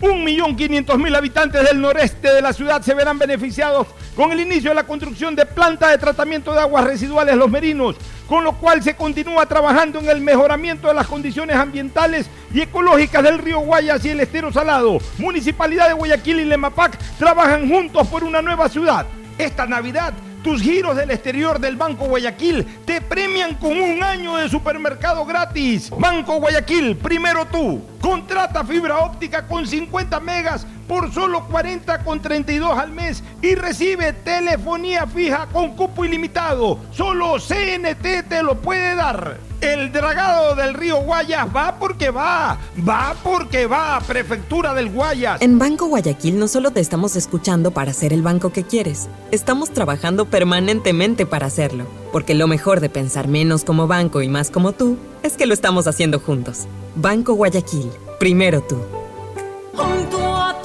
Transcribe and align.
Un 0.00 0.22
millón 0.22 0.54
quinientos 0.54 0.96
mil 0.98 1.14
habitantes 1.14 1.64
del 1.64 1.80
noreste 1.80 2.32
de 2.32 2.40
la 2.40 2.52
ciudad 2.52 2.80
se 2.82 2.94
verán 2.94 3.18
beneficiados 3.18 3.88
con 4.14 4.30
el 4.30 4.40
inicio 4.40 4.70
de 4.70 4.76
la 4.76 4.84
construcción 4.84 5.34
de 5.34 5.44
planta 5.44 5.88
de 5.88 5.98
tratamiento 5.98 6.52
de 6.52 6.60
aguas 6.60 6.84
residuales 6.84 7.36
Los 7.36 7.50
Merinos 7.50 7.96
con 8.28 8.44
lo 8.44 8.52
cual 8.52 8.82
se 8.82 8.94
continúa 8.94 9.46
trabajando 9.46 9.98
en 9.98 10.08
el 10.08 10.20
mejoramiento 10.20 10.86
de 10.86 10.94
las 10.94 11.06
condiciones 11.06 11.56
ambientales 11.56 12.26
y 12.52 12.60
ecológicas 12.60 13.22
del 13.24 13.38
río 13.38 13.60
Guayas 13.60 14.04
y 14.04 14.10
el 14.10 14.20
estero 14.20 14.52
salado. 14.52 14.98
Municipalidad 15.16 15.88
de 15.88 15.94
Guayaquil 15.94 16.40
y 16.40 16.44
Lemapac 16.44 16.98
trabajan 17.18 17.68
juntos 17.68 18.06
por 18.06 18.24
una 18.24 18.42
nueva 18.42 18.68
ciudad. 18.68 19.06
Esta 19.38 19.66
Navidad 19.66 20.12
tus 20.48 20.62
giros 20.62 20.96
del 20.96 21.10
exterior 21.10 21.58
del 21.60 21.76
Banco 21.76 22.06
Guayaquil 22.06 22.64
te 22.86 23.02
premian 23.02 23.56
con 23.56 23.78
un 23.78 24.02
año 24.02 24.36
de 24.36 24.48
supermercado 24.48 25.26
gratis. 25.26 25.90
Banco 25.90 26.40
Guayaquil, 26.40 26.96
primero 26.96 27.44
tú. 27.44 27.82
Contrata 28.00 28.64
fibra 28.64 28.96
óptica 29.00 29.46
con 29.46 29.66
50 29.66 30.18
megas 30.20 30.66
por 30.88 31.12
solo 31.12 31.44
40 31.46 32.02
con 32.02 32.20
32 32.20 32.78
al 32.78 32.90
mes 32.90 33.22
y 33.42 33.54
recibe 33.54 34.12
telefonía 34.12 35.06
fija 35.06 35.46
con 35.52 35.76
cupo 35.76 36.04
ilimitado. 36.04 36.78
Solo 36.90 37.36
CNT 37.36 38.28
te 38.28 38.42
lo 38.42 38.56
puede 38.56 38.94
dar. 38.94 39.36
El 39.60 39.90
dragado 39.90 40.54
del 40.54 40.72
río 40.72 41.02
Guayas 41.02 41.48
va 41.54 41.78
porque 41.80 42.10
va, 42.10 42.58
va 42.88 43.14
porque 43.24 43.66
va, 43.66 44.00
Prefectura 44.06 44.72
del 44.72 44.88
Guayas. 44.88 45.42
En 45.42 45.58
Banco 45.58 45.86
Guayaquil 45.86 46.38
no 46.38 46.46
solo 46.46 46.70
te 46.70 46.78
estamos 46.78 47.16
escuchando 47.16 47.72
para 47.72 47.92
ser 47.92 48.12
el 48.12 48.22
banco 48.22 48.52
que 48.52 48.62
quieres, 48.62 49.08
estamos 49.32 49.70
trabajando 49.70 50.26
permanentemente 50.26 51.26
para 51.26 51.46
hacerlo, 51.46 51.86
porque 52.12 52.34
lo 52.34 52.46
mejor 52.46 52.78
de 52.78 52.88
pensar 52.88 53.26
menos 53.26 53.64
como 53.64 53.88
banco 53.88 54.22
y 54.22 54.28
más 54.28 54.52
como 54.52 54.72
tú 54.72 54.96
es 55.24 55.36
que 55.36 55.46
lo 55.46 55.54
estamos 55.54 55.88
haciendo 55.88 56.20
juntos. 56.20 56.66
Banco 56.94 57.34
Guayaquil, 57.34 57.90
primero 58.20 58.62
tú. 58.62 58.97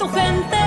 Tu 0.04 0.10
gente 0.12 0.63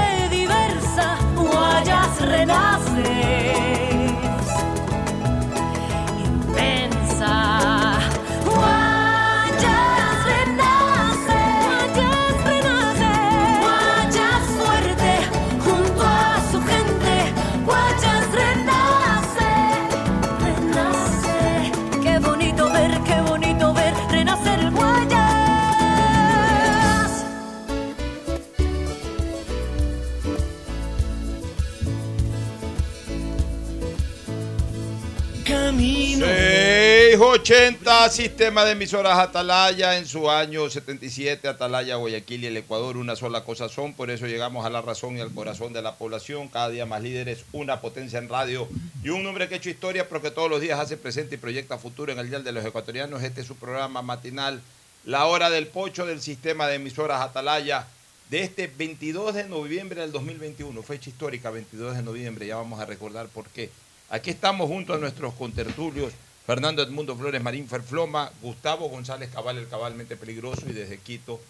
680, 37.43 38.09
sistema 38.09 38.65
de 38.65 38.71
emisoras 38.71 39.19
Atalaya 39.19 39.99
en 39.99 40.07
su 40.07 40.29
año 40.31 40.67
77, 40.67 41.47
Atalaya, 41.47 41.95
Guayaquil 41.95 42.43
y 42.43 42.47
el 42.47 42.57
Ecuador, 42.57 42.97
una 42.97 43.15
sola 43.15 43.43
cosa 43.43 43.69
son, 43.69 43.93
por 43.93 44.09
eso 44.09 44.25
llegamos 44.25 44.65
a 44.65 44.71
la 44.71 44.81
razón 44.81 45.17
y 45.17 45.21
al 45.21 45.31
corazón 45.31 45.71
de 45.71 45.83
la 45.83 45.95
población, 45.95 46.47
cada 46.47 46.69
día 46.69 46.87
más 46.87 47.03
líderes, 47.03 47.45
una 47.51 47.79
potencia 47.79 48.17
en 48.17 48.27
radio 48.27 48.67
y 49.03 49.09
un 49.09 49.23
hombre 49.27 49.47
que 49.47 49.53
ha 49.53 49.57
hecho 49.57 49.69
historia, 49.69 50.09
pero 50.09 50.21
que 50.21 50.31
todos 50.31 50.49
los 50.49 50.61
días 50.61 50.79
hace 50.79 50.97
presente 50.97 51.35
y 51.35 51.37
proyecta 51.37 51.77
futuro 51.77 52.11
en 52.11 52.17
el 52.17 52.27
Día 52.27 52.39
de 52.39 52.51
los 52.51 52.65
Ecuatorianos. 52.65 53.21
Este 53.21 53.41
es 53.41 53.47
su 53.47 53.55
programa 53.55 54.01
matinal, 54.01 54.59
La 55.05 55.27
Hora 55.27 55.51
del 55.51 55.67
Pocho 55.67 56.07
del 56.07 56.21
sistema 56.21 56.65
de 56.67 56.75
emisoras 56.75 57.21
Atalaya, 57.21 57.85
de 58.31 58.41
este 58.41 58.65
22 58.65 59.35
de 59.35 59.43
noviembre 59.43 60.01
del 60.01 60.11
2021, 60.11 60.81
fecha 60.81 61.11
histórica, 61.11 61.51
22 61.51 61.97
de 61.97 62.01
noviembre, 62.01 62.47
ya 62.47 62.55
vamos 62.55 62.79
a 62.79 62.85
recordar 62.85 63.27
por 63.27 63.45
qué. 63.49 63.69
Aquí 64.09 64.31
estamos 64.31 64.67
junto 64.67 64.93
a 64.93 64.97
nuestros 64.97 65.33
contertulios, 65.35 66.13
Fernando 66.47 66.81
Edmundo 66.81 67.13
Flores 67.17 67.43
Marín 67.43 67.67
Ferfloma, 67.67 68.31
Gustavo 68.41 68.87
González 68.87 69.29
Cabal, 69.33 69.57
el 69.57 69.67
cabalmente 69.67 70.15
peligroso, 70.15 70.61
y 70.69 70.71
desde 70.71 70.97
Quito, 70.97 71.41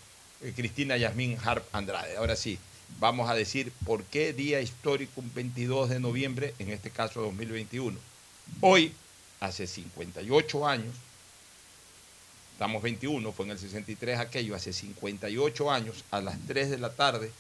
eh, 0.42 0.54
Cristina 0.56 0.98
Yasmín 0.98 1.38
Harp 1.46 1.64
Andrade. 1.72 2.18
Ahora 2.18 2.36
sí, 2.36 2.58
vamos 3.00 3.30
a 3.30 3.36
decir 3.36 3.72
por 3.86 4.04
qué 4.06 4.34
día 4.34 4.60
histórico 4.60 5.22
un 5.22 5.32
22 5.36 5.90
de 5.90 6.00
noviembre, 6.00 6.56
en 6.58 6.72
este 6.72 6.90
caso 6.90 7.22
2021. 7.22 7.96
Hoy, 8.62 8.92
hace 9.40 9.68
58 9.68 10.68
años, 10.68 10.96
estamos 12.54 12.82
21, 12.82 13.32
fue 13.34 13.46
en 13.46 13.52
el 13.52 13.60
63 13.60 14.18
aquello, 14.18 14.56
hace 14.56 14.74
58 14.74 15.72
años, 15.72 16.06
a 16.10 16.22
las 16.22 16.40
3 16.48 16.72
de 16.72 16.80
la 16.80 16.90
tarde, 16.90 17.32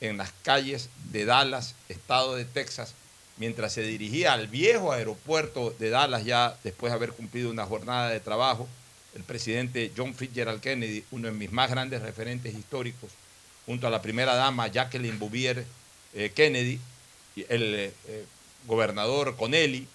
en 0.00 0.16
las 0.16 0.32
calles 0.42 0.88
de 1.12 1.26
Dallas, 1.26 1.74
estado 1.90 2.34
de 2.34 2.46
Texas, 2.46 2.94
mientras 3.36 3.72
se 3.72 3.82
dirigía 3.82 4.32
al 4.32 4.48
viejo 4.48 4.92
aeropuerto 4.92 5.74
de 5.78 5.90
Dallas, 5.90 6.24
ya 6.24 6.56
después 6.62 6.92
de 6.92 6.96
haber 6.96 7.12
cumplido 7.12 7.50
una 7.50 7.66
jornada 7.66 8.08
de 8.08 8.20
trabajo, 8.20 8.68
el 9.14 9.22
presidente 9.22 9.92
John 9.96 10.14
Fitzgerald 10.14 10.60
Kennedy, 10.60 11.04
uno 11.10 11.28
de 11.28 11.34
mis 11.34 11.52
más 11.52 11.70
grandes 11.70 12.02
referentes 12.02 12.54
históricos, 12.54 13.10
junto 13.66 13.86
a 13.86 13.90
la 13.90 14.02
primera 14.02 14.34
dama 14.34 14.68
Jacqueline 14.68 15.18
Bouvier 15.18 15.64
eh, 16.14 16.32
Kennedy, 16.34 16.78
el 17.48 17.74
eh, 17.74 17.92
eh, 18.08 18.24
gobernador 18.66 19.36
Connelly, 19.36 19.86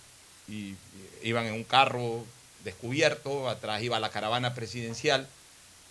y 0.47 0.75
iban 1.21 1.45
en 1.45 1.53
un 1.53 1.63
carro 1.63 2.25
descubierto, 2.63 3.49
atrás 3.49 3.83
iba 3.83 3.99
la 3.99 4.09
caravana 4.09 4.53
presidencial, 4.53 5.27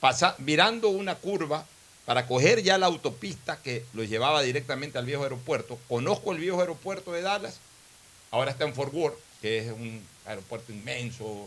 pasa, 0.00 0.34
mirando 0.38 0.88
una 0.88 1.14
curva 1.14 1.66
para 2.08 2.26
coger 2.26 2.62
ya 2.62 2.78
la 2.78 2.86
autopista 2.86 3.60
que 3.60 3.84
los 3.92 4.08
llevaba 4.08 4.40
directamente 4.40 4.96
al 4.96 5.04
viejo 5.04 5.24
aeropuerto. 5.24 5.78
Conozco 5.90 6.32
el 6.32 6.38
viejo 6.38 6.58
aeropuerto 6.58 7.12
de 7.12 7.20
Dallas, 7.20 7.58
ahora 8.30 8.50
está 8.50 8.64
en 8.64 8.72
Fort 8.72 8.94
Worth, 8.94 9.18
que 9.42 9.58
es 9.58 9.70
un 9.70 10.02
aeropuerto 10.24 10.72
inmenso, 10.72 11.46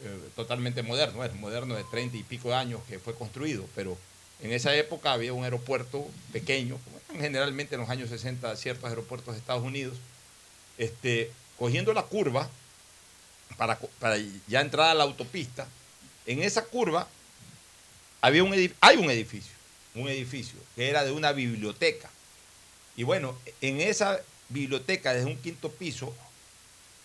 eh, 0.00 0.28
totalmente 0.36 0.82
moderno, 0.82 1.24
es 1.24 1.34
moderno 1.36 1.74
de 1.74 1.84
30 1.84 2.18
y 2.18 2.24
pico 2.24 2.50
de 2.50 2.56
años 2.56 2.82
que 2.90 2.98
fue 2.98 3.14
construido, 3.14 3.64
pero 3.74 3.96
en 4.42 4.52
esa 4.52 4.76
época 4.76 5.14
había 5.14 5.32
un 5.32 5.44
aeropuerto 5.44 6.06
pequeño, 6.30 6.76
como 6.84 6.98
eran 6.98 7.22
generalmente 7.22 7.76
en 7.76 7.80
los 7.80 7.88
años 7.88 8.10
60 8.10 8.54
ciertos 8.56 8.90
aeropuertos 8.90 9.32
de 9.32 9.40
Estados 9.40 9.64
Unidos, 9.64 9.96
este, 10.76 11.32
cogiendo 11.58 11.94
la 11.94 12.02
curva 12.02 12.50
para, 13.56 13.78
ya 14.46 14.60
entrar 14.60 14.90
a 14.90 14.94
la 14.94 15.04
autopista, 15.04 15.66
en 16.26 16.42
esa 16.42 16.66
curva 16.66 17.08
había 18.20 18.42
hay 18.78 18.96
un 18.98 19.10
edificio, 19.10 19.61
un 19.94 20.08
edificio 20.08 20.58
que 20.74 20.88
era 20.88 21.04
de 21.04 21.12
una 21.12 21.32
biblioteca. 21.32 22.10
Y 22.96 23.04
bueno, 23.04 23.36
en 23.60 23.80
esa 23.80 24.20
biblioteca, 24.48 25.14
desde 25.14 25.26
un 25.26 25.38
quinto 25.38 25.70
piso, 25.70 26.14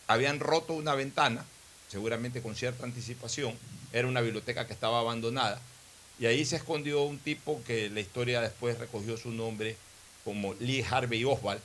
habían 0.07 0.39
roto 0.39 0.73
una 0.73 0.95
ventana, 0.95 1.45
seguramente 1.89 2.41
con 2.41 2.55
cierta 2.55 2.83
anticipación. 2.83 3.53
Era 3.93 4.07
una 4.07 4.21
biblioteca 4.21 4.67
que 4.67 4.73
estaba 4.73 4.99
abandonada. 4.99 5.61
Y 6.19 6.25
ahí 6.25 6.45
se 6.45 6.55
escondió 6.55 7.03
un 7.03 7.19
tipo 7.19 7.61
que 7.65 7.89
la 7.89 7.99
historia 7.99 8.41
después 8.41 8.79
recogió 8.79 9.17
su 9.17 9.31
nombre 9.31 9.75
como 10.23 10.53
Lee 10.55 10.83
Harvey 10.89 11.23
Oswald, 11.23 11.61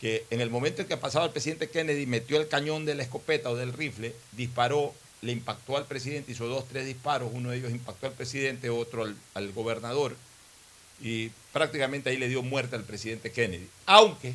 que 0.00 0.24
en 0.30 0.40
el 0.40 0.50
momento 0.50 0.82
en 0.82 0.88
que 0.88 0.96
pasaba 0.96 1.26
el 1.26 1.32
presidente 1.32 1.70
Kennedy 1.70 2.06
metió 2.06 2.40
el 2.40 2.48
cañón 2.48 2.84
de 2.84 2.94
la 2.94 3.02
escopeta 3.02 3.50
o 3.50 3.56
del 3.56 3.72
rifle, 3.72 4.14
disparó, 4.32 4.94
le 5.20 5.32
impactó 5.32 5.76
al 5.76 5.86
presidente, 5.86 6.32
hizo 6.32 6.46
dos, 6.46 6.66
tres 6.68 6.86
disparos, 6.86 7.30
uno 7.32 7.50
de 7.50 7.58
ellos 7.58 7.70
impactó 7.70 8.06
al 8.08 8.12
presidente, 8.12 8.68
otro 8.68 9.04
al, 9.04 9.16
al 9.34 9.52
gobernador, 9.52 10.16
y 11.00 11.30
prácticamente 11.52 12.10
ahí 12.10 12.16
le 12.16 12.28
dio 12.28 12.42
muerte 12.42 12.76
al 12.76 12.84
presidente 12.84 13.32
Kennedy. 13.32 13.68
Aunque 13.86 14.34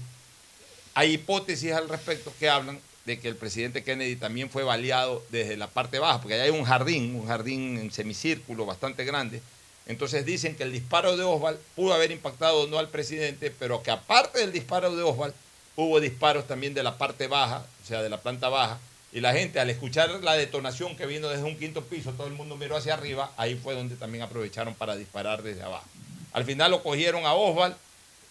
Hay 0.94 1.14
hipótesis 1.14 1.74
al 1.74 1.90
respecto 1.90 2.34
que 2.40 2.50
hablan 2.50 2.80
de 3.06 3.20
que 3.20 3.28
el 3.28 3.36
presidente 3.36 3.84
Kennedy 3.84 4.16
también 4.16 4.50
fue 4.50 4.64
baleado 4.64 5.24
desde 5.30 5.56
la 5.56 5.68
parte 5.68 6.00
baja, 6.00 6.20
porque 6.20 6.34
allá 6.34 6.46
hay 6.46 6.50
un 6.50 6.64
jardín, 6.64 7.16
un 7.16 7.28
jardín 7.28 7.78
en 7.78 7.92
semicírculo 7.92 8.66
bastante 8.66 9.06
grande. 9.06 9.42
Entonces 9.86 10.26
dicen 10.26 10.56
que 10.56 10.64
el 10.64 10.74
disparo 10.74 11.16
de 11.16 11.24
Oswald 11.24 11.60
pudo 11.76 11.94
haber 11.94 12.12
impactado 12.12 12.66
no 12.66 12.80
al 12.80 12.90
presidente, 12.90 13.52
pero 13.52 13.84
que 13.84 13.92
aparte 13.92 14.40
del 14.40 14.52
disparo 14.52 14.96
de 14.96 15.04
Oswald, 15.04 15.36
hubo 15.76 16.00
disparos 16.00 16.48
también 16.48 16.74
de 16.74 16.82
la 16.82 16.98
parte 16.98 17.28
baja, 17.28 17.64
o 17.84 17.88
sea, 17.88 18.02
de 18.02 18.10
la 18.10 18.20
planta 18.20 18.50
baja, 18.50 18.80
y 19.14 19.22
la 19.22 19.34
gente 19.34 19.60
al 19.60 19.70
escuchar 19.70 20.10
la 20.24 20.34
detonación 20.34 20.98
que 20.98 21.06
vino 21.06 21.30
desde 21.30 21.44
un 21.44 21.58
quinto 21.58 21.84
piso, 21.84 22.12
todo 22.14 22.26
el 22.26 22.34
mundo 22.34 22.58
miró 22.58 22.76
hacia 22.76 22.96
arriba, 22.96 23.32
ahí 23.38 23.56
fue 23.56 23.76
donde 23.76 23.96
también 23.96 24.24
aprovecharon 24.24 24.74
para 24.74 24.96
disparar 24.96 25.44
desde 25.44 25.62
abajo. 25.62 25.86
Al 26.34 26.46
final 26.46 26.72
lo 26.72 26.84
cogieron 26.84 27.26
a 27.26 27.34
Oswald, 27.34 27.76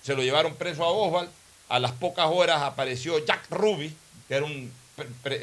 se 0.03 0.15
lo 0.15 0.23
llevaron 0.23 0.55
preso 0.55 0.85
a 0.85 0.89
Oswald, 0.91 1.29
a 1.69 1.79
las 1.79 1.93
pocas 1.93 2.27
horas 2.31 2.63
apareció 2.63 3.25
Jack 3.25 3.47
Ruby, 3.51 3.93
que 4.29 4.35
era 4.35 4.45
un, 4.47 4.71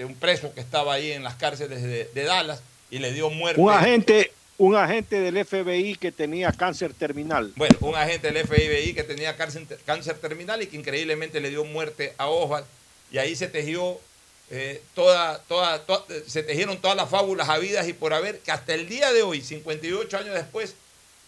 un 0.05 0.15
preso 0.15 0.53
que 0.53 0.61
estaba 0.61 0.93
ahí 0.93 1.11
en 1.11 1.23
las 1.23 1.35
cárceles 1.35 1.81
de, 1.83 2.05
de 2.13 2.23
Dallas, 2.23 2.61
y 2.89 2.99
le 2.99 3.11
dio 3.11 3.29
muerte. 3.29 3.59
Un 3.59 3.71
agente, 3.71 4.31
un 4.57 4.75
agente 4.75 5.19
del 5.19 5.43
FBI 5.45 5.95
que 5.95 6.11
tenía 6.11 6.51
cáncer 6.51 6.93
terminal. 6.93 7.51
Bueno, 7.55 7.75
un 7.81 7.95
agente 7.95 8.31
del 8.31 8.45
FBI 8.47 8.93
que 8.93 9.03
tenía 9.03 9.35
cáncer, 9.35 9.65
cáncer 9.85 10.17
terminal 10.19 10.61
y 10.61 10.67
que 10.67 10.77
increíblemente 10.77 11.39
le 11.41 11.49
dio 11.49 11.65
muerte 11.65 12.13
a 12.17 12.27
Oswald. 12.27 12.65
Y 13.11 13.17
ahí 13.17 13.35
se 13.35 13.47
tejió 13.47 13.99
eh, 14.49 14.81
toda, 14.95 15.39
toda, 15.39 15.79
toda- 15.85 16.05
se 16.27 16.43
tejieron 16.43 16.77
todas 16.77 16.95
las 16.95 17.09
fábulas 17.09 17.49
habidas 17.49 17.87
y 17.87 17.93
por 17.93 18.13
haber, 18.13 18.39
que 18.39 18.51
hasta 18.51 18.73
el 18.75 18.87
día 18.87 19.11
de 19.11 19.23
hoy, 19.23 19.41
58 19.41 20.17
años 20.17 20.35
después, 20.35 20.75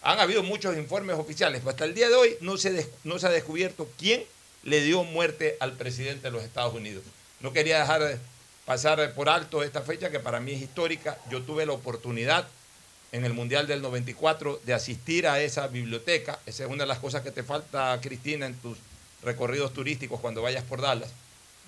han 0.06 0.20
habido 0.20 0.44
muchos 0.44 0.76
informes 0.76 1.18
oficiales, 1.18 1.60
pero 1.60 1.70
hasta 1.70 1.84
el 1.84 1.92
día 1.92 2.08
de 2.08 2.14
hoy 2.14 2.36
no 2.40 2.56
se, 2.56 2.88
no 3.02 3.18
se 3.18 3.26
ha 3.26 3.30
descubierto 3.30 3.88
quién 3.98 4.22
le 4.62 4.80
dio 4.80 5.02
muerte 5.02 5.56
al 5.58 5.72
presidente 5.72 6.28
de 6.28 6.30
los 6.30 6.44
Estados 6.44 6.74
Unidos. 6.74 7.02
No 7.40 7.52
quería 7.52 7.80
dejar 7.80 8.04
de 8.04 8.18
pasar 8.64 9.14
por 9.14 9.28
alto 9.28 9.64
esta 9.64 9.82
fecha 9.82 10.10
que 10.10 10.20
para 10.20 10.38
mí 10.38 10.52
es 10.52 10.62
histórica. 10.62 11.18
Yo 11.28 11.42
tuve 11.42 11.66
la 11.66 11.72
oportunidad 11.72 12.46
en 13.10 13.24
el 13.24 13.32
Mundial 13.32 13.66
del 13.66 13.82
94 13.82 14.60
de 14.64 14.74
asistir 14.74 15.26
a 15.26 15.40
esa 15.40 15.66
biblioteca. 15.66 16.38
Esa 16.46 16.64
es 16.64 16.70
una 16.70 16.84
de 16.84 16.88
las 16.88 17.00
cosas 17.00 17.22
que 17.22 17.32
te 17.32 17.42
falta, 17.42 17.98
Cristina, 18.00 18.46
en 18.46 18.54
tus 18.54 18.78
recorridos 19.24 19.72
turísticos 19.72 20.20
cuando 20.20 20.40
vayas 20.40 20.62
por 20.62 20.82
Dallas. 20.82 21.10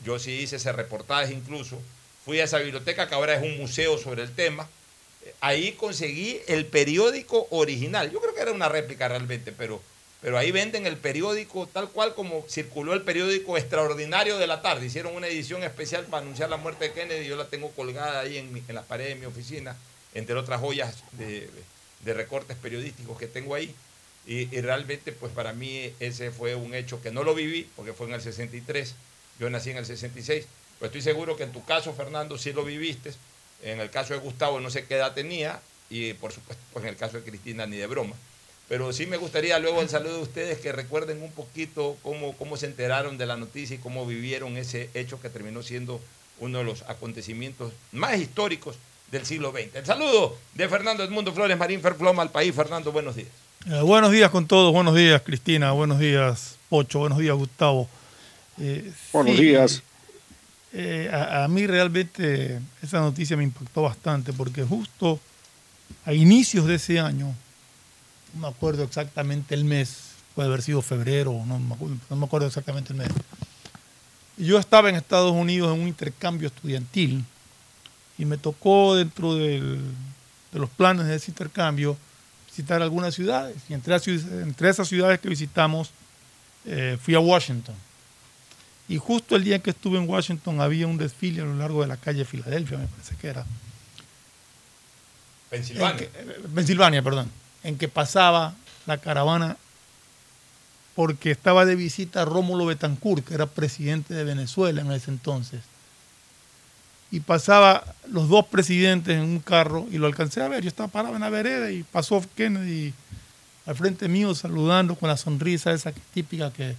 Yo 0.04 0.20
sí 0.20 0.30
hice 0.30 0.56
ese 0.56 0.70
reportaje 0.70 1.34
incluso. 1.34 1.76
Fui 2.24 2.38
a 2.38 2.44
esa 2.44 2.58
biblioteca 2.58 3.08
que 3.08 3.16
ahora 3.16 3.34
es 3.34 3.42
un 3.42 3.58
museo 3.58 3.98
sobre 3.98 4.22
el 4.22 4.32
tema. 4.32 4.68
Ahí 5.40 5.72
conseguí 5.72 6.40
el 6.46 6.66
periódico 6.66 7.46
original. 7.50 8.10
Yo 8.10 8.20
creo 8.20 8.34
que 8.34 8.40
era 8.40 8.52
una 8.52 8.68
réplica 8.68 9.08
realmente, 9.08 9.52
pero, 9.52 9.80
pero 10.20 10.36
ahí 10.38 10.50
venden 10.50 10.86
el 10.86 10.96
periódico 10.96 11.66
tal 11.66 11.90
cual 11.90 12.14
como 12.14 12.44
circuló 12.48 12.92
el 12.94 13.02
periódico 13.02 13.56
extraordinario 13.56 14.38
de 14.38 14.46
la 14.46 14.62
tarde. 14.62 14.86
Hicieron 14.86 15.14
una 15.14 15.26
edición 15.28 15.62
especial 15.62 16.04
para 16.06 16.22
anunciar 16.22 16.50
la 16.50 16.56
muerte 16.56 16.86
de 16.86 16.92
Kennedy. 16.92 17.26
Yo 17.26 17.36
la 17.36 17.46
tengo 17.48 17.70
colgada 17.70 18.20
ahí 18.20 18.38
en, 18.38 18.52
mi- 18.52 18.62
en 18.66 18.74
la 18.74 18.82
pared 18.82 19.08
de 19.08 19.14
mi 19.14 19.26
oficina, 19.26 19.76
entre 20.14 20.34
otras 20.34 20.60
joyas 20.60 20.94
de, 21.12 21.48
de 22.04 22.14
recortes 22.14 22.56
periodísticos 22.56 23.18
que 23.18 23.26
tengo 23.26 23.54
ahí. 23.54 23.74
Y, 24.26 24.54
y 24.54 24.60
realmente, 24.60 25.12
pues 25.12 25.32
para 25.32 25.52
mí 25.54 25.92
ese 26.00 26.30
fue 26.30 26.54
un 26.54 26.74
hecho 26.74 27.00
que 27.00 27.10
no 27.10 27.22
lo 27.24 27.34
viví, 27.34 27.68
porque 27.76 27.94
fue 27.94 28.08
en 28.08 28.14
el 28.14 28.20
63, 28.20 28.94
yo 29.40 29.48
nací 29.48 29.70
en 29.70 29.78
el 29.78 29.86
66, 29.86 30.44
pero 30.78 30.86
estoy 30.86 31.00
seguro 31.00 31.36
que 31.36 31.44
en 31.44 31.52
tu 31.52 31.64
caso, 31.64 31.94
Fernando, 31.94 32.36
sí 32.36 32.52
lo 32.52 32.62
viviste, 32.64 33.12
en 33.62 33.80
el 33.80 33.90
caso 33.90 34.14
de 34.14 34.20
Gustavo 34.20 34.60
no 34.60 34.70
sé 34.70 34.84
qué 34.86 34.96
edad 34.96 35.14
tenía, 35.14 35.60
y 35.90 36.12
por 36.14 36.32
supuesto, 36.32 36.62
pues 36.72 36.84
en 36.84 36.90
el 36.90 36.96
caso 36.96 37.16
de 37.18 37.24
Cristina 37.24 37.66
ni 37.66 37.76
de 37.76 37.86
broma. 37.86 38.14
Pero 38.68 38.92
sí 38.92 39.06
me 39.06 39.16
gustaría 39.16 39.58
luego 39.58 39.80
el 39.80 39.88
saludo 39.88 40.16
de 40.16 40.22
ustedes 40.22 40.58
que 40.58 40.72
recuerden 40.72 41.22
un 41.22 41.32
poquito 41.32 41.96
cómo, 42.02 42.36
cómo 42.36 42.56
se 42.58 42.66
enteraron 42.66 43.16
de 43.16 43.24
la 43.24 43.36
noticia 43.36 43.76
y 43.76 43.78
cómo 43.78 44.06
vivieron 44.06 44.58
ese 44.58 44.90
hecho 44.92 45.20
que 45.20 45.30
terminó 45.30 45.62
siendo 45.62 46.00
uno 46.38 46.58
de 46.58 46.64
los 46.64 46.82
acontecimientos 46.82 47.72
más 47.92 48.18
históricos 48.18 48.76
del 49.10 49.24
siglo 49.24 49.52
XX. 49.52 49.74
El 49.74 49.86
saludo 49.86 50.36
de 50.54 50.68
Fernando 50.68 51.02
Edmundo 51.02 51.32
Flores 51.32 51.56
Marín 51.56 51.80
Ferfloma 51.80 52.22
al 52.22 52.30
país. 52.30 52.54
Fernando, 52.54 52.92
buenos 52.92 53.16
días. 53.16 53.28
Eh, 53.66 53.80
buenos 53.80 54.12
días 54.12 54.30
con 54.30 54.46
todos, 54.46 54.72
buenos 54.72 54.94
días 54.94 55.20
Cristina, 55.22 55.72
buenos 55.72 55.98
días 55.98 56.56
Pocho, 56.68 57.00
buenos 57.00 57.18
días 57.18 57.34
Gustavo. 57.34 57.88
Eh, 58.60 58.92
Buenos 59.12 59.36
sí, 59.36 59.42
días. 59.42 59.82
Eh, 60.72 61.10
a, 61.12 61.46
mí 61.48 61.66
realmente 61.66 62.60
esa 62.82 63.00
noticia 63.00 63.36
me 63.36 63.44
impactó 63.44 63.82
bastante 63.82 64.32
porque 64.32 64.64
justo 64.64 65.18
a 66.04 66.12
inicios 66.12 66.66
de 66.66 66.74
ese 66.74 67.00
año, 67.00 67.34
no 68.34 68.40
me 68.40 68.48
acuerdo 68.48 68.84
exactamente 68.84 69.54
el 69.54 69.64
mes, 69.64 70.10
puede 70.34 70.48
haber 70.48 70.62
sido 70.62 70.82
febrero, 70.82 71.32
no 71.46 71.58
no 71.58 72.16
me 72.16 72.26
acuerdo 72.26 72.46
exactamente 72.46 72.92
el 72.92 72.98
mes. 72.98 73.08
Yo 74.36 74.58
estaba 74.58 74.88
en 74.88 74.96
Estados 74.96 75.32
Unidos 75.32 75.74
en 75.74 75.82
un 75.82 75.88
intercambio 75.88 76.48
estudiantil 76.48 77.24
y 78.18 78.24
me 78.24 78.36
tocó 78.36 78.94
dentro 78.94 79.34
de 79.34 79.80
los 80.52 80.70
planes 80.70 81.06
de 81.06 81.16
ese 81.16 81.30
intercambio 81.30 81.96
visitar 82.46 82.82
algunas 82.82 83.14
ciudades. 83.14 83.56
Y 83.68 83.74
entre 83.74 83.96
esas 83.96 84.88
ciudades 84.88 85.20
que 85.20 85.28
visitamos 85.28 85.90
eh, 86.64 86.98
fui 87.00 87.14
a 87.14 87.20
Washington. 87.20 87.74
Y 88.88 88.96
justo 88.98 89.36
el 89.36 89.44
día 89.44 89.58
que 89.58 89.70
estuve 89.70 89.98
en 89.98 90.08
Washington 90.08 90.60
había 90.60 90.86
un 90.86 90.96
desfile 90.96 91.42
a 91.42 91.44
lo 91.44 91.54
largo 91.56 91.82
de 91.82 91.88
la 91.88 91.96
calle 91.98 92.24
Filadelfia, 92.24 92.78
me 92.78 92.86
parece 92.86 93.16
que 93.16 93.26
era. 93.28 93.40
En 93.42 93.46
Pensilvania. 95.50 95.96
que- 95.96 96.04
eh, 96.04 96.40
Pensilvania, 96.54 97.02
perdón. 97.02 97.30
En 97.62 97.76
que 97.78 97.88
pasaba 97.88 98.54
la 98.86 98.98
caravana 98.98 99.56
porque 100.94 101.30
estaba 101.30 101.64
de 101.64 101.76
visita 101.76 102.24
Rómulo 102.24 102.66
Betancourt, 102.66 103.24
que 103.24 103.34
era 103.34 103.46
presidente 103.46 104.14
de 104.14 104.24
Venezuela 104.24 104.80
en 104.80 104.90
ese 104.90 105.10
entonces. 105.10 105.60
Y 107.10 107.20
pasaba 107.20 107.94
los 108.10 108.28
dos 108.28 108.46
presidentes 108.46 109.14
en 109.16 109.22
un 109.22 109.38
carro 109.40 109.86
y 109.90 109.98
lo 109.98 110.06
alcancé 110.06 110.42
a 110.42 110.48
ver. 110.48 110.62
Yo 110.62 110.68
estaba 110.68 110.88
parado 110.88 111.14
en 111.14 111.20
la 111.22 111.30
vereda 111.30 111.70
y 111.70 111.82
pasó 111.82 112.22
Kennedy 112.36 112.92
al 113.64 113.76
frente 113.76 114.08
mío 114.08 114.34
saludando 114.34 114.94
con 114.96 115.08
la 115.08 115.16
sonrisa 115.16 115.72
esa 115.72 115.92
típica 116.12 116.52
que, 116.52 116.74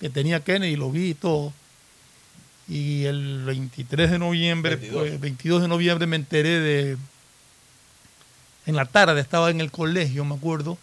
que 0.00 0.10
tenía 0.10 0.40
Kennedy, 0.40 0.76
lo 0.76 0.90
vi 0.90 1.10
y 1.10 1.14
todo. 1.14 1.52
Y 2.68 3.04
el 3.04 3.44
23 3.44 4.10
de 4.10 4.18
noviembre, 4.18 4.76
22. 4.76 5.08
pues, 5.08 5.20
22 5.20 5.62
de 5.62 5.68
noviembre 5.68 6.06
me 6.06 6.16
enteré 6.16 6.60
de, 6.60 6.96
en 8.66 8.76
la 8.76 8.84
tarde, 8.84 9.20
estaba 9.20 9.50
en 9.50 9.60
el 9.60 9.70
colegio, 9.70 10.24
me 10.26 10.34
acuerdo, 10.34 10.76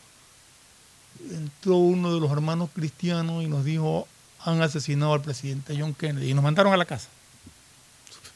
entró 1.32 1.76
uno 1.78 2.14
de 2.14 2.20
los 2.20 2.32
hermanos 2.32 2.70
cristianos 2.74 3.44
y 3.44 3.48
nos 3.48 3.64
dijo, 3.64 4.08
han 4.44 4.62
asesinado 4.62 5.14
al 5.14 5.22
presidente 5.22 5.76
John 5.80 5.94
Kennedy 5.94 6.32
y 6.32 6.34
nos 6.34 6.44
mandaron 6.44 6.74
a 6.74 6.78
la 6.78 6.86
casa. 6.86 7.10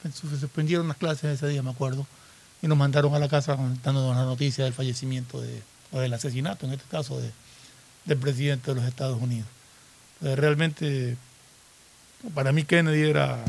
Se 0.04 0.40
suspendieron 0.40 0.88
las 0.88 0.98
clases 0.98 1.26
ese 1.36 1.48
día, 1.48 1.62
me 1.64 1.72
acuerdo, 1.72 2.06
y 2.62 2.68
nos 2.68 2.78
mandaron 2.78 3.14
a 3.16 3.20
la 3.20 3.28
casa 3.28 3.58
dándonos 3.84 4.16
la 4.16 4.24
noticia 4.26 4.64
del 4.64 4.74
fallecimiento 4.74 5.42
de, 5.42 5.62
o 5.92 6.00
del 6.00 6.14
asesinato, 6.14 6.66
en 6.68 6.74
este 6.74 6.86
caso, 6.90 7.20
de- 7.20 7.32
del 8.06 8.18
presidente 8.18 8.72
de 8.72 8.76
los 8.76 8.86
Estados 8.86 9.22
Unidos. 9.22 9.48
Entonces, 10.20 10.40
realmente, 10.40 11.18
para 12.34 12.52
mí 12.52 12.64
Kennedy 12.64 13.10
era 13.10 13.44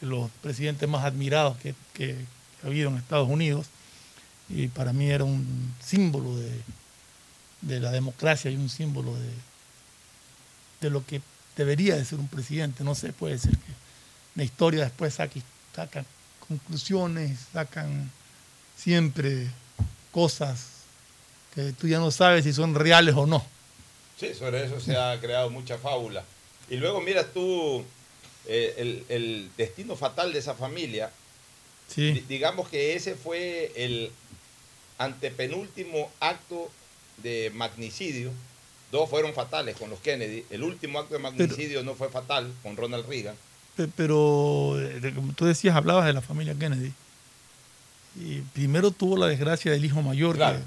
de 0.00 0.06
los 0.06 0.30
presidentes 0.42 0.88
más 0.88 1.04
admirados 1.04 1.56
que, 1.58 1.74
que 1.92 2.16
ha 2.62 2.66
habido 2.66 2.90
en 2.90 2.96
Estados 2.96 3.28
Unidos 3.28 3.66
y 4.48 4.68
para 4.68 4.92
mí 4.92 5.10
era 5.10 5.24
un 5.24 5.74
símbolo 5.82 6.36
de, 6.36 6.50
de 7.62 7.80
la 7.80 7.90
democracia 7.90 8.50
y 8.50 8.56
un 8.56 8.68
símbolo 8.68 9.14
de, 9.14 9.30
de 10.80 10.90
lo 10.90 11.04
que 11.06 11.22
debería 11.56 11.96
de 11.96 12.04
ser 12.04 12.18
un 12.18 12.28
presidente. 12.28 12.84
No 12.84 12.94
sé, 12.94 13.12
puede 13.12 13.38
ser 13.38 13.52
que 13.52 13.72
la 14.34 14.44
historia 14.44 14.84
después 14.84 15.14
saque, 15.14 15.42
conclusiones, 16.46 17.38
sacan 17.52 18.10
siempre 18.76 19.48
cosas 20.10 20.66
que 21.54 21.72
tú 21.72 21.86
ya 21.86 21.98
no 21.98 22.10
sabes 22.10 22.44
si 22.44 22.52
son 22.52 22.74
reales 22.74 23.14
o 23.14 23.26
no. 23.26 23.44
Sí, 24.28 24.34
sobre 24.34 24.64
eso 24.64 24.80
se 24.80 24.96
ha 24.96 25.18
creado 25.20 25.50
mucha 25.50 25.76
fábula. 25.78 26.24
Y 26.70 26.76
luego 26.76 27.00
miras 27.00 27.26
tú 27.34 27.84
eh, 28.46 28.74
el, 28.78 29.04
el 29.08 29.50
destino 29.56 29.96
fatal 29.96 30.32
de 30.32 30.38
esa 30.38 30.54
familia. 30.54 31.10
Sí, 31.88 32.24
Digamos 32.28 32.68
que 32.68 32.94
ese 32.94 33.14
fue 33.16 33.72
el 33.76 34.10
antepenúltimo 34.98 36.10
acto 36.20 36.70
de 37.22 37.50
magnicidio. 37.54 38.30
Dos 38.90 39.08
fueron 39.08 39.32
fatales 39.32 39.76
con 39.76 39.90
los 39.90 40.00
Kennedy. 40.00 40.44
El 40.50 40.62
último 40.62 40.98
acto 40.98 41.14
de 41.14 41.20
magnicidio 41.20 41.82
no 41.82 41.94
fue 41.94 42.08
fatal 42.10 42.52
con 42.62 42.76
Ronald 42.76 43.06
Reagan. 43.08 43.34
Pe- 43.76 43.88
pero 43.96 44.74
eh, 44.80 45.12
como 45.14 45.32
tú 45.32 45.46
decías, 45.46 45.74
hablabas 45.74 46.06
de 46.06 46.12
la 46.12 46.20
familia 46.20 46.54
Kennedy. 46.54 46.92
Y 48.20 48.40
primero 48.52 48.90
tuvo 48.90 49.16
la 49.16 49.26
desgracia 49.28 49.72
del 49.72 49.84
hijo 49.84 50.02
mayor, 50.02 50.36
Claro. 50.36 50.58
que, 50.58 50.64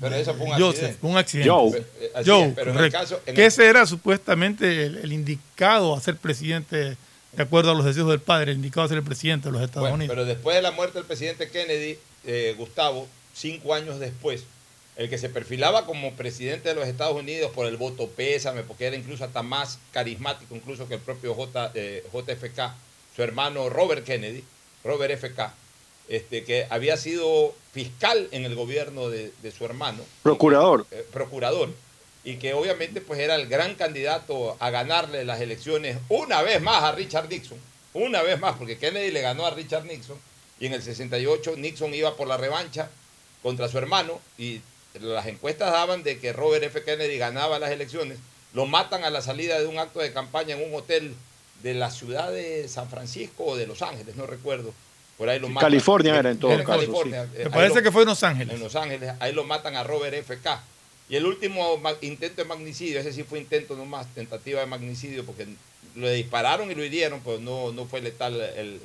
Pero 0.00 0.14
eso 0.14 0.34
fue 0.34 0.46
un 0.46 0.52
Joseph, 0.52 0.68
accidente. 0.70 0.98
fue 1.00 1.10
un 1.10 1.16
accidente. 1.18 1.50
Joe. 1.50 1.84
Joe, 2.24 2.46
es, 2.48 2.54
pero 2.54 2.62
en 2.62 2.68
el 2.68 2.74
correcto. 2.74 2.98
caso. 2.98 3.20
en 3.26 3.34
que 3.34 3.40
el- 3.42 3.46
ese 3.48 3.66
era 3.66 3.86
supuestamente 3.86 4.84
el, 4.86 4.96
el 4.98 5.12
indicado 5.12 5.94
a 5.94 6.00
ser 6.00 6.16
presidente, 6.16 6.96
de 7.32 7.42
acuerdo 7.42 7.70
a 7.70 7.74
los 7.74 7.84
deseos 7.84 8.08
del 8.08 8.20
padre, 8.20 8.52
el 8.52 8.58
indicado 8.58 8.84
a 8.86 8.88
ser 8.88 8.98
el 8.98 9.04
presidente 9.04 9.48
de 9.48 9.52
los 9.52 9.62
Estados 9.62 9.82
Bueno, 9.82 9.96
Unidos. 9.96 10.14
pero 10.14 10.24
después 10.26 10.56
de 10.56 10.62
la 10.62 10.70
muerte 10.70 10.98
del 10.98 11.06
presidente 11.06 11.48
Kennedy, 11.50 11.98
eh, 12.24 12.54
Gustavo, 12.56 13.08
cinco 13.34 13.74
años 13.74 13.98
después, 14.00 14.44
el 14.96 15.08
que 15.08 15.18
se 15.18 15.28
perfilaba 15.28 15.86
como 15.86 16.12
presidente 16.14 16.68
de 16.70 16.74
los 16.74 16.86
Estados 16.86 17.16
Unidos 17.16 17.50
por 17.54 17.66
el 17.66 17.76
voto 17.76 18.08
pésame, 18.08 18.62
porque 18.62 18.86
era 18.86 18.96
incluso 18.96 19.24
hasta 19.24 19.42
más 19.42 19.78
carismático 19.92 20.54
incluso 20.54 20.88
que 20.88 20.94
el 20.94 21.00
propio 21.00 21.34
J, 21.34 21.72
eh, 21.74 22.04
JFK, 22.12 22.74
su 23.16 23.22
hermano 23.22 23.68
Robert 23.70 24.04
Kennedy, 24.04 24.44
Robert 24.84 25.12
FK, 25.12 25.52
este, 26.10 26.44
que 26.44 26.66
había 26.68 26.96
sido 26.96 27.54
fiscal 27.72 28.28
en 28.32 28.44
el 28.44 28.56
gobierno 28.56 29.08
de, 29.08 29.32
de 29.42 29.52
su 29.52 29.64
hermano. 29.64 30.02
Procurador. 30.24 30.84
Eh, 30.90 31.06
procurador. 31.12 31.70
Y 32.24 32.36
que 32.36 32.52
obviamente 32.52 33.00
pues 33.00 33.20
era 33.20 33.36
el 33.36 33.48
gran 33.48 33.76
candidato 33.76 34.56
a 34.58 34.70
ganarle 34.70 35.24
las 35.24 35.40
elecciones 35.40 35.96
una 36.08 36.42
vez 36.42 36.60
más 36.60 36.82
a 36.82 36.92
Richard 36.92 37.28
Nixon. 37.28 37.58
Una 37.94 38.22
vez 38.22 38.38
más, 38.38 38.56
porque 38.56 38.76
Kennedy 38.76 39.12
le 39.12 39.20
ganó 39.20 39.46
a 39.46 39.50
Richard 39.50 39.84
Nixon. 39.84 40.18
Y 40.58 40.66
en 40.66 40.74
el 40.74 40.82
68 40.82 41.54
Nixon 41.56 41.94
iba 41.94 42.16
por 42.16 42.26
la 42.26 42.36
revancha 42.36 42.90
contra 43.42 43.68
su 43.68 43.78
hermano. 43.78 44.20
Y 44.36 44.60
las 45.00 45.26
encuestas 45.26 45.70
daban 45.70 46.02
de 46.02 46.18
que 46.18 46.32
Robert 46.32 46.64
F. 46.64 46.82
Kennedy 46.82 47.18
ganaba 47.18 47.60
las 47.60 47.70
elecciones. 47.70 48.18
Lo 48.52 48.66
matan 48.66 49.04
a 49.04 49.10
la 49.10 49.22
salida 49.22 49.60
de 49.60 49.66
un 49.66 49.78
acto 49.78 50.00
de 50.00 50.12
campaña 50.12 50.56
en 50.56 50.68
un 50.68 50.74
hotel 50.76 51.14
de 51.62 51.74
la 51.74 51.90
ciudad 51.90 52.32
de 52.32 52.68
San 52.68 52.88
Francisco 52.90 53.44
o 53.44 53.56
de 53.56 53.68
Los 53.68 53.80
Ángeles, 53.82 54.16
no 54.16 54.26
recuerdo. 54.26 54.74
Por 55.20 55.28
ahí 55.28 55.38
lo 55.38 55.48
Sí, 55.48 55.52
matan. 55.52 55.68
California 55.70 56.16
era 56.18 56.30
en 56.30 56.38
todo 56.38 56.50
Era 56.52 56.64
caso, 56.64 56.78
California. 56.78 57.24
sí. 57.26 57.30
Eh, 57.42 57.44
Me 57.44 57.50
parece 57.50 57.74
lo- 57.74 57.82
que 57.82 57.92
fue 57.92 58.02
en 58.04 58.08
Los 58.08 58.22
Ángeles. 58.22 58.54
en 58.54 58.60
Los 58.60 58.74
Ángeles, 58.74 59.12
ahí 59.20 59.34
lo 59.34 59.44
matan 59.44 59.76
a 59.76 59.84
Robert 59.84 60.14
F.K. 60.14 60.62
Y 61.10 61.16
el 61.16 61.26
último 61.26 61.78
intento 62.00 62.40
de 62.40 62.48
magnicidio, 62.48 63.00
ese 63.00 63.12
sí 63.12 63.22
fue 63.22 63.38
intento 63.38 63.76
nomás, 63.76 64.06
tentativa 64.14 64.60
de 64.60 64.66
magnicidio, 64.66 65.26
porque 65.26 65.46
le 65.94 66.12
dispararon 66.14 66.70
y 66.70 66.74
lo 66.74 66.82
hirieron, 66.82 67.20
pues 67.20 67.38
no, 67.38 67.70
no 67.70 67.84
fue 67.84 68.00
letal 68.00 68.40
el, 68.40 68.80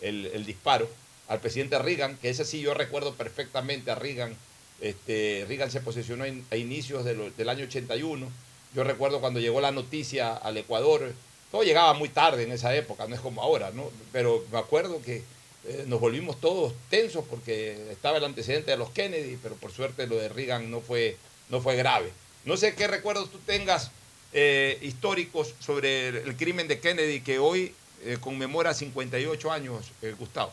el- 0.00 0.30
el 0.32 0.46
disparo. 0.46 0.88
Al 1.28 1.40
presidente 1.40 1.78
Reagan, 1.78 2.16
que 2.16 2.30
ese 2.30 2.46
sí 2.46 2.62
yo 2.62 2.72
recuerdo 2.72 3.12
perfectamente 3.12 3.90
a 3.90 3.94
Reagan. 3.94 4.34
Este, 4.80 5.44
Reagan 5.46 5.70
se 5.70 5.80
posesionó 5.80 6.26
in- 6.26 6.46
a 6.50 6.56
inicios 6.56 7.04
de 7.04 7.14
lo- 7.14 7.30
del 7.30 7.48
año 7.50 7.64
81. 7.66 8.28
Yo 8.74 8.84
recuerdo 8.84 9.20
cuando 9.20 9.38
llegó 9.38 9.60
la 9.60 9.70
noticia 9.70 10.32
al 10.34 10.56
Ecuador, 10.56 11.12
todo 11.50 11.62
llegaba 11.62 11.92
muy 11.92 12.08
tarde 12.08 12.42
en 12.42 12.52
esa 12.52 12.74
época, 12.74 13.06
no 13.06 13.14
es 13.14 13.20
como 13.20 13.42
ahora, 13.42 13.70
¿no? 13.74 13.90
Pero 14.12 14.44
me 14.50 14.58
acuerdo 14.58 15.00
que 15.02 15.22
eh, 15.66 15.84
nos 15.86 15.98
volvimos 15.98 16.40
todos 16.40 16.74
tensos 16.90 17.24
porque 17.24 17.90
estaba 17.90 18.18
el 18.18 18.24
antecedente 18.24 18.70
de 18.70 18.76
los 18.76 18.90
Kennedy, 18.90 19.38
pero 19.42 19.54
por 19.54 19.72
suerte 19.72 20.06
lo 20.06 20.16
de 20.16 20.28
Reagan 20.28 20.70
no 20.70 20.80
fue, 20.80 21.16
no 21.48 21.60
fue 21.60 21.76
grave. 21.76 22.12
No 22.44 22.56
sé 22.58 22.74
qué 22.74 22.86
recuerdos 22.86 23.30
tú 23.30 23.38
tengas 23.46 23.90
eh, 24.34 24.78
históricos 24.82 25.54
sobre 25.60 26.08
el, 26.08 26.36
crimen 26.36 26.68
de 26.68 26.80
Kennedy 26.80 27.20
que 27.20 27.38
hoy 27.38 27.72
eh, 28.04 28.18
conmemora 28.20 28.74
58 28.74 29.50
años, 29.50 29.90
Gustavo. 30.18 30.52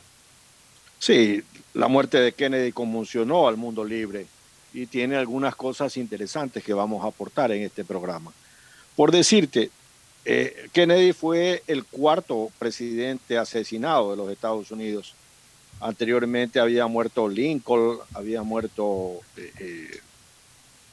Sí, 0.97 1.43
la 1.73 1.89
muerte 1.89 2.19
de 2.19 2.31
Kennedy 2.31 2.71
conmocionó 2.71 3.47
al 3.49 3.57
mundo 3.57 3.83
libre 3.83 4.27
y 4.73 4.85
tiene 4.85 5.17
algunas 5.17 5.55
cosas 5.55 5.97
interesantes 5.97 6.63
que 6.63 6.73
vamos 6.73 7.03
a 7.03 7.07
aportar 7.07 7.51
en 7.51 7.63
este 7.63 7.83
programa. 7.83 8.31
Por 8.95 9.11
decirte, 9.11 9.71
eh, 10.23 10.69
Kennedy 10.71 11.13
fue 11.13 11.63
el 11.67 11.83
cuarto 11.85 12.51
presidente 12.59 13.37
asesinado 13.37 14.11
de 14.11 14.17
los 14.17 14.31
Estados 14.31 14.71
Unidos. 14.71 15.15
Anteriormente 15.79 16.59
había 16.59 16.85
muerto 16.85 17.27
Lincoln, 17.27 17.97
había 18.13 18.43
muerto 18.43 19.19
eh, 19.35 19.51
eh, 19.59 19.99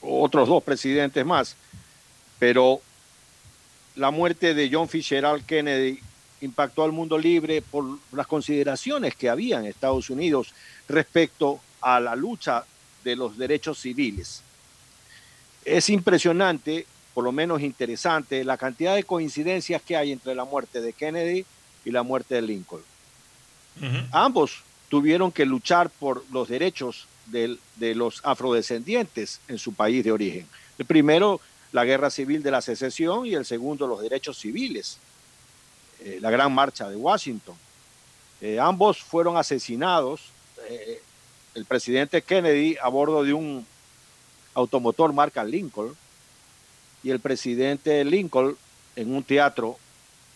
otros 0.00 0.48
dos 0.48 0.62
presidentes 0.62 1.26
más, 1.26 1.56
pero 2.38 2.80
la 3.96 4.10
muerte 4.10 4.54
de 4.54 4.70
John 4.72 4.88
Fitzgerald 4.88 5.44
Kennedy 5.44 6.00
impactó 6.40 6.84
al 6.84 6.92
mundo 6.92 7.18
libre 7.18 7.60
por 7.60 7.84
las 8.12 8.26
consideraciones 8.26 9.14
que 9.14 9.28
había 9.28 9.58
en 9.58 9.66
Estados 9.66 10.08
Unidos 10.08 10.54
respecto 10.88 11.60
a 11.80 12.00
la 12.00 12.16
lucha 12.16 12.64
de 13.04 13.16
los 13.16 13.36
derechos 13.36 13.78
civiles. 13.80 14.42
Es 15.64 15.90
impresionante, 15.90 16.86
por 17.18 17.24
lo 17.24 17.32
menos 17.32 17.62
interesante, 17.62 18.44
la 18.44 18.56
cantidad 18.56 18.94
de 18.94 19.02
coincidencias 19.02 19.82
que 19.82 19.96
hay 19.96 20.12
entre 20.12 20.36
la 20.36 20.44
muerte 20.44 20.80
de 20.80 20.92
Kennedy 20.92 21.44
y 21.84 21.90
la 21.90 22.04
muerte 22.04 22.36
de 22.36 22.42
Lincoln. 22.42 22.80
Ambos 24.12 24.62
tuvieron 24.88 25.32
que 25.32 25.44
luchar 25.44 25.90
por 25.90 26.22
los 26.30 26.46
derechos 26.46 27.08
del- 27.26 27.58
de 27.74 27.96
los 27.96 28.20
afrodescendientes 28.22 29.40
en 29.48 29.58
su 29.58 29.72
país 29.74 30.04
de 30.04 30.12
origen. 30.12 30.46
El 30.78 30.86
primero, 30.86 31.40
la 31.72 31.84
guerra 31.84 32.08
civil 32.10 32.40
de 32.40 32.52
la 32.52 32.62
secesión 32.62 33.26
y 33.26 33.34
el 33.34 33.44
segundo, 33.44 33.88
los 33.88 34.00
derechos 34.00 34.38
civiles 34.38 34.98
eh, 35.98 36.18
la 36.20 36.30
gran 36.30 36.54
marcha 36.54 36.88
de 36.88 36.94
Washington. 36.94 37.56
Eh, 38.40 38.60
ambos 38.60 38.98
fueron 39.02 39.36
asesinados. 39.36 40.20
eh, 40.70 41.02
el 41.56 41.64
presidente 41.64 42.22
Kennedy 42.22 42.76
a 42.80 42.86
bordo 42.88 43.24
de 43.24 43.32
un 43.32 43.66
automotor 44.54 45.12
marca 45.12 45.42
Lincoln 45.42 45.96
y 47.02 47.10
el 47.10 47.20
presidente 47.20 48.04
Lincoln 48.04 48.56
en 48.96 49.14
un 49.14 49.22
teatro 49.22 49.78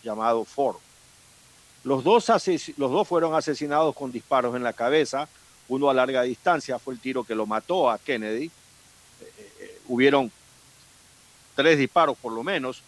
llamado 0.03 0.45
Ford. 0.45 0.77
Los 1.83 2.03
dos, 2.03 2.25
fueron 3.07 3.35
asesinados 3.35 3.95
con 3.95 4.11
disparos 4.11 4.55
en 4.55 4.63
la 4.63 4.73
cabeza. 4.73 5.27
Uno 5.67 5.89
a 5.89 5.93
larga 5.93 6.21
distancia 6.23 6.79
fue 6.79 6.93
el 6.93 6.99
tiro 6.99 7.23
que 7.23 7.35
lo 7.35 7.45
mató 7.45 7.89
a 7.89 7.97
Kennedy. 7.97 8.45
Eh, 8.45 8.51
eh, 9.59 9.79
hubieron 9.87 10.31
tres 11.55 11.77
disparos 11.77 12.17
por 12.17 12.31
lo 12.31 12.43
menos 12.43 12.83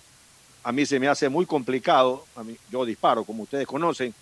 a 0.66 0.72
mí 0.72 0.84
se 0.88 1.00
me 1.00 1.08
hace 1.08 1.30
muy 1.30 1.46
complicado, 1.46 2.26
a 2.36 2.44
mí, 2.44 2.58
yo 2.72 2.86
disparo 2.86 3.24
como 3.24 3.44
ustedes 3.44 3.68
conocen, 3.68 4.16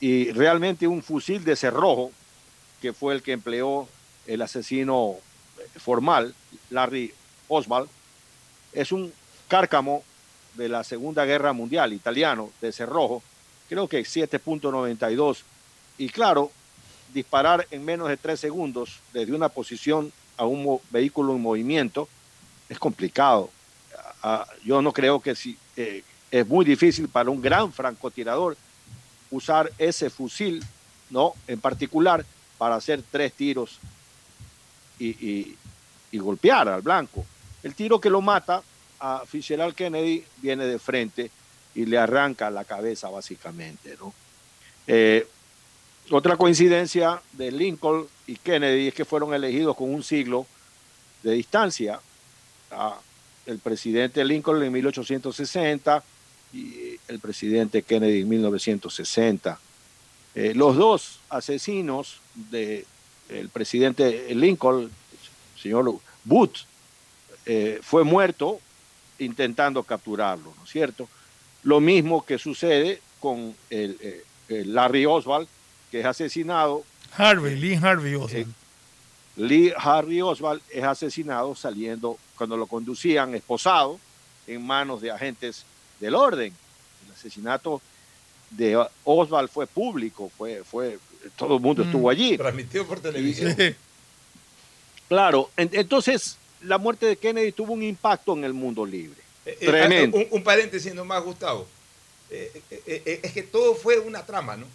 y 0.00 0.32
realmente 0.32 0.88
un 0.88 1.00
fusil 1.00 1.44
de 1.44 1.54
cerrojo, 1.54 2.10
que 2.82 2.92
fue 2.92 3.14
el 3.14 3.22
que 3.22 3.30
empleó 3.30 3.88
el 4.26 4.42
asesino 4.42 5.14
formal, 5.76 6.34
Larry 6.70 7.14
Oswald, 7.46 7.88
es 8.72 8.92
un 8.92 9.12
cárcamo 9.48 10.02
de 10.54 10.68
la 10.68 10.84
Segunda 10.84 11.24
Guerra 11.24 11.52
Mundial 11.52 11.92
italiano 11.92 12.50
de 12.60 12.72
cerrojo, 12.72 13.22
creo 13.68 13.88
que 13.88 14.00
7.92, 14.00 15.42
y 15.98 16.08
claro, 16.08 16.50
disparar 17.12 17.66
en 17.70 17.84
menos 17.84 18.08
de 18.08 18.16
tres 18.16 18.40
segundos 18.40 19.00
desde 19.12 19.34
una 19.34 19.48
posición 19.48 20.12
a 20.36 20.44
un 20.44 20.80
vehículo 20.90 21.34
en 21.34 21.42
movimiento 21.42 22.08
es 22.68 22.78
complicado. 22.78 23.50
Yo 24.64 24.80
no 24.82 24.92
creo 24.92 25.20
que 25.20 25.34
si 25.34 25.56
eh, 25.76 26.02
es 26.30 26.46
muy 26.46 26.64
difícil 26.64 27.08
para 27.08 27.30
un 27.30 27.40
gran 27.40 27.72
francotirador 27.72 28.56
usar 29.30 29.70
ese 29.78 30.10
fusil, 30.10 30.64
no, 31.10 31.34
en 31.46 31.60
particular 31.60 32.24
para 32.58 32.76
hacer 32.76 33.02
tres 33.10 33.32
tiros 33.32 33.78
y 34.98 35.56
golpear 36.12 36.68
al 36.68 36.82
blanco. 36.82 37.24
El 37.62 37.74
tiro 37.74 38.00
que 38.00 38.10
lo 38.10 38.20
mata 38.20 38.62
a 38.98 39.22
Fitzgerald 39.26 39.74
Kennedy 39.74 40.24
viene 40.38 40.64
de 40.64 40.78
frente 40.78 41.30
y 41.74 41.86
le 41.86 41.98
arranca 41.98 42.50
la 42.50 42.64
cabeza 42.64 43.08
básicamente, 43.08 43.96
¿no? 43.98 44.12
Eh, 44.86 45.26
otra 46.10 46.36
coincidencia 46.36 47.22
de 47.32 47.52
Lincoln 47.52 48.06
y 48.26 48.36
Kennedy 48.36 48.88
es 48.88 48.94
que 48.94 49.04
fueron 49.04 49.32
elegidos 49.32 49.76
con 49.76 49.94
un 49.94 50.02
siglo 50.02 50.46
de 51.22 51.32
distancia. 51.32 52.00
El 53.46 53.58
presidente 53.58 54.24
Lincoln 54.24 54.62
en 54.62 54.72
1860 54.72 56.02
y 56.52 56.98
el 57.06 57.20
presidente 57.20 57.82
Kennedy 57.82 58.22
en 58.22 58.28
1960. 58.28 59.60
Eh, 60.34 60.52
los 60.54 60.76
dos 60.76 61.20
asesinos 61.28 62.20
del 62.34 62.86
presidente 63.52 64.34
Lincoln, 64.34 64.82
el 64.82 65.60
señor 65.60 66.00
Booth, 66.24 66.69
eh, 67.52 67.80
fue 67.82 68.04
muerto 68.04 68.60
intentando 69.18 69.82
capturarlo, 69.82 70.54
¿no 70.56 70.64
es 70.64 70.70
cierto? 70.70 71.08
Lo 71.64 71.80
mismo 71.80 72.24
que 72.24 72.38
sucede 72.38 73.00
con 73.18 73.54
el, 73.70 73.96
eh, 74.00 74.24
el 74.48 74.72
Larry 74.74 75.04
Oswald, 75.04 75.48
que 75.90 75.98
es 76.00 76.06
asesinado 76.06 76.84
Harvey, 77.16 77.56
Lee 77.56 77.74
Harvey 77.74 78.14
Oswald. 78.14 78.46
Eh, 78.46 78.52
Lee 79.36 79.72
Harvey 79.76 80.20
Oswald 80.22 80.62
es 80.70 80.84
asesinado 80.84 81.54
saliendo 81.56 82.18
cuando 82.36 82.56
lo 82.56 82.66
conducían 82.66 83.34
esposado 83.34 83.98
en 84.46 84.64
manos 84.64 85.00
de 85.00 85.10
agentes 85.10 85.64
del 85.98 86.14
orden. 86.14 86.54
El 87.06 87.12
asesinato 87.12 87.80
de 88.50 88.80
Oswald 89.04 89.48
fue 89.50 89.66
público, 89.66 90.30
fue, 90.38 90.62
fue, 90.64 90.98
todo 91.36 91.56
el 91.56 91.60
mundo 91.62 91.82
Mm. 91.82 91.86
estuvo 91.86 92.10
allí. 92.10 92.36
Transmitido 92.38 92.86
por 92.86 93.00
televisión. 93.00 93.56
Claro, 95.08 95.50
en- 95.56 95.70
entonces 95.72 96.36
la 96.62 96.78
muerte 96.78 97.06
de 97.06 97.16
Kennedy 97.16 97.52
tuvo 97.52 97.72
un 97.72 97.82
impacto 97.82 98.32
en 98.34 98.44
el 98.44 98.52
mundo 98.52 98.84
libre. 98.84 99.20
Eh, 99.46 99.56
eh, 99.60 99.66
Tremendo. 99.66 100.16
Un, 100.18 100.26
un 100.30 100.42
paréntesis 100.42 100.94
nomás, 100.94 101.22
Gustavo. 101.22 101.66
Eh, 102.30 102.62
eh, 102.70 102.82
eh, 102.86 103.02
eh, 103.06 103.20
es 103.22 103.32
que 103.32 103.42
todo 103.42 103.74
fue 103.74 103.98
una 103.98 104.24
trama, 104.24 104.56
¿no? 104.56 104.66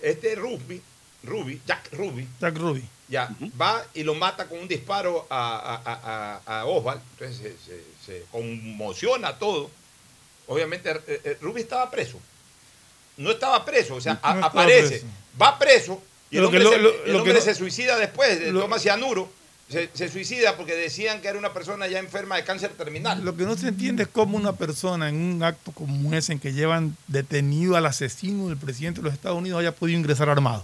Este 0.00 0.34
Ruby, 0.34 0.80
Ruby, 1.22 1.60
Jack 1.66 1.88
Ruby, 1.92 2.26
Jack 2.40 2.56
Ruby. 2.58 2.84
ya 3.08 3.34
va 3.60 3.84
y 3.94 4.02
lo 4.02 4.14
mata 4.14 4.46
con 4.48 4.58
un 4.58 4.68
disparo 4.68 5.26
a, 5.30 5.80
a, 5.84 6.40
a- 6.46 6.60
a- 6.60 6.64
Oswald. 6.66 7.00
Entonces 7.12 7.36
se, 7.66 7.72
se- 7.72 7.84
se 8.04 8.24
conmociona 8.30 9.38
todo. 9.38 9.70
Obviamente, 10.46 10.90
eh, 11.06 11.20
eh, 11.24 11.38
Ruby 11.40 11.62
estaba 11.62 11.90
preso. 11.90 12.18
No 13.16 13.30
estaba 13.30 13.64
preso, 13.64 13.94
o 13.94 14.00
sea, 14.00 14.14
No 14.22 14.44
aparece, 14.46 14.88
preso. 14.88 15.06
va 15.40 15.58
preso 15.58 16.02
y 16.30 16.36
el 16.36 16.42
Lo 16.42 16.50
que 16.50 16.56
hombre, 16.58 16.64
lo- 16.64 16.70
se, 16.70 16.78
lo- 16.98 17.04
el 17.04 17.12
lo 17.12 17.18
hombre 17.18 17.34
que 17.34 17.40
se 17.40 17.54
suicida 17.54 17.96
después, 17.98 18.40
lo- 18.52 18.60
toma 18.62 18.78
cianuro 18.78 19.30
se, 19.68 19.88
se 19.94 20.08
suicida 20.08 20.56
porque 20.56 20.74
decían 20.74 21.20
que 21.20 21.28
era 21.28 21.38
una 21.38 21.52
persona 21.52 21.86
ya 21.88 21.98
enferma 21.98 22.36
de 22.36 22.44
cáncer 22.44 22.70
terminal. 22.72 23.24
Lo 23.24 23.36
que 23.36 23.44
no 23.44 23.56
se 23.56 23.68
entiende 23.68 24.02
es 24.04 24.08
cómo 24.08 24.36
una 24.36 24.52
persona 24.54 25.08
en 25.08 25.16
un 25.16 25.42
acto 25.42 25.72
como 25.72 26.14
ese 26.14 26.32
en 26.32 26.38
que 26.38 26.52
llevan 26.52 26.96
detenido 27.08 27.76
al 27.76 27.86
asesino 27.86 28.48
del 28.48 28.56
presidente 28.58 29.00
de 29.00 29.04
los 29.04 29.14
Estados 29.14 29.38
Unidos 29.38 29.60
haya 29.60 29.72
podido 29.72 29.98
ingresar 29.98 30.28
armado. 30.28 30.62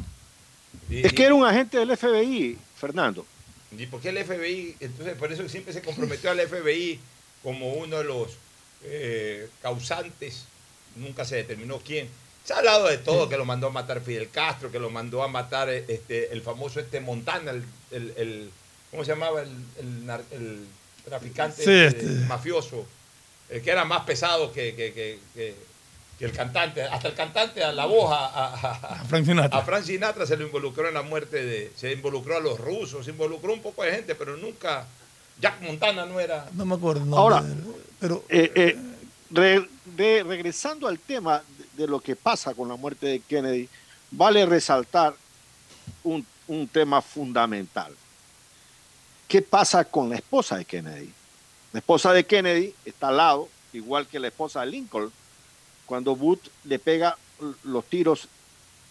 Y- 0.88 1.06
Es 1.06 1.12
que 1.12 1.24
era 1.24 1.34
un 1.34 1.44
agente 1.46 1.78
del 1.78 1.96
FBI, 1.96 2.58
Fernando. 2.76 3.24
¿Y 3.76 3.86
por 3.86 4.00
qué 4.00 4.08
el 4.10 4.18
FBI? 4.24 4.76
Entonces, 4.80 5.14
por 5.16 5.32
eso 5.32 5.48
siempre 5.48 5.72
se 5.72 5.80
comprometió 5.82 6.30
al 6.30 6.40
FBI 6.40 6.98
como 7.42 7.72
uno 7.74 7.98
de 7.98 8.04
los 8.04 8.30
eh, 8.84 9.48
causantes. 9.62 10.44
Nunca 10.96 11.24
se 11.24 11.36
determinó 11.36 11.78
quién. 11.78 12.08
Se 12.44 12.52
ha 12.52 12.58
hablado 12.58 12.88
de 12.88 12.98
todo, 12.98 13.28
que 13.28 13.36
lo 13.36 13.44
mandó 13.44 13.68
a 13.68 13.70
matar 13.70 14.00
Fidel 14.00 14.28
Castro, 14.30 14.72
que 14.72 14.78
lo 14.80 14.90
mandó 14.90 15.22
a 15.22 15.28
matar 15.28 15.68
este, 15.68 16.32
el 16.32 16.42
famoso 16.42 16.80
este 16.80 17.00
Montana, 17.00 17.52
el, 17.52 17.64
el- 17.92 18.12
el- 18.16 18.50
¿cómo 18.90 19.04
se 19.04 19.10
llamaba? 19.12 19.42
El, 19.42 19.48
el 19.78 20.06
nar- 20.06 20.24
el 20.30 20.66
traficante 21.04 21.62
Sí, 21.64 21.70
este, 21.70 22.00
este. 22.06 22.26
mafioso, 22.26 22.86
el 23.48 23.62
que 23.62 23.70
era 23.70 23.84
más 23.84 24.02
pesado 24.04 24.52
que, 24.52 24.74
que- 24.74 24.92
que- 24.92 25.18
que- 25.34 25.54
que 26.18 26.24
el 26.26 26.32
cantante. 26.32 26.82
Hasta 26.82 27.08
el 27.08 27.14
cantante, 27.14 27.64
a 27.64 27.72
la 27.72 27.86
voz, 27.86 28.12
a, 28.12 28.26
a- 28.26 29.00
a- 29.00 29.04
Frank 29.06 29.24
Sinatra. 29.24 29.58
a 29.58 29.62
Frank 29.62 29.84
Sinatra 29.84 30.26
se 30.26 30.36
lo 30.36 30.44
involucró 30.46 30.86
en 30.88 30.94
la 30.94 31.02
muerte 31.02 31.42
de. 31.42 31.72
Se 31.76 31.92
involucró 31.92 32.36
a 32.36 32.40
los 32.40 32.58
rusos, 32.60 33.04
se 33.06 33.10
involucró 33.12 33.52
un 33.54 33.62
poco 33.62 33.82
de 33.82 33.92
gente, 33.92 34.14
pero 34.14 34.36
nunca. 34.36 34.86
Jack 35.40 35.62
Montana 35.62 36.04
no 36.04 36.20
era. 36.20 36.46
No 36.52 36.66
me 36.66 36.74
acuerdo. 36.74 37.02
el 37.04 37.14
Ahora, 37.14 37.42
pero 37.98 38.22
Eh, 38.28 38.52
eh, 38.54 38.76
re- 39.30 39.66
de- 39.96 40.22
regresando 40.22 40.86
al 40.86 40.98
tema 40.98 41.42
de, 41.76 41.84
de 41.84 41.88
lo 41.88 41.98
que 42.00 42.14
pasa 42.14 42.52
con 42.52 42.68
la 42.68 42.76
muerte 42.76 43.06
de 43.06 43.20
Kennedy, 43.20 43.66
vale 44.10 44.44
resaltar 44.44 45.14
un, 46.04 46.26
un 46.46 46.68
tema 46.68 47.00
fundamental. 47.00 47.94
¿Qué 49.30 49.42
pasa 49.42 49.84
con 49.84 50.10
la 50.10 50.16
esposa 50.16 50.56
de 50.56 50.64
Kennedy? 50.64 51.08
La 51.72 51.78
esposa 51.78 52.12
de 52.12 52.24
Kennedy 52.26 52.74
está 52.84 53.10
al 53.10 53.16
lado, 53.18 53.48
igual 53.72 54.08
que 54.08 54.18
la 54.18 54.26
esposa 54.26 54.62
de 54.62 54.66
Lincoln, 54.66 55.12
cuando 55.86 56.16
Booth 56.16 56.48
le 56.64 56.80
pega 56.80 57.16
los 57.62 57.84
tiros 57.84 58.26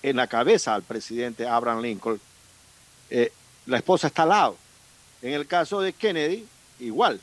en 0.01 0.15
la 0.15 0.27
cabeza 0.27 0.73
al 0.73 0.83
presidente 0.83 1.45
Abraham 1.45 1.81
Lincoln. 1.81 2.21
eh, 3.09 3.33
la 3.65 3.79
esposa 3.79 4.07
está 4.07 4.23
al 4.23 4.29
lado. 4.29 4.55
En 5.21 5.33
el 5.33 5.45
caso 5.45 5.81
de 5.81 5.91
Kennedy, 5.91 6.47
igual. 6.79 7.19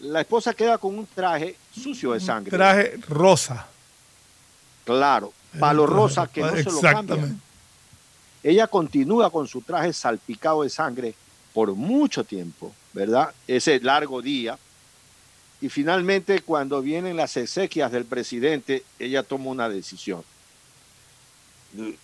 La 0.00 0.22
esposa 0.22 0.52
queda 0.52 0.78
con 0.78 0.98
un 0.98 1.06
traje 1.06 1.54
sucio 1.72 2.10
de 2.10 2.18
sangre. 2.18 2.50
traje 2.50 2.98
rosa. 3.06 3.68
Claro, 4.84 5.32
palo 5.60 5.86
rosa 5.86 6.26
que 6.26 6.40
no 6.40 6.56
se 6.56 6.64
lo 6.64 6.80
cambia. 6.80 7.24
Ella 8.42 8.66
continúa 8.66 9.30
con 9.30 9.46
su 9.46 9.60
traje 9.60 9.92
salpicado 9.92 10.64
de 10.64 10.70
sangre 10.70 11.14
por 11.52 11.74
mucho 11.74 12.24
tiempo, 12.24 12.74
¿verdad? 12.92 13.32
Ese 13.46 13.78
largo 13.80 14.22
día. 14.22 14.58
Y 15.60 15.68
finalmente, 15.68 16.40
cuando 16.40 16.82
vienen 16.82 17.16
las 17.16 17.36
exequias 17.36 17.92
del 17.92 18.04
presidente, 18.04 18.82
ella 18.98 19.22
toma 19.22 19.50
una 19.50 19.68
decisión. 19.68 20.24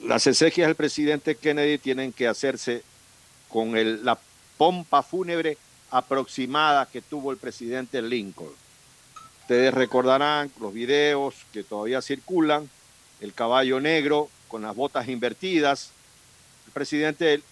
Las 0.01 0.27
exequias 0.27 0.69
del 0.69 0.77
presidente 0.77 1.35
Kennedy 1.35 1.79
tienen 1.79 2.13
que 2.13 2.29
hacerse 2.29 2.83
con 3.49 3.73
la 4.05 4.19
pompa 4.57 5.03
fúnebre 5.03 5.59
aproximada 5.91 6.87
que 6.87 7.03
tuvo 7.03 7.33
el 7.33 7.39
presidente 7.39 8.01
Lincoln. 8.01 8.53
Ustedes 9.43 9.73
recordarán 9.75 10.51
los 10.61 10.73
videos 10.73 11.35
que 11.53 11.65
todavía 11.65 12.03
circulan, 12.03 12.69
el 13.21 13.33
caballo 13.33 13.81
negro 13.81 14.29
con 14.47 14.63
las 14.63 14.77
botas 14.77 15.09
invertidas. 15.09 15.91
El 16.67 16.73
presidente 16.73 17.43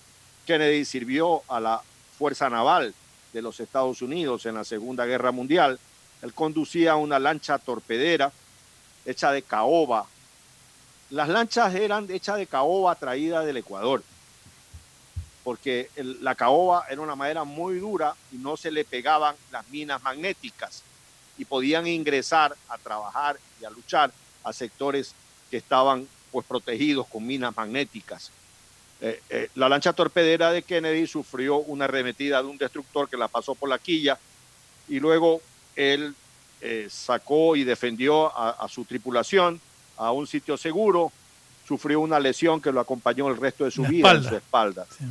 Kennedy 0.46 0.84
sirvió 0.84 1.42
a 1.48 1.60
la 1.60 1.82
Fuerza 2.16 2.48
Naval 2.48 2.94
de 3.32 3.42
los 3.42 3.60
Estados 3.60 4.00
Unidos 4.00 4.46
en 4.46 4.54
la 4.54 4.64
Segunda 4.64 5.04
Guerra 5.04 5.32
Mundial. 5.32 5.78
Él 6.22 6.32
conducía 6.32 6.96
una 6.96 7.18
lancha 7.18 7.58
torpedera 7.58 8.32
hecha 9.04 9.32
de 9.32 9.42
caoba. 9.42 10.06
Las 11.10 11.28
lanchas 11.28 11.74
eran 11.74 12.10
hechas 12.10 12.38
de 12.38 12.46
caoba 12.46 12.94
traída 12.94 13.44
del 13.44 13.58
Ecuador, 13.58 14.02
porque 15.44 15.90
la 15.96 16.34
caoba 16.34 16.86
era 16.88 17.00
una 17.00 17.14
madera 17.14 17.44
muy 17.44 17.78
dura 17.78 18.14
y 18.32 18.36
no 18.36 18.56
se 18.56 18.70
le 18.70 18.84
pegaban 18.84 19.36
las 19.52 19.68
minas 19.68 20.02
magnéticas 20.02 20.82
y 21.38 21.44
podían 21.44 21.86
ingresar 21.86 22.56
a 22.68 22.78
trabajar 22.78 23.36
y 23.60 23.64
a 23.64 23.70
luchar 23.70 24.12
a 24.42 24.52
sectores 24.52 25.12
que 25.50 25.58
estaban 25.58 26.08
pues 26.32 26.46
protegidos 26.46 27.06
con 27.06 27.26
minas 27.26 27.54
magnéticas. 27.56 28.30
Eh, 29.00 29.20
eh, 29.28 29.50
la 29.56 29.68
lancha 29.68 29.92
torpedera 29.92 30.50
de 30.52 30.62
Kennedy 30.62 31.06
sufrió 31.06 31.56
una 31.58 31.84
arremetida 31.84 32.40
de 32.42 32.48
un 32.48 32.56
destructor 32.56 33.08
que 33.08 33.16
la 33.16 33.28
pasó 33.28 33.54
por 33.54 33.68
la 33.68 33.78
quilla 33.78 34.18
y 34.88 34.98
luego 35.00 35.42
él 35.74 36.14
eh, 36.62 36.88
sacó 36.90 37.56
y 37.56 37.64
defendió 37.64 38.34
a, 38.36 38.50
a 38.50 38.68
su 38.68 38.84
tripulación 38.86 39.60
a 39.98 40.12
un 40.12 40.26
sitio 40.26 40.56
seguro, 40.56 41.12
sufrió 41.68 42.00
una 42.00 42.18
lesión 42.20 42.60
que 42.60 42.72
lo 42.72 42.80
acompañó 42.80 43.28
el 43.28 43.36
resto 43.36 43.64
de 43.64 43.70
su 43.70 43.82
La 43.82 43.88
vida 43.90 44.10
en 44.10 44.16
espalda. 44.16 44.28
su 44.30 44.36
espalda. 44.36 44.86
Sí. 44.98 45.04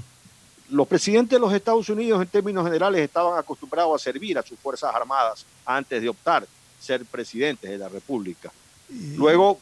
Los 0.71 0.87
presidentes 0.87 1.31
de 1.31 1.39
los 1.39 1.53
Estados 1.53 1.87
Unidos 1.89 2.19
en 2.21 2.27
términos 2.27 2.65
generales 2.65 3.01
estaban 3.01 3.37
acostumbrados 3.37 4.01
a 4.01 4.03
servir 4.03 4.35
a 4.39 4.41
sus 4.41 4.57
Fuerzas 4.57 4.93
Armadas 4.95 5.45
antes 5.63 6.01
de 6.01 6.09
optar 6.09 6.47
ser 6.79 7.05
presidentes 7.05 7.69
de 7.69 7.77
la 7.77 7.87
República. 7.89 8.51
Y- 8.89 9.15
Luego, 9.15 9.59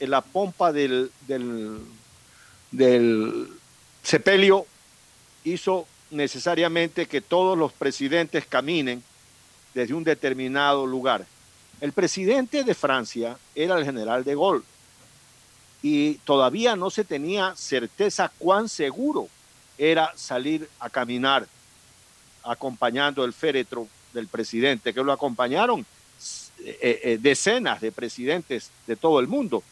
en 0.00 0.10
la 0.10 0.22
pompa 0.22 0.72
del, 0.72 1.10
del, 1.26 1.78
del 2.72 3.48
sepelio 4.02 4.66
hizo 5.44 5.86
necesariamente 6.10 7.06
que 7.06 7.20
todos 7.20 7.56
los 7.56 7.72
presidentes 7.72 8.46
caminen 8.46 9.02
desde 9.74 9.94
un 9.94 10.04
determinado 10.04 10.86
lugar. 10.86 11.26
El 11.80 11.92
presidente 11.92 12.64
de 12.64 12.74
Francia 12.74 13.38
era 13.54 13.78
el 13.78 13.84
general 13.84 14.24
de 14.24 14.34
Gaulle 14.34 14.64
y 15.82 16.14
todavía 16.24 16.76
no 16.76 16.90
se 16.90 17.04
tenía 17.04 17.54
certeza 17.56 18.30
cuán 18.38 18.68
seguro 18.68 19.28
era 19.78 20.12
salir 20.16 20.68
a 20.78 20.88
caminar 20.90 21.46
acompañando 22.44 23.24
el 23.24 23.32
féretro 23.32 23.88
del 24.12 24.28
presidente, 24.28 24.92
que 24.92 25.02
lo 25.02 25.12
acompañaron 25.12 25.84
eh, 26.64 27.00
eh, 27.02 27.18
decenas 27.20 27.80
de 27.80 27.90
presidentes 27.90 28.70
de 28.86 28.94
todo 28.96 29.18
el 29.18 29.26
mundo. 29.26 29.62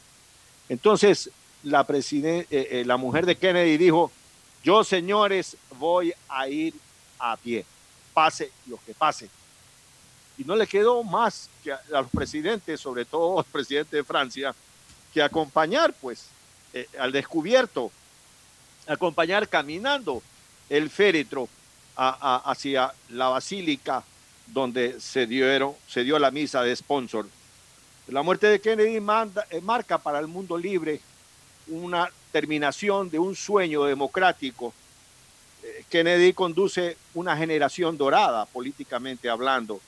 Entonces, 0.69 1.31
la, 1.63 1.87
eh, 1.91 2.47
eh, 2.51 2.83
la 2.87 2.97
mujer 2.97 3.27
de 3.27 3.37
Kennedy 3.37 3.77
dijo, 3.77 4.11
yo 4.63 4.85
señores 4.85 5.57
voy 5.79 6.13
a 6.29 6.49
ir 6.49 6.75
a 7.19 7.37
pie, 7.37 7.65
pase 8.15 8.51
lo 8.67 8.79
que 8.85 8.95
pase. 8.95 9.29
Y 10.39 10.45
no 10.45 10.57
le 10.57 10.67
quedó 10.67 11.03
más 11.03 11.51
que 11.63 11.73
a, 11.73 11.81
los 11.91 12.11
presidentes, 12.11 12.81
sobre 12.81 13.05
todo 13.05 13.39
al 13.41 13.45
presidente 13.45 13.97
de 13.97 14.05
Francia, 14.05 14.55
que 15.13 15.23
acompañar 15.23 15.93
pues 15.95 16.27
eh, 16.73 16.89
al 16.99 17.13
descubierto, 17.13 17.91
acompañar 18.87 19.49
caminando 19.49 20.23
el 20.69 20.89
féretro 20.89 21.49
hacia 21.97 22.95
la 23.11 23.29
basílica 23.29 24.03
donde 24.47 24.99
se, 25.01 25.27
dieron, 25.27 25.75
se 25.87 26.03
dio 26.03 26.19
la 26.19 26.31
misa 26.31 26.63
de 26.63 26.75
sponsor. 26.75 27.27
La 28.07 28.23
muerte 28.23 28.47
de 28.47 28.61
Kennedy 28.61 29.01
marca 29.01 29.99
para 29.99 30.19
el 30.19 30.27
mundo 30.27 30.57
libre 30.57 31.03
una 31.71 32.11
terminación 32.33 33.11
de 33.11 33.19
un 33.19 33.35
sueño 33.35 33.85
democrático. 33.85 34.73
Eh, 35.63 35.85
Kennedy 35.91 36.33
conduce 36.33 36.97
una 37.15 37.37
generación 37.37 37.97
dorada, 37.99 38.47
políticamente 38.47 39.29
hablando, 39.29 39.81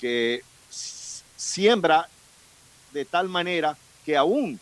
que 0.00 0.42
siembra 1.36 2.08
de 2.92 3.04
tal 3.04 3.28
manera 3.28 3.76
que 4.04 4.16
aún 4.16 4.58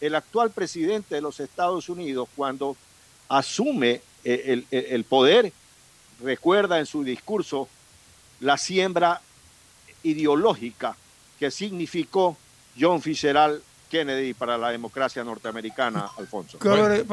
el 0.00 0.14
actual 0.14 0.50
presidente 0.50 1.14
de 1.14 1.20
los 1.20 1.40
Estados 1.40 1.88
Unidos, 1.88 2.28
cuando 2.36 2.76
asume 3.28 4.02
eh, 4.24 4.42
el, 4.46 4.66
el- 4.70 4.86
el 4.86 5.04
poder, 5.04 5.52
recuerda 6.22 6.78
en 6.78 6.86
su 6.86 7.04
discurso 7.04 7.68
la 8.40 8.56
siembra 8.58 9.20
ideológica 10.02 10.96
que 11.38 11.50
significó 11.50 12.36
John 12.78 13.00
Fitzgerald 13.02 13.62
Kennedy 13.98 14.34
para 14.34 14.58
la 14.58 14.70
democracia 14.70 15.24
norteamericana, 15.24 16.10
Alfonso. 16.18 16.58
Cabe, 16.58 17.04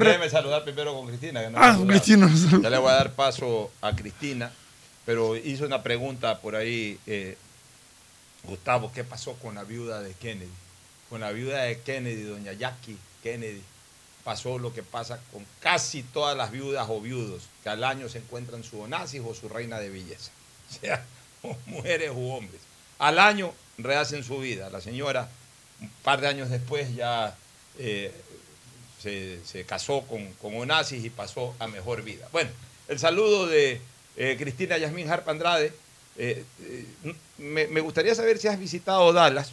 re- 0.00 0.06
Déjeme 0.06 0.30
saludar 0.30 0.64
primero 0.64 0.94
con 0.94 1.06
Cristina. 1.08 1.42
que 1.42 1.50
no 1.50 1.58
Ah. 1.60 1.78
Cristina. 1.86 2.30
Ya 2.62 2.70
le 2.70 2.78
voy 2.78 2.90
a 2.90 2.94
dar 2.94 3.12
paso 3.12 3.70
a 3.82 3.94
Cristina, 3.94 4.50
pero 5.04 5.36
hizo 5.36 5.64
una 5.66 5.82
pregunta 5.82 6.38
por 6.40 6.56
ahí, 6.56 6.98
eh, 7.06 7.36
Gustavo, 8.44 8.90
¿qué 8.94 9.04
pasó 9.04 9.34
con 9.34 9.54
la 9.54 9.64
viuda 9.64 10.00
de 10.00 10.14
Kennedy? 10.14 10.50
Con 11.10 11.20
la 11.20 11.30
viuda 11.32 11.62
de 11.62 11.80
Kennedy, 11.80 12.22
doña 12.22 12.52
Jackie 12.54 12.96
Kennedy, 13.22 13.62
pasó 14.24 14.58
lo 14.58 14.72
que 14.72 14.82
pasa 14.82 15.20
con 15.32 15.44
casi 15.60 16.02
todas 16.02 16.36
las 16.36 16.50
viudas 16.50 16.86
o 16.88 17.00
viudos, 17.00 17.42
que 17.62 17.68
al 17.68 17.84
año 17.84 18.08
se 18.08 18.18
encuentran 18.18 18.64
su 18.64 18.80
onasis 18.80 19.20
o 19.26 19.34
su 19.34 19.48
reina 19.48 19.78
de 19.78 19.90
belleza, 19.90 20.30
o 20.70 20.80
sea, 20.80 21.04
o 21.42 21.56
mujeres 21.66 22.12
u 22.14 22.30
hombres. 22.30 22.60
Al 22.98 23.18
año 23.18 23.52
rehacen 23.78 24.22
su 24.24 24.38
vida. 24.38 24.68
La 24.70 24.80
señora, 24.82 25.28
un 25.80 25.90
par 26.02 26.20
de 26.20 26.28
años 26.28 26.50
después, 26.50 26.94
ya 26.94 27.36
eh, 27.78 28.12
se, 29.02 29.38
se 29.44 29.64
casó 29.64 30.02
con, 30.02 30.32
con 30.34 30.54
Onassis 30.56 31.04
y 31.04 31.10
pasó 31.10 31.54
a 31.58 31.66
mejor 31.66 32.02
vida. 32.02 32.28
Bueno, 32.32 32.50
el 32.88 32.98
saludo 32.98 33.46
de 33.46 33.80
eh, 34.16 34.36
Cristina 34.38 34.76
Yasmín 34.78 35.10
Harp 35.10 35.28
Andrade. 35.28 35.72
Eh, 36.16 36.44
me, 37.38 37.66
me 37.68 37.80
gustaría 37.80 38.14
saber 38.14 38.38
si 38.38 38.48
has 38.48 38.58
visitado 38.58 39.12
Dallas. 39.12 39.52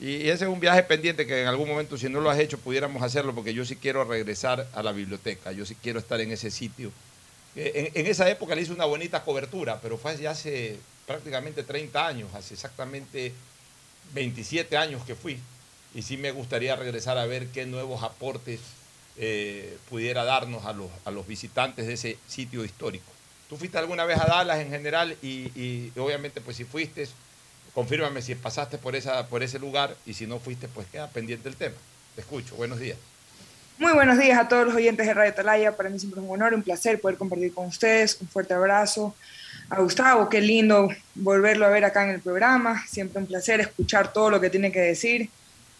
Y 0.00 0.28
ese 0.28 0.44
es 0.44 0.50
un 0.50 0.58
viaje 0.58 0.82
pendiente 0.82 1.26
que 1.26 1.42
en 1.42 1.46
algún 1.46 1.68
momento, 1.68 1.96
si 1.96 2.08
no 2.08 2.20
lo 2.20 2.28
has 2.28 2.38
hecho, 2.38 2.58
pudiéramos 2.58 3.02
hacerlo, 3.02 3.34
porque 3.34 3.54
yo 3.54 3.64
sí 3.64 3.76
quiero 3.76 4.02
regresar 4.02 4.66
a 4.72 4.82
la 4.82 4.90
biblioteca, 4.90 5.52
yo 5.52 5.64
sí 5.64 5.76
quiero 5.80 6.00
estar 6.00 6.20
en 6.20 6.32
ese 6.32 6.50
sitio. 6.50 6.90
En, 7.54 7.90
en 7.94 8.06
esa 8.06 8.28
época 8.28 8.56
le 8.56 8.62
hice 8.62 8.72
una 8.72 8.86
bonita 8.86 9.22
cobertura, 9.22 9.78
pero 9.80 9.98
fue 9.98 10.16
ya 10.16 10.32
hace 10.32 10.78
prácticamente 11.06 11.62
30 11.62 12.04
años, 12.04 12.34
hace 12.34 12.54
exactamente 12.54 13.32
27 14.12 14.76
años 14.76 15.04
que 15.04 15.14
fui. 15.14 15.38
Y 15.94 16.02
sí 16.02 16.16
me 16.16 16.30
gustaría 16.30 16.76
regresar 16.76 17.18
a 17.18 17.26
ver 17.26 17.48
qué 17.48 17.66
nuevos 17.66 18.02
aportes 18.02 18.60
eh, 19.18 19.76
pudiera 19.90 20.24
darnos 20.24 20.64
a 20.64 20.72
los, 20.72 20.90
a 21.04 21.10
los 21.10 21.26
visitantes 21.26 21.86
de 21.86 21.94
ese 21.94 22.18
sitio 22.26 22.64
histórico. 22.64 23.04
¿Tú 23.48 23.56
fuiste 23.58 23.76
alguna 23.76 24.04
vez 24.04 24.18
a 24.18 24.26
Dallas 24.26 24.60
en 24.60 24.70
general? 24.70 25.16
Y, 25.22 25.50
y 25.54 25.92
obviamente, 25.98 26.40
pues 26.40 26.56
si 26.56 26.64
fuiste, 26.64 27.06
confírmame 27.74 28.22
si 28.22 28.34
pasaste 28.34 28.78
por, 28.78 28.96
esa, 28.96 29.26
por 29.26 29.42
ese 29.42 29.58
lugar 29.58 29.94
y 30.06 30.14
si 30.14 30.26
no 30.26 30.38
fuiste, 30.38 30.68
pues 30.68 30.86
queda 30.86 31.08
pendiente 31.08 31.48
el 31.48 31.56
tema. 31.56 31.76
Te 32.14 32.22
escucho, 32.22 32.54
buenos 32.56 32.78
días. 32.78 32.98
Muy 33.78 33.92
buenos 33.92 34.18
días 34.18 34.38
a 34.38 34.48
todos 34.48 34.66
los 34.66 34.74
oyentes 34.74 35.06
de 35.06 35.14
Radio 35.14 35.34
Talaya. 35.34 35.76
Para 35.76 35.88
mí 35.88 35.98
siempre 35.98 36.20
es 36.20 36.26
un 36.26 36.32
honor, 36.32 36.54
un 36.54 36.62
placer 36.62 37.00
poder 37.00 37.16
compartir 37.16 37.52
con 37.52 37.66
ustedes. 37.66 38.16
Un 38.20 38.28
fuerte 38.28 38.54
abrazo 38.54 39.14
a 39.70 39.80
Gustavo. 39.80 40.28
Qué 40.28 40.40
lindo 40.40 40.88
volverlo 41.14 41.66
a 41.66 41.70
ver 41.70 41.84
acá 41.84 42.04
en 42.04 42.10
el 42.10 42.20
programa. 42.20 42.84
Siempre 42.86 43.20
un 43.20 43.26
placer 43.26 43.60
escuchar 43.60 44.12
todo 44.12 44.30
lo 44.30 44.40
que 44.40 44.50
tiene 44.50 44.70
que 44.70 44.80
decir. 44.80 45.30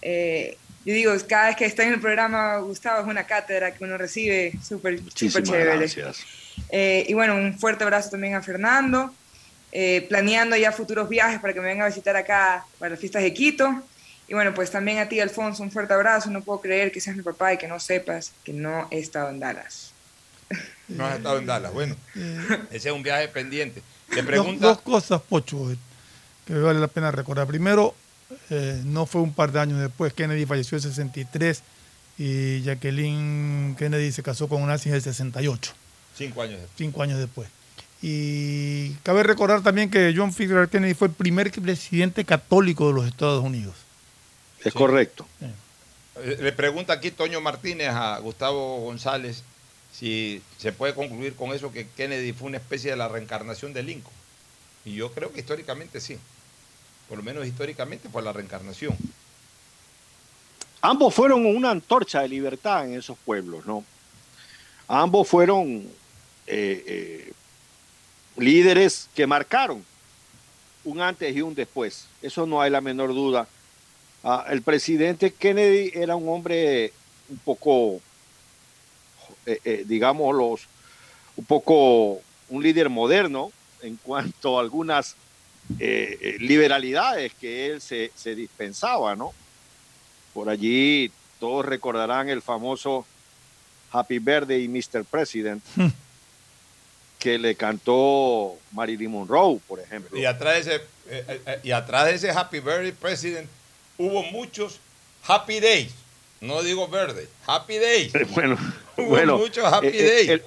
Eh, 0.02 0.56
yo 0.84 0.92
digo, 0.94 1.12
cada 1.28 1.46
vez 1.48 1.56
que 1.56 1.64
está 1.64 1.84
en 1.84 1.92
el 1.94 2.00
programa, 2.00 2.58
Gustavo, 2.58 3.00
es 3.02 3.06
una 3.06 3.24
cátedra 3.24 3.72
que 3.72 3.84
uno 3.84 3.96
recibe 3.96 4.52
súper 4.66 5.00
chévere. 5.14 5.76
gracias. 5.76 6.24
Eh, 6.70 7.04
y 7.08 7.14
bueno, 7.14 7.36
un 7.36 7.58
fuerte 7.58 7.84
abrazo 7.84 8.10
también 8.10 8.34
a 8.34 8.42
Fernando. 8.42 9.14
eh, 9.74 10.04
planeando 10.08 10.54
ya 10.56 10.70
futuros 10.70 11.08
viajes 11.08 11.40
para 11.40 11.54
que 11.54 11.60
me 11.60 11.66
venga 11.68 11.84
a 11.84 11.88
visitar 11.88 12.14
acá 12.14 12.66
para 12.78 12.90
las 12.90 12.98
fiestas 13.00 13.22
de 13.22 13.32
Quito. 13.32 13.82
Y 14.28 14.34
bueno, 14.34 14.52
pues 14.54 14.70
también 14.70 14.98
a 14.98 15.08
ti, 15.08 15.18
Alfonso, 15.20 15.62
un 15.62 15.70
fuerte 15.70 15.94
abrazo. 15.94 16.30
No 16.30 16.42
puedo 16.42 16.60
creer 16.60 16.92
que 16.92 17.00
seas 17.00 17.16
mi 17.16 17.22
papá 17.22 17.54
y 17.54 17.58
que 17.58 17.68
no 17.68 17.80
sepas 17.80 18.32
que 18.44 18.52
no 18.52 18.86
he 18.90 18.98
estado 18.98 19.30
en 19.30 19.40
Dallas. 19.40 19.92
No 20.88 21.06
has 21.06 21.16
estado 21.16 21.38
en 21.38 21.46
Dallas. 21.46 21.72
Bueno, 21.72 21.96
ese 22.70 22.88
es 22.90 22.94
un 22.94 23.02
viaje 23.02 23.26
pendiente. 23.28 23.80
Te 24.10 24.16
Dos, 24.16 24.26
pregunta. 24.26 24.66
dos 24.66 24.80
cosas, 24.82 25.22
Pocho, 25.22 25.70
eh, 25.72 25.76
que 26.46 26.52
vale 26.54 26.78
la 26.80 26.88
pena 26.88 27.10
recordar. 27.10 27.46
Primero, 27.46 27.94
eh, 28.50 28.80
no 28.84 29.06
fue 29.06 29.20
un 29.22 29.32
par 29.32 29.52
de 29.52 29.60
años 29.60 29.80
después. 29.80 30.12
Kennedy 30.12 30.46
falleció 30.46 30.76
en 30.78 30.82
63 30.82 31.62
y 32.18 32.62
Jacqueline 32.62 33.74
Kennedy 33.78 34.12
se 34.12 34.22
casó 34.22 34.48
con 34.48 34.66
Nancy 34.66 34.88
en 34.90 34.96
el 34.96 35.02
68, 35.02 35.72
Cinco 36.16 36.42
años 36.42 36.60
después. 36.60 36.76
cinco 36.76 37.02
años 37.02 37.18
después. 37.18 37.48
Y 38.02 38.90
cabe 39.04 39.22
recordar 39.22 39.62
también 39.62 39.90
que 39.90 40.12
John 40.16 40.32
Fitzgerald 40.32 40.70
Kennedy 40.70 40.94
fue 40.94 41.08
el 41.08 41.14
primer 41.14 41.50
presidente 41.52 42.24
católico 42.24 42.88
de 42.88 42.94
los 42.94 43.06
Estados 43.06 43.42
Unidos. 43.44 43.74
Es 44.64 44.74
correcto. 44.74 45.26
Eh, 45.40 46.36
Le 46.40 46.52
pregunta 46.52 46.92
aquí 46.92 47.10
Toño 47.10 47.40
Martínez 47.40 47.88
a 47.88 48.18
Gustavo 48.18 48.80
González 48.80 49.42
si 49.92 50.42
se 50.58 50.72
puede 50.72 50.94
concluir 50.94 51.34
con 51.34 51.52
eso 51.52 51.72
que 51.72 51.86
Kennedy 51.96 52.32
fue 52.32 52.48
una 52.48 52.56
especie 52.58 52.90
de 52.90 52.96
la 52.96 53.08
reencarnación 53.08 53.72
de 53.72 53.82
Lincoln. 53.82 54.14
Y 54.84 54.94
yo 54.94 55.12
creo 55.12 55.32
que 55.32 55.40
históricamente 55.40 56.00
sí. 56.00 56.18
Por 57.12 57.18
lo 57.18 57.24
menos 57.24 57.46
históricamente 57.46 58.08
fue 58.08 58.22
la 58.22 58.32
reencarnación. 58.32 58.96
Ambos 60.80 61.14
fueron 61.14 61.44
una 61.44 61.70
antorcha 61.70 62.22
de 62.22 62.28
libertad 62.28 62.86
en 62.86 62.94
esos 62.98 63.18
pueblos, 63.18 63.66
¿no? 63.66 63.84
Ambos 64.88 65.28
fueron 65.28 65.86
eh, 66.46 66.84
eh, 66.86 67.32
líderes 68.38 69.10
que 69.14 69.26
marcaron 69.26 69.84
un 70.84 71.02
antes 71.02 71.36
y 71.36 71.42
un 71.42 71.54
después. 71.54 72.06
Eso 72.22 72.46
no 72.46 72.62
hay 72.62 72.70
la 72.70 72.80
menor 72.80 73.10
duda. 73.10 73.46
Ah, 74.24 74.46
el 74.48 74.62
presidente 74.62 75.34
Kennedy 75.34 75.92
era 75.94 76.16
un 76.16 76.26
hombre 76.30 76.94
un 77.28 77.36
poco, 77.40 78.00
eh, 79.44 79.84
digamos, 79.86 80.34
los, 80.34 80.66
un 81.36 81.44
poco 81.44 82.22
un 82.48 82.62
líder 82.62 82.88
moderno 82.88 83.52
en 83.82 83.96
cuanto 83.96 84.56
a 84.56 84.62
algunas 84.62 85.14
eh, 85.78 86.18
eh, 86.20 86.36
liberalidades 86.40 87.32
que 87.34 87.66
él 87.66 87.80
se, 87.80 88.10
se 88.14 88.34
dispensaba, 88.34 89.14
¿no? 89.16 89.32
Por 90.34 90.48
allí 90.48 91.10
todos 91.38 91.64
recordarán 91.64 92.28
el 92.28 92.42
famoso 92.42 93.06
Happy 93.90 94.18
Birthday, 94.18 94.68
Mr. 94.68 95.04
President, 95.04 95.62
que 97.18 97.38
le 97.38 97.54
cantó 97.54 98.56
Marilyn 98.72 99.10
Monroe, 99.10 99.60
por 99.68 99.80
ejemplo. 99.80 100.18
Y 100.18 100.24
atrás 100.24 100.64
de 100.64 100.74
ese, 100.74 100.84
eh, 101.08 101.60
y 101.62 101.70
atrás 101.70 102.06
de 102.06 102.14
ese 102.14 102.30
Happy 102.30 102.60
Birthday 102.60 102.92
President 102.92 103.48
hubo 103.98 104.22
muchos 104.24 104.80
Happy 105.26 105.60
Days. 105.60 105.92
No 106.40 106.62
digo 106.62 106.88
verde, 106.88 107.28
Happy 107.46 107.78
Days. 107.78 108.12
Bueno, 108.30 108.58
Hubo 108.96 109.06
bueno, 109.06 109.38
muchos 109.38 109.64
Happy 109.64 109.90
Days. 109.90 110.28
El, 110.28 110.42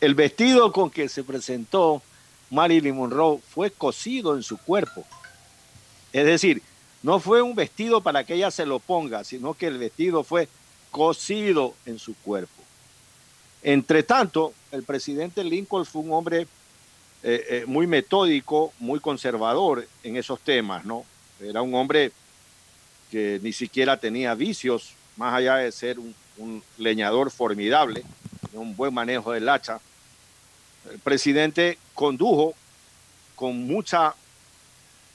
el 0.00 0.14
vestido 0.14 0.72
con 0.72 0.90
que 0.90 1.08
se 1.08 1.22
presentó 1.22 2.02
Marilyn 2.50 2.96
Monroe 2.96 3.40
fue 3.48 3.70
cosido 3.70 4.36
en 4.36 4.42
su 4.42 4.58
cuerpo. 4.58 5.04
Es 6.12 6.26
decir, 6.26 6.62
no 7.02 7.20
fue 7.20 7.40
un 7.40 7.54
vestido 7.54 8.00
para 8.02 8.24
que 8.24 8.34
ella 8.34 8.50
se 8.50 8.66
lo 8.66 8.78
ponga, 8.78 9.24
sino 9.24 9.54
que 9.54 9.68
el 9.68 9.78
vestido 9.78 10.24
fue 10.24 10.48
cosido 10.90 11.74
en 11.86 11.98
su 11.98 12.14
cuerpo. 12.16 12.62
Entre 13.62 14.02
tanto, 14.02 14.52
el 14.72 14.82
presidente 14.82 15.44
Lincoln 15.44 15.86
fue 15.86 16.02
un 16.02 16.12
hombre 16.12 16.46
eh, 17.22 17.46
eh, 17.48 17.64
muy 17.66 17.86
metódico, 17.86 18.72
muy 18.78 18.98
conservador 18.98 19.86
en 20.02 20.16
esos 20.16 20.40
temas, 20.40 20.84
¿no? 20.84 21.04
Era 21.40 21.62
un 21.62 21.74
hombre 21.74 22.12
que 23.10 23.38
ni 23.42 23.52
siquiera 23.52 23.98
tenía 23.98 24.34
vicios, 24.34 24.94
más 25.16 25.34
allá 25.34 25.56
de 25.56 25.72
ser 25.72 25.98
un, 25.98 26.14
un 26.38 26.62
leñador 26.78 27.30
formidable, 27.30 28.04
un 28.52 28.74
buen 28.74 28.92
manejo 28.94 29.32
del 29.32 29.48
hacha. 29.48 29.80
El 30.90 30.98
presidente 30.98 31.78
condujo 31.94 32.54
con 33.36 33.66
mucha, 33.66 34.14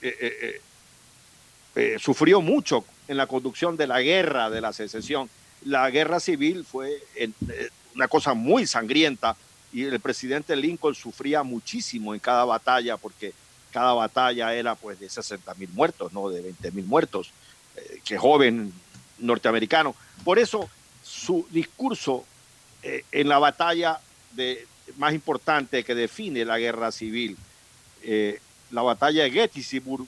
eh, 0.00 0.16
eh, 0.20 0.60
eh, 1.74 1.96
sufrió 1.98 2.40
mucho 2.40 2.84
en 3.08 3.16
la 3.16 3.26
conducción 3.26 3.76
de 3.76 3.86
la 3.86 4.00
guerra 4.00 4.50
de 4.50 4.60
la 4.60 4.72
secesión. 4.72 5.28
La 5.64 5.88
guerra 5.90 6.18
civil 6.18 6.64
fue 6.64 7.02
una 7.94 8.08
cosa 8.08 8.34
muy 8.34 8.66
sangrienta 8.66 9.36
y 9.72 9.84
el 9.84 10.00
presidente 10.00 10.56
Lincoln 10.56 10.94
sufría 10.94 11.42
muchísimo 11.42 12.14
en 12.14 12.20
cada 12.20 12.44
batalla 12.44 12.96
porque 12.96 13.32
cada 13.70 13.92
batalla 13.92 14.54
era 14.54 14.74
pues 14.74 14.98
de 14.98 15.08
60 15.08 15.54
mil 15.54 15.68
muertos, 15.70 16.12
no 16.12 16.28
de 16.30 16.40
20 16.40 16.70
mil 16.72 16.84
muertos, 16.86 17.30
que 18.04 18.16
joven 18.16 18.72
norteamericano. 19.18 19.94
Por 20.24 20.38
eso 20.38 20.68
su 21.02 21.46
discurso 21.50 22.24
en 22.82 23.28
la 23.28 23.38
batalla 23.38 24.00
de, 24.32 24.66
más 24.96 25.12
importante 25.12 25.84
que 25.84 25.94
define 25.94 26.44
la 26.44 26.58
guerra 26.58 26.92
civil, 26.92 27.36
eh, 28.02 28.40
la 28.70 28.82
batalla 28.82 29.24
de 29.24 29.30
Gettysburg, 29.30 30.06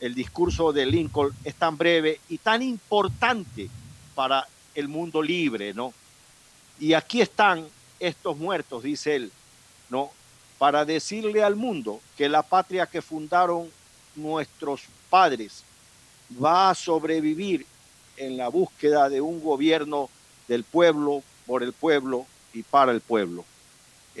el 0.00 0.14
discurso 0.14 0.72
de 0.72 0.86
Lincoln 0.86 1.34
es 1.44 1.54
tan 1.54 1.76
breve 1.76 2.20
y 2.28 2.38
tan 2.38 2.62
importante 2.62 3.68
para 4.14 4.46
el 4.74 4.88
mundo 4.88 5.22
libre, 5.22 5.74
¿no? 5.74 5.92
Y 6.78 6.94
aquí 6.94 7.20
están 7.20 7.66
estos 7.98 8.36
muertos, 8.36 8.82
dice 8.82 9.16
él, 9.16 9.32
¿no? 9.90 10.10
Para 10.58 10.84
decirle 10.84 11.42
al 11.42 11.56
mundo 11.56 12.00
que 12.16 12.28
la 12.28 12.42
patria 12.42 12.86
que 12.86 13.02
fundaron 13.02 13.70
nuestros 14.16 14.82
padres 15.10 15.64
va 16.42 16.70
a 16.70 16.74
sobrevivir 16.74 17.66
en 18.16 18.36
la 18.36 18.48
búsqueda 18.48 19.08
de 19.08 19.20
un 19.20 19.42
gobierno 19.42 20.08
del 20.48 20.64
pueblo, 20.64 21.22
por 21.46 21.62
el 21.62 21.72
pueblo 21.72 22.26
y 22.52 22.62
para 22.62 22.92
el 22.92 23.00
pueblo. 23.00 23.44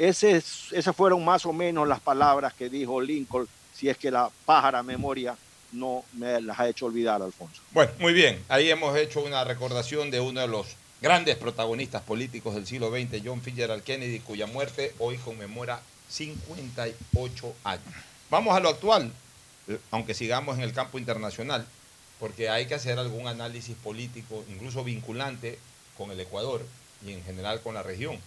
Esas 0.00 0.96
fueron 0.96 1.22
más 1.22 1.44
o 1.44 1.52
menos 1.52 1.86
las 1.86 2.00
palabras 2.00 2.54
que 2.54 2.70
dijo 2.70 3.02
Lincoln, 3.02 3.46
si 3.74 3.90
es 3.90 3.98
que 3.98 4.10
la 4.10 4.30
pájara 4.46 4.82
memoria 4.82 5.36
no 5.72 6.04
me 6.14 6.40
las 6.40 6.58
ha 6.58 6.68
hecho 6.68 6.86
olvidar, 6.86 7.20
Alfonso. 7.20 7.60
Bueno, 7.72 7.92
muy 7.98 8.14
bien. 8.14 8.42
Ahí 8.48 8.70
hemos 8.70 8.96
hecho 8.96 9.20
una 9.20 9.44
recordación 9.44 10.10
de 10.10 10.20
uno 10.20 10.40
de 10.40 10.48
los 10.48 10.68
grandes 11.02 11.36
protagonistas 11.36 12.00
políticos 12.00 12.54
del 12.54 12.66
siglo 12.66 12.90
XX, 12.90 13.20
John 13.22 13.42
Fitzgerald 13.42 13.82
Kennedy, 13.82 14.20
cuya 14.20 14.46
muerte 14.46 14.94
hoy 14.98 15.18
conmemora 15.18 15.82
58 16.08 17.54
años. 17.64 17.84
Vamos 18.30 18.56
a 18.56 18.60
lo 18.60 18.70
actual, 18.70 19.12
eh, 19.68 19.78
aunque 19.90 20.14
sigamos 20.14 20.56
en 20.56 20.64
el 20.64 20.72
campo 20.72 20.98
internacional, 20.98 21.66
porque 22.18 22.48
hay 22.48 22.64
que 22.64 22.74
hacer 22.74 22.98
algún 22.98 23.28
análisis 23.28 23.76
político, 23.76 24.46
incluso 24.48 24.82
vinculante 24.82 25.58
con 25.98 26.10
el 26.10 26.20
Ecuador 26.20 26.64
y 27.04 27.12
en 27.12 27.22
general 27.22 27.60
con 27.60 27.74
la 27.74 27.82
región. 27.82 28.18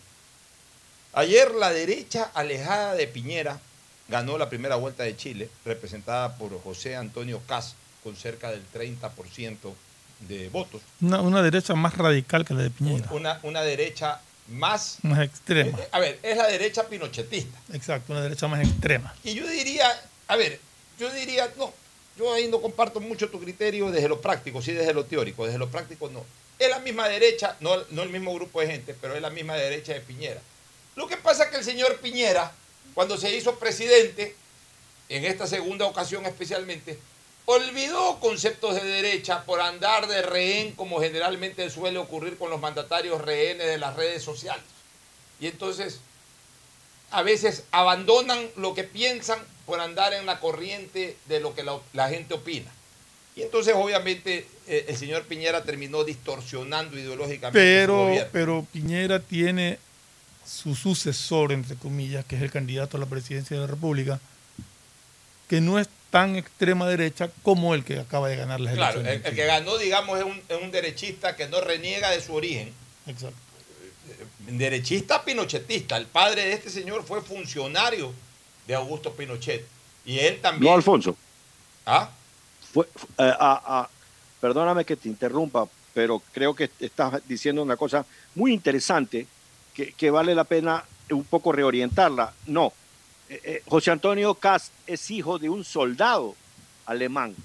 Ayer 1.13 1.51
la 1.53 1.71
derecha 1.71 2.31
alejada 2.33 2.95
de 2.95 3.07
Piñera 3.07 3.59
ganó 4.07 4.37
la 4.37 4.49
primera 4.49 4.75
vuelta 4.75 5.03
de 5.03 5.15
Chile, 5.15 5.49
representada 5.63 6.37
por 6.37 6.59
José 6.61 6.95
Antonio 6.95 7.39
Cas, 7.47 7.75
con 8.03 8.15
cerca 8.15 8.51
del 8.51 8.63
30% 8.73 9.57
de 10.27 10.49
votos. 10.49 10.81
Una, 11.01 11.21
una 11.21 11.41
derecha 11.43 11.75
más 11.75 11.95
radical 11.97 12.45
que 12.45 12.53
la 12.53 12.63
de 12.63 12.69
Piñera. 12.71 13.07
Una, 13.11 13.39
una 13.43 13.61
derecha 13.61 14.19
más... 14.49 14.97
Más 15.03 15.19
extrema. 15.19 15.77
eh, 15.79 15.87
a 15.91 15.99
ver, 15.99 16.19
es 16.23 16.35
la 16.35 16.47
derecha 16.47 16.83
pinochetista. 16.87 17.59
Exacto, 17.73 18.11
una 18.11 18.21
derecha 18.21 18.47
más 18.47 18.61
extrema. 18.61 19.13
Y 19.23 19.35
yo 19.35 19.47
diría, 19.47 19.87
a 20.27 20.35
ver, 20.35 20.59
yo 20.99 21.11
diría, 21.11 21.47
no, 21.57 21.71
yo 22.17 22.33
ahí 22.33 22.47
no 22.47 22.59
comparto 22.59 22.99
mucho 22.99 23.29
tu 23.29 23.39
criterio 23.39 23.91
desde 23.91 24.09
lo 24.09 24.19
práctico, 24.19 24.61
sí 24.61 24.71
desde 24.71 24.93
lo 24.93 25.05
teórico, 25.05 25.45
desde 25.45 25.59
lo 25.59 25.69
práctico 25.69 26.09
no. 26.09 26.23
Es 26.57 26.69
la 26.69 26.79
misma 26.79 27.07
derecha, 27.07 27.55
no, 27.59 27.75
no 27.91 28.01
el 28.01 28.09
mismo 28.09 28.33
grupo 28.33 28.61
de 28.61 28.67
gente, 28.67 28.95
pero 28.99 29.15
es 29.15 29.21
la 29.21 29.29
misma 29.29 29.55
derecha 29.55 29.93
de 29.93 30.01
Piñera. 30.01 30.41
Lo 30.95 31.07
que 31.07 31.17
pasa 31.17 31.45
es 31.45 31.49
que 31.49 31.57
el 31.57 31.63
señor 31.63 31.97
Piñera, 31.99 32.51
cuando 32.93 33.17
se 33.17 33.35
hizo 33.35 33.57
presidente, 33.57 34.35
en 35.09 35.25
esta 35.25 35.47
segunda 35.47 35.85
ocasión 35.85 36.25
especialmente, 36.25 36.97
olvidó 37.45 38.19
conceptos 38.19 38.75
de 38.75 38.83
derecha 38.83 39.43
por 39.43 39.59
andar 39.59 40.07
de 40.07 40.21
rehén 40.21 40.73
como 40.73 41.01
generalmente 41.01 41.69
suele 41.69 41.99
ocurrir 41.99 42.37
con 42.37 42.49
los 42.49 42.59
mandatarios 42.59 43.21
rehenes 43.21 43.67
de 43.67 43.77
las 43.77 43.95
redes 43.95 44.23
sociales. 44.23 44.63
Y 45.39 45.47
entonces 45.47 45.99
a 47.11 47.21
veces 47.21 47.63
abandonan 47.71 48.49
lo 48.55 48.73
que 48.73 48.83
piensan 48.83 49.39
por 49.65 49.79
andar 49.79 50.13
en 50.13 50.25
la 50.25 50.39
corriente 50.39 51.17
de 51.25 51.39
lo 51.39 51.53
que 51.53 51.63
la, 51.63 51.79
la 51.93 52.09
gente 52.09 52.33
opina. 52.33 52.71
Y 53.35 53.41
entonces 53.41 53.73
obviamente 53.75 54.47
eh, 54.67 54.85
el 54.87 54.97
señor 54.97 55.23
Piñera 55.23 55.63
terminó 55.63 56.03
distorsionando 56.03 56.97
ideológicamente 56.97 57.59
Pero, 57.59 58.09
pero 58.31 58.65
Piñera 58.71 59.19
tiene 59.19 59.79
su 60.45 60.75
sucesor, 60.75 61.51
entre 61.51 61.75
comillas, 61.75 62.25
que 62.25 62.35
es 62.35 62.41
el 62.41 62.51
candidato 62.51 62.97
a 62.97 62.99
la 62.99 63.05
presidencia 63.05 63.55
de 63.55 63.61
la 63.61 63.67
República, 63.67 64.19
que 65.47 65.61
no 65.61 65.79
es 65.79 65.87
tan 66.09 66.35
extrema 66.35 66.87
derecha 66.87 67.29
como 67.41 67.73
el 67.73 67.83
que 67.83 67.99
acaba 67.99 68.29
de 68.29 68.35
ganar 68.35 68.59
las 68.59 68.75
Claro, 68.75 68.99
el, 68.99 69.07
elecciones. 69.07 69.29
el 69.31 69.35
que 69.35 69.45
ganó, 69.45 69.77
digamos, 69.77 70.19
es 70.19 70.25
un, 70.25 70.41
es 70.47 70.61
un 70.61 70.71
derechista 70.71 71.35
que 71.35 71.47
no 71.47 71.59
reniega 71.61 72.11
de 72.11 72.21
su 72.21 72.33
origen. 72.33 72.71
Exacto. 73.07 73.37
Derechista 74.47 75.23
pinochetista. 75.23 75.97
El 75.97 76.05
padre 76.05 76.45
de 76.45 76.53
este 76.53 76.69
señor 76.69 77.03
fue 77.03 77.21
funcionario 77.21 78.13
de 78.67 78.75
Augusto 78.75 79.13
Pinochet. 79.13 79.65
Y 80.05 80.19
él 80.19 80.39
también... 80.41 80.69
No, 80.69 80.75
Alfonso. 80.75 81.15
¿Ah? 81.85 82.09
Fue, 82.73 82.85
fu- 82.93 83.07
eh, 83.17 83.33
ah, 83.39 83.61
ah, 83.65 83.89
perdóname 84.41 84.83
que 84.85 84.95
te 84.97 85.07
interrumpa, 85.07 85.67
pero 85.93 86.21
creo 86.33 86.53
que 86.53 86.69
estás 86.79 87.21
diciendo 87.27 87.61
una 87.63 87.77
cosa 87.77 88.05
muy 88.35 88.53
interesante 88.53 89.25
que, 89.73 89.93
que 89.93 90.11
vale 90.11 90.35
la 90.35 90.43
pena 90.43 90.83
un 91.11 91.23
poco 91.23 91.51
reorientarla. 91.51 92.33
No, 92.47 92.73
eh, 93.29 93.41
eh, 93.43 93.63
José 93.67 93.91
Antonio 93.91 94.33
Kass 94.35 94.71
es 94.87 95.09
hijo 95.11 95.39
de 95.39 95.49
un 95.49 95.63
soldado 95.63 96.35
alemán, 96.85 97.35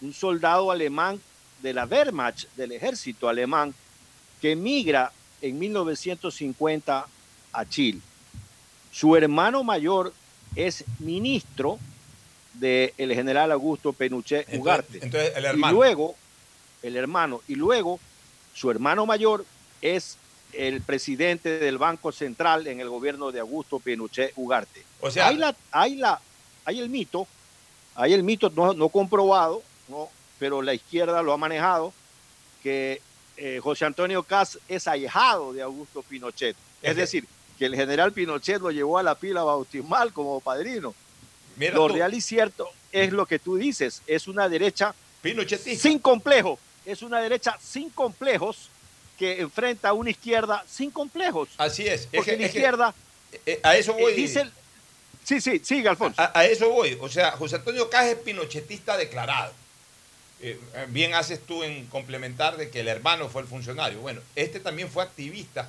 un 0.00 0.12
soldado 0.12 0.70
alemán 0.70 1.20
de 1.62 1.72
la 1.74 1.84
Wehrmacht, 1.84 2.46
del 2.56 2.72
ejército 2.72 3.28
alemán, 3.28 3.74
que 4.40 4.52
emigra 4.52 5.12
en 5.42 5.58
1950 5.58 7.06
a 7.52 7.64
Chile. 7.68 8.00
Su 8.92 9.14
hermano 9.16 9.62
mayor 9.62 10.12
es 10.56 10.84
ministro 10.98 11.78
del 12.54 12.92
general 13.14 13.52
Augusto 13.52 13.94
Entonces- 13.98 14.46
Ugarte. 14.58 14.98
entonces, 15.02 15.32
el 15.36 15.58
Y 15.58 15.70
luego, 15.70 16.14
el 16.82 16.96
hermano, 16.96 17.40
y 17.46 17.54
luego 17.54 18.00
su 18.54 18.70
hermano 18.70 19.06
mayor 19.06 19.44
es 19.80 20.16
el 20.52 20.80
presidente 20.80 21.58
del 21.58 21.78
Banco 21.78 22.12
Central 22.12 22.66
en 22.66 22.80
el 22.80 22.88
gobierno 22.88 23.32
de 23.32 23.40
Augusto 23.40 23.78
Pinochet 23.78 24.32
Ugarte. 24.36 24.82
O 25.00 25.10
sea- 25.10 25.28
hay, 25.28 25.36
la, 25.36 25.54
hay, 25.70 25.96
la, 25.96 26.20
hay 26.64 26.78
el 26.80 26.88
mito, 26.88 27.26
hay 27.94 28.12
el 28.12 28.22
mito 28.22 28.50
no, 28.50 28.72
no 28.72 28.88
comprobado, 28.88 29.62
no, 29.88 30.08
pero 30.38 30.62
la 30.62 30.74
izquierda 30.74 31.22
lo 31.22 31.32
ha 31.32 31.36
manejado, 31.36 31.92
que 32.62 33.00
eh, 33.36 33.60
José 33.62 33.84
Antonio 33.84 34.22
Cas 34.22 34.58
es 34.68 34.86
ahijado 34.88 35.52
de 35.52 35.62
Augusto 35.62 36.02
Pinochet. 36.02 36.56
Es 36.82 36.96
decir, 36.96 37.26
que 37.58 37.66
el 37.66 37.76
general 37.76 38.12
Pinochet 38.12 38.60
lo 38.60 38.70
llevó 38.70 38.98
a 38.98 39.02
la 39.02 39.14
pila 39.14 39.42
bautismal 39.42 40.12
como 40.12 40.40
padrino. 40.40 40.94
Mira 41.56 41.74
Lo 41.74 41.88
tú, 41.88 41.94
real 41.94 42.14
y 42.14 42.20
cierto 42.20 42.70
es 42.92 43.12
lo 43.12 43.26
que 43.26 43.38
tú 43.38 43.56
dices, 43.56 44.02
es 44.06 44.28
una 44.28 44.48
derecha 44.48 44.94
sin 45.78 45.98
complejo, 45.98 46.58
es 46.86 47.02
una 47.02 47.20
derecha 47.20 47.56
sin 47.60 47.90
complejos 47.90 48.69
que 49.20 49.38
enfrenta 49.42 49.90
a 49.90 49.92
una 49.92 50.08
izquierda 50.10 50.64
sin 50.66 50.90
complejos. 50.90 51.50
Así 51.58 51.86
es. 51.86 52.00
Es 52.00 52.06
Porque 52.06 52.30
que- 52.32 52.36
la 52.38 52.46
es 52.46 52.52
que, 52.52 52.58
izquierda 52.58 52.94
eh, 53.44 53.60
a 53.62 53.76
eso 53.76 53.92
eh, 53.98 54.00
voy. 54.02 54.14
dice... 54.14 54.40
el- 54.40 54.52
Sí, 55.22 55.42
sí, 55.42 55.60
sigue, 55.62 55.86
Alfonso. 55.90 56.20
A, 56.20 56.36
a 56.40 56.46
eso 56.46 56.70
voy. 56.70 56.96
O 57.00 57.08
sea, 57.10 57.32
José 57.32 57.56
Antonio 57.56 57.90
Caja 57.90 58.08
es 58.10 58.16
pinochetista 58.16 58.96
declarado. 58.96 59.52
Eh, 60.40 60.58
bien 60.88 61.14
haces 61.14 61.38
tú 61.46 61.62
en 61.62 61.84
complementar 61.88 62.56
de 62.56 62.70
que 62.70 62.80
el 62.80 62.88
hermano 62.88 63.28
fue 63.28 63.42
el 63.42 63.46
funcionario. 63.48 64.00
Bueno, 64.00 64.22
este 64.34 64.58
también 64.58 64.88
fue 64.90 65.02
activista 65.02 65.68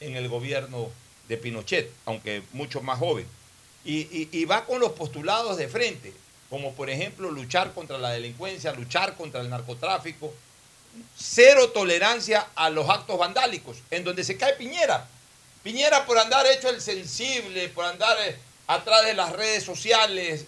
en 0.00 0.16
el 0.16 0.28
gobierno 0.30 0.88
de 1.28 1.36
Pinochet, 1.36 1.92
aunque 2.06 2.42
mucho 2.52 2.80
más 2.80 2.98
joven. 2.98 3.26
Y, 3.84 3.98
y- 4.10 4.28
y 4.32 4.46
va 4.46 4.64
con 4.64 4.80
los 4.80 4.92
postulados 4.92 5.58
de 5.58 5.68
frente, 5.68 6.14
como 6.48 6.72
por 6.72 6.88
ejemplo 6.88 7.30
luchar 7.30 7.74
contra 7.74 7.98
la 7.98 8.10
delincuencia, 8.12 8.72
luchar 8.72 9.14
contra 9.16 9.42
el 9.42 9.50
narcotráfico, 9.50 10.32
cero 11.16 11.70
tolerancia 11.70 12.48
a 12.54 12.70
los 12.70 12.88
actos 12.88 13.18
vandálicos, 13.18 13.78
en 13.90 14.04
donde 14.04 14.24
se 14.24 14.36
cae 14.36 14.54
Piñera. 14.54 15.08
Piñera 15.62 16.06
por 16.06 16.18
andar 16.18 16.46
hecho 16.46 16.68
el 16.68 16.80
sensible, 16.80 17.68
por 17.70 17.84
andar 17.84 18.16
eh, 18.20 18.36
atrás 18.66 19.04
de 19.04 19.14
las 19.14 19.32
redes 19.32 19.64
sociales, 19.64 20.44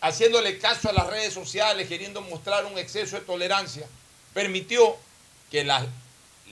haciéndole 0.00 0.58
caso 0.58 0.90
a 0.90 0.92
las 0.92 1.06
redes 1.06 1.32
sociales, 1.32 1.88
queriendo 1.88 2.20
mostrar 2.20 2.64
un 2.64 2.78
exceso 2.78 3.16
de 3.16 3.22
tolerancia, 3.22 3.86
permitió 4.34 4.96
que 5.50 5.64
las 5.64 5.84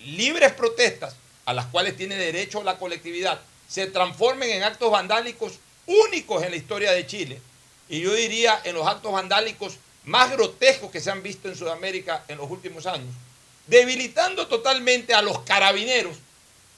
libres 0.05 0.53
protestas, 0.53 1.15
a 1.45 1.53
las 1.53 1.67
cuales 1.67 1.97
tiene 1.97 2.17
derecho 2.17 2.63
la 2.63 2.79
colectividad, 2.79 3.41
se 3.69 3.87
transformen 3.87 4.51
en 4.51 4.63
actos 4.63 4.91
vandálicos 4.91 5.59
únicos 5.87 6.43
en 6.43 6.51
la 6.51 6.57
historia 6.57 6.93
de 6.93 7.07
Chile. 7.07 7.41
Y 7.89 8.01
yo 8.01 8.15
diría 8.15 8.61
en 8.65 8.75
los 8.75 8.87
actos 8.87 9.13
vandálicos 9.13 9.75
más 10.05 10.31
grotescos 10.33 10.91
que 10.91 11.01
se 11.01 11.11
han 11.11 11.23
visto 11.23 11.49
en 11.49 11.57
Sudamérica 11.57 12.25
en 12.29 12.39
los 12.39 12.51
últimos 12.51 12.87
años, 12.87 13.13
debilitando 13.67 14.47
totalmente 14.49 15.15
a 15.15 15.23
los 15.23 15.41
carabineros 15.41 16.17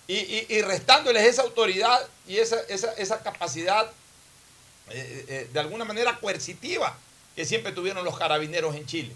y, 0.09 0.15
y- 0.17 0.47
y 0.49 0.63
restándoles 0.63 1.23
esa 1.25 1.43
autoridad 1.43 2.01
y 2.27 2.39
esa, 2.39 2.61
esa- 2.69 2.93
esa 2.95 3.23
capacidad 3.23 3.91
eh, 4.91 5.25
eh, 5.29 5.49
de 5.53 5.61
alguna 5.61 5.85
manera 5.85 6.19
coercitiva 6.19 6.97
que 7.37 7.45
siempre 7.47 7.73
tuvieron 7.73 8.05
los 8.05 8.19
carabineros 8.19 8.75
en 8.75 8.85
Chile. 8.87 9.15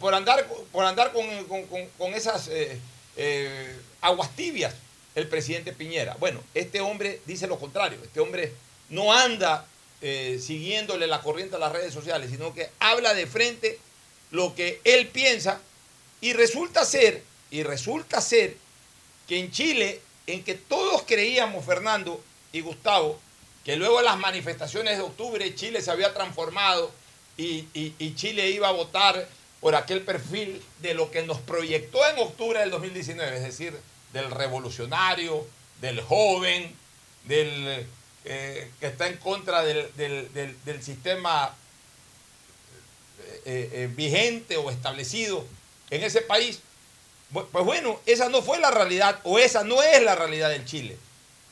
Por 0.00 0.14
andar, 0.14 0.46
por 0.72 0.84
andar 0.84 1.12
con, 1.12 1.44
con- 1.44 1.88
con- 1.98 2.14
esas 2.14 2.48
eh, 2.48 2.78
eh, 3.16 3.76
aguas 4.00 4.34
tibias, 4.34 4.74
el 5.14 5.28
presidente 5.28 5.72
Piñera. 5.72 6.16
Bueno, 6.18 6.42
este 6.54 6.80
hombre 6.80 7.20
dice 7.24 7.46
lo 7.46 7.58
contrario. 7.58 7.98
Este 8.02 8.20
hombre 8.20 8.52
no 8.88 9.12
anda 9.12 9.66
eh, 10.02 10.38
siguiéndole 10.44 11.06
la 11.06 11.22
corriente 11.22 11.56
a 11.56 11.58
las 11.58 11.72
redes 11.72 11.92
sociales, 11.94 12.30
sino 12.30 12.52
que 12.54 12.70
habla 12.80 13.14
de 13.14 13.26
frente 13.26 13.78
lo 14.30 14.54
que 14.54 14.80
él 14.84 15.08
piensa 15.08 15.60
y 16.20 16.32
resulta 16.32 16.84
ser, 16.84 17.22
y 17.50 17.62
resulta 17.62 18.20
ser 18.20 18.56
que 19.28 19.38
en 19.38 19.50
Chile, 19.50 20.00
en 20.26 20.42
que 20.44 20.54
todos 20.54 21.02
creíamos, 21.06 21.64
Fernando 21.64 22.22
y 22.52 22.60
Gustavo, 22.60 23.18
que 23.64 23.76
luego 23.76 23.98
de 23.98 24.04
las 24.04 24.18
manifestaciones 24.18 24.96
de 24.96 25.02
octubre 25.02 25.54
Chile 25.54 25.80
se 25.82 25.90
había 25.90 26.14
transformado 26.14 26.90
y, 27.36 27.66
y- 27.74 27.94
y 27.98 28.14
Chile 28.14 28.48
iba 28.50 28.68
a 28.68 28.72
votar 28.72 29.28
por 29.60 29.74
aquel 29.74 30.02
perfil 30.02 30.62
de 30.80 30.94
lo 30.94 31.10
que 31.10 31.22
nos 31.22 31.38
proyectó 31.40 32.06
en 32.08 32.18
octubre 32.18 32.60
del 32.60 32.70
2019, 32.70 33.36
es 33.36 33.42
decir, 33.42 33.76
del 34.12 34.30
revolucionario, 34.30 35.46
del 35.80 36.00
joven, 36.00 36.74
del 37.24 37.86
eh, 38.26 38.70
que 38.80 38.86
está 38.88 39.06
en 39.06 39.16
contra 39.16 39.62
del, 39.62 39.88
del- 39.96 40.32
del- 40.34 40.56
del 40.64 40.82
sistema 40.82 41.54
eh, 43.44 43.70
eh, 43.72 43.88
vigente 43.94 44.56
o 44.56 44.70
establecido 44.70 45.44
en 45.90 46.02
ese 46.02 46.20
país. 46.22 46.60
Pues 47.32 47.64
bueno, 47.64 48.00
esa 48.06 48.28
no 48.28 48.42
fue 48.42 48.58
la 48.60 48.70
realidad 48.70 49.18
o 49.24 49.38
esa 49.38 49.64
no 49.64 49.82
es 49.82 50.02
la 50.02 50.14
realidad 50.14 50.50
del 50.50 50.64
Chile. 50.64 50.96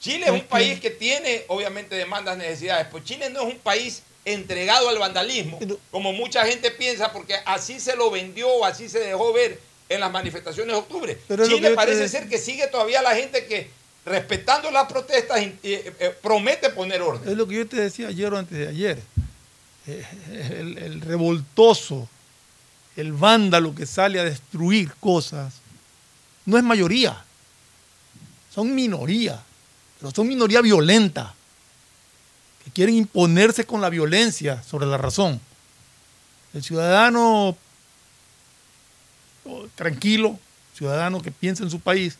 Chile 0.01 0.27
es 0.27 0.33
un 0.33 0.45
país 0.49 0.81
que 0.81 0.91
tiene 0.91 1.45
obviamente 1.49 1.95
demandas, 1.97 2.37
necesidades, 2.37 2.87
pues 2.91 3.05
Chile 3.05 3.31
no 3.31 3.41
es 3.47 3.55
un 3.55 3.59
país 3.59 4.03
entregado 4.25 4.89
al 4.89 4.99
vandalismo, 4.99 5.59
como 5.91 6.13
mucha 6.13 6.47
gente 6.47 6.71
piensa, 6.71 7.13
porque 7.13 7.35
así 7.45 7.81
se 7.81 7.97
lo 7.97 8.11
vendió 8.11 8.49
o 8.49 8.65
así 8.65 8.89
se 8.89 9.01
dejó 9.01 9.33
ver 9.33 9.59
en 9.89 10.01
las 10.01 10.11
manifestaciones 10.11 10.73
de 10.75 10.79
octubre. 10.79 11.19
Pero 11.29 11.45
Chile 11.57 11.69
te 11.71 11.75
parece 11.77 12.09
ser 12.09 12.29
que 12.29 12.39
sigue 12.39 12.67
todavía 12.69 13.03
la 13.03 13.15
gente 13.15 13.47
que, 13.47 13.69
respetando 14.05 14.71
las 14.71 14.87
protestas, 14.87 15.39
eh, 15.41 15.55
eh, 15.63 16.17
promete 16.23 16.71
poner 16.71 17.01
orden. 17.03 17.31
Es 17.31 17.37
lo 17.37 17.47
que 17.47 17.57
yo 17.57 17.67
te 17.67 17.77
decía 17.77 18.09
ayer 18.09 18.33
o 18.33 18.39
antes 18.39 18.59
de 18.59 18.69
ayer. 18.69 19.03
Eh, 19.87 20.07
El, 20.61 20.79
el 20.79 21.01
revoltoso, 21.01 22.09
el 22.97 23.13
vándalo 23.13 23.75
que 23.75 23.87
sale 23.87 24.21
a 24.21 24.25
destruir 24.25 24.93
cosas, 25.01 25.55
no 26.47 26.57
es 26.59 26.65
mayoría. 26.65 27.25
Son 28.55 28.75
minoría, 28.75 29.43
pero 29.99 30.13
son 30.13 30.29
minoría 30.29 30.61
violenta, 30.61 31.35
que 32.65 32.71
quieren 32.71 32.95
imponerse 32.95 33.65
con 33.65 33.81
la 33.81 33.91
violencia 33.91 34.63
sobre 34.63 34.87
la 34.87 34.97
razón. 34.97 35.41
El 36.55 36.63
ciudadano 36.63 37.57
oh, 39.45 39.67
tranquilo, 39.75 40.39
ciudadano 40.75 41.21
que 41.21 41.31
piensa 41.31 41.63
en 41.63 41.71
su 41.71 41.81
país, 41.81 42.17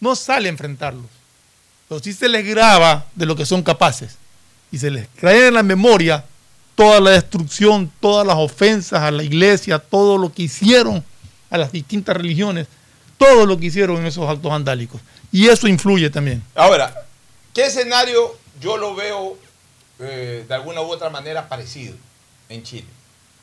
no 0.00 0.14
sale 0.16 0.48
a 0.48 0.52
enfrentarlos, 0.52 1.06
pero 1.88 2.00
sí 2.02 2.12
se 2.12 2.28
les 2.28 2.44
graba 2.46 3.06
de 3.14 3.26
lo 3.26 3.36
que 3.36 3.46
son 3.46 3.62
capaces 3.62 4.16
y 4.70 4.78
se 4.78 4.90
les 4.90 5.08
trae 5.10 5.48
en 5.48 5.54
la 5.54 5.62
memoria 5.62 6.24
toda 6.74 7.00
la 7.00 7.10
destrucción, 7.10 7.90
todas 8.00 8.26
las 8.26 8.36
ofensas 8.36 9.00
a 9.00 9.10
la 9.10 9.22
iglesia, 9.22 9.78
todo 9.78 10.18
lo 10.18 10.32
que 10.32 10.42
hicieron 10.42 11.04
a 11.50 11.58
las 11.58 11.70
distintas 11.72 12.16
religiones, 12.16 12.66
todo 13.16 13.46
lo 13.46 13.56
que 13.58 13.66
hicieron 13.66 13.98
en 13.98 14.06
esos 14.06 14.28
actos 14.28 14.50
vandálicos. 14.50 15.00
Y 15.30 15.48
eso 15.48 15.68
influye 15.68 16.10
también. 16.10 16.42
Ahora, 16.54 16.92
¿qué 17.54 17.66
escenario 17.66 18.36
yo 18.60 18.76
lo 18.76 18.94
veo 18.96 19.38
eh, 20.00 20.44
de 20.48 20.54
alguna 20.54 20.80
u 20.80 20.86
otra 20.90 21.10
manera 21.10 21.48
parecido 21.48 21.94
en 22.48 22.64
Chile 22.64 22.86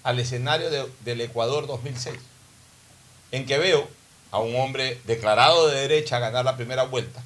al 0.03 0.19
escenario 0.19 0.69
de- 0.69 0.89
del 1.05 1.21
Ecuador 1.21 1.67
2006? 1.67 2.17
En 3.31 3.45
que 3.45 3.57
veo 3.57 3.89
a 4.31 4.39
un 4.39 4.55
hombre 4.55 4.99
declarado 5.05 5.67
de 5.67 5.81
derecha 5.81 6.19
ganar 6.19 6.45
la 6.45 6.55
primera 6.57 6.83
vuelta, 6.83 7.21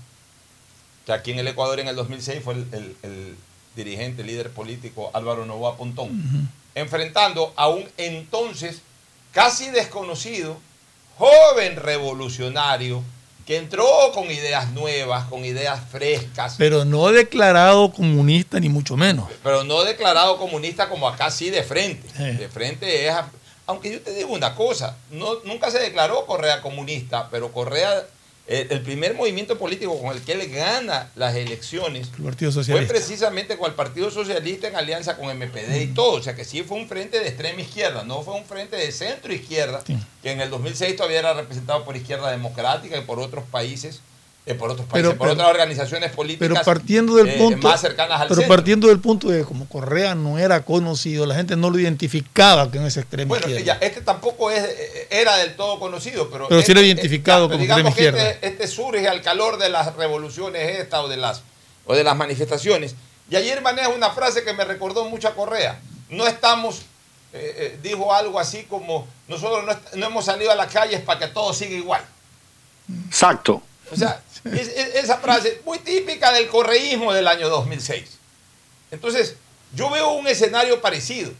que 1.05 1.11
aquí 1.13 1.31
en 1.31 1.39
el 1.39 1.47
Ecuador 1.47 1.79
en 1.79 1.87
el 1.87 1.95
2006 1.95 2.41
fue 2.43 2.55
el, 2.55 2.67
el- 2.71 2.95
el 3.03 3.35
dirigente, 3.75 4.23
líder 4.23 4.49
político 4.51 5.11
Álvaro 5.13 5.45
Novoa 5.45 5.75
Pontón, 5.77 6.49
enfrentando 6.75 7.53
a 7.57 7.67
un 7.67 7.85
entonces 7.97 8.81
casi 9.33 9.69
desconocido, 9.69 10.57
joven 11.17 11.75
revolucionario, 11.75 13.03
que 13.45 13.57
entró 13.57 13.85
con 14.13 14.31
ideas 14.31 14.71
nuevas, 14.71 15.25
con 15.25 15.45
ideas 15.45 15.79
frescas, 15.91 16.55
Pero 16.57 16.83
no 16.85 17.11
declarado 17.11 17.91
comunista 17.91 18.59
ni 18.59 18.69
mucho 18.69 18.97
menos. 18.97 19.27
pero 19.43 19.63
no 19.63 19.83
declarado 19.83 20.37
comunista 20.37 20.89
como 20.89 21.07
acá 21.07 21.29
sí 21.29 21.49
de 21.51 21.61
frente. 21.63 22.07
Sí. 22.17 22.23
De 22.37 22.49
frente 22.49 23.07
es... 23.07 23.13
aunque 23.67 23.91
yo 23.91 24.01
te 24.01 24.13
digo 24.13 24.29
una 24.33 24.55
cosa, 24.55 24.97
no, 25.11 25.35
nunca 25.43 25.71
se 25.71 25.79
declaró 25.79 26.25
Correa 26.25 26.61
comunista, 26.61 27.29
pero 27.31 27.51
Correa, 27.51 28.05
eh, 28.47 28.67
el 28.69 28.81
primer 28.81 29.15
movimiento 29.15 29.57
político 29.57 29.99
con 29.99 30.15
el 30.15 30.21
que 30.23 30.33
él 30.33 30.47
gana 30.51 31.09
las 31.15 31.33
elecciones 31.35 32.11
fue 32.73 32.83
precisamente 32.87 33.57
con 33.57 33.69
el 33.69 33.75
Partido 33.75 34.11
Socialista 34.11 34.67
en 34.67 34.75
alianza 34.75 35.17
con 35.17 35.35
MPD 35.35 35.81
y 35.81 35.87
todo. 35.87 36.11
O 36.19 36.21
sea 36.21 36.35
que 36.35 36.45
sí 36.45 36.61
fue 36.61 36.77
un 36.77 36.87
frente 36.87 37.19
de 37.19 37.27
extrema 37.27 37.59
izquierda, 37.61 38.03
no 38.03 38.21
fue 38.21 38.35
un 38.35 38.45
frente 38.45 38.75
de 38.75 38.91
centro 38.91 39.33
izquierda, 39.33 39.81
Sí. 39.87 39.97
que 40.21 40.31
en 40.31 40.41
el 40.41 40.51
2006 40.51 40.95
todavía 40.95 41.19
era 41.19 41.33
representado 41.33 41.83
por 41.85 41.97
Izquierda 41.97 42.29
Democrática 42.29 42.97
y 42.97 43.01
por 43.01 43.19
otros 43.19 43.45
países, 43.51 44.01
eh, 44.47 44.53
por 44.53 44.69
otros 44.69 44.85
Pero- 44.91 45.09
países, 45.09 45.17
por 45.17 45.27
pero- 45.27 45.33
otras 45.33 45.49
organizaciones 45.49 46.11
políticas 46.11 46.47
Pero 46.49 46.61
partiendo 46.63 47.15
del 47.15 47.29
eh, 47.29 47.37
punto, 47.37 47.67
más 47.67 47.81
cercanas 47.81 48.21
al 48.21 48.27
pero 48.27 48.41
centro. 48.41 48.55
partiendo 48.55 48.87
del 48.89 48.99
punto 48.99 49.29
de 49.29 49.39
que 49.39 49.45
como 49.45 49.67
Correa 49.67 50.13
no 50.13 50.37
era 50.37 50.61
conocido, 50.63 51.25
la 51.25 51.33
gente 51.35 51.55
no 51.55 51.69
lo 51.71 51.79
identificaba 51.79 52.69
con 52.69 52.85
ese 52.85 52.99
extremo 52.99 53.29
Bueno, 53.29 53.47
izquierda. 53.47 53.79
ya, 53.79 53.85
este 53.85 54.01
tampoco 54.01 54.51
es, 54.51 54.63
eh, 54.63 55.07
era 55.09 55.37
del 55.37 55.55
todo 55.55 55.79
conocido, 55.79 56.29
pero... 56.29 56.47
Pero 56.47 56.59
sí 56.61 56.71
este- 56.71 56.71
era 56.73 56.81
identificado 56.81 57.45
eh, 57.45 57.49
como 57.49 57.61
digamos 57.61 57.85
extrema 57.87 57.95
que 57.95 58.19
izquierda. 58.19 58.29
Este, 58.31 58.47
este 58.63 58.67
surge 58.67 59.07
al 59.07 59.21
calor 59.23 59.57
de 59.57 59.69
las 59.69 59.95
revoluciones 59.95 60.79
estas 60.79 60.99
o 61.01 61.07
de 61.07 61.17
las, 61.17 61.41
o 61.85 61.95
de 61.95 62.03
las 62.03 62.15
manifestaciones. 62.15 62.93
Y 63.31 63.35
ayer 63.37 63.59
maneja 63.63 63.89
una 63.89 64.11
frase 64.11 64.43
que 64.43 64.53
me 64.53 64.63
recordó 64.65 65.05
mucho 65.09 65.27
a 65.27 65.33
Correa. 65.33 65.79
No 66.11 66.27
estamos, 66.27 66.81
eh, 67.33 67.55
eh, 67.73 67.79
dijo 67.81 68.13
algo 68.13 68.39
así 68.39 68.65
como, 68.69 69.07
nosotros 69.27 69.65
no, 69.65 69.75
no 69.97 70.05
hemos 70.05 70.25
salido 70.25 70.51
a 70.51 70.55
las 70.55 70.71
calles 70.71 71.01
para 71.01 71.19
que 71.21 71.27
todo 71.29 71.51
siga 71.51 71.71
igual. 71.75 72.03
Exacto. 73.07 73.63
O 73.91 73.95
sea, 73.95 74.21
es- 74.45 74.67
es- 74.69 74.95
esa 74.95 75.17
frase 75.17 75.61
muy 75.65 75.79
típica 75.79 76.31
del 76.31 76.47
correísmo 76.47 77.13
del 77.13 77.27
año 77.27 77.49
2006. 77.49 78.03
Entonces, 78.91 79.35
yo 79.73 79.89
veo 79.89 80.11
un 80.13 80.27
escenario 80.27 80.81
parecido, 80.81 81.31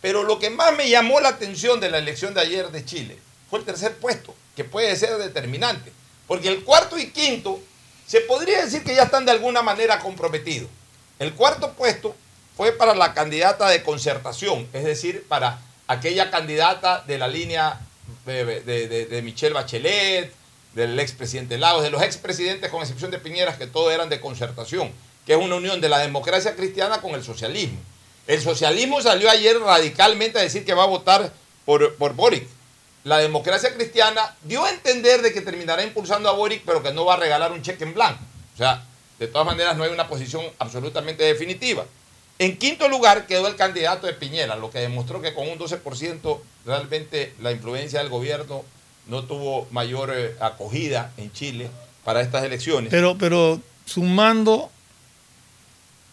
pero 0.00 0.22
lo 0.22 0.38
que 0.38 0.50
más 0.50 0.74
me 0.74 0.88
llamó 0.88 1.20
la 1.20 1.30
atención 1.30 1.80
de 1.80 1.90
la 1.90 1.98
elección 1.98 2.34
de 2.34 2.40
ayer 2.40 2.70
de 2.70 2.84
Chile 2.84 3.18
fue 3.50 3.58
el 3.60 3.64
tercer 3.64 3.96
puesto, 3.96 4.34
que 4.56 4.64
puede 4.64 4.94
ser 4.96 5.16
determinante, 5.18 5.92
porque 6.26 6.48
el 6.48 6.64
cuarto 6.64 6.98
y 6.98 7.10
quinto 7.10 7.60
se 8.06 8.20
podría 8.20 8.64
decir 8.64 8.82
que 8.84 8.94
ya 8.94 9.04
están 9.04 9.24
de 9.24 9.32
alguna 9.32 9.62
manera 9.62 9.98
comprometidos. 10.00 10.68
El 11.18 11.34
cuarto 11.34 11.72
puesto 11.74 12.14
fue 12.56 12.72
para 12.72 12.94
la 12.94 13.14
candidata 13.14 13.68
de 13.68 13.82
concertación, 13.82 14.68
es 14.72 14.84
decir, 14.84 15.24
para 15.28 15.60
aquella 15.86 16.30
candidata 16.30 17.02
de 17.06 17.18
la 17.18 17.28
línea 17.28 17.80
de 18.26 19.20
Michelle 19.24 19.54
Bachelet, 19.54 20.32
del 20.74 20.98
expresidente 20.98 21.58
Lagos, 21.58 21.82
de 21.82 21.90
los 21.90 22.02
expresidentes, 22.02 22.70
con 22.70 22.80
excepción 22.80 23.10
de 23.10 23.18
Piñeras, 23.18 23.58
que 23.58 23.66
todos 23.66 23.92
eran 23.92 24.08
de 24.08 24.20
concertación, 24.20 24.90
que 25.26 25.34
es 25.34 25.38
una 25.38 25.56
unión 25.56 25.80
de 25.80 25.88
la 25.88 25.98
democracia 25.98 26.56
cristiana 26.56 27.00
con 27.00 27.12
el 27.12 27.22
socialismo. 27.22 27.78
El 28.26 28.40
socialismo 28.40 29.00
salió 29.00 29.28
ayer 29.28 29.58
radicalmente 29.58 30.38
a 30.38 30.42
decir 30.42 30.64
que 30.64 30.74
va 30.74 30.84
a 30.84 30.86
votar 30.86 31.32
por, 31.64 31.94
por 31.96 32.14
Boric. 32.14 32.46
La 33.04 33.18
democracia 33.18 33.74
cristiana 33.74 34.36
dio 34.42 34.64
a 34.64 34.70
entender 34.70 35.22
de 35.22 35.32
que 35.32 35.40
terminará 35.40 35.82
impulsando 35.82 36.28
a 36.28 36.32
Boric, 36.32 36.62
pero 36.64 36.82
que 36.82 36.92
no 36.92 37.04
va 37.04 37.14
a 37.14 37.18
regalar 37.18 37.50
un 37.52 37.62
cheque 37.62 37.84
en 37.84 37.94
blanco. 37.94 38.20
O 38.54 38.56
sea, 38.56 38.84
de 39.18 39.26
todas 39.26 39.46
maneras 39.46 39.76
no 39.76 39.84
hay 39.84 39.90
una 39.90 40.08
posición 40.08 40.44
absolutamente 40.58 41.24
definitiva. 41.24 41.84
En 42.38 42.56
quinto 42.56 42.88
lugar 42.88 43.26
quedó 43.26 43.46
el 43.46 43.56
candidato 43.56 44.06
de 44.06 44.14
Piñera, 44.14 44.56
lo 44.56 44.70
que 44.70 44.78
demostró 44.78 45.20
que 45.20 45.34
con 45.34 45.48
un 45.48 45.58
12% 45.58 46.40
realmente 46.64 47.34
la 47.40 47.52
influencia 47.52 48.00
del 48.00 48.08
gobierno 48.08 48.64
no 49.06 49.24
tuvo 49.24 49.66
mayor 49.70 50.12
eh, 50.14 50.34
acogida 50.40 51.12
en 51.16 51.32
Chile 51.32 51.70
para 52.04 52.20
estas 52.20 52.44
elecciones. 52.44 52.90
Pero, 52.90 53.16
pero 53.18 53.60
sumando, 53.84 54.70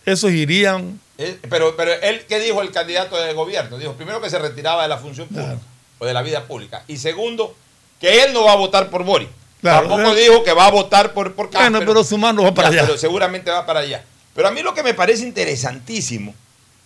esos 0.06 0.32
irían 0.32 1.00
Eh, 1.18 1.38
pero, 1.50 1.76
pero 1.76 1.92
él, 1.94 2.22
¿qué 2.28 2.40
dijo 2.40 2.62
el 2.62 2.72
candidato 2.72 3.18
del 3.18 3.36
gobierno? 3.36 3.78
Dijo, 3.78 3.94
primero 3.94 4.22
que 4.22 4.30
se 4.30 4.40
retiraba 4.40 4.84
de 4.84 4.90
la 4.90 4.98
función 4.98 5.28
pública 5.28 5.48
Claro. 5.50 5.62
o 6.00 6.06
de 6.06 6.14
la 6.14 6.22
vida 6.22 6.46
pública. 6.46 6.84
Y 6.88 6.98
segundo, 6.98 7.56
que 8.00 8.24
él 8.24 8.34
no 8.34 8.44
va 8.46 8.54
a 8.54 8.56
votar 8.56 8.90
por 8.90 9.04
Boric. 9.04 9.30
Claro, 9.62 9.90
Tampoco 9.90 10.16
dijo 10.16 10.44
que 10.44 10.54
va 10.54 10.68
a 10.68 10.72
votar 10.72 11.12
por, 11.12 11.34
por 11.36 11.50
Cas, 11.50 11.64
Bueno, 11.70 11.80
pero 11.86 12.04
sumando 12.06 12.42
va 12.44 12.54
para 12.54 12.70
Ya, 12.70 12.78
allá. 12.78 12.86
Pero 12.88 12.98
seguramente 12.98 13.52
va 13.52 13.66
para 13.66 13.82
allá. 13.82 14.06
Pero 14.34 14.48
a 14.48 14.52
mí 14.52 14.62
lo 14.62 14.74
que 14.74 14.84
me 14.84 14.94
parece 14.94 15.24
interesantísimo 15.24 16.34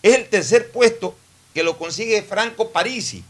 es 0.01 0.15
el 0.15 0.25
tercer 0.27 0.71
puesto 0.71 1.15
que 1.53 1.61
lo 1.61 1.77
consigue 1.77 2.23
Franco 2.23 2.71
Parisi, 2.71 3.23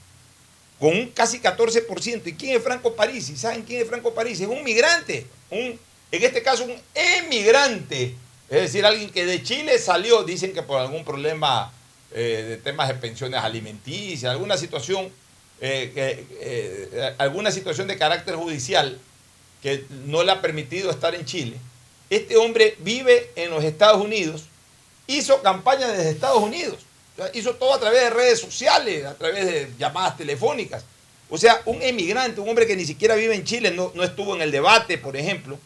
con 0.80 0.96
un 0.96 1.10
casi 1.10 1.40
14%. 1.40 2.22
¿Y 2.26 2.34
quién 2.34 2.58
es 2.58 2.64
Franco 2.64 2.96
Parisi? 2.96 3.36
¿Saben 3.36 3.64
quién 3.64 3.82
es 3.82 3.88
Franco 3.88 4.14
Parisi? 4.14 4.44
Es 4.44 4.50
un 4.50 4.64
migrante, 4.64 5.26
un, 5.50 5.80
en 6.12 6.24
este 6.24 6.44
caso 6.44 6.64
un 6.66 6.76
emigrante, 6.94 8.16
es 8.50 8.62
decir, 8.62 8.86
alguien 8.86 9.10
que 9.10 9.26
de 9.26 9.42
Chile 9.42 9.80
salió, 9.80 10.24
dicen 10.24 10.54
que 10.54 10.62
por 10.62 10.80
algún 10.80 11.04
problema 11.04 11.72
eh, 12.12 12.46
de 12.48 12.58
temas 12.58 12.88
de 12.88 12.96
pensiones 12.96 13.42
alimenticias, 13.42 14.32
alguna 14.32 14.58
situación, 14.58 15.10
eh, 15.60 16.26
eh, 16.40 17.16
alguna 17.18 17.52
situación 17.52 17.88
de 17.88 17.98
carácter 17.98 18.36
judicial 18.36 19.00
que 19.64 19.86
no 20.06 20.24
le 20.24 20.32
ha 20.32 20.42
permitido 20.42 20.92
estar 20.92 21.16
en 21.16 21.26
Chile. 21.26 21.58
Este 22.10 22.38
hombre 22.38 22.76
vive 22.80 23.32
en 23.36 23.50
los 23.50 23.64
Estados 23.64 24.00
Unidos, 24.00 24.44
hizo 25.08 25.42
campaña 25.42 25.88
desde 25.88 26.12
Estados 26.12 26.44
Unidos, 26.44 26.80
o 27.13 27.21
sea, 27.21 27.32
hizo 27.34 27.56
todo 27.56 27.73
a 27.73 27.80
través 27.80 28.02
de 28.02 28.10
redes 28.10 28.39
sociales, 28.39 29.06
a 29.06 29.15
través 29.15 29.45
de 29.45 29.71
llamadas 29.78 30.17
telefónicas. 30.17 30.84
O 31.30 31.38
sea, 31.38 31.62
un 31.65 31.82
emigrante, 31.82 32.41
un 32.41 32.49
hombre 32.49 32.67
que 32.67 32.76
ni 32.76 32.86
siquiera 32.86 33.15
vive 33.15 33.36
en 33.36 33.43
Chile, 33.43 33.71
no, 33.71 33.91
no 33.95 34.04
estuvo 34.04 34.36
en 34.36 34.41
el 34.41 34.52
debate, 34.52 34.97
por 34.97 35.15
ejemplo. 35.15 35.58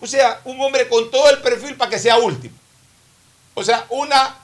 O 0.00 0.06
sea, 0.06 0.40
un 0.44 0.60
hombre 0.60 0.88
con 0.88 1.10
todo 1.10 1.30
el 1.30 1.38
perfil 1.38 1.76
para 1.76 1.90
que 1.90 1.98
sea 1.98 2.18
último. 2.18 2.56
O 3.54 3.62
sea, 3.62 3.86
una 3.90 4.36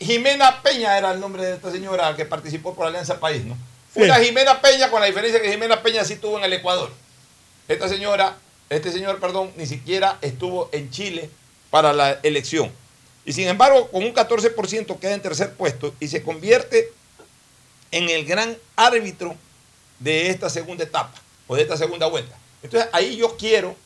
Jimena 0.00 0.62
Peña 0.62 0.98
era 0.98 1.12
el 1.12 1.20
nombre 1.20 1.44
de 1.44 1.54
esta 1.54 1.70
señora 1.70 2.16
que 2.16 2.24
participó 2.24 2.74
por 2.74 2.86
Alianza 2.86 3.20
País, 3.20 3.44
¿no? 3.44 3.56
Sí. 3.94 4.02
Una 4.02 4.16
Jimena 4.16 4.60
Peña, 4.60 4.90
con 4.90 5.00
la 5.00 5.06
diferencia 5.06 5.40
que 5.40 5.50
Jimena 5.50 5.82
Peña 5.82 6.04
sí 6.04 6.14
estuvo 6.14 6.38
en 6.38 6.44
el 6.44 6.52
Ecuador. 6.52 6.90
Esta 7.68 7.88
señora, 7.88 8.36
este 8.70 8.90
señor, 8.90 9.20
perdón, 9.20 9.52
ni 9.56 9.66
siquiera 9.66 10.18
estuvo 10.20 10.68
en 10.72 10.90
Chile 10.90 11.30
para 11.70 11.92
la 11.92 12.18
elección. 12.22 12.72
Y 13.24 13.32
sin 13.32 13.48
embargo, 13.48 13.88
con 13.90 14.02
un 14.02 14.12
14% 14.12 14.98
queda 14.98 15.14
en 15.14 15.22
tercer 15.22 15.54
puesto 15.54 15.94
y 16.00 16.08
se 16.08 16.22
convierte 16.22 16.92
en 17.90 18.08
el 18.08 18.24
gran 18.24 18.56
árbitro 18.74 19.36
de 19.98 20.30
esta 20.30 20.50
segunda 20.50 20.84
etapa 20.84 21.14
o 21.46 21.54
de 21.54 21.62
esta 21.62 21.76
segunda 21.76 22.06
vuelta. 22.06 22.36
Entonces, 22.62 22.88
ahí 22.92 23.16
yo 23.16 23.36
quiero 23.36 23.76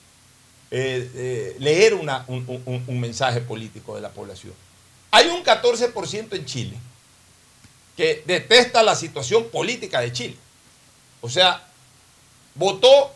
eh, 0.70 1.10
eh, 1.14 1.56
leer 1.58 1.94
un 1.94 3.00
mensaje 3.00 3.40
político 3.40 3.94
de 3.94 4.00
la 4.00 4.10
población. 4.10 4.54
Hay 5.10 5.28
un 5.28 5.44
14% 5.44 6.34
en 6.34 6.44
Chile 6.44 6.76
que 7.96 8.22
detesta 8.26 8.82
la 8.82 8.94
situación 8.94 9.48
política 9.48 10.00
de 10.00 10.12
Chile. 10.12 10.36
O 11.20 11.30
sea, 11.30 11.66
votó 12.54 13.14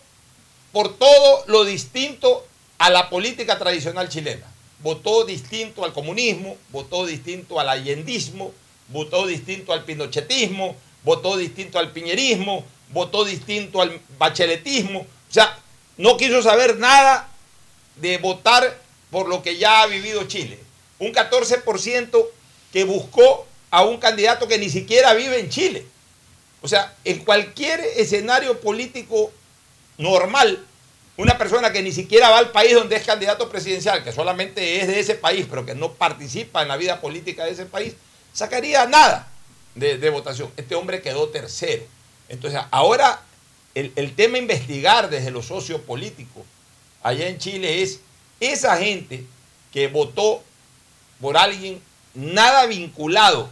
por 0.73 0.97
todo 0.97 1.45
lo 1.47 1.65
distinto 1.65 2.47
a 2.79 2.91
la 2.91 3.11
política 3.11 3.59
tradicional 3.59 4.09
chilena. 4.09 4.47
Votó 4.83 5.25
distinto 5.25 5.85
al 5.85 5.93
comunismo, 5.93 6.57
votó 6.71 7.07
distinto 7.07 7.61
al 7.61 7.69
allendismo, 7.69 8.53
votó 8.89 9.27
distinto 9.27 9.73
al 9.73 9.85
pinochetismo, 9.85 10.77
votó 11.05 11.37
distinto 11.37 11.79
al 11.79 11.93
piñerismo, 11.93 12.65
votó 12.91 13.25
distinto 13.25 13.83
al 13.83 14.01
bacheletismo. 14.19 15.01
O 15.01 15.33
sea, 15.33 15.59
no 15.97 16.17
quiso 16.17 16.43
saber 16.43 16.79
nada 16.79 17.29
de 17.97 18.19
votar 18.19 18.81
por 19.11 19.29
lo 19.29 19.43
que 19.43 19.59
ya 19.59 19.83
ha 19.83 19.87
vivido 19.87 20.25
Chile. 20.25 20.59
Un 20.99 21.13
14% 21.13 22.27
que 22.73 22.85
buscó 22.85 23.47
a 23.71 23.85
un 23.85 23.99
candidato 23.99 24.49
que 24.49 24.59
ni 24.59 24.71
siquiera 24.71 25.15
vive 25.15 25.39
en 25.41 25.51
Chile. 25.51 25.87
O 26.63 26.69
sea, 26.69 26.95
en 27.05 27.25
cualquier 27.25 27.81
escenario 27.97 28.61
político 28.61 29.33
normal, 29.99 30.65
una 31.17 31.37
persona 31.37 31.73
que 31.73 31.83
ni 31.83 31.93
siquiera 31.93 32.31
va 32.31 32.39
al 32.39 32.51
país 32.51 32.75
donde 32.75 32.97
es 32.97 33.05
candidato 33.05 33.49
presidencial, 33.49 34.03
que 34.03 34.13
solamente 34.13 34.81
es 34.81 34.89
de 34.89 35.01
ese 35.01 35.15
país, 35.15 35.47
pero 35.49 35.67
que 35.67 35.75
no 35.75 35.93
participa 35.93 36.63
en 36.63 36.69
la 36.69 36.77
vida 36.77 37.01
política 37.01 37.45
de 37.45 37.51
ese 37.51 37.67
país, 37.67 37.95
sacaría 38.33 38.87
nada 38.87 39.29
de, 39.75 40.11
votación. 40.11 40.51
Este 40.57 40.75
hombre 40.75 41.03
quedó 41.03 41.29
tercero. 41.29 41.83
Entonces, 42.29 42.61
ahora 42.71 43.23
el, 43.75 44.15
tema 44.15 44.39
investigar 44.39 45.11
desde 45.11 45.31
los 45.31 45.47
socios 45.47 45.81
políticos 45.81 46.45
allá 47.03 47.29
en 47.29 47.39
Chile 47.39 47.83
es 47.83 48.01
esa 48.41 48.77
gente 48.77 49.25
que 49.73 49.89
votó 49.89 50.43
por 51.21 51.37
alguien 51.37 51.81
nada 52.15 52.67
vinculado 52.67 53.51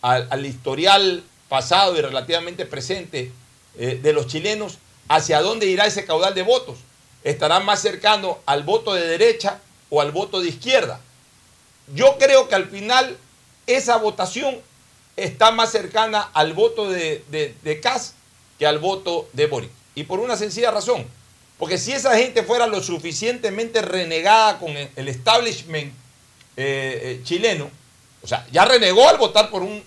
al, 0.00 0.28
al 0.30 0.46
historial 0.46 1.22
pasado 1.48 1.98
y 1.98 2.00
relativamente 2.00 2.64
presente 2.64 3.32
eh, 3.76 3.98
de 4.02 4.12
los 4.12 4.26
chilenos, 4.26 4.78
hacia 5.08 5.42
dónde 5.42 5.66
irá 5.66 5.84
ese 5.86 6.06
caudal 6.06 6.34
de 6.34 6.42
votos. 6.42 6.78
¿Estará 7.24 7.60
más 7.60 7.82
cercano 7.82 8.38
al 8.46 8.62
voto 8.62 8.94
de 8.94 9.06
derecha 9.06 9.60
o 9.90 10.00
al 10.00 10.12
voto 10.12 10.40
de 10.40 10.48
izquierda? 10.48 11.00
Yo 11.94 12.16
creo 12.18 12.48
que 12.48 12.54
al 12.54 12.68
final 12.68 13.16
esa 13.66 13.96
votación 13.96 14.58
está 15.16 15.50
más 15.50 15.70
cercana 15.70 16.30
al 16.32 16.54
voto 16.54 16.90
de, 16.90 17.24
de, 17.30 17.54
de 17.62 17.80
Kass 17.80 18.14
que 18.58 18.66
al 18.66 18.78
voto 18.78 19.28
de 19.32 19.46
Boric. 19.46 19.70
Y 19.94 20.04
por 20.04 20.20
una 20.20 20.36
sencilla 20.36 20.70
razón. 20.70 21.06
Porque 21.58 21.76
si 21.76 21.92
esa 21.92 22.16
gente 22.16 22.42
fuera 22.42 22.66
lo 22.66 22.82
suficientemente 22.82 23.82
renegada 23.82 24.58
con 24.58 24.70
el 24.70 25.08
establishment 25.08 25.92
eh, 26.56 27.00
eh, 27.02 27.20
chileno, 27.22 27.70
o 28.22 28.26
sea, 28.26 28.46
ya 28.50 28.64
renegó 28.64 29.08
al 29.08 29.18
votar 29.18 29.50
por, 29.50 29.62
un, 29.62 29.82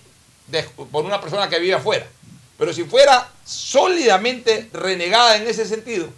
por 0.92 1.04
una 1.04 1.20
persona 1.20 1.48
que 1.48 1.58
vive 1.58 1.74
afuera. 1.74 2.06
Pero 2.58 2.72
si 2.72 2.84
fuera 2.84 3.28
sólidamente 3.44 4.68
renegada 4.72 5.36
en 5.36 5.48
ese 5.48 5.66
sentido, 5.66 6.08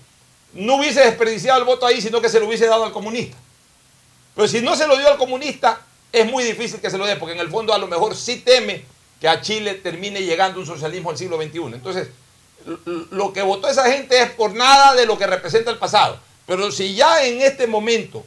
no 0.57 0.77
hubiese 0.77 1.01
desperdiciado 1.01 1.59
el 1.59 1.65
voto 1.65 1.87
ahí, 1.87 2.01
sino 2.01 2.21
que 2.21 2.29
se 2.29 2.41
lo 2.41 2.47
hubiese 2.47 2.67
dado 2.67 2.85
al 2.85 2.93
comunista. 2.93 3.37
Pero 4.35 4.49
si 4.49 4.61
no 4.61 4.77
se 4.77 4.87
lo 4.87 4.97
dio 4.97 5.09
al 5.09 5.17
comunista, 5.17 5.81
es 6.13 6.31
muy 6.31 6.45
difícil 6.45 6.81
que 6.81 6.91
se 6.91 6.99
lo 6.99 7.07
dé, 7.07 7.17
porque 7.17 7.35
en 7.35 7.41
el 7.41 7.51
fondo 7.51 7.73
a 7.73 7.79
lo 7.79 7.87
mejor 7.87 8.17
sí 8.17 8.43
teme 8.45 8.85
que 9.21 9.29
a 9.29 9.41
Chile 9.41 9.75
termine 9.75 10.23
llegando 10.23 10.61
un 10.61 10.67
socialismo 10.67 11.11
al 11.11 11.19
siglo 11.19 11.37
XXI. 11.41 11.59
Entonces, 11.75 12.09
lo 13.11 13.33
que 13.33 13.43
votó 13.43 13.69
esa 13.69 13.91
gente 13.91 14.21
es 14.21 14.31
por 14.31 14.55
nada 14.55 14.95
de 14.95 15.07
lo 15.07 15.17
que 15.17 15.27
representa 15.27 15.71
el 15.71 15.79
pasado. 15.79 16.19
Pero 16.47 16.71
si 16.71 16.95
ya 16.95 17.25
en 17.25 17.41
este 17.41 17.67
momento 17.67 18.25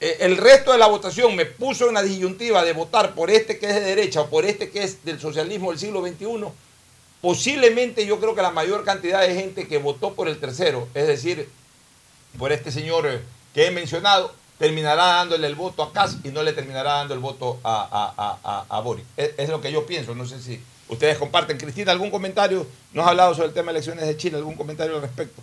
eh, 0.00 0.18
el 0.20 0.36
resto 0.36 0.72
de 0.72 0.78
la 0.78 0.86
votación 0.86 1.34
me 1.36 1.46
puso 1.46 1.88
en 1.88 1.94
la 1.94 2.02
disyuntiva 2.02 2.64
de 2.64 2.72
votar 2.72 3.14
por 3.14 3.30
este 3.30 3.58
que 3.58 3.66
es 3.66 3.74
de 3.74 3.80
derecha 3.80 4.22
o 4.22 4.28
por 4.28 4.44
este 4.44 4.70
que 4.70 4.82
es 4.82 5.04
del 5.04 5.20
socialismo 5.20 5.70
del 5.70 5.78
siglo 5.78 6.02
XXI, 6.02 6.44
posiblemente 7.24 8.04
yo 8.04 8.20
creo 8.20 8.34
que 8.34 8.42
la 8.42 8.50
mayor 8.50 8.84
cantidad 8.84 9.22
de 9.22 9.34
gente 9.34 9.66
que 9.66 9.78
votó 9.78 10.12
por 10.12 10.28
el 10.28 10.38
tercero, 10.38 10.86
es 10.92 11.06
decir, 11.06 11.48
por 12.38 12.52
este 12.52 12.70
señor 12.70 13.06
eh, 13.06 13.22
que 13.54 13.66
he 13.66 13.70
mencionado, 13.70 14.30
terminará 14.58 15.06
dándole 15.06 15.46
el 15.46 15.54
voto 15.54 15.82
a 15.82 15.90
Kass 15.90 16.18
y 16.22 16.28
no 16.28 16.42
le 16.42 16.52
terminará 16.52 16.96
dando 16.96 17.14
el 17.14 17.20
voto 17.20 17.58
a, 17.64 18.12
a, 18.14 18.38
a, 18.44 18.66
a 18.68 18.80
Boris. 18.82 19.06
Es, 19.16 19.48
lo 19.48 19.62
que 19.62 19.72
yo 19.72 19.86
pienso, 19.86 20.14
no 20.14 20.26
sé 20.26 20.38
si 20.38 20.60
ustedes 20.86 21.16
comparten. 21.16 21.56
Cristina, 21.56 21.92
¿algún 21.92 22.10
comentario? 22.10 22.66
Nos 22.92 23.06
ha 23.06 23.08
hablado 23.08 23.34
sobre 23.34 23.48
el 23.48 23.54
tema 23.54 23.72
de 23.72 23.78
elecciones 23.78 24.06
de 24.06 24.18
Chile, 24.18 24.36
¿algún 24.36 24.54
comentario 24.54 24.96
al 24.96 25.00
respecto? 25.00 25.40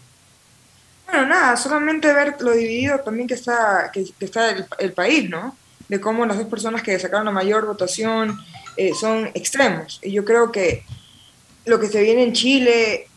Bueno, 1.07 1.25
nada, 1.25 1.57
solamente 1.57 2.13
ver 2.13 2.35
lo 2.41 2.51
dividido 2.51 2.99
también 2.99 3.27
que 3.27 3.33
está, 3.33 3.89
que, 3.91 4.05
está 4.19 4.51
el, 4.51 4.67
el, 4.77 4.93
país, 4.93 5.27
¿no? 5.27 5.57
De 5.89 5.99
cómo 5.99 6.27
las 6.27 6.37
dos 6.37 6.45
personas 6.45 6.83
que 6.83 6.99
sacaron 6.99 7.25
la 7.25 7.31
mayor 7.31 7.65
votación 7.65 8.39
eh, 8.77 8.91
son 8.93 9.31
extremos. 9.33 9.99
Y 10.03 10.11
yo 10.11 10.23
creo 10.23 10.51
que 10.51 10.85
lo 11.65 11.79
que 11.79 11.87
se 11.87 12.01
viene 12.01 12.23
en 12.23 12.33
Chile 12.33 13.07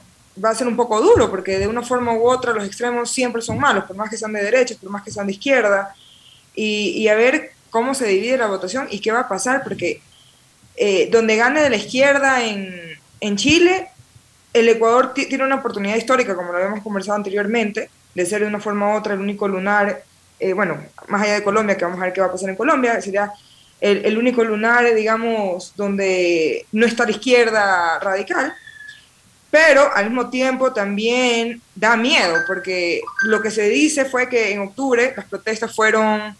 va 0.42 0.50
a 0.50 0.54
ser 0.54 0.66
un 0.66 0.76
poco 0.76 1.00
duro, 1.00 1.30
porque 1.30 1.58
de 1.58 1.68
una 1.68 1.82
forma 1.82 2.12
u 2.12 2.28
otra 2.28 2.52
los 2.52 2.64
extremos 2.64 3.10
siempre 3.10 3.40
son 3.42 3.58
malos, 3.58 3.84
por 3.84 3.96
más 3.96 4.10
que 4.10 4.16
sean 4.16 4.32
de 4.32 4.42
derecha, 4.42 4.74
por 4.80 4.90
más 4.90 5.02
que 5.02 5.10
sean 5.10 5.26
de 5.26 5.32
izquierda, 5.32 5.94
y, 6.54 6.90
y 6.90 7.08
a 7.08 7.14
ver 7.14 7.52
cómo 7.70 7.94
se 7.94 8.06
divide 8.06 8.36
la 8.36 8.46
votación 8.46 8.88
y 8.90 9.00
qué 9.00 9.12
va 9.12 9.20
a 9.20 9.28
pasar, 9.28 9.62
porque 9.62 10.00
eh, 10.76 11.08
donde 11.10 11.36
gane 11.36 11.62
de 11.62 11.70
la 11.70 11.76
izquierda 11.76 12.44
en, 12.44 12.98
en 13.20 13.36
Chile, 13.36 13.88
el 14.52 14.68
Ecuador 14.68 15.14
tiene 15.14 15.44
una 15.44 15.56
oportunidad 15.56 15.96
histórica, 15.96 16.34
como 16.34 16.52
lo 16.52 16.58
habíamos 16.58 16.82
conversado 16.82 17.16
anteriormente, 17.16 17.90
de 18.14 18.26
ser 18.26 18.42
de 18.42 18.46
una 18.46 18.60
forma 18.60 18.92
u 18.92 18.96
otra 18.96 19.14
el 19.14 19.20
único 19.20 19.48
lunar, 19.48 20.04
eh, 20.38 20.52
bueno, 20.52 20.84
más 21.08 21.22
allá 21.22 21.34
de 21.34 21.42
Colombia, 21.42 21.76
que 21.76 21.84
vamos 21.84 22.00
a 22.00 22.04
ver 22.04 22.12
qué 22.12 22.20
va 22.20 22.28
a 22.28 22.32
pasar 22.32 22.50
en 22.50 22.56
Colombia, 22.56 23.00
sería 23.00 23.32
el, 23.84 24.16
único 24.16 24.42
lunar, 24.42 24.94
digamos, 24.94 25.74
donde 25.76 26.64
no 26.72 26.86
está 26.86 27.04
la 27.04 27.10
izquierda 27.10 27.98
radical, 27.98 28.54
pero 29.50 29.94
al 29.94 30.06
mismo 30.06 30.30
tiempo 30.30 30.72
también 30.72 31.60
da 31.74 31.94
miedo, 31.94 32.38
porque 32.46 33.02
lo 33.24 33.42
que 33.42 33.50
se 33.50 33.68
dice 33.68 34.06
fue 34.06 34.30
que 34.30 34.52
en 34.52 34.60
octubre 34.60 35.12
las 35.14 35.26
protestas 35.26 35.74
fueron, 35.74 36.34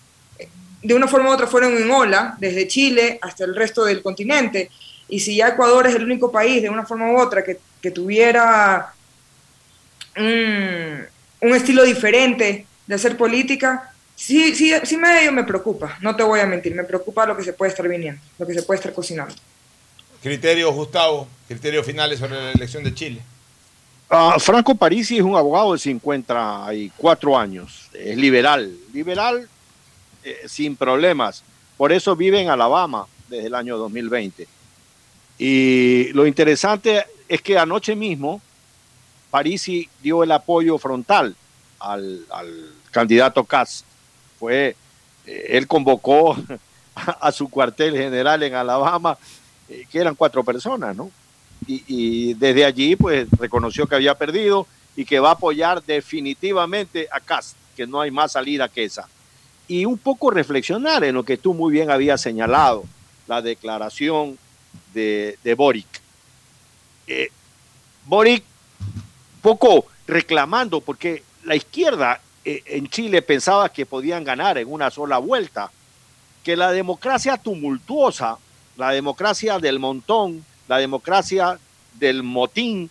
de 0.82 0.94
una 0.94 1.06
forma 1.06 1.28
u 1.28 1.32
otra, 1.34 1.46
fueron 1.46 1.76
en 1.76 1.90
ola, 1.90 2.34
desde 2.38 2.66
Chile 2.66 3.18
hasta 3.20 3.44
el 3.44 3.54
resto 3.54 3.84
del 3.84 4.02
continente, 4.02 4.70
y 5.10 5.20
si 5.20 5.36
ya 5.36 5.48
Ecuador 5.48 5.86
es 5.86 5.94
el 5.94 6.04
único 6.04 6.32
país, 6.32 6.62
de 6.62 6.70
una 6.70 6.86
forma 6.86 7.12
u 7.12 7.18
otra, 7.18 7.44
que, 7.44 7.60
que 7.82 7.90
tuviera 7.90 8.94
un 10.16 11.54
estilo 11.54 11.82
diferente 11.82 12.66
de 12.86 12.94
hacer 12.94 13.18
política, 13.18 13.93
sí, 14.14 14.54
sí, 14.54 14.72
sí 14.84 14.96
medio 14.96 15.32
me 15.32 15.44
preocupa, 15.44 15.98
no 16.00 16.14
te 16.14 16.22
voy 16.22 16.40
a 16.40 16.46
mentir, 16.46 16.74
me 16.74 16.84
preocupa 16.84 17.26
lo 17.26 17.36
que 17.36 17.42
se 17.42 17.52
puede 17.52 17.70
estar 17.70 17.88
viniendo, 17.88 18.20
lo 18.38 18.46
que 18.46 18.54
se 18.54 18.62
puede 18.62 18.78
estar 18.78 18.92
cocinando. 18.92 19.34
Criterios, 20.22 20.72
Gustavo, 20.74 21.28
criterios 21.46 21.84
finales 21.84 22.18
sobre 22.18 22.40
la 22.40 22.52
elección 22.52 22.82
de 22.82 22.94
Chile. 22.94 23.20
Uh, 24.10 24.38
Franco 24.38 24.74
Parisi 24.74 25.16
es 25.16 25.22
un 25.22 25.36
abogado 25.36 25.72
de 25.72 25.78
54 25.78 27.38
años, 27.38 27.90
es 27.92 28.16
liberal, 28.16 28.74
liberal 28.92 29.48
eh, 30.22 30.42
sin 30.46 30.76
problemas, 30.76 31.42
por 31.76 31.92
eso 31.92 32.14
vive 32.14 32.40
en 32.40 32.48
Alabama 32.48 33.06
desde 33.28 33.48
el 33.48 33.54
año 33.54 33.76
2020. 33.76 34.46
Y 35.38 36.12
lo 36.12 36.26
interesante 36.26 37.04
es 37.28 37.42
que 37.42 37.58
anoche 37.58 37.96
mismo 37.96 38.40
Parisi 39.30 39.88
dio 40.00 40.22
el 40.22 40.30
apoyo 40.30 40.78
frontal 40.78 41.34
al, 41.80 42.24
al 42.30 42.70
candidato 42.92 43.44
Katz 43.44 43.84
fue, 44.44 44.76
eh, 45.26 45.46
él 45.56 45.66
convocó 45.66 46.36
a, 46.94 47.32
su 47.32 47.48
cuartel 47.48 47.96
general 47.96 48.42
en 48.42 48.54
Alabama, 48.54 49.16
eh, 49.70 49.86
que 49.90 49.98
eran 49.98 50.14
cuatro 50.14 50.44
personas, 50.44 50.94
¿no? 50.94 51.10
Y, 51.66 51.82
y, 51.86 52.34
desde 52.34 52.66
allí, 52.66 52.94
pues, 52.94 53.26
reconoció 53.38 53.86
que 53.86 53.94
había 53.94 54.14
perdido 54.16 54.66
y 54.96 55.06
que 55.06 55.18
va 55.18 55.30
a 55.30 55.32
apoyar 55.32 55.82
definitivamente 55.82 57.08
a 57.10 57.20
Cast, 57.20 57.56
que 57.74 57.86
no 57.86 58.02
hay 58.02 58.10
más 58.10 58.32
salida 58.32 58.68
que 58.68 58.84
esa. 58.84 59.08
Y 59.66 59.86
un 59.86 59.96
poco 59.96 60.30
reflexionar 60.30 61.02
en 61.04 61.14
lo 61.14 61.22
que 61.22 61.38
tú 61.38 61.54
muy 61.54 61.72
bien 61.72 61.90
habías 61.90 62.20
señalado, 62.20 62.84
la 63.26 63.40
declaración 63.40 64.36
de, 64.92 65.38
de 65.42 65.54
Boric. 65.54 66.02
Eh, 67.06 67.30
Boric, 68.04 68.44
poco 69.40 69.86
reclamando, 70.06 70.82
porque 70.82 71.22
la 71.44 71.56
izquierda 71.56 72.20
en 72.44 72.88
Chile 72.88 73.22
pensaba 73.22 73.68
que 73.70 73.86
podían 73.86 74.22
ganar 74.24 74.58
en 74.58 74.70
una 74.70 74.90
sola 74.90 75.18
vuelta, 75.18 75.70
que 76.42 76.56
la 76.56 76.72
democracia 76.72 77.38
tumultuosa, 77.38 78.38
la 78.76 78.90
democracia 78.90 79.58
del 79.58 79.78
montón, 79.78 80.44
la 80.68 80.78
democracia 80.78 81.58
del 81.94 82.22
motín, 82.22 82.90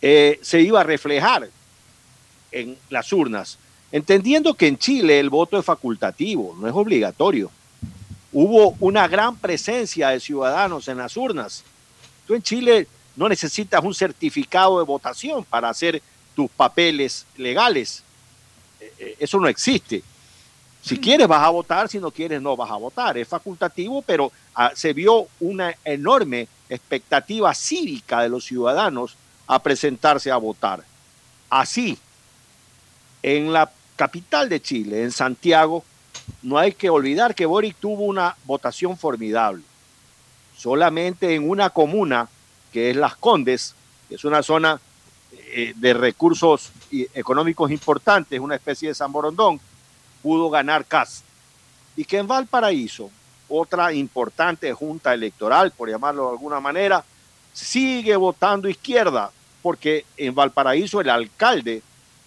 eh, 0.00 0.38
se 0.42 0.60
iba 0.60 0.80
a 0.80 0.84
reflejar 0.84 1.48
en 2.52 2.76
las 2.88 3.12
urnas, 3.12 3.58
entendiendo 3.92 4.54
que 4.54 4.66
en 4.66 4.78
Chile 4.78 5.20
el 5.20 5.30
voto 5.30 5.58
es 5.58 5.64
facultativo, 5.64 6.56
no 6.58 6.66
es 6.68 6.74
obligatorio. 6.74 7.50
Hubo 8.32 8.76
una 8.80 9.08
gran 9.08 9.36
presencia 9.36 10.08
de 10.08 10.20
ciudadanos 10.20 10.88
en 10.88 10.98
las 10.98 11.16
urnas. 11.16 11.64
Tú 12.26 12.34
en 12.34 12.42
Chile 12.42 12.88
no 13.16 13.28
necesitas 13.28 13.84
un 13.84 13.94
certificado 13.94 14.78
de 14.78 14.84
votación 14.84 15.44
para 15.44 15.68
hacer 15.68 16.02
tus 16.34 16.50
papeles 16.50 17.26
legales 17.36 18.03
eso 19.18 19.38
no 19.38 19.48
existe. 19.48 20.02
Si 20.82 20.98
quieres 20.98 21.26
vas 21.26 21.42
a 21.42 21.48
votar, 21.48 21.88
si 21.88 21.98
no 21.98 22.10
quieres 22.10 22.42
no 22.42 22.56
vas 22.56 22.70
a 22.70 22.76
votar. 22.76 23.16
Es 23.16 23.26
facultativo, 23.26 24.02
pero 24.02 24.30
ah, 24.54 24.72
se 24.74 24.92
vio 24.92 25.28
una 25.40 25.74
enorme 25.82 26.46
expectativa 26.68 27.54
cívica 27.54 28.20
de 28.20 28.28
los 28.28 28.44
ciudadanos 28.44 29.16
a 29.46 29.62
presentarse 29.62 30.30
a 30.30 30.36
votar. 30.36 30.84
Así, 31.48 31.98
en 33.22 33.52
la 33.52 33.70
capital 33.96 34.48
de 34.48 34.60
Chile, 34.60 35.02
en 35.02 35.12
Santiago, 35.12 35.84
no 36.42 36.58
hay 36.58 36.72
que 36.72 36.90
olvidar 36.90 37.34
que 37.34 37.46
Boric 37.46 37.76
tuvo 37.76 38.04
una 38.04 38.36
votación 38.44 38.98
formidable. 38.98 39.62
Solamente 40.56 41.34
en 41.34 41.48
una 41.48 41.70
comuna, 41.70 42.28
que 42.72 42.90
es 42.90 42.96
Las 42.96 43.16
Condes, 43.16 43.74
que 44.08 44.16
es 44.16 44.24
una 44.24 44.42
zona 44.42 44.80
eh, 45.56 45.72
de 45.76 45.94
recursos 45.94 46.72
económicos 46.90 47.70
importantes, 47.70 48.40
una 48.40 48.56
especie 48.56 48.88
de 48.88 48.94
San 48.96 49.12
Borondón, 49.12 49.60
pudo 50.20 50.50
ganar 50.50 50.84
CAS. 50.84 51.22
Y 51.94 52.04
que 52.04 52.18
en 52.18 52.26
Valparaíso, 52.26 53.08
otra 53.48 53.92
importante 53.92 54.72
junta 54.72 55.14
electoral, 55.14 55.70
por 55.70 55.88
llamarlo 55.88 56.24
de 56.24 56.30
alguna 56.30 56.58
manera, 56.58 57.04
sigue 57.52 58.16
votando 58.16 58.68
izquierda, 58.68 59.30
porque 59.62 60.04
en 60.16 60.34
Valparaíso 60.34 61.00
el 61.00 61.08
alcalde 61.08 61.82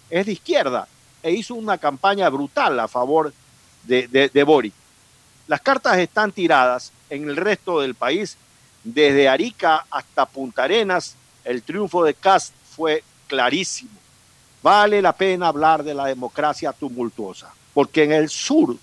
es 0.08 0.24
de 0.24 0.32
izquierda 0.32 0.88
e 1.22 1.32
hizo 1.32 1.54
una 1.54 1.76
campaña 1.76 2.30
brutal 2.30 2.80
a 2.80 2.88
favor 2.88 3.34
de, 3.82 4.08
de. 4.08 4.72
Las 5.46 5.60
cartas 5.60 5.98
están 5.98 6.32
tiradas 6.32 6.92
en 7.10 7.28
el 7.28 7.36
resto 7.36 7.80
del 7.80 7.94
país, 7.94 8.38
desde 8.84 9.28
Arica 9.28 9.84
hasta 9.90 10.24
Punta 10.24 10.64
Arenas, 10.64 11.14
el 11.44 11.62
triunfo 11.62 12.04
de 12.04 12.14
Cast 12.14 12.54
fue 12.74 13.02
clarísimo. 13.28 13.92
Vale 14.62 15.00
la 15.00 15.12
pena 15.12 15.46
hablar 15.48 15.84
de 15.84 15.94
la 15.94 16.06
democracia 16.06 16.72
tumultuosa, 16.72 17.52
porque 17.72 18.02
en 18.02 18.12
el 18.12 18.28
sur 18.28 18.76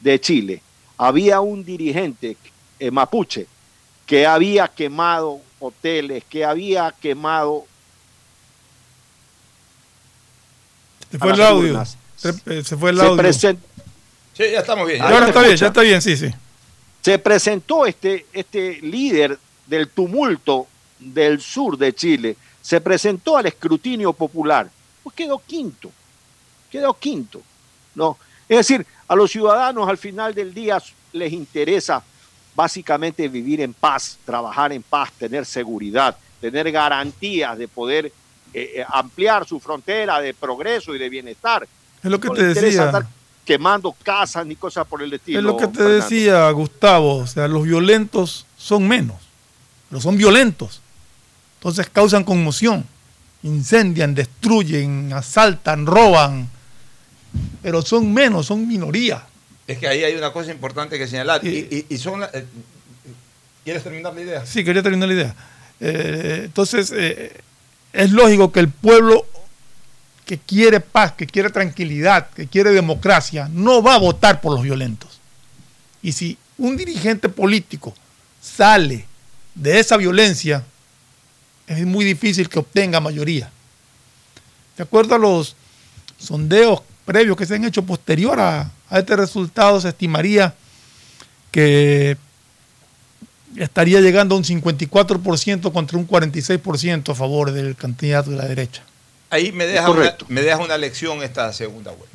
de 0.00 0.20
Chile 0.20 0.60
había 0.98 1.40
un 1.40 1.64
dirigente 1.64 2.36
eh, 2.80 2.90
mapuche 2.90 3.46
que 4.06 4.26
había 4.26 4.66
quemado 4.68 5.40
hoteles, 5.60 6.24
que 6.28 6.44
había 6.44 6.92
quemado 7.00 7.64
Se 11.10 11.18
fue 11.18 11.32
el 11.32 11.42
audio. 11.42 11.70
urnas. 11.72 11.96
Se, 12.16 12.30
eh, 12.46 12.64
se 12.64 12.76
fue 12.76 12.90
el 12.90 12.96
se, 12.98 13.02
audio. 13.04 13.22
presen- 13.22 13.58
Sí, 14.36 14.42
ya 14.52 14.60
estamos 14.60 14.86
bien. 14.88 15.00
Ahora 15.00 15.28
está 15.28 15.42
bien, 15.42 15.56
ya 15.56 15.66
está 15.68 15.80
bien, 15.82 16.02
sí, 16.02 16.16
sí. 16.16 16.28
se 17.02 17.18
presentó 17.20 17.86
este, 17.86 18.26
este 18.32 18.80
líder 18.82 19.38
del 19.66 19.88
tumulto 19.88 20.66
del 20.98 21.40
sur 21.40 21.78
de 21.78 21.94
Chile, 21.94 22.36
se 22.64 22.80
presentó 22.80 23.36
al 23.36 23.44
escrutinio 23.44 24.14
popular, 24.14 24.70
pues 25.02 25.14
quedó 25.14 25.38
quinto, 25.38 25.90
quedó 26.72 26.94
quinto, 26.94 27.42
¿no? 27.94 28.16
Es 28.48 28.56
decir, 28.56 28.86
a 29.06 29.14
los 29.14 29.30
ciudadanos 29.30 29.86
al 29.86 29.98
final 29.98 30.34
del 30.34 30.54
día 30.54 30.82
les 31.12 31.30
interesa 31.34 32.02
básicamente 32.54 33.28
vivir 33.28 33.60
en 33.60 33.74
paz, 33.74 34.16
trabajar 34.24 34.72
en 34.72 34.82
paz, 34.82 35.12
tener 35.12 35.44
seguridad, 35.44 36.16
tener 36.40 36.72
garantías 36.72 37.58
de 37.58 37.68
poder 37.68 38.06
eh, 38.06 38.12
eh, 38.54 38.84
ampliar 38.88 39.46
su 39.46 39.60
frontera 39.60 40.18
de 40.20 40.32
progreso 40.32 40.94
y 40.94 40.98
de 40.98 41.10
bienestar. 41.10 41.68
Es 42.02 42.10
lo 42.10 42.18
que 42.18 42.28
No 42.28 42.34
te 42.34 42.44
decía. 42.44 42.84
andar 42.84 43.06
quemando 43.44 43.94
casas 44.02 44.46
ni 44.46 44.56
cosas 44.56 44.86
por 44.86 45.02
el 45.02 45.12
estilo. 45.12 45.38
Es 45.40 45.44
lo 45.44 45.56
que 45.58 45.66
te 45.66 45.74
Fernando. 45.74 45.96
decía 45.96 46.50
Gustavo, 46.52 47.18
o 47.18 47.26
sea, 47.26 47.46
los 47.46 47.64
violentos 47.64 48.46
son 48.56 48.88
menos, 48.88 49.18
pero 49.90 50.00
son 50.00 50.16
violentos. 50.16 50.80
Entonces 51.64 51.88
causan 51.90 52.24
conmoción, 52.24 52.84
incendian, 53.42 54.14
destruyen, 54.14 55.10
asaltan, 55.14 55.86
roban, 55.86 56.46
pero 57.62 57.80
son 57.80 58.12
menos, 58.12 58.44
son 58.44 58.68
minoría. 58.68 59.24
Es 59.66 59.78
que 59.78 59.88
ahí 59.88 60.04
hay 60.04 60.14
una 60.14 60.30
cosa 60.30 60.50
importante 60.50 60.98
que 60.98 61.08
señalar. 61.08 61.42
Y- 61.42 61.48
Y, 61.48 61.86
y- 61.88 61.94
y 61.94 61.96
son. 61.96 62.20
la- 62.20 62.30
eh, 62.34 62.44
¿Quieres 63.64 63.82
terminar 63.82 64.12
la 64.14 64.20
idea? 64.20 64.44
Sí, 64.44 64.62
quería 64.62 64.82
terminar 64.82 65.08
la 65.08 65.14
idea. 65.14 65.34
Eh, 65.80 66.42
entonces, 66.44 66.92
eh, 66.94 67.32
es 67.94 68.10
lógico 68.10 68.52
que 68.52 68.60
el 68.60 68.68
pueblo 68.68 69.26
que 70.26 70.36
quiere 70.36 70.80
paz, 70.80 71.12
que 71.12 71.26
quiere 71.26 71.48
tranquilidad, 71.48 72.28
que 72.28 72.46
quiere 72.46 72.72
democracia, 72.72 73.48
no 73.50 73.82
va 73.82 73.94
a 73.94 73.98
votar 73.98 74.42
por 74.42 74.52
los 74.52 74.62
violentos. 74.62 75.18
Y 76.02 76.12
si 76.12 76.36
un 76.58 76.76
dirigente 76.76 77.30
político 77.30 77.94
sale 78.42 79.06
de 79.54 79.80
esa 79.80 79.96
violencia, 79.96 80.62
es 81.66 81.86
muy 81.86 82.04
difícil 82.04 82.48
que 82.48 82.58
obtenga 82.58 83.00
mayoría. 83.00 83.50
De 84.76 84.82
acuerdo 84.82 85.14
a 85.14 85.18
los 85.18 85.56
sondeos 86.18 86.80
previos 87.04 87.36
que 87.36 87.46
se 87.46 87.54
han 87.54 87.64
hecho 87.64 87.82
posterior 87.84 88.40
a, 88.40 88.70
a 88.88 88.98
este 88.98 89.16
resultado, 89.16 89.80
se 89.80 89.88
estimaría 89.88 90.54
que 91.50 92.16
estaría 93.56 94.00
llegando 94.00 94.34
a 94.34 94.38
un 94.38 94.44
54% 94.44 95.72
contra 95.72 95.98
un 95.98 96.08
46% 96.08 97.12
a 97.12 97.14
favor 97.14 97.52
del 97.52 97.76
candidato 97.76 98.30
de 98.30 98.36
la 98.36 98.46
derecha. 98.46 98.82
Ahí 99.30 99.52
me 99.52 99.66
deja, 99.66 99.90
una, 99.90 100.16
me 100.28 100.42
deja 100.42 100.58
una 100.58 100.78
lección 100.78 101.22
esta 101.22 101.52
segunda 101.52 101.90
vuelta. 101.92 102.14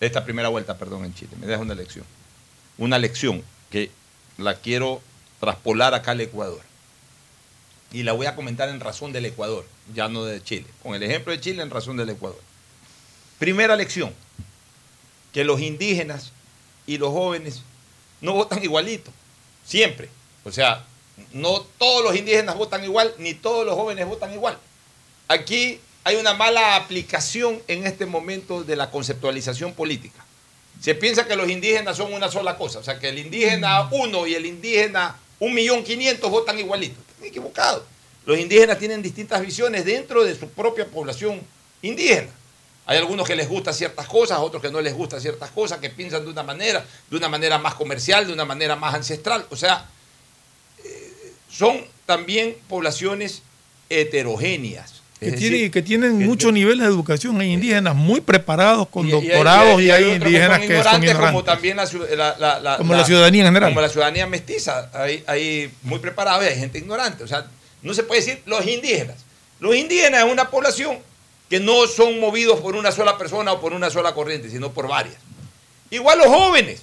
Esta 0.00 0.24
primera 0.24 0.48
vuelta, 0.48 0.76
perdón, 0.76 1.04
en 1.04 1.14
Chile. 1.14 1.32
Me 1.40 1.46
deja 1.46 1.60
una 1.60 1.74
lección. 1.74 2.04
Una 2.78 2.98
lección 2.98 3.42
que 3.70 3.90
la 4.38 4.54
quiero 4.54 5.00
traspolar 5.40 5.94
acá 5.94 6.12
al 6.12 6.20
Ecuador. 6.20 6.60
Y 7.92 8.02
la 8.02 8.12
voy 8.12 8.26
a 8.26 8.34
comentar 8.34 8.68
en 8.68 8.80
razón 8.80 9.12
del 9.12 9.26
Ecuador, 9.26 9.64
ya 9.94 10.08
no 10.08 10.24
de 10.24 10.42
Chile. 10.42 10.66
Con 10.82 10.94
el 10.94 11.02
ejemplo 11.02 11.32
de 11.32 11.40
Chile 11.40 11.62
en 11.62 11.70
razón 11.70 11.96
del 11.96 12.10
Ecuador. 12.10 12.40
Primera 13.38 13.76
lección, 13.76 14.12
que 15.32 15.44
los 15.44 15.60
indígenas 15.60 16.32
y 16.86 16.98
los 16.98 17.12
jóvenes 17.12 17.62
no 18.20 18.32
votan 18.32 18.62
igualito, 18.62 19.12
siempre. 19.64 20.08
O 20.44 20.52
sea, 20.52 20.84
no 21.32 21.60
todos 21.78 22.04
los 22.04 22.16
indígenas 22.16 22.56
votan 22.56 22.84
igual, 22.84 23.14
ni 23.18 23.34
todos 23.34 23.64
los 23.64 23.74
jóvenes 23.74 24.06
votan 24.06 24.32
igual. 24.32 24.58
Aquí 25.28 25.80
hay 26.04 26.16
una 26.16 26.34
mala 26.34 26.76
aplicación 26.76 27.60
en 27.68 27.86
este 27.86 28.06
momento 28.06 28.62
de 28.62 28.76
la 28.76 28.90
conceptualización 28.90 29.74
política. 29.74 30.24
Se 30.80 30.94
piensa 30.94 31.26
que 31.26 31.36
los 31.36 31.48
indígenas 31.48 31.96
son 31.96 32.12
una 32.12 32.30
sola 32.30 32.56
cosa, 32.56 32.78
o 32.78 32.82
sea, 32.84 32.98
que 32.98 33.08
el 33.08 33.18
indígena 33.18 33.88
1 33.90 34.26
y 34.26 34.34
el 34.34 34.46
indígena 34.46 35.16
1.500.000 35.40 36.30
votan 36.30 36.58
igualito. 36.58 37.00
Están 37.16 37.28
equivocados. 37.28 37.82
Los 38.24 38.38
indígenas 38.38 38.78
tienen 38.78 39.02
distintas 39.02 39.40
visiones 39.40 39.84
dentro 39.84 40.24
de 40.24 40.34
su 40.34 40.48
propia 40.48 40.86
población 40.86 41.40
indígena. 41.82 42.30
Hay 42.86 42.98
algunos 42.98 43.26
que 43.26 43.34
les 43.34 43.48
gustan 43.48 43.74
ciertas 43.74 44.06
cosas, 44.06 44.38
otros 44.38 44.62
que 44.62 44.70
no 44.70 44.80
les 44.80 44.94
gustan 44.94 45.20
ciertas 45.20 45.50
cosas, 45.50 45.78
que 45.78 45.90
piensan 45.90 46.24
de 46.24 46.30
una 46.30 46.42
manera, 46.42 46.86
de 47.10 47.16
una 47.16 47.28
manera 47.28 47.58
más 47.58 47.74
comercial, 47.74 48.26
de 48.26 48.32
una 48.32 48.44
manera 48.44 48.76
más 48.76 48.94
ancestral. 48.94 49.44
O 49.50 49.56
sea, 49.56 49.86
eh, 50.84 51.32
son 51.50 51.84
también 52.04 52.56
poblaciones 52.68 53.42
heterogéneas. 53.88 54.95
Que, 55.18 55.28
Es 55.28 55.36
tiene- 55.36 55.56
decir, 55.56 55.70
que 55.70 55.80
tienen 55.82 56.18
muchos 56.26 56.52
niveles 56.52 56.80
de 56.80 56.92
educación. 56.92 57.40
Hay 57.40 57.50
indígenas 57.52 57.94
muy 57.94 58.20
preparados 58.20 58.86
con 58.88 59.06
y- 59.06 59.10
y 59.10 59.14
hay- 59.14 59.20
doctorados 59.22 59.80
y 59.80 59.90
hay, 59.90 60.04
indígenas 60.12 60.58
que 60.60 60.66
son 60.66 60.74
ignorantes, 60.76 61.10
ignorantes. 61.10 61.26
Como 61.32 61.44
también 61.44 61.76
la- 61.78 62.76
Como 62.76 62.94
la 62.94 63.04
ciudadanía 63.04 63.40
en 63.42 63.46
general. 63.48 63.70
Como 63.70 63.80
la 63.80 63.88
ciudadanía 63.88 64.26
mestiza. 64.26 64.90
Hay, 64.92 65.24
hay 65.26 65.72
muy 65.82 66.00
preparados 66.00 66.44
y 66.44 66.48
hay 66.48 66.58
gente 66.58 66.78
ignorante. 66.78 67.24
O 67.24 67.26
sea, 67.28 67.46
no 67.82 67.94
se 67.94 68.02
puede 68.02 68.20
decir 68.20 68.42
los 68.44 68.66
indígenas. 68.66 69.16
Los 69.58 69.74
indígenas 69.74 70.26
es 70.26 70.30
una 70.30 70.50
población 70.50 70.98
que 71.48 71.60
no 71.60 71.86
son 71.86 72.20
movidos 72.20 72.60
por 72.60 72.76
una 72.76 72.92
sola 72.92 73.16
persona 73.16 73.52
o 73.52 73.60
por 73.60 73.72
una 73.72 73.88
sola 73.88 74.12
corriente, 74.12 74.50
sino 74.50 74.72
por 74.72 74.86
varias. 74.86 75.16
Igual 75.90 76.18
los 76.18 76.26
jóvenes. 76.26 76.82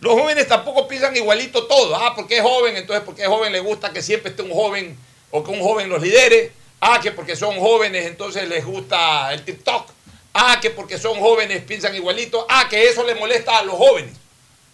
Los 0.00 0.12
jóvenes 0.12 0.46
tampoco 0.46 0.86
piensan 0.86 1.16
igualito 1.16 1.64
todo. 1.66 1.96
Ah, 1.96 2.12
porque 2.14 2.36
es 2.36 2.42
joven, 2.42 2.76
entonces 2.76 3.02
porque 3.04 3.22
es 3.22 3.28
joven 3.28 3.50
le 3.50 3.60
gusta 3.60 3.90
que 3.92 4.02
siempre 4.02 4.30
esté 4.30 4.42
un 4.42 4.50
joven 4.52 4.96
o 5.32 5.42
que 5.42 5.50
un 5.50 5.60
joven 5.60 5.88
los 5.88 6.00
lidere. 6.00 6.52
Ah, 6.80 7.00
que 7.02 7.10
porque 7.12 7.36
son 7.36 7.58
jóvenes 7.58 8.06
entonces 8.06 8.48
les 8.48 8.64
gusta 8.64 9.32
el 9.32 9.44
TikTok. 9.44 9.90
Ah, 10.34 10.58
que 10.60 10.70
porque 10.70 10.98
son 10.98 11.18
jóvenes 11.18 11.62
piensan 11.62 11.94
igualito. 11.94 12.46
Ah, 12.48 12.66
que 12.68 12.88
eso 12.88 13.02
le 13.04 13.14
molesta 13.14 13.58
a 13.58 13.62
los 13.62 13.76
jóvenes. 13.76 14.14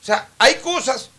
O 0.01 0.05
sea, 0.05 0.29
hay 0.39 0.57
cosas 0.57 1.11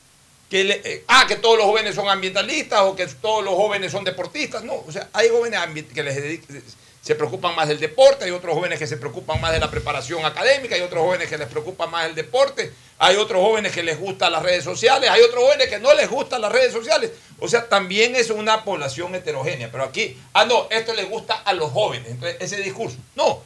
que 0.49 0.63
le- 0.65 0.81
eh, 0.83 1.03
ah, 1.07 1.25
que 1.27 1.37
todos 1.37 1.57
los 1.57 1.65
jóvenes 1.65 1.95
son 1.95 2.09
ambientalistas 2.09 2.81
o 2.81 2.95
que 2.95 3.07
todos 3.07 3.43
los 3.43 3.53
jóvenes 3.55 3.91
son 3.91 4.03
deportistas. 4.03 4.63
No, 4.63 4.83
o 4.85 4.91
sea, 4.91 5.09
hay 5.13 5.29
jóvenes 5.29 5.59
que 5.93 6.03
les 6.03 6.15
dedic- 6.17 6.61
se 7.03 7.15
preocupan 7.15 7.53
más 7.53 7.67
del 7.67 7.81
deporte, 7.81 8.23
hay 8.23 8.31
otros 8.31 8.55
jóvenes 8.55 8.79
que 8.79 8.87
se 8.87 8.95
preocupan 8.95 9.41
más 9.41 9.51
de 9.51 9.59
la 9.59 9.69
preparación 9.69 10.23
académica, 10.23 10.75
hay 10.75 10.81
otros 10.81 11.03
jóvenes 11.03 11.27
que 11.27 11.37
les 11.37 11.49
preocupa 11.49 11.85
más 11.85 12.05
el 12.05 12.15
deporte, 12.15 12.71
hay 12.97 13.17
otros 13.17 13.41
jóvenes 13.41 13.73
que 13.73 13.83
les 13.83 13.99
gustan 13.99 14.31
las 14.31 14.41
redes 14.41 14.63
sociales, 14.63 15.09
hay 15.09 15.21
otros 15.21 15.43
jóvenes 15.43 15.67
que 15.67 15.79
no 15.79 15.93
les 15.93 16.09
gustan 16.09 16.39
las 16.39 16.51
redes 16.53 16.71
sociales. 16.71 17.11
O 17.39 17.49
sea, 17.49 17.67
también 17.67 18.15
es 18.15 18.29
una 18.29 18.63
población 18.63 19.13
heterogénea. 19.15 19.69
Pero 19.69 19.83
aquí, 19.83 20.17
ah, 20.31 20.45
no, 20.45 20.67
esto 20.69 20.93
le 20.93 21.03
gusta 21.03 21.33
a 21.33 21.51
los 21.51 21.71
jóvenes, 21.71 22.09
entonces 22.09 22.37
ese 22.39 22.55
discurso. 22.61 22.95
No, 23.15 23.41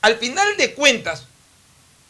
al 0.00 0.16
final 0.16 0.56
de 0.56 0.72
cuentas, 0.72 1.26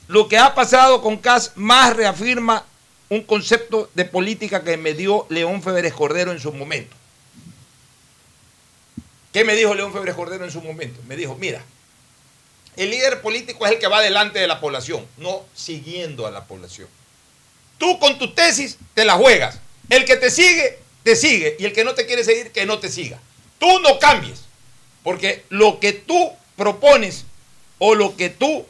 lo 0.07 0.29
que 0.29 0.39
ha 0.39 0.55
pasado 0.55 1.03
con 1.03 1.17
CAS 1.17 1.53
más 1.57 1.97
reafirma 1.97 2.65
un 3.09 3.25
concepto 3.25 3.91
de 3.95 4.05
política 4.05 4.63
que 4.63 4.77
me 4.77 4.95
dio 4.95 5.27
León 5.29 5.61
Febres 5.61 5.93
Cordero 5.93 6.31
en 6.31 6.39
su 6.39 6.53
momento. 6.53 6.97
¿Qué 9.33 9.45
me 9.45 9.55
dijo 9.55 9.75
León 9.75 9.93
Febres 9.93 10.15
Cordero 10.15 10.45
en 10.45 10.51
su 10.51 10.61
momento? 10.61 11.01
Me 11.07 11.17
dijo, 11.17 11.35
mira, 11.37 11.65
el 12.77 12.91
líder 12.91 13.23
político 13.23 13.65
es 13.67 13.73
el 13.73 13.79
que 13.79 13.87
va 13.87 14.01
delante 14.01 14.39
de 14.39 14.47
la 14.47 14.61
población, 14.61 15.07
no 15.17 15.45
siguiendo 15.55 16.27
a 16.27 16.31
la 16.31 16.45
población. 16.45 16.89
Tú 17.79 17.99
con 17.99 18.19
tu 18.19 18.33
tesis 18.35 18.79
te 18.95 19.05
la 19.05 19.15
juegas. 19.15 19.59
El 19.89 20.05
que 20.05 20.17
te 20.17 20.31
sigue, 20.31 20.79
te 21.03 21.17
sigue. 21.17 21.57
Y 21.59 21.65
el 21.65 21.73
que 21.73 21.85
no 21.85 21.95
te 21.95 22.07
quiere 22.07 22.25
seguir, 22.25 22.53
que 22.53 22.65
no 22.67 22.79
te 22.79 22.89
siga. 22.89 23.19
Tú 23.59 23.81
no 23.81 23.99
cambies. 23.99 24.43
Porque 25.03 25.45
lo 25.49 25.81
que 25.81 25.93
tú 25.93 26.33
propones 26.57 27.25
o 27.79 27.95
lo 27.95 28.17
que 28.17 28.31
tú 28.31 28.65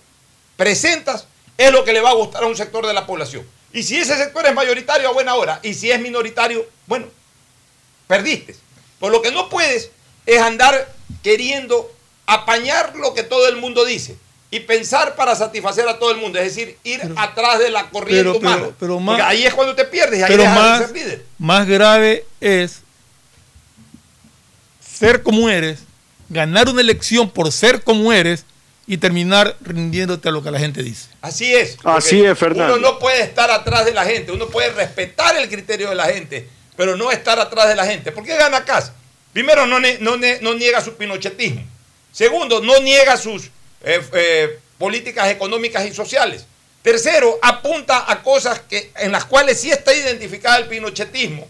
presentas 0.56 1.26
es 1.58 1.70
lo 1.70 1.84
que 1.84 1.92
le 1.92 2.00
va 2.00 2.10
a 2.10 2.14
gustar 2.14 2.44
a 2.44 2.46
un 2.46 2.56
sector 2.56 2.86
de 2.86 2.94
la 2.94 3.06
población. 3.06 3.46
Y 3.72 3.82
si 3.82 3.98
ese 3.98 4.16
sector 4.16 4.46
es 4.46 4.54
mayoritario, 4.54 5.08
a 5.08 5.12
buena 5.12 5.34
hora. 5.34 5.60
Y 5.62 5.74
si 5.74 5.90
es 5.90 6.00
minoritario, 6.00 6.66
bueno, 6.86 7.06
perdiste. 8.06 8.56
Por 8.98 9.12
lo 9.12 9.20
que 9.20 9.30
no 9.30 9.48
puedes 9.48 9.90
es 10.26 10.40
andar 10.40 10.88
queriendo 11.22 11.90
apañar 12.26 12.94
lo 12.96 13.14
que 13.14 13.22
todo 13.22 13.48
el 13.48 13.56
mundo 13.56 13.84
dice 13.84 14.16
y 14.50 14.60
pensar 14.60 15.14
para 15.16 15.34
satisfacer 15.34 15.88
a 15.88 15.98
todo 15.98 16.10
el 16.10 16.18
mundo, 16.18 16.38
es 16.38 16.54
decir, 16.54 16.76
ir 16.84 17.00
Pero- 17.00 17.14
atrás 17.18 17.58
de 17.58 17.70
la 17.70 17.88
corriente 17.90 18.24
pero- 18.24 18.38
humana. 18.38 18.68
pero 18.78 19.00
más- 19.00 19.20
ahí 19.22 19.44
es 19.44 19.54
cuando 19.54 19.74
te 19.74 19.84
pierdes, 19.84 20.20
y 20.20 20.22
ahí 20.22 20.28
Pero 20.30 20.44
más, 20.44 20.80
de 20.80 20.86
ser 20.86 20.94
líder. 20.96 21.24
más 21.38 21.66
grave 21.66 22.24
es 22.40 22.80
ser 24.80 25.22
como 25.22 25.48
eres, 25.48 25.80
ganar 26.28 26.68
una 26.68 26.80
elección 26.80 27.30
por 27.30 27.50
ser 27.52 27.82
como 27.82 28.12
eres 28.12 28.44
y 28.86 28.98
terminar 28.98 29.56
rindiéndote 29.60 30.28
a 30.28 30.32
lo 30.32 30.42
que 30.42 30.50
la 30.50 30.58
gente 30.58 30.82
dice. 30.82 31.08
Así 31.20 31.54
es. 31.54 31.76
Así 31.84 32.24
es, 32.24 32.38
Fernando. 32.38 32.74
Uno 32.76 32.92
no 32.92 32.98
puede 32.98 33.22
estar 33.22 33.50
atrás 33.50 33.84
de 33.84 33.92
la 33.92 34.04
gente, 34.04 34.32
uno 34.32 34.48
puede 34.48 34.70
respetar 34.70 35.36
el 35.36 35.48
criterio 35.48 35.88
de 35.88 35.94
la 35.94 36.06
gente, 36.06 36.48
pero 36.76 36.96
no 36.96 37.10
estar 37.10 37.38
atrás 37.38 37.68
de 37.68 37.76
la 37.76 37.86
gente. 37.86 38.12
¿Por 38.12 38.24
qué 38.24 38.36
gana 38.36 38.64
Cas? 38.64 38.92
Primero, 39.32 39.66
no, 39.66 39.78
no 39.80 40.54
niega 40.54 40.80
su 40.80 40.94
pinochetismo. 40.94 41.62
Segundo, 42.12 42.60
no 42.60 42.78
niega 42.80 43.16
sus 43.16 43.46
eh, 43.82 44.02
eh, 44.12 44.58
políticas 44.78 45.28
económicas 45.28 45.86
y 45.86 45.94
sociales. 45.94 46.46
Tercero, 46.82 47.38
apunta 47.40 48.10
a 48.10 48.22
cosas 48.22 48.60
que, 48.60 48.90
en 48.96 49.12
las 49.12 49.24
cuales 49.24 49.60
sí 49.60 49.70
está 49.70 49.94
identificada 49.94 50.58
el 50.58 50.66
pinochetismo. 50.66 51.48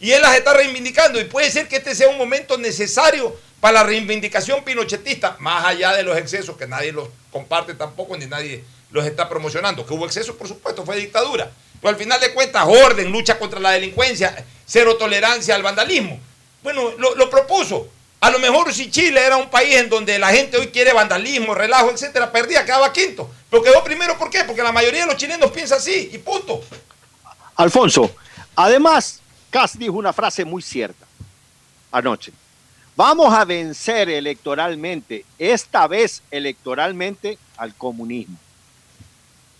Y 0.00 0.10
él 0.10 0.20
las 0.20 0.36
está 0.36 0.52
reivindicando. 0.52 1.20
Y 1.20 1.24
puede 1.24 1.50
ser 1.50 1.68
que 1.68 1.76
este 1.76 1.94
sea 1.94 2.08
un 2.08 2.18
momento 2.18 2.58
necesario 2.58 3.34
para 3.60 3.74
la 3.74 3.82
reivindicación 3.84 4.64
pinochetista, 4.64 5.36
más 5.38 5.64
allá 5.64 5.92
de 5.92 6.02
los 6.02 6.18
excesos 6.18 6.56
que 6.56 6.66
nadie 6.66 6.90
los 6.90 7.08
comparte 7.30 7.74
tampoco, 7.74 8.16
ni 8.16 8.26
nadie 8.26 8.64
los 8.90 9.06
está 9.06 9.28
promocionando. 9.28 9.86
Que 9.86 9.94
hubo 9.94 10.04
excesos, 10.04 10.34
por 10.34 10.48
supuesto, 10.48 10.84
fue 10.84 10.96
dictadura. 10.96 11.50
Pero 11.80 11.90
al 11.90 11.96
final 11.96 12.20
de 12.20 12.34
cuentas, 12.34 12.64
orden, 12.66 13.10
lucha 13.10 13.38
contra 13.38 13.60
la 13.60 13.70
delincuencia, 13.70 14.44
cero 14.66 14.96
tolerancia 14.96 15.54
al 15.54 15.62
vandalismo. 15.62 16.20
Bueno, 16.62 16.90
lo, 16.98 17.30
propuso. 17.30 17.88
A 18.20 18.30
lo 18.30 18.38
mejor 18.38 18.72
si 18.72 18.90
Chile 18.90 19.20
era 19.20 19.36
un 19.36 19.50
país 19.50 19.74
en 19.76 19.88
donde 19.88 20.18
la 20.18 20.28
gente 20.28 20.56
hoy 20.56 20.68
quiere 20.68 20.92
vandalismo, 20.92 21.54
relajo, 21.54 21.90
etcétera, 21.90 22.30
perdía, 22.30 22.64
quedaba 22.64 22.92
quinto. 22.92 23.28
Pero 23.50 23.62
quedó 23.62 23.82
primero, 23.82 24.16
¿por 24.16 24.30
qué? 24.30 24.44
Porque 24.44 24.62
la 24.62 24.70
mayoría 24.70 25.00
de 25.00 25.06
los 25.06 25.16
chilenos 25.16 25.50
piensa 25.50 25.76
así, 25.76 26.10
y 26.12 26.18
punto. 26.18 26.60
Alfonso, 27.56 28.14
además, 28.54 29.20
Kass 29.50 29.76
dijo 29.76 29.94
una 29.94 30.12
frase 30.12 30.44
muy 30.44 30.62
cierta 30.62 31.06
anoche. 31.90 32.32
Vamos 32.96 33.32
a 33.32 33.44
vencer 33.44 34.08
electoralmente, 34.08 35.24
esta 35.38 35.86
vez 35.86 36.22
electoralmente, 36.30 37.38
al 37.56 37.74
comunismo. 37.74 38.36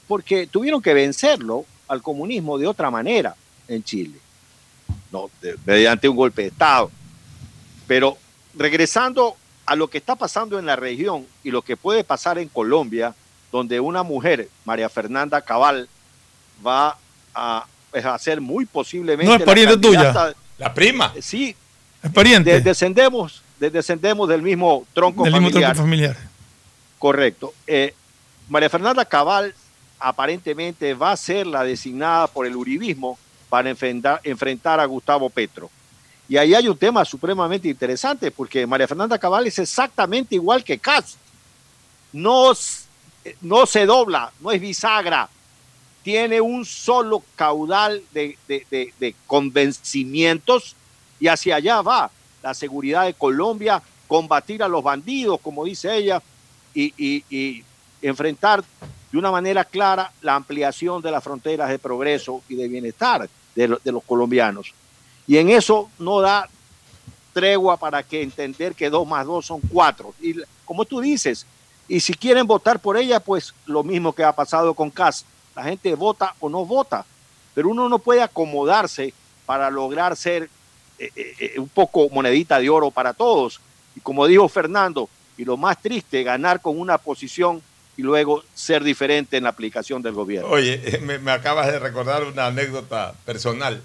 Porque 0.06 0.46
tuvieron 0.46 0.82
que 0.82 0.92
vencerlo 0.92 1.64
al 1.88 2.02
comunismo 2.02 2.58
de 2.58 2.66
otra 2.66 2.90
manera 2.90 3.34
en 3.68 3.82
Chile. 3.82 4.18
No, 5.10 5.30
de- 5.40 5.56
mediante 5.66 6.08
un 6.08 6.16
golpe 6.16 6.42
de 6.42 6.48
Estado. 6.48 6.90
Pero 7.86 8.16
regresando 8.54 9.36
a 9.66 9.76
lo 9.76 9.88
que 9.88 9.98
está 9.98 10.16
pasando 10.16 10.58
en 10.58 10.66
la 10.66 10.76
región 10.76 11.26
y 11.44 11.50
lo 11.50 11.62
que 11.62 11.76
puede 11.76 12.04
pasar 12.04 12.38
en 12.38 12.48
Colombia, 12.48 13.14
donde 13.50 13.78
una 13.80 14.02
mujer, 14.02 14.48
María 14.64 14.88
Fernanda 14.88 15.40
Cabal, 15.42 15.88
va 16.66 16.96
a, 17.34 17.66
pues, 17.90 18.04
a 18.04 18.18
ser 18.18 18.40
muy 18.40 18.64
posiblemente. 18.66 19.26
No 19.26 19.34
es 19.34 19.40
la 19.40 19.46
pariente 19.46 19.76
tuya. 19.76 20.34
La 20.58 20.72
prima. 20.74 21.12
Sí, 21.20 21.54
Es 22.02 22.10
pariente 22.12 22.50
de- 22.52 22.60
descendemos, 22.60 23.42
de- 23.60 23.70
descendemos 23.70 24.28
del 24.28 24.42
mismo 24.42 24.86
tronco 24.94 25.24
del 25.24 25.32
mismo 25.34 25.48
familiar. 25.50 25.72
tronco 25.74 25.82
familiar. 25.88 26.16
Correcto. 26.98 27.52
Eh, 27.66 27.94
María 28.48 28.70
Fernanda 28.70 29.04
Cabal 29.04 29.54
aparentemente 29.98 30.94
va 30.94 31.12
a 31.12 31.16
ser 31.16 31.46
la 31.46 31.62
designada 31.64 32.26
por 32.26 32.46
el 32.46 32.56
uribismo 32.56 33.18
para 33.52 33.68
enfrentar, 33.68 34.80
a 34.80 34.84
Gustavo 34.86 35.28
Petro. 35.28 35.70
Y 36.26 36.38
ahí 36.38 36.54
hay 36.54 36.68
un 36.68 36.78
tema 36.78 37.04
supremamente 37.04 37.68
interesante 37.68 38.30
porque 38.30 38.66
María 38.66 38.88
Fernanda 38.88 39.18
Cabal 39.18 39.46
es 39.46 39.58
exactamente 39.58 40.36
igual 40.36 40.64
que 40.64 40.78
Katz. 40.78 41.16
No, 42.14 42.52
no 43.42 43.66
se 43.66 43.84
dobla, 43.84 44.32
no 44.40 44.52
es 44.52 44.58
bisagra. 44.58 45.28
Tiene 46.02 46.40
un 46.40 46.64
solo 46.64 47.22
caudal 47.36 48.02
de, 48.14 48.38
de- 48.48 48.94
de- 48.98 49.14
convencimientos 49.26 50.74
y 51.20 51.28
hacia 51.28 51.56
allá 51.56 51.82
va 51.82 52.10
la 52.42 52.54
seguridad 52.54 53.04
de 53.04 53.12
Colombia, 53.12 53.82
combatir 54.08 54.62
a 54.62 54.68
los 54.68 54.82
bandidos, 54.82 55.38
como 55.42 55.66
dice 55.66 55.94
ella, 55.94 56.22
y- 56.72 56.94
y 57.28 57.62
enfrentar 58.00 58.64
de 59.12 59.18
una 59.18 59.30
manera 59.30 59.62
clara 59.66 60.10
la 60.22 60.36
ampliación 60.36 61.02
de 61.02 61.10
las 61.10 61.22
fronteras 61.22 61.68
de 61.68 61.78
progreso 61.78 62.42
y 62.48 62.54
de 62.54 62.66
bienestar 62.66 63.28
de, 63.54 63.78
de 63.82 63.92
los 63.92 64.02
colombianos. 64.04 64.72
Y 65.26 65.36
en 65.36 65.50
eso 65.50 65.90
no 65.98 66.20
da 66.20 66.48
tregua 67.32 67.76
para 67.76 68.02
que 68.02 68.22
entender 68.22 68.74
que 68.74 68.90
dos 68.90 69.06
más 69.06 69.26
dos 69.26 69.46
son 69.46 69.60
cuatro. 69.60 70.14
Y 70.20 70.34
como 70.64 70.84
tú 70.84 71.00
dices, 71.00 71.46
y 71.88 72.00
si 72.00 72.14
quieren 72.14 72.46
votar 72.46 72.80
por 72.80 72.96
ella, 72.96 73.20
pues 73.20 73.54
lo 73.66 73.82
mismo 73.82 74.12
que 74.12 74.24
ha 74.24 74.32
pasado 74.32 74.74
con 74.74 74.90
Cas. 74.90 75.24
La 75.54 75.64
gente 75.64 75.94
vota 75.94 76.34
o 76.40 76.48
no 76.48 76.64
vota, 76.64 77.04
pero 77.54 77.68
uno 77.68 77.88
no 77.88 77.98
puede 77.98 78.22
acomodarse 78.22 79.12
para 79.44 79.70
lograr 79.70 80.16
ser 80.16 80.48
eh, 80.98 81.10
eh, 81.14 81.34
eh, 81.38 81.58
un 81.58 81.68
poco 81.68 82.08
monedita 82.08 82.58
de 82.58 82.70
oro 82.70 82.90
para 82.90 83.12
todos. 83.12 83.60
Y 83.94 84.00
como 84.00 84.26
dijo 84.26 84.48
Fernando, 84.48 85.08
y 85.36 85.44
lo 85.44 85.56
más 85.56 85.80
triste, 85.82 86.22
ganar 86.22 86.62
con 86.62 86.78
una 86.80 86.96
posición 86.96 87.62
y 87.96 88.02
luego 88.02 88.42
ser 88.54 88.82
diferente 88.84 89.36
en 89.36 89.44
la 89.44 89.50
aplicación 89.50 90.02
del 90.02 90.14
gobierno. 90.14 90.48
Oye, 90.48 90.80
eh, 90.84 90.98
me, 90.98 91.18
me 91.18 91.30
acabas 91.30 91.70
de 91.70 91.78
recordar 91.78 92.24
una 92.24 92.46
anécdota 92.46 93.14
personal. 93.24 93.82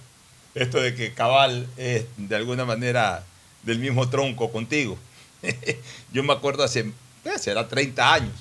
Esto 0.56 0.82
de 0.82 0.96
que 0.96 1.14
Cabal 1.14 1.68
es 1.78 2.06
de 2.18 2.36
alguna 2.36 2.66
manera 2.66 3.24
del 3.64 3.80
mismo 3.80 4.10
tronco 4.10 4.52
contigo. 4.52 4.98
Yo 6.12 6.24
me 6.24 6.34
acuerdo 6.34 6.64
hace, 6.64 6.80
eh, 7.26 7.40
será 7.40 7.68
30 7.68 8.14
años. 8.14 8.34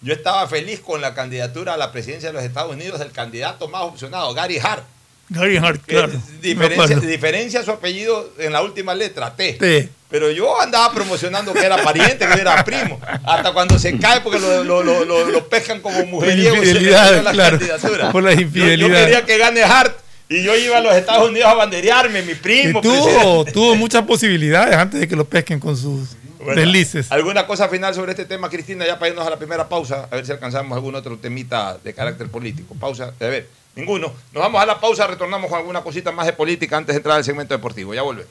Yo 0.00 0.12
estaba 0.12 0.48
feliz 0.48 0.80
con 0.80 1.00
la 1.00 1.14
candidatura 1.14 1.74
a 1.74 1.76
la 1.76 1.92
presidencia 1.92 2.30
de 2.30 2.32
los 2.32 2.42
Estados 2.42 2.72
Unidos 2.72 2.98
del 2.98 3.12
candidato 3.12 3.68
más 3.68 3.82
opcionado, 3.82 4.34
Gary 4.34 4.58
Hart. 4.58 4.84
Gary 5.28 5.56
Hart, 5.56 5.84
que 5.84 5.94
claro. 5.94 6.12
diferencia, 6.40 6.98
diferencia 6.98 7.62
su 7.62 7.70
apellido 7.70 8.32
en 8.38 8.52
la 8.52 8.62
última 8.62 8.94
letra, 8.94 9.36
T. 9.36 9.54
T. 9.54 9.88
Pero 10.12 10.30
yo 10.30 10.60
andaba 10.60 10.92
promocionando 10.92 11.52
que 11.54 11.64
era 11.64 11.78
pariente, 11.82 12.18
que 12.28 12.40
era 12.40 12.62
primo. 12.64 13.00
Hasta 13.24 13.52
cuando 13.52 13.78
se 13.78 13.98
cae 13.98 14.20
porque 14.20 14.38
lo, 14.38 14.62
lo, 14.62 14.82
lo, 14.82 15.04
lo- 15.04 15.24
lo 15.30 15.48
pescan 15.48 15.80
como 15.80 16.04
mujeriego. 16.06 16.54
se 16.54 16.60
le 16.60 16.66
infidelidad, 16.68 17.08
quitan 17.08 17.24
las 17.24 17.32
claro. 17.32 17.58
candidaturas. 17.58 18.12
Por 18.12 18.22
la 18.22 18.30
Yo- 18.32 18.36
Yo, 18.36 18.42
infidelidad. 18.42 19.00
quería 19.04 19.24
que 19.24 19.38
gane 19.38 19.62
Hart 19.62 19.96
y 20.28 20.42
yo 20.44 20.54
iba 20.54 20.76
a 20.76 20.80
los 20.80 20.94
Estados 20.94 21.28
Unidos 21.28 21.48
a 21.48 21.54
banderearme, 21.54 22.22
mi 22.22 22.32
Y 22.32 22.34
primo. 22.36 22.80
tuvo, 22.82 23.04
presidente. 23.04 23.52
tuvo 23.52 23.74
muchas 23.74 24.02
posibilidades 24.04 24.76
antes 24.76 25.00
de 25.00 25.08
que 25.08 25.16
lo 25.16 25.24
pesquen 25.24 25.58
con 25.58 25.76
sus 25.78 26.10
Bueno, 26.38 26.60
deslices. 26.60 27.10
¿Alguna 27.10 27.46
cosa 27.46 27.68
final 27.70 27.94
sobre 27.94 28.12
este 28.12 28.26
tema, 28.26 28.50
Cristina? 28.50 28.86
Ya 28.86 28.98
para 28.98 29.08
irnos 29.10 29.26
a 29.26 29.30
la 29.30 29.38
primera 29.38 29.66
pausa, 29.68 30.08
a 30.10 30.14
ver 30.16 30.26
si 30.26 30.32
alcanzamos 30.32 30.76
algún 30.76 30.94
otro 30.94 31.16
temita 31.16 31.78
de 31.82 31.94
carácter 31.94 32.28
político. 32.28 32.74
Pausa, 32.78 33.14
a 33.18 33.24
ver, 33.24 33.48
ninguno. 33.76 34.12
Nos 34.32 34.42
vamos 34.42 34.60
a 34.62 34.66
la 34.66 34.78
pausa, 34.78 35.06
retornamos 35.06 35.48
con 35.48 35.58
alguna 35.58 35.80
cosita 35.80 36.12
más 36.12 36.26
de 36.26 36.34
política 36.34 36.76
antes 36.76 36.92
de 36.94 36.98
entrar 36.98 37.16
al 37.16 37.24
segmento 37.24 37.54
deportivo. 37.54 37.94
Ya 37.94 38.02
volvemos. 38.02 38.30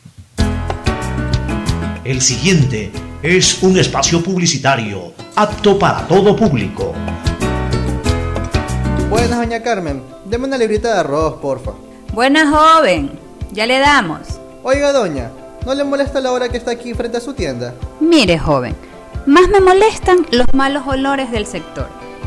El 2.03 2.19
siguiente 2.19 2.91
es 3.21 3.61
un 3.61 3.77
espacio 3.77 4.23
publicitario 4.23 5.13
apto 5.35 5.77
para 5.77 6.07
todo 6.07 6.35
público. 6.35 6.95
Buenas, 9.07 9.37
doña 9.37 9.61
Carmen. 9.61 10.01
Deme 10.25 10.47
una 10.47 10.57
librita 10.57 10.95
de 10.95 10.99
arroz, 11.01 11.35
porfa. 11.35 11.73
Buena 12.11 12.49
joven, 12.49 13.11
ya 13.51 13.67
le 13.67 13.77
damos. 13.77 14.21
Oiga, 14.63 14.91
doña, 14.91 15.29
¿no 15.63 15.75
le 15.75 15.83
molesta 15.83 16.19
la 16.21 16.31
hora 16.31 16.49
que 16.49 16.57
está 16.57 16.71
aquí 16.71 16.95
frente 16.95 17.17
a 17.17 17.21
su 17.21 17.35
tienda? 17.35 17.75
Mire 17.99 18.39
joven, 18.39 18.75
más 19.27 19.47
me 19.49 19.61
molestan 19.61 20.25
los 20.31 20.47
malos 20.53 20.87
olores 20.87 21.29
del 21.29 21.45
sector. 21.45 22.00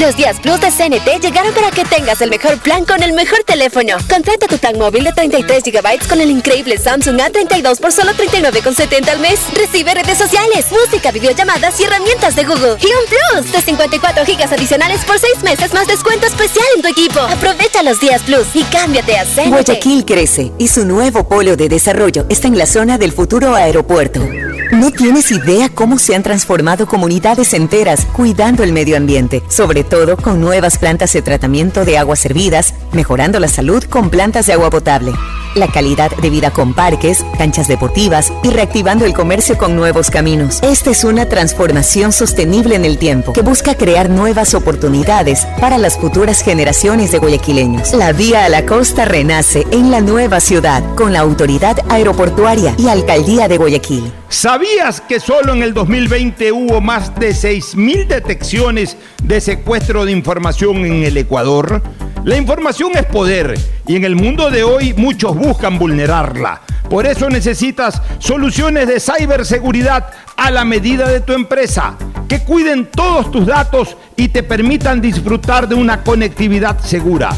Los 0.00 0.16
días 0.16 0.40
Plus 0.40 0.58
de 0.60 0.70
CNT 0.70 1.22
llegaron 1.22 1.52
para 1.52 1.70
que 1.70 1.84
tengas 1.84 2.20
el 2.22 2.30
mejor 2.30 2.58
plan 2.58 2.84
con 2.84 3.02
el 3.02 3.12
mejor 3.12 3.44
teléfono. 3.44 3.96
Contrata 4.08 4.46
tu 4.46 4.56
plan 4.56 4.78
móvil 4.78 5.04
de 5.04 5.12
33 5.12 5.62
GB 5.64 6.08
con 6.08 6.20
el 6.20 6.30
increíble 6.30 6.78
Samsung 6.78 7.18
A32 7.18 7.78
por 7.78 7.92
solo 7.92 8.12
39,70 8.12 9.08
al 9.08 9.20
mes. 9.20 9.40
Recibe 9.54 9.94
redes 9.94 10.16
sociales, 10.16 10.66
música, 10.70 11.10
videollamadas 11.10 11.78
y 11.78 11.84
herramientas 11.84 12.34
de 12.34 12.44
Google. 12.44 12.76
Y 12.80 12.86
un 12.86 13.42
Plus 13.42 13.52
de 13.52 13.60
54 13.60 14.24
GB 14.24 14.54
adicionales 14.54 15.04
por 15.04 15.18
6 15.18 15.42
meses 15.42 15.74
más 15.74 15.86
descuento 15.86 16.26
especial 16.26 16.66
en 16.76 16.82
tu 16.82 16.88
equipo. 16.88 17.20
Aprovecha 17.20 17.82
los 17.82 18.00
días 18.00 18.22
Plus 18.22 18.46
y 18.54 18.62
cámbiate 18.64 19.18
a 19.18 19.24
CNT. 19.26 19.48
Guayaquil 19.48 20.04
crece 20.06 20.52
y 20.58 20.68
su 20.68 20.86
nuevo 20.86 21.28
polo 21.28 21.56
de 21.56 21.68
desarrollo 21.68 22.24
está 22.30 22.48
en 22.48 22.56
la 22.56 22.66
zona 22.66 22.96
del 22.96 23.12
futuro 23.12 23.54
aeropuerto. 23.54 24.26
No 24.72 24.90
tienes 24.90 25.30
idea 25.30 25.68
cómo 25.68 25.98
se 25.98 26.14
han 26.14 26.22
transformado 26.22 26.86
comunidades 26.86 27.52
enteras 27.52 28.06
cuidando 28.06 28.62
el 28.62 28.72
medio 28.72 28.96
ambiente, 28.96 29.42
sobre 29.48 29.84
todo 29.84 30.16
con 30.16 30.40
nuevas 30.40 30.78
plantas 30.78 31.12
de 31.12 31.20
tratamiento 31.20 31.84
de 31.84 31.98
aguas 31.98 32.20
servidas, 32.20 32.72
mejorando 32.90 33.38
la 33.38 33.48
salud 33.48 33.84
con 33.84 34.08
plantas 34.08 34.46
de 34.46 34.54
agua 34.54 34.70
potable, 34.70 35.12
la 35.54 35.68
calidad 35.68 36.10
de 36.16 36.30
vida 36.30 36.50
con 36.50 36.74
parques, 36.74 37.24
canchas 37.38 37.68
deportivas 37.68 38.32
y 38.42 38.50
reactivando 38.50 39.04
el 39.04 39.14
comercio 39.14 39.58
con 39.58 39.76
nuevos 39.76 40.10
caminos. 40.10 40.60
Esta 40.62 40.90
es 40.90 41.04
una 41.04 41.26
transformación 41.26 42.12
sostenible 42.12 42.74
en 42.74 42.84
el 42.84 42.98
tiempo 42.98 43.32
que 43.32 43.42
busca 43.42 43.74
crear 43.74 44.10
nuevas 44.10 44.54
oportunidades 44.54 45.46
para 45.60 45.78
las 45.78 45.98
futuras 45.98 46.42
generaciones 46.42 47.12
de 47.12 47.18
guayaquileños. 47.18 47.92
La 47.94 48.12
vía 48.12 48.44
a 48.44 48.48
la 48.48 48.66
costa 48.66 49.04
renace 49.04 49.66
en 49.70 49.90
la 49.90 50.00
nueva 50.00 50.40
ciudad 50.40 50.82
con 50.94 51.12
la 51.12 51.20
autoridad 51.20 51.78
aeroportuaria 51.88 52.74
y 52.78 52.88
alcaldía 52.88 53.48
de 53.48 53.58
Guayaquil. 53.58 54.12
¿Sabías 54.28 55.00
que 55.00 55.20
solo 55.20 55.52
en 55.52 55.62
el 55.62 55.74
2020 55.74 56.52
hubo 56.52 56.80
más 56.80 57.14
de 57.18 57.30
6.000 57.30 58.06
detecciones 58.06 58.96
de 59.22 59.40
secuestro 59.40 60.04
de 60.04 60.12
información 60.12 60.84
en 60.84 61.02
el 61.04 61.16
Ecuador? 61.16 61.82
La 62.24 62.36
información 62.36 62.92
es 62.94 63.04
poder 63.04 63.58
y 63.86 63.96
en 63.96 64.04
el 64.04 64.14
mundo 64.14 64.50
de 64.50 64.62
hoy 64.62 64.94
muchos 64.94 65.34
buscan 65.42 65.78
vulnerarla. 65.78 66.60
Por 66.88 67.06
eso 67.06 67.28
necesitas 67.28 68.00
soluciones 68.18 68.86
de 68.86 69.00
ciberseguridad 69.00 70.10
a 70.36 70.50
la 70.50 70.64
medida 70.64 71.08
de 71.08 71.20
tu 71.20 71.32
empresa, 71.32 71.96
que 72.28 72.40
cuiden 72.40 72.86
todos 72.86 73.30
tus 73.30 73.46
datos 73.46 73.96
y 74.16 74.28
te 74.28 74.42
permitan 74.42 75.00
disfrutar 75.00 75.68
de 75.68 75.74
una 75.74 76.02
conectividad 76.02 76.78
segura. 76.80 77.30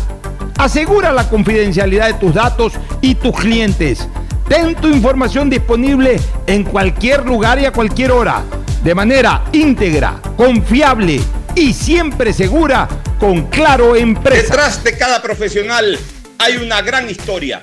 Asegura 0.59 1.13
la 1.13 1.29
confidencialidad 1.29 2.07
de 2.09 2.15
tus 2.15 2.35
datos 2.35 2.75
y 3.01 3.15
tus 3.15 3.35
clientes. 3.37 4.09
Ten 4.49 4.75
tu 4.75 4.89
información 4.89 5.49
disponible 5.49 6.21
en 6.47 6.65
cualquier 6.65 7.25
lugar 7.25 7.59
y 7.59 7.65
a 7.65 7.73
cualquier 7.73 8.13
hora, 8.13 8.43
de 8.83 8.95
manera 8.95 9.45
íntegra, 9.53 10.21
confiable 10.37 11.21
y 11.55 11.73
siempre 11.73 12.33
segura 12.33 12.87
con 13.19 13.47
Claro 13.47 13.97
Empresa. 13.97 14.43
Detrás 14.43 14.85
de 14.85 14.99
cada 14.99 15.23
profesional 15.23 15.99
hay 16.39 16.57
una 16.57 16.83
gran 16.83 17.09
historia. 17.09 17.63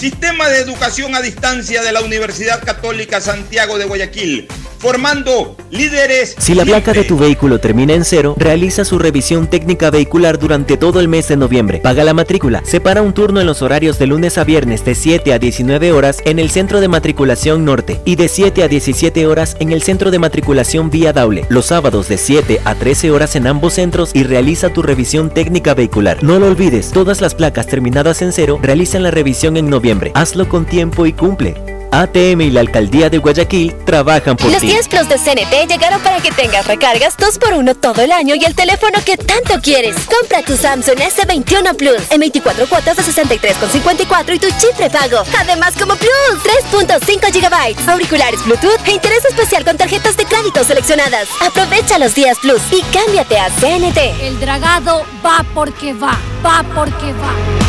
Sistema 0.00 0.48
de 0.48 0.60
educación 0.60 1.14
a 1.14 1.20
distancia 1.20 1.82
de 1.82 1.92
la 1.92 2.00
Universidad 2.00 2.64
Católica 2.64 3.20
Santiago 3.20 3.76
de 3.76 3.84
Guayaquil, 3.84 4.48
formando 4.78 5.58
líderes. 5.70 6.36
Si 6.38 6.54
la 6.54 6.64
placa 6.64 6.94
de 6.94 7.04
tu 7.04 7.18
vehículo 7.18 7.60
termina 7.60 7.92
en 7.92 8.06
cero, 8.06 8.34
realiza 8.38 8.86
su 8.86 8.98
revisión 8.98 9.46
técnica 9.46 9.90
vehicular 9.90 10.38
durante 10.38 10.78
todo 10.78 11.00
el 11.00 11.08
mes 11.08 11.28
de 11.28 11.36
noviembre. 11.36 11.80
Paga 11.80 12.02
la 12.02 12.14
matrícula. 12.14 12.62
Separa 12.64 13.02
un 13.02 13.12
turno 13.12 13.42
en 13.42 13.46
los 13.46 13.60
horarios 13.60 13.98
de 13.98 14.06
lunes 14.06 14.38
a 14.38 14.44
viernes 14.44 14.86
de 14.86 14.94
7 14.94 15.34
a 15.34 15.38
19 15.38 15.92
horas 15.92 16.22
en 16.24 16.38
el 16.38 16.50
Centro 16.50 16.80
de 16.80 16.88
Matriculación 16.88 17.66
Norte 17.66 18.00
y 18.06 18.16
de 18.16 18.28
7 18.28 18.62
a 18.62 18.68
17 18.68 19.26
horas 19.26 19.54
en 19.60 19.70
el 19.70 19.82
Centro 19.82 20.10
de 20.10 20.18
Matriculación 20.18 20.88
Vía 20.88 21.12
Daule. 21.12 21.44
Los 21.50 21.66
sábados 21.66 22.08
de 22.08 22.16
7 22.16 22.62
a 22.64 22.74
13 22.74 23.10
horas 23.10 23.36
en 23.36 23.46
ambos 23.46 23.74
centros 23.74 24.12
y 24.14 24.22
realiza 24.22 24.70
tu 24.70 24.80
revisión 24.80 25.28
técnica 25.28 25.74
vehicular. 25.74 26.22
No 26.22 26.38
lo 26.38 26.46
olvides, 26.46 26.90
todas 26.90 27.20
las 27.20 27.34
placas 27.34 27.66
terminadas 27.66 28.22
en 28.22 28.32
cero 28.32 28.58
realizan 28.62 29.02
la 29.02 29.10
revisión 29.10 29.58
en 29.58 29.68
noviembre. 29.68 29.89
Hazlo 30.14 30.48
con 30.48 30.66
tiempo 30.66 31.06
y 31.06 31.12
cumple. 31.12 31.54
ATM 31.92 32.42
y 32.42 32.50
la 32.50 32.60
Alcaldía 32.60 33.10
de 33.10 33.18
Guayaquil 33.18 33.74
trabajan 33.84 34.36
por 34.36 34.50
Los 34.50 34.60
ti. 34.60 34.68
10 34.68 34.88
Plus 34.88 35.08
de 35.08 35.16
CNT 35.16 35.68
llegaron 35.68 36.00
para 36.02 36.20
que 36.20 36.30
tengas 36.30 36.66
recargas 36.66 37.16
2x1 37.16 37.76
todo 37.80 38.02
el 38.02 38.12
año 38.12 38.34
y 38.36 38.44
el 38.44 38.54
teléfono 38.54 38.98
que 39.04 39.16
tanto 39.16 39.60
quieres. 39.60 39.96
Compra 40.06 40.42
tu 40.42 40.56
Samsung 40.56 40.98
S21 40.98 41.74
Plus 41.76 42.10
en 42.10 42.20
24 42.20 42.68
cuotas 42.68 42.96
de 42.96 43.02
63,54 43.02 44.34
y 44.34 44.38
tu 44.38 44.46
chip 44.58 44.76
prepago. 44.76 45.24
Además, 45.38 45.74
como 45.76 45.96
Plus, 45.96 46.42
3.5 46.72 47.32
GB, 47.32 47.90
auriculares 47.90 48.44
Bluetooth 48.44 48.86
e 48.86 48.92
interés 48.92 49.24
especial 49.24 49.64
con 49.64 49.76
tarjetas 49.76 50.16
de 50.16 50.24
crédito 50.24 50.62
seleccionadas. 50.62 51.28
Aprovecha 51.40 51.98
los 51.98 52.14
días 52.14 52.38
Plus 52.40 52.62
y 52.70 52.82
cámbiate 52.92 53.38
a 53.38 53.50
CNT. 53.50 53.98
El 54.22 54.38
dragado 54.38 55.04
va 55.24 55.44
porque 55.54 55.92
va, 55.92 56.16
va 56.44 56.64
porque 56.74 57.12
va. 57.14 57.59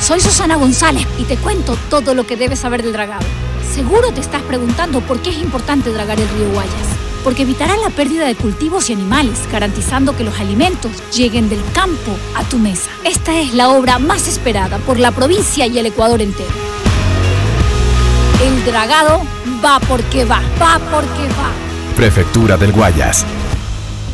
Soy 0.00 0.20
Susana 0.20 0.56
González 0.56 1.06
y 1.18 1.24
te 1.24 1.36
cuento 1.36 1.76
todo 1.88 2.14
lo 2.14 2.26
que 2.26 2.36
debes 2.36 2.60
saber 2.60 2.82
del 2.82 2.92
dragado. 2.92 3.24
Seguro 3.72 4.12
te 4.12 4.20
estás 4.20 4.42
preguntando 4.42 5.00
por 5.00 5.20
qué 5.20 5.30
es 5.30 5.38
importante 5.38 5.90
dragar 5.90 6.20
el 6.20 6.28
río 6.28 6.50
Guayas. 6.52 6.72
Porque 7.24 7.42
evitará 7.42 7.76
la 7.78 7.90
pérdida 7.90 8.26
de 8.26 8.36
cultivos 8.36 8.88
y 8.88 8.92
animales, 8.92 9.40
garantizando 9.50 10.16
que 10.16 10.22
los 10.22 10.38
alimentos 10.38 10.92
lleguen 11.12 11.48
del 11.48 11.60
campo 11.72 12.12
a 12.36 12.44
tu 12.44 12.58
mesa. 12.58 12.88
Esta 13.04 13.40
es 13.40 13.52
la 13.54 13.70
obra 13.70 13.98
más 13.98 14.28
esperada 14.28 14.78
por 14.78 15.00
la 15.00 15.10
provincia 15.10 15.66
y 15.66 15.78
el 15.78 15.86
Ecuador 15.86 16.22
entero. 16.22 16.50
El 18.44 18.64
dragado 18.64 19.22
va 19.64 19.80
porque 19.80 20.24
va, 20.24 20.40
va 20.62 20.78
porque 20.78 21.26
va. 21.30 21.50
Prefectura 21.96 22.56
del 22.56 22.72
Guayas. 22.72 23.24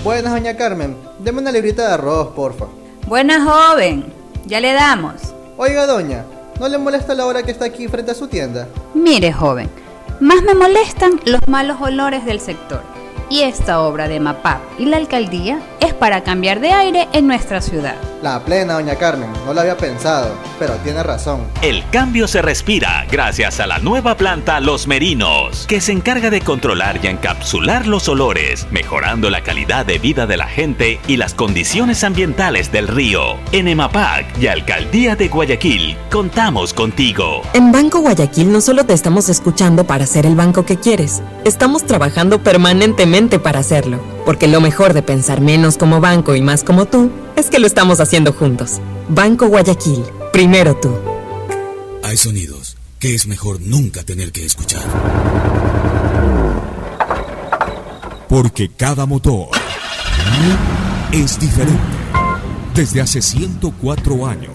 Buenas, 0.02 0.32
doña 0.32 0.56
Carmen. 0.56 0.96
Deme 1.18 1.40
una 1.40 1.52
librita 1.52 1.88
de 1.88 1.94
arroz, 1.94 2.28
porfa. 2.34 2.66
Buena 3.06 3.44
joven, 3.44 4.10
ya 4.46 4.58
le 4.60 4.72
damos. 4.72 5.16
Oiga, 5.64 5.86
doña, 5.86 6.24
¿no 6.58 6.66
le 6.66 6.76
molesta 6.76 7.14
la 7.14 7.24
hora 7.24 7.44
que 7.44 7.52
está 7.52 7.66
aquí 7.66 7.86
frente 7.86 8.10
a 8.10 8.14
su 8.16 8.26
tienda? 8.26 8.66
Mire, 8.94 9.32
joven, 9.32 9.70
más 10.18 10.42
me 10.42 10.54
molestan 10.54 11.20
los 11.24 11.38
malos 11.46 11.80
olores 11.80 12.24
del 12.24 12.40
sector. 12.40 12.82
Y 13.30 13.42
esta 13.42 13.80
obra 13.80 14.08
de 14.08 14.18
MAPAP 14.18 14.60
y 14.80 14.86
la 14.86 14.96
alcaldía 14.96 15.60
es 15.78 15.94
para 15.94 16.24
cambiar 16.24 16.58
de 16.58 16.72
aire 16.72 17.08
en 17.12 17.28
nuestra 17.28 17.60
ciudad. 17.60 17.94
La 18.22 18.44
plena, 18.44 18.74
doña 18.74 18.94
Carmen, 18.94 19.28
no 19.44 19.52
lo 19.52 19.60
había 19.60 19.76
pensado, 19.76 20.32
pero 20.56 20.74
tiene 20.84 21.02
razón. 21.02 21.40
El 21.60 21.82
cambio 21.90 22.28
se 22.28 22.40
respira 22.40 23.04
gracias 23.10 23.58
a 23.58 23.66
la 23.66 23.80
nueva 23.80 24.16
planta 24.16 24.60
Los 24.60 24.86
Merinos, 24.86 25.66
que 25.66 25.80
se 25.80 25.90
encarga 25.90 26.30
de 26.30 26.40
controlar 26.40 27.00
y 27.02 27.08
encapsular 27.08 27.88
los 27.88 28.08
olores, 28.08 28.68
mejorando 28.70 29.28
la 29.28 29.42
calidad 29.42 29.84
de 29.86 29.98
vida 29.98 30.28
de 30.28 30.36
la 30.36 30.46
gente 30.46 31.00
y 31.08 31.16
las 31.16 31.34
condiciones 31.34 32.04
ambientales 32.04 32.70
del 32.70 32.86
río. 32.86 33.38
En 33.50 33.66
EMAPAC 33.66 34.38
y 34.38 34.46
Alcaldía 34.46 35.16
de 35.16 35.26
Guayaquil, 35.26 35.96
contamos 36.08 36.72
contigo. 36.72 37.42
En 37.54 37.72
Banco 37.72 38.02
Guayaquil 38.02 38.52
no 38.52 38.60
solo 38.60 38.86
te 38.86 38.92
estamos 38.92 39.28
escuchando 39.30 39.84
para 39.84 40.06
ser 40.06 40.26
el 40.26 40.36
banco 40.36 40.64
que 40.64 40.78
quieres, 40.78 41.24
estamos 41.44 41.84
trabajando 41.84 42.40
permanentemente 42.40 43.40
para 43.40 43.58
hacerlo, 43.58 43.98
porque 44.24 44.48
lo 44.48 44.60
mejor 44.60 44.94
de 44.94 45.02
pensar 45.02 45.40
menos 45.40 45.78
como 45.78 46.00
banco 46.00 46.34
y 46.34 46.42
más 46.42 46.64
como 46.64 46.86
tú 46.86 47.10
es 47.36 47.50
que 47.50 47.58
lo 47.58 47.66
estamos 47.66 48.00
haciendo 48.00 48.32
juntos. 48.32 48.80
Banco 49.08 49.48
Guayaquil, 49.48 50.04
primero 50.32 50.76
tú. 50.76 50.90
Hay 52.02 52.16
sonidos 52.16 52.76
que 52.98 53.14
es 53.14 53.26
mejor 53.26 53.60
nunca 53.60 54.04
tener 54.04 54.32
que 54.32 54.44
escuchar. 54.44 54.82
Porque 58.28 58.70
cada 58.70 59.06
motor 59.06 59.48
es 61.12 61.38
diferente. 61.38 61.82
Desde 62.74 63.00
hace 63.00 63.20
104 63.20 64.26
años, 64.26 64.54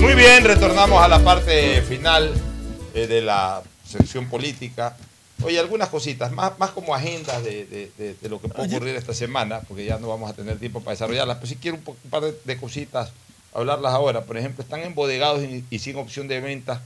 Muy 0.00 0.14
bien, 0.14 0.44
retornamos 0.44 1.02
a 1.02 1.08
la 1.08 1.18
parte 1.22 1.82
final 1.82 2.32
eh, 2.94 3.06
de 3.06 3.20
la 3.20 3.62
sección 3.86 4.28
política. 4.28 4.96
Oye, 5.42 5.58
algunas 5.58 5.88
cositas, 5.88 6.32
más, 6.32 6.58
más 6.58 6.70
como 6.70 6.94
agendas 6.94 7.42
de, 7.44 7.64
de- 7.66 8.14
de 8.14 8.28
lo 8.28 8.40
que 8.40 8.48
puede 8.48 8.68
ocurrir 8.76 8.96
esta 8.96 9.14
semana, 9.14 9.60
porque 9.60 9.84
ya 9.84 9.98
no 9.98 10.08
vamos 10.08 10.30
a 10.30 10.34
tener 10.34 10.58
tiempo 10.58 10.80
para 10.80 10.92
desarrollarlas, 10.92 11.36
pero 11.36 11.46
sí 11.46 11.56
quiero 11.56 11.78
un, 11.84 12.10
par 12.10 12.22
de, 12.22 12.34
de 12.44 12.56
cositas, 12.56 13.10
hablarlas 13.54 13.92
ahora. 13.92 14.22
Por 14.22 14.36
ejemplo, 14.36 14.62
están 14.62 14.80
embodegados 14.80 15.42
y, 15.42 15.64
y 15.70 15.78
sin 15.78 15.96
opción 15.96 16.26
de 16.28 16.40
venta 16.40 16.82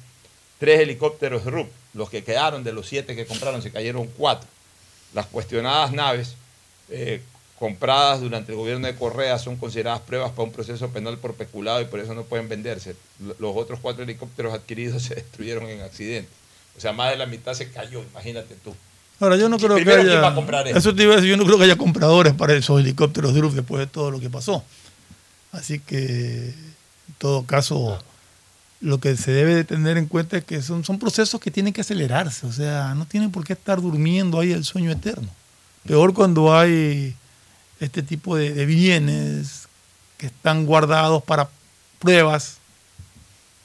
tres 0.58 0.80
helicópteros 0.80 1.44
RUP. 1.44 1.68
Los 1.94 2.08
que 2.10 2.24
quedaron 2.24 2.64
de 2.64 2.72
los 2.72 2.86
siete 2.88 3.14
que 3.16 3.26
compraron, 3.26 3.62
se 3.62 3.70
cayeron 3.72 4.06
cuatro. 4.16 4.48
Las 5.14 5.26
cuestionadas 5.26 5.92
naves 5.92 6.34
eh, 6.90 7.22
compradas 7.62 8.20
durante 8.20 8.50
el 8.50 8.58
gobierno 8.58 8.88
de 8.88 8.96
Correa 8.96 9.38
son 9.38 9.56
consideradas 9.56 10.00
pruebas 10.00 10.32
para 10.32 10.42
un 10.42 10.50
proceso 10.50 10.88
penal 10.88 11.16
por 11.18 11.34
peculado 11.34 11.80
y 11.80 11.84
por 11.84 12.00
eso 12.00 12.12
no 12.12 12.24
pueden 12.24 12.48
venderse. 12.48 12.96
Los 13.38 13.56
otros 13.56 13.78
cuatro 13.80 14.02
helicópteros 14.02 14.52
adquiridos 14.52 15.00
se 15.04 15.14
destruyeron 15.14 15.68
en 15.68 15.80
accidentes. 15.80 16.32
O 16.76 16.80
sea, 16.80 16.92
más 16.92 17.10
de 17.10 17.18
la 17.18 17.26
mitad 17.26 17.54
se 17.54 17.70
cayó, 17.70 18.02
imagínate 18.02 18.56
tú. 18.64 18.74
Ahora, 19.20 19.36
yo 19.36 19.48
no 19.48 19.58
creo 19.58 19.76
que 19.76 19.82
Primero, 19.82 20.00
¿quién 20.02 20.10
haya. 20.10 20.20
va 20.22 20.30
a 20.30 20.34
comprar 20.34 20.66
eso? 20.66 20.76
Eso 20.76 20.92
te 20.92 21.04
iba 21.04 21.12
a 21.12 21.16
decir, 21.16 21.30
yo 21.30 21.36
no 21.36 21.44
creo 21.44 21.56
que 21.56 21.62
haya 21.62 21.76
compradores 21.76 22.34
para 22.34 22.52
esos 22.52 22.80
helicópteros 22.80 23.32
DRUF 23.32 23.54
después 23.54 23.78
de 23.78 23.86
todo 23.86 24.10
lo 24.10 24.18
que 24.18 24.28
pasó. 24.28 24.64
Así 25.52 25.78
que, 25.78 26.48
en 26.48 27.14
todo 27.18 27.44
caso, 27.44 27.96
lo 28.80 28.98
que 28.98 29.16
se 29.16 29.30
debe 29.30 29.54
de 29.54 29.62
tener 29.62 29.98
en 29.98 30.06
cuenta 30.06 30.36
es 30.36 30.44
que 30.44 30.62
son, 30.62 30.82
son 30.82 30.98
procesos 30.98 31.40
que 31.40 31.52
tienen 31.52 31.72
que 31.72 31.82
acelerarse. 31.82 32.44
O 32.44 32.52
sea, 32.52 32.96
no 32.96 33.06
tienen 33.06 33.30
por 33.30 33.44
qué 33.44 33.52
estar 33.52 33.80
durmiendo 33.80 34.40
ahí 34.40 34.50
el 34.50 34.64
sueño 34.64 34.90
eterno. 34.90 35.28
Peor 35.86 36.12
cuando 36.12 36.52
hay 36.52 37.14
este 37.84 38.02
tipo 38.02 38.36
de, 38.36 38.64
bienes 38.64 39.68
que 40.16 40.26
están 40.26 40.66
guardados 40.66 41.22
para 41.24 41.50
pruebas 41.98 42.58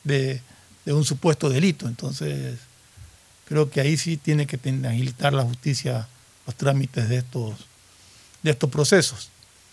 de, 0.03 0.41
un 0.85 1.05
supuesto 1.05 1.49
delito. 1.49 1.87
Entonces, 1.87 2.57
creo 3.45 3.69
que 3.69 3.79
ahí 3.79 3.97
sí 3.97 4.17
tiene 4.17 4.47
que 4.47 4.59
agilitar 4.87 5.33
la 5.33 5.43
justicia 5.43 6.07
los 6.45 6.55
trámites 6.55 7.09
de 7.09 7.17
estos, 7.17 7.55
de 8.41 8.51
estos 8.51 8.69
procesos. 8.69 9.29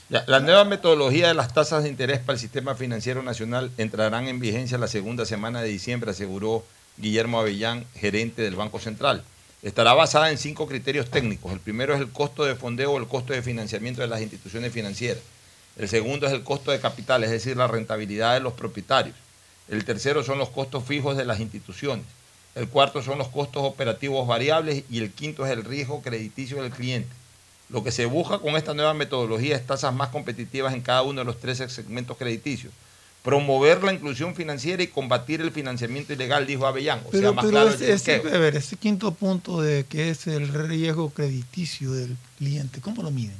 La 0.09 0.41
nueva 0.41 0.65
metodología 0.65 1.29
de 1.29 1.35
las 1.35 1.55
tasas 1.55 1.83
de 1.83 1.89
interés 1.89 2.21
para 2.21 2.35
el 2.35 2.41
sistema 2.41 2.75
financiero 2.75 3.23
nacional 3.23 3.71
entrarán 3.79 4.29
en 4.29 4.39
vigencia 4.39 4.77
la 4.77 4.87
segunda 4.87 5.25
semana 5.25 5.63
de 5.63 5.69
diciembre, 5.69 6.11
aseguró 6.11 6.65
Guillermo 6.99 7.41
Avellán, 7.41 7.87
gerente 7.95 8.43
del 8.43 8.55
Banco 8.55 8.79
Central. 8.79 9.25
Estará 9.65 9.95
basada 9.95 10.31
en 10.31 10.37
cinco 10.37 10.67
criterios 10.67 11.11
técnicos. 11.11 11.51
El 11.51 11.59
primero 11.59 11.95
es 11.95 12.01
el 12.03 12.11
costo 12.11 12.45
de 12.45 12.55
fondeo 12.55 12.93
o 12.93 12.99
el 12.99 13.09
costo 13.09 13.33
de 13.33 13.41
financiamiento 13.41 14.03
de 14.03 14.09
las 14.09 14.21
instituciones 14.21 14.71
financieras. 14.75 15.23
El 15.79 15.89
segundo 15.89 16.27
es 16.27 16.35
el 16.35 16.45
costo 16.45 16.71
de 16.71 16.81
capital, 16.81 17.25
es 17.25 17.31
decir, 17.31 17.57
la 17.57 17.67
rentabilidad 17.67 18.35
de 18.35 18.41
los 18.41 18.53
propietarios. 18.53 19.17
El 19.71 19.87
tercero 19.87 20.23
son 20.23 20.37
los 20.37 20.51
costos 20.51 20.85
fijos 20.85 21.17
de 21.17 21.25
las 21.25 21.41
instituciones. 21.41 22.05
El 22.55 22.69
cuarto 22.69 23.03
son 23.03 23.17
los 23.17 23.29
costos 23.29 23.63
operativos 23.65 24.29
variables 24.29 24.85
y 24.91 24.99
el 24.99 25.11
quinto 25.13 25.47
es 25.47 25.53
el 25.53 25.65
riesgo 25.65 26.03
crediticio 26.03 26.63
del 26.63 26.71
cliente. 26.71 27.09
Lo 27.71 27.83
que 27.83 27.91
se 27.91 28.05
busca 28.05 28.41
con 28.41 28.57
esta 28.57 28.75
nueva 28.75 28.93
metodología 28.93 29.57
es 29.57 29.67
tasas 29.67 29.95
más 29.95 30.11
competitivas 30.11 30.75
en 30.75 30.83
cada 30.83 31.01
uno 31.01 31.21
de 31.21 31.25
los 31.25 31.41
13 31.41 31.71
segmentos 31.71 32.19
crediticios. 32.19 32.75
Promover 33.25 33.83
la 33.83 33.95
inclusión 33.95 34.35
financiera 34.35 34.83
y 34.83 34.89
combatir 34.89 35.41
el 35.41 35.51
financiamiento 35.51 36.13
ilegal, 36.13 36.47
dijo 36.47 36.67
Avellán. 36.67 36.99
O 36.99 37.11
sea, 37.11 37.11
Pero, 37.13 37.33
más 37.33 37.45
pero 37.47 37.53
claro 37.53 37.71
ese, 37.71 38.19
ver, 38.19 38.55
ese 38.55 38.77
quinto 38.77 39.15
punto 39.15 39.63
de 39.63 39.87
que 39.89 40.11
es 40.11 40.27
el 40.27 40.53
riesgo 40.53 41.09
crediticio 41.09 41.91
del 41.91 42.19
cliente, 42.37 42.83
¿cómo 42.83 43.03
lo 43.03 43.11
miden? 43.11 43.35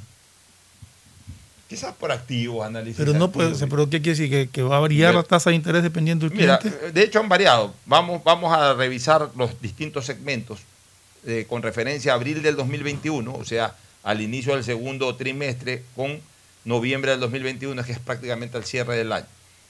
Quizás 1.69 1.93
por 1.93 2.11
activos, 2.11 2.65
análisis. 2.65 2.97
Pero 2.97 3.13
no 3.13 3.31
puede, 3.31 3.55
pero 3.67 3.87
¿qué 3.87 4.01
quiere 4.01 4.17
decir? 4.17 4.29
¿Que, 4.29 4.49
que 4.49 4.63
va 4.63 4.77
a 4.77 4.79
variar 4.79 5.11
Mira. 5.11 5.21
la 5.21 5.27
tasa 5.27 5.51
de 5.51 5.55
interés 5.55 5.83
dependiendo 5.83 6.27
del 6.27 6.35
Mira, 6.35 6.57
cliente? 6.57 6.91
de 6.91 7.03
hecho 7.03 7.19
han 7.19 7.29
variado. 7.29 7.71
Vamos, 7.85 8.23
vamos 8.23 8.55
a 8.57 8.73
revisar 8.73 9.29
los 9.35 9.61
distintos 9.61 10.05
segmentos 10.05 10.59
eh, 11.27 11.45
con 11.47 11.61
referencia 11.61 12.11
a 12.11 12.15
abril 12.15 12.41
del 12.41 12.55
2021, 12.55 13.33
o 13.33 13.45
sea, 13.45 13.75
al 14.03 14.21
inicio 14.21 14.53
del 14.53 14.63
segundo 14.63 15.15
trimestre, 15.15 15.83
con 15.95 16.19
noviembre 16.65 17.11
del 17.11 17.19
2021, 17.19 17.83
que 17.83 17.91
es 17.91 17.99
prácticamente 17.99 18.57
el 18.57 18.63
cierre 18.63 18.95
del 18.97 19.11
año. 19.11 19.25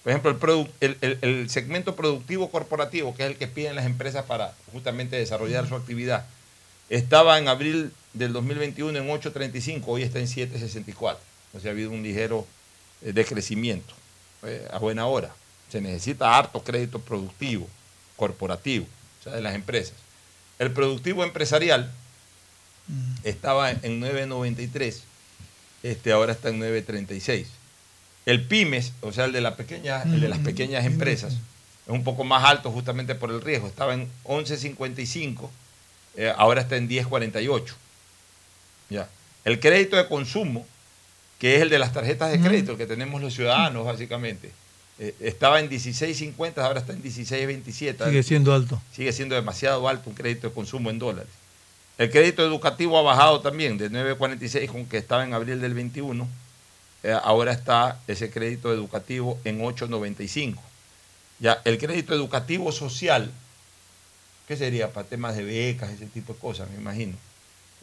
Por 0.05 0.11
ejemplo, 0.11 0.69
el, 0.81 1.49
segmento 1.49 1.95
productivo 1.95 2.51
corporativo, 2.51 3.15
que 3.15 3.23
es 3.23 3.31
el 3.31 3.37
que 3.37 3.47
piden 3.47 3.73
las 3.73 3.87
empresas 3.87 4.23
para 4.25 4.53
justamente 4.71 5.15
desarrollar 5.15 5.67
su 5.67 5.73
actividad, 5.73 6.27
estaba 6.91 7.39
en 7.39 7.47
abril 7.47 7.91
del 8.13 8.31
2021 8.31 8.99
en 8.99 9.07
8.35, 9.07 9.81
hoy 9.87 10.03
está 10.03 10.19
en 10.19 10.27
7.64. 10.27 11.17
O 11.55 11.59
sea, 11.59 11.71
ha 11.71 11.73
habido 11.73 11.89
un 11.89 12.03
ligero 12.03 12.45
eh, 13.01 13.13
decrecimiento 13.13 13.95
eh, 14.43 14.67
a 14.71 14.77
buena 14.77 15.07
hora. 15.07 15.33
Se 15.71 15.81
necesita 15.81 16.37
harto 16.37 16.63
crédito 16.63 16.99
productivo, 16.99 17.67
corporativo, 18.15 18.85
o 19.21 19.23
sea, 19.23 19.33
de 19.33 19.41
las 19.41 19.55
empresas. 19.55 19.95
El 20.59 20.69
productivo 20.69 21.23
empresarial 21.23 21.91
estaba 23.23 23.71
en 23.71 23.99
9.93, 24.03 24.99
este 25.81 26.11
ahora 26.11 26.33
está 26.33 26.49
en 26.49 26.61
9.36. 26.61 27.47
El 28.25 28.43
pymes, 28.43 28.93
o 29.01 29.11
sea, 29.11 29.25
el 29.25 29.31
de, 29.31 29.41
la 29.41 29.55
pequeña, 29.55 30.01
el 30.03 30.19
de 30.19 30.29
las 30.29 30.39
pequeñas 30.39 30.85
empresas, 30.85 31.33
es 31.33 31.93
un 31.93 32.03
poco 32.03 32.23
más 32.23 32.43
alto 32.43 32.71
justamente 32.71 33.13
por 33.13 33.29
el 33.29 33.41
riesgo. 33.41 33.67
Estaba 33.67 33.93
en 33.93 34.09
11.55, 34.23 35.49
eh, 36.15 36.33
ahora 36.35 36.61
está 36.61 36.75
en 36.77 36.89
10.48. 36.89 37.73
Ya. 38.89 39.07
El 39.43 39.59
crédito 39.59 39.95
de 39.95 40.07
consumo, 40.07 40.65
que 41.39 41.55
es 41.55 41.61
el 41.61 41.69
de 41.69 41.77
las 41.77 41.93
tarjetas 41.93 42.31
de 42.31 42.39
crédito, 42.39 42.77
que 42.77 42.87
tenemos 42.87 43.21
los 43.21 43.35
ciudadanos 43.35 43.85
básicamente, 43.85 44.51
eh, 44.97 45.13
estaba 45.19 45.59
en 45.59 45.69
16.50, 45.69 46.57
ahora 46.59 46.79
está 46.79 46.93
en 46.93 47.03
16.27. 47.03 48.05
Sigue 48.05 48.23
siendo 48.23 48.53
alto. 48.53 48.81
Sigue 48.91 49.13
siendo 49.13 49.35
demasiado 49.35 49.87
alto 49.87 50.09
un 50.09 50.15
crédito 50.15 50.47
de 50.47 50.53
consumo 50.53 50.89
en 50.89 50.97
dólares. 50.97 51.31
El 51.97 52.09
crédito 52.09 52.43
educativo 52.43 52.97
ha 52.97 53.01
bajado 53.01 53.41
también 53.41 53.77
de 53.77 53.91
9.46, 53.91 54.67
con 54.67 54.85
que 54.85 54.97
estaba 54.97 55.23
en 55.23 55.33
abril 55.33 55.61
del 55.61 55.73
21. 55.73 56.27
Eh, 57.05 57.15
ahora 57.23 57.51
está 57.51 57.99
ese 58.07 58.31
crédito 58.31 58.73
educativo 58.73 59.39
en 59.43 59.61
8.95. 59.61 60.55
Ya, 61.37 61.61
el 61.63 61.77
crédito 61.77 62.15
educativo 62.15 62.71
social, 62.71 63.31
¿qué 64.47 64.57
sería? 64.57 64.91
Para 64.91 65.07
temas 65.07 65.35
de 65.35 65.43
becas, 65.43 65.91
ese 65.91 66.07
tipo 66.07 66.33
de 66.33 66.39
cosas, 66.39 66.67
me 66.71 66.77
imagino. 66.77 67.15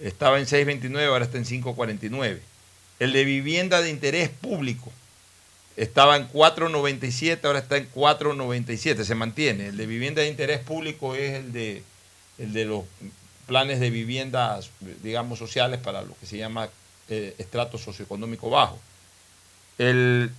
Estaba 0.01 0.41
en 0.41 0.47
6.29, 0.47 1.07
ahora 1.07 1.27
está 1.27 1.39
en 1.39 1.45
5.49. 1.45 2.41
El 2.99 3.13
de 3.13 3.25
vivienda 3.25 3.81
de 3.81 3.91
interés 3.91 4.29
público 4.29 4.91
estaba 5.77 6.17
en 6.17 6.29
4.97, 6.29 7.45
ahora 7.45 7.61
está 7.61 7.77
en 7.77 7.89
4.97, 7.93 9.05
se 9.05 9.15
mantiene. 9.15 9.69
El 9.69 9.77
de 9.77 9.87
vivienda 9.87 10.23
de 10.23 10.29
interés 10.31 10.59
público 10.59 11.15
es 11.15 11.35
el 11.35 11.53
de, 11.53 11.85
el 12.39 12.53
de 12.53 12.65
los 12.65 12.83
planes 13.47 13.79
de 13.79 13.91
viviendas, 13.91 14.71
digamos, 15.05 15.39
sociales 15.39 15.79
para 15.79 16.03
lo 16.03 16.17
que 16.19 16.27
se 16.27 16.39
llama 16.39 16.69
eh, 17.09 17.37
estrato 17.39 17.79
socioeconómico 17.79 18.51
bajo. 18.51 18.81
El, 19.79 20.31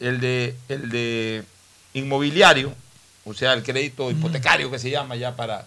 el, 0.00 0.20
de, 0.20 0.54
el 0.68 0.90
de 0.90 1.42
inmobiliario, 1.94 2.72
o 3.24 3.34
sea, 3.34 3.52
el 3.54 3.62
crédito 3.62 4.10
hipotecario 4.10 4.70
que 4.70 4.78
se 4.78 4.90
llama 4.90 5.16
ya 5.16 5.36
para 5.36 5.66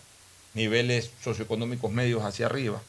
niveles 0.53 1.11
socioeconómicos 1.23 1.91
medios 1.91 2.23
hacia 2.23 2.45
arriba. 2.45 2.81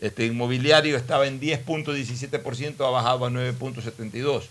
Este 0.00 0.24
inmobiliario 0.26 0.96
estaba 0.96 1.26
en 1.26 1.40
10.17%, 1.40 2.86
ha 2.86 2.90
bajado 2.90 3.26
a 3.26 3.30
9.72%. 3.30 4.42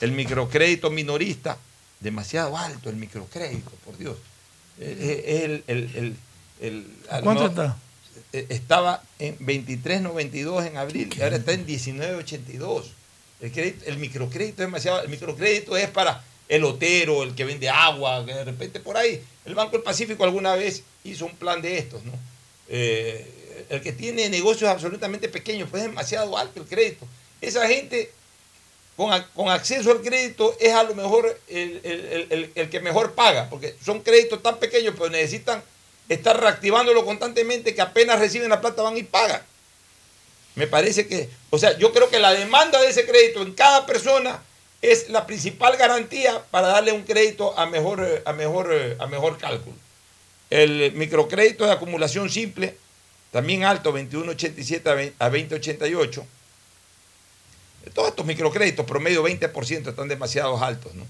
El 0.00 0.12
microcrédito 0.12 0.90
minorista, 0.90 1.56
demasiado 2.00 2.56
alto 2.58 2.90
el 2.90 2.96
microcrédito, 2.96 3.70
por 3.84 3.96
Dios. 3.96 4.18
El, 4.78 5.64
el, 5.66 6.16
el, 6.60 6.86
¿Cuánto 7.08 7.30
mejor, 7.30 7.48
está? 7.48 7.76
eh, 8.34 8.46
Estaba 8.50 9.02
en 9.18 9.38
23.92 9.38 10.66
en 10.66 10.76
abril 10.76 11.14
y 11.16 11.22
ahora 11.22 11.36
está 11.36 11.52
en 11.52 11.66
19.82. 11.66 12.84
El, 13.40 13.52
crédito- 13.52 13.84
el 13.86 13.98
microcrédito 13.98 14.62
es 14.62 14.68
demasiado. 14.68 15.02
El 15.02 15.08
microcrédito 15.08 15.76
es 15.76 15.88
para 15.90 16.22
el 16.48 16.64
hotero, 16.64 17.22
el 17.22 17.34
que 17.34 17.44
vende 17.44 17.68
agua, 17.68 18.22
de 18.22 18.44
repente 18.44 18.80
por 18.80 18.96
ahí. 18.96 19.22
El 19.44 19.54
Banco 19.54 19.72
del 19.72 19.82
Pacífico 19.82 20.24
alguna 20.24 20.54
vez 20.54 20.82
hizo 21.04 21.26
un 21.26 21.34
plan 21.36 21.60
de 21.60 21.78
estos, 21.78 22.02
¿no? 22.04 22.12
Eh, 22.68 23.64
el 23.68 23.80
que 23.80 23.92
tiene 23.92 24.28
negocios 24.28 24.70
absolutamente 24.70 25.28
pequeños, 25.28 25.68
pues 25.70 25.82
es 25.82 25.88
demasiado 25.88 26.36
alto 26.38 26.60
el 26.60 26.66
crédito. 26.66 27.06
Esa 27.40 27.66
gente 27.66 28.10
con, 28.96 29.10
con 29.34 29.48
acceso 29.50 29.90
al 29.90 30.00
crédito 30.02 30.56
es 30.60 30.72
a 30.72 30.82
lo 30.84 30.94
mejor 30.94 31.38
el- 31.48 31.80
el- 31.82 32.26
el- 32.30 32.52
el 32.54 32.70
que 32.70 32.80
mejor 32.80 33.14
paga, 33.14 33.48
porque 33.50 33.74
son 33.84 34.00
créditos 34.02 34.42
tan 34.42 34.58
pequeños, 34.58 34.94
pero 34.96 35.10
necesitan 35.10 35.62
estar 36.08 36.40
reactivándolo 36.40 37.04
constantemente 37.04 37.74
que 37.74 37.80
apenas 37.82 38.18
reciben 38.20 38.48
la 38.48 38.60
plata 38.60 38.82
van 38.82 38.96
y 38.96 39.02
pagan. 39.02 39.42
Me 40.56 40.66
parece 40.66 41.06
que, 41.06 41.28
o 41.50 41.58
sea, 41.58 41.76
yo 41.78 41.92
creo 41.92 42.08
que 42.08 42.18
la 42.18 42.32
demanda 42.32 42.80
de 42.80 42.88
ese 42.88 43.06
crédito 43.06 43.42
en 43.42 43.52
cada 43.52 43.84
persona 43.84 44.42
es 44.80 45.10
la 45.10 45.26
principal 45.26 45.76
garantía 45.76 46.42
para 46.50 46.68
darle 46.68 46.92
un 46.92 47.02
crédito 47.02 47.56
a 47.58 47.66
mejor, 47.66 48.02
eh, 48.02 48.22
a 48.24 48.32
mejor, 48.32 48.72
eh, 48.72 48.96
a 48.98 49.06
mejor 49.06 49.36
cálculo. 49.36 49.76
El 50.48 50.92
microcrédito 50.92 51.66
de 51.66 51.72
acumulación 51.72 52.30
simple, 52.30 52.74
también 53.32 53.64
alto, 53.64 53.92
21.87 53.92 55.12
a 55.18 55.28
20.88. 55.28 56.24
Todos 57.92 58.08
estos 58.08 58.24
microcréditos, 58.24 58.86
promedio 58.86 59.22
20%, 59.22 59.90
están 59.90 60.08
demasiado 60.08 60.62
altos. 60.62 60.94
¿no? 60.94 61.06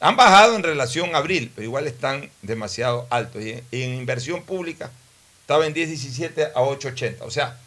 Han 0.00 0.16
bajado 0.16 0.56
en 0.56 0.62
relación 0.62 1.14
a 1.14 1.18
abril, 1.18 1.52
pero 1.54 1.66
igual 1.66 1.86
están 1.86 2.30
demasiado 2.40 3.06
altos. 3.10 3.42
Y 3.42 3.52
en, 3.52 3.64
y 3.70 3.82
en 3.82 3.94
inversión 3.94 4.42
pública 4.42 4.90
estaba 5.42 5.66
en 5.66 5.74
10.17 5.74 6.52
a 6.54 6.60
8.80. 6.60 7.18
O 7.20 7.30
sea, 7.30 7.58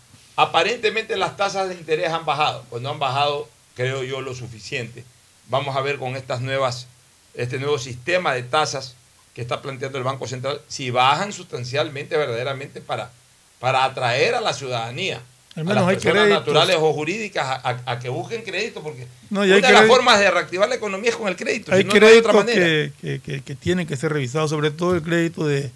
aparentemente 0.43 1.17
las 1.17 1.35
tasas 1.35 1.67
de 1.69 1.75
interés 1.75 2.09
han 2.11 2.25
bajado, 2.25 2.63
pues 2.69 2.81
no 2.81 2.89
han 2.89 2.99
bajado, 2.99 3.49
creo 3.75 4.03
yo, 4.03 4.21
lo 4.21 4.33
suficiente. 4.33 5.03
Vamos 5.47 5.75
a 5.75 5.81
ver 5.81 5.97
con 5.97 6.15
estas 6.15 6.39
nuevas, 6.41 6.87
este 7.33 7.59
nuevo 7.59 7.77
sistema 7.77 8.33
de 8.33 8.43
tasas 8.43 8.95
que 9.35 9.41
está 9.41 9.61
planteando 9.61 9.97
el 9.97 10.03
Banco 10.03 10.27
Central, 10.27 10.61
si 10.69 10.91
bajan 10.91 11.33
sustancialmente, 11.33 12.15
verdaderamente, 12.17 12.79
para, 12.81 13.11
para 13.59 13.83
atraer 13.83 14.35
a 14.35 14.41
la 14.41 14.53
ciudadanía, 14.53 15.21
a 15.55 15.63
las 15.63 15.83
personas 15.83 16.01
créditos. 16.01 16.29
naturales 16.39 16.77
o 16.79 16.93
jurídicas, 16.93 17.45
a, 17.45 17.55
a- 17.69 17.91
a 17.93 17.99
que 17.99 18.07
busquen 18.07 18.43
crédito, 18.43 18.81
porque 18.81 19.07
No, 19.29 19.41
una 19.41 19.55
de 19.55 19.61
las 19.61 19.87
formas 19.87 20.19
de 20.19 20.31
reactivar 20.31 20.69
la 20.69 20.75
economía 20.75 21.09
es 21.09 21.15
con 21.17 21.27
el 21.27 21.35
crédito, 21.35 21.73
Hay 21.73 21.81
si 21.81 21.87
no, 21.87 21.93
no 21.99 22.07
hay 22.07 22.17
otra 22.17 22.31
créditos 22.31 22.55
manera. 22.55 23.21
que- 23.25 23.41
que 23.41 23.55
tienen 23.55 23.85
que 23.87 23.97
ser 23.97 24.13
revisados, 24.13 24.49
sobre 24.51 24.71
todo 24.71 24.95
el 24.95 25.01
crédito 25.01 25.45
de, 25.45 25.69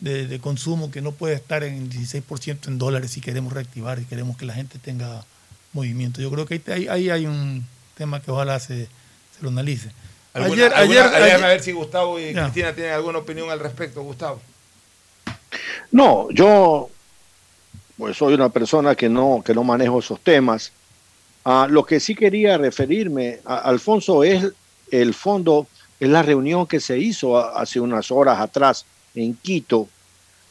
de- 0.00 0.26
de 0.26 0.38
consumo 0.38 0.90
que 0.90 1.00
no 1.00 1.12
puede 1.12 1.34
estar 1.34 1.62
en 1.64 1.88
16% 1.90 2.68
en 2.68 2.78
dólares 2.78 3.10
si 3.12 3.20
queremos 3.20 3.52
reactivar 3.52 3.98
y 3.98 4.04
queremos 4.04 4.36
que 4.36 4.44
la 4.46 4.54
gente 4.54 4.78
tenga 4.78 5.24
movimiento. 5.72 6.20
Yo 6.20 6.30
creo 6.30 6.46
que 6.46 6.60
ahí, 6.72 6.88
ahí- 6.88 7.10
hay 7.10 7.26
un 7.26 7.66
tema 7.96 8.20
que 8.20 8.30
ojalá 8.30 8.58
se, 8.60 8.84
se 8.86 9.42
lo 9.42 9.48
analice. 9.48 9.90
¿Alguna- 10.32 10.52
Ayer, 10.66 10.74
alguna- 10.74 11.04
ayer, 11.06 11.22
ayer- 11.36 11.40
ver 11.40 11.62
si 11.62 11.72
Gustavo 11.72 12.18
y 12.18 12.32
Ya. 12.32 12.42
Cristina 12.44 12.72
tienen 12.74 12.92
alguna 12.92 13.18
opinión 13.18 13.50
al 13.50 13.60
respecto, 13.60 14.02
Gustavo. 14.02 14.40
No, 15.90 16.28
yo 16.30 16.90
pues 17.96 18.16
soy 18.16 18.34
una 18.34 18.48
persona 18.48 18.96
que 18.96 19.08
no, 19.08 19.42
que 19.44 19.54
no 19.54 19.62
manejo 19.62 20.00
esos 20.00 20.20
temas. 20.20 20.72
Ah, 21.44 21.68
lo 21.70 21.84
que 21.84 22.00
sí 22.00 22.14
quería 22.16 22.58
referirme, 22.58 23.38
a- 23.44 23.58
Alfonso, 23.58 24.24
es 24.24 24.46
el 24.90 25.14
fondo, 25.14 25.68
es 26.00 26.08
la 26.08 26.22
reunión 26.22 26.66
que 26.66 26.80
se 26.80 26.98
hizo 26.98 27.38
a- 27.38 27.60
hace 27.60 27.78
unas 27.78 28.10
horas 28.10 28.40
atrás 28.40 28.84
en 29.14 29.34
Quito. 29.34 29.88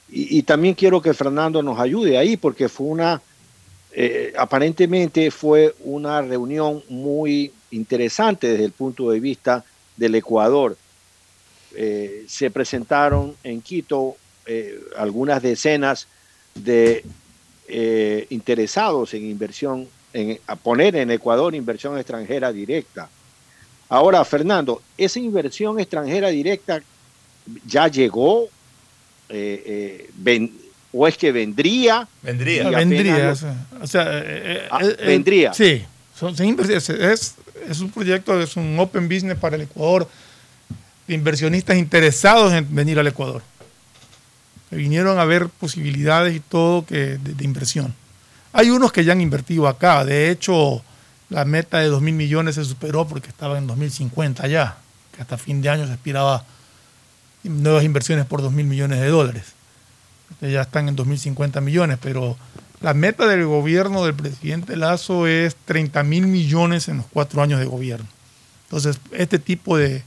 Y, 0.09 0.43
también 0.43 0.75
quiero 0.75 1.01
que 1.01 1.13
Fernando 1.13 1.63
nos 1.63 1.79
ayude 1.79 2.17
ahí, 2.17 2.37
porque 2.37 2.69
fue 2.69 2.87
una, 2.87 3.21
eh, 3.91 4.33
aparentemente 4.37 5.31
fue 5.31 5.73
una 5.79 6.21
reunión 6.21 6.83
muy 6.89 7.51
interesante 7.71 8.47
desde 8.47 8.65
el 8.65 8.73
punto 8.73 9.09
de 9.09 9.19
vista 9.19 9.65
del 9.97 10.13
Ecuador. 10.15 10.77
Eh, 11.75 12.25
se 12.27 12.51
presentaron 12.51 13.35
en 13.43 13.61
Quito 13.61 14.15
eh, 14.45 14.79
algunas 14.97 15.41
decenas 15.41 16.07
de 16.53 17.03
interesados 18.29 19.15
en 19.15 19.25
inversión, 19.25 19.87
en 20.11 20.37
a 20.45 20.55
poner 20.55 20.95
en 20.95 21.09
Ecuador 21.09 21.55
inversión 21.55 21.97
extranjera 21.97 22.51
directa. 22.51 23.09
Ahora, 23.89 24.23
Fernando, 24.25 24.83
esa 24.95 25.19
inversión 25.19 25.79
extranjera 25.79 26.27
directa 26.27 26.83
ya 27.65 27.87
llegó 27.87 28.45
eh, 29.29 29.63
eh, 29.65 30.09
ven- 30.15 30.51
o 30.91 31.07
es 31.07 31.17
que 31.17 31.31
vendría. 31.31 32.07
Vendría. 32.21 32.69
vendría. 32.69 33.17
lo- 33.33 33.83
o 33.83 33.87
sea, 33.87 34.05
eh, 34.09 34.67
Ah, 34.69 34.79
eh, 34.83 34.95
vendría. 35.05 35.53
Sí, 35.53 35.83
son, 36.17 36.35
son 36.37 36.45
inversiones. 36.47 36.87
es, 36.89 37.35
es 37.67 37.79
un 37.79 37.89
proyecto, 37.89 38.39
es 38.41 38.55
un 38.55 38.77
open 38.79 39.09
business 39.09 39.37
para 39.37 39.55
el 39.55 39.63
Ecuador 39.63 40.07
de 41.07 41.13
inversionistas 41.15 41.77
interesados 41.77 42.53
en 42.53 42.73
venir 42.75 42.99
al 42.99 43.07
Ecuador. 43.07 43.41
Que 44.69 44.75
vinieron 44.75 45.17
a 45.19 45.25
ver 45.25 45.47
posibilidades 45.49 46.35
y 46.35 46.39
todo 46.39 46.85
que, 46.85 47.17
de, 47.17 47.33
de 47.33 47.43
inversión. 47.43 47.93
Hay 48.53 48.69
unos 48.69 48.91
que 48.91 49.03
ya 49.03 49.13
han 49.13 49.21
invertido 49.21 49.67
acá. 49.67 50.05
De 50.05 50.29
hecho, 50.29 50.83
la 51.29 51.43
meta 51.43 51.79
de 51.79 51.87
2 51.87 52.01
mil 52.01 52.13
millones 52.13 52.55
se 52.55 52.63
superó 52.65 53.07
porque 53.07 53.29
estaba 53.29 53.57
en 53.57 53.65
2050 53.67 54.47
ya. 54.47 54.77
Que 55.15 55.21
hasta 55.23 55.37
fin 55.37 55.61
de 55.61 55.69
año 55.69 55.87
se 55.87 55.93
aspiraba 55.93 56.45
nuevas 57.43 57.83
inversiones 57.83 58.25
por 58.25 58.41
2 58.41 58.51
mil 58.51 58.65
millones 58.65 58.99
de 58.99 59.07
dólares. 59.07 59.53
Ya 60.41 60.61
están 60.61 60.89
en 60.89 60.97
2.050 60.97 61.61
millones, 61.61 61.99
pero 62.01 62.37
la 62.81 62.93
meta 62.93 63.27
del 63.27 63.45
gobierno 63.45 64.03
del 64.03 64.13
presidente 64.13 64.75
Lazo 64.75 65.27
es 65.27 65.55
30 65.65 66.03
mil 66.03 66.27
millones 66.27 66.89
en 66.89 66.97
los 66.97 67.05
cuatro 67.05 67.41
años 67.41 67.59
de 67.59 67.65
gobierno. 67.65 68.07
Entonces, 68.65 68.99
este 69.11 69.39
tipo 69.39 69.77
de, 69.77 70.03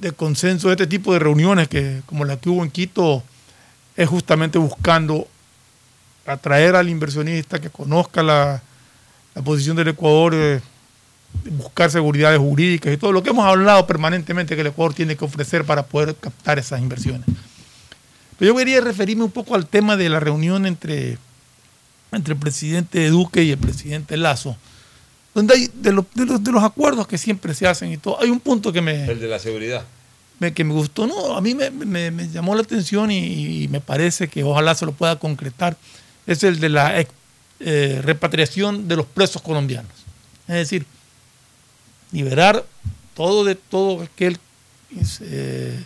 de 0.00 0.12
consenso, 0.12 0.70
este 0.70 0.86
tipo 0.86 1.12
de 1.12 1.18
reuniones 1.18 1.68
que, 1.68 2.02
como 2.06 2.24
la 2.24 2.38
que 2.38 2.48
hubo 2.48 2.62
en 2.62 2.70
Quito, 2.70 3.22
es 3.96 4.08
justamente 4.08 4.58
buscando 4.58 5.28
atraer 6.26 6.76
al 6.76 6.88
inversionista 6.88 7.60
que 7.60 7.70
conozca 7.70 8.22
la, 8.22 8.62
la 9.34 9.42
posición 9.42 9.76
del 9.76 9.88
Ecuador, 9.88 10.32
eh, 10.34 10.60
buscar 11.58 11.90
seguridades 11.90 12.38
jurídicas 12.38 12.92
y 12.92 12.96
todo 12.96 13.12
lo 13.12 13.22
que 13.22 13.30
hemos 13.30 13.44
hablado 13.46 13.86
permanentemente 13.86 14.54
que 14.54 14.60
el 14.60 14.68
Ecuador 14.68 14.94
tiene 14.94 15.16
que 15.16 15.24
ofrecer 15.24 15.64
para 15.64 15.84
poder 15.84 16.14
captar 16.16 16.58
esas 16.58 16.80
inversiones. 16.80 17.26
Pero 18.38 18.52
yo 18.52 18.56
quería 18.58 18.80
referirme 18.80 19.24
un 19.24 19.30
poco 19.30 19.54
al 19.54 19.66
tema 19.66 19.96
de 19.96 20.08
la 20.08 20.20
reunión 20.20 20.66
entre, 20.66 21.18
entre 22.12 22.34
el 22.34 22.40
presidente 22.40 23.08
Duque 23.08 23.42
y 23.42 23.50
el 23.52 23.58
presidente 23.58 24.16
Lazo, 24.16 24.56
donde 25.34 25.54
hay 25.54 25.70
de, 25.74 25.92
los- 25.92 26.06
de 26.14 26.26
los, 26.26 26.42
de 26.44 26.52
los 26.52 26.62
acuerdos 26.62 27.06
que 27.06 27.18
siempre 27.18 27.54
se 27.54 27.66
hacen 27.66 27.92
y 27.92 27.96
todo. 27.96 28.20
Hay 28.20 28.30
un 28.30 28.40
punto 28.40 28.72
que 28.72 28.80
me, 28.80 29.04
El 29.04 29.20
de 29.20 29.28
la 29.28 29.38
seguridad. 29.38 29.84
me- 30.38 30.52
que 30.52 30.64
me 30.64 30.72
gustó, 30.74 31.06
no, 31.06 31.36
a 31.36 31.40
mí 31.40 31.54
me, 31.54 31.70
me- 31.70 32.10
me 32.10 32.28
llamó 32.28 32.54
la 32.54 32.62
atención 32.62 33.10
y, 33.10 33.64
y 33.64 33.68
me 33.68 33.80
parece 33.80 34.28
que 34.28 34.42
ojalá 34.42 34.74
se 34.74 34.86
lo 34.86 34.92
pueda 34.92 35.18
concretar, 35.18 35.76
es 36.26 36.42
el 36.44 36.60
de 36.60 36.68
la 36.70 37.04
eh, 37.60 38.00
repatriación 38.02 38.88
de 38.88 38.96
los 38.96 39.06
presos 39.06 39.42
colombianos. 39.42 39.92
Es 40.48 40.54
decir, 40.54 40.86
liberar 42.12 42.64
todo 43.14 43.44
de 43.44 43.54
todo 43.54 44.02
aquel 44.02 44.38
eh, 45.22 45.84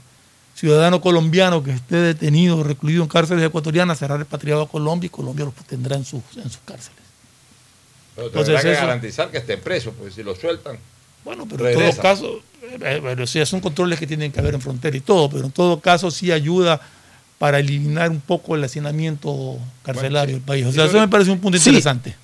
ciudadano 0.54 1.00
colombiano 1.00 1.62
que 1.62 1.72
esté 1.72 1.96
detenido 1.96 2.58
o 2.58 2.62
recluido 2.62 3.02
en 3.02 3.08
cárceles 3.08 3.44
ecuatorianas 3.44 3.98
será 3.98 4.16
repatriado 4.16 4.62
a 4.62 4.68
Colombia 4.68 5.06
y 5.06 5.10
Colombia 5.10 5.44
lo 5.46 5.52
tendrá 5.66 5.96
en 5.96 6.04
sus, 6.04 6.22
en 6.36 6.44
sus 6.44 6.60
cárceles. 6.64 6.98
Pero 8.14 8.28
Entonces, 8.28 8.62
que 8.62 8.72
eso- 8.72 8.80
garantizar 8.80 9.30
que 9.30 9.38
esté 9.38 9.58
preso, 9.58 9.92
porque 9.92 10.12
si 10.12 10.22
lo 10.22 10.34
sueltan. 10.36 10.78
Bueno, 11.24 11.46
pero 11.48 11.68
en 11.68 11.74
todo 11.78 12.02
caso, 12.02 12.40
eh, 12.80 12.98
bueno, 13.02 13.26
sí, 13.26 13.44
son 13.46 13.60
controles 13.60 13.98
que 13.98 14.06
tienen 14.06 14.30
que 14.30 14.38
haber 14.40 14.54
en 14.54 14.60
frontera 14.60 14.96
y 14.96 15.00
todo, 15.00 15.28
pero 15.30 15.46
en 15.46 15.50
todo 15.52 15.80
caso 15.80 16.10
sí 16.10 16.30
ayuda 16.30 16.80
para 17.38 17.58
eliminar 17.58 18.10
un 18.10 18.20
poco 18.20 18.54
el 18.54 18.62
hacinamiento 18.62 19.58
carcelario 19.82 20.34
del 20.36 20.44
país. 20.44 20.64
O 20.66 20.72
sea, 20.72 20.84
eso 20.84 21.00
me 21.00 21.08
parece 21.08 21.30
un 21.30 21.40
punto 21.40 21.58
Sí. 21.58 21.68
interesante. 21.70 22.14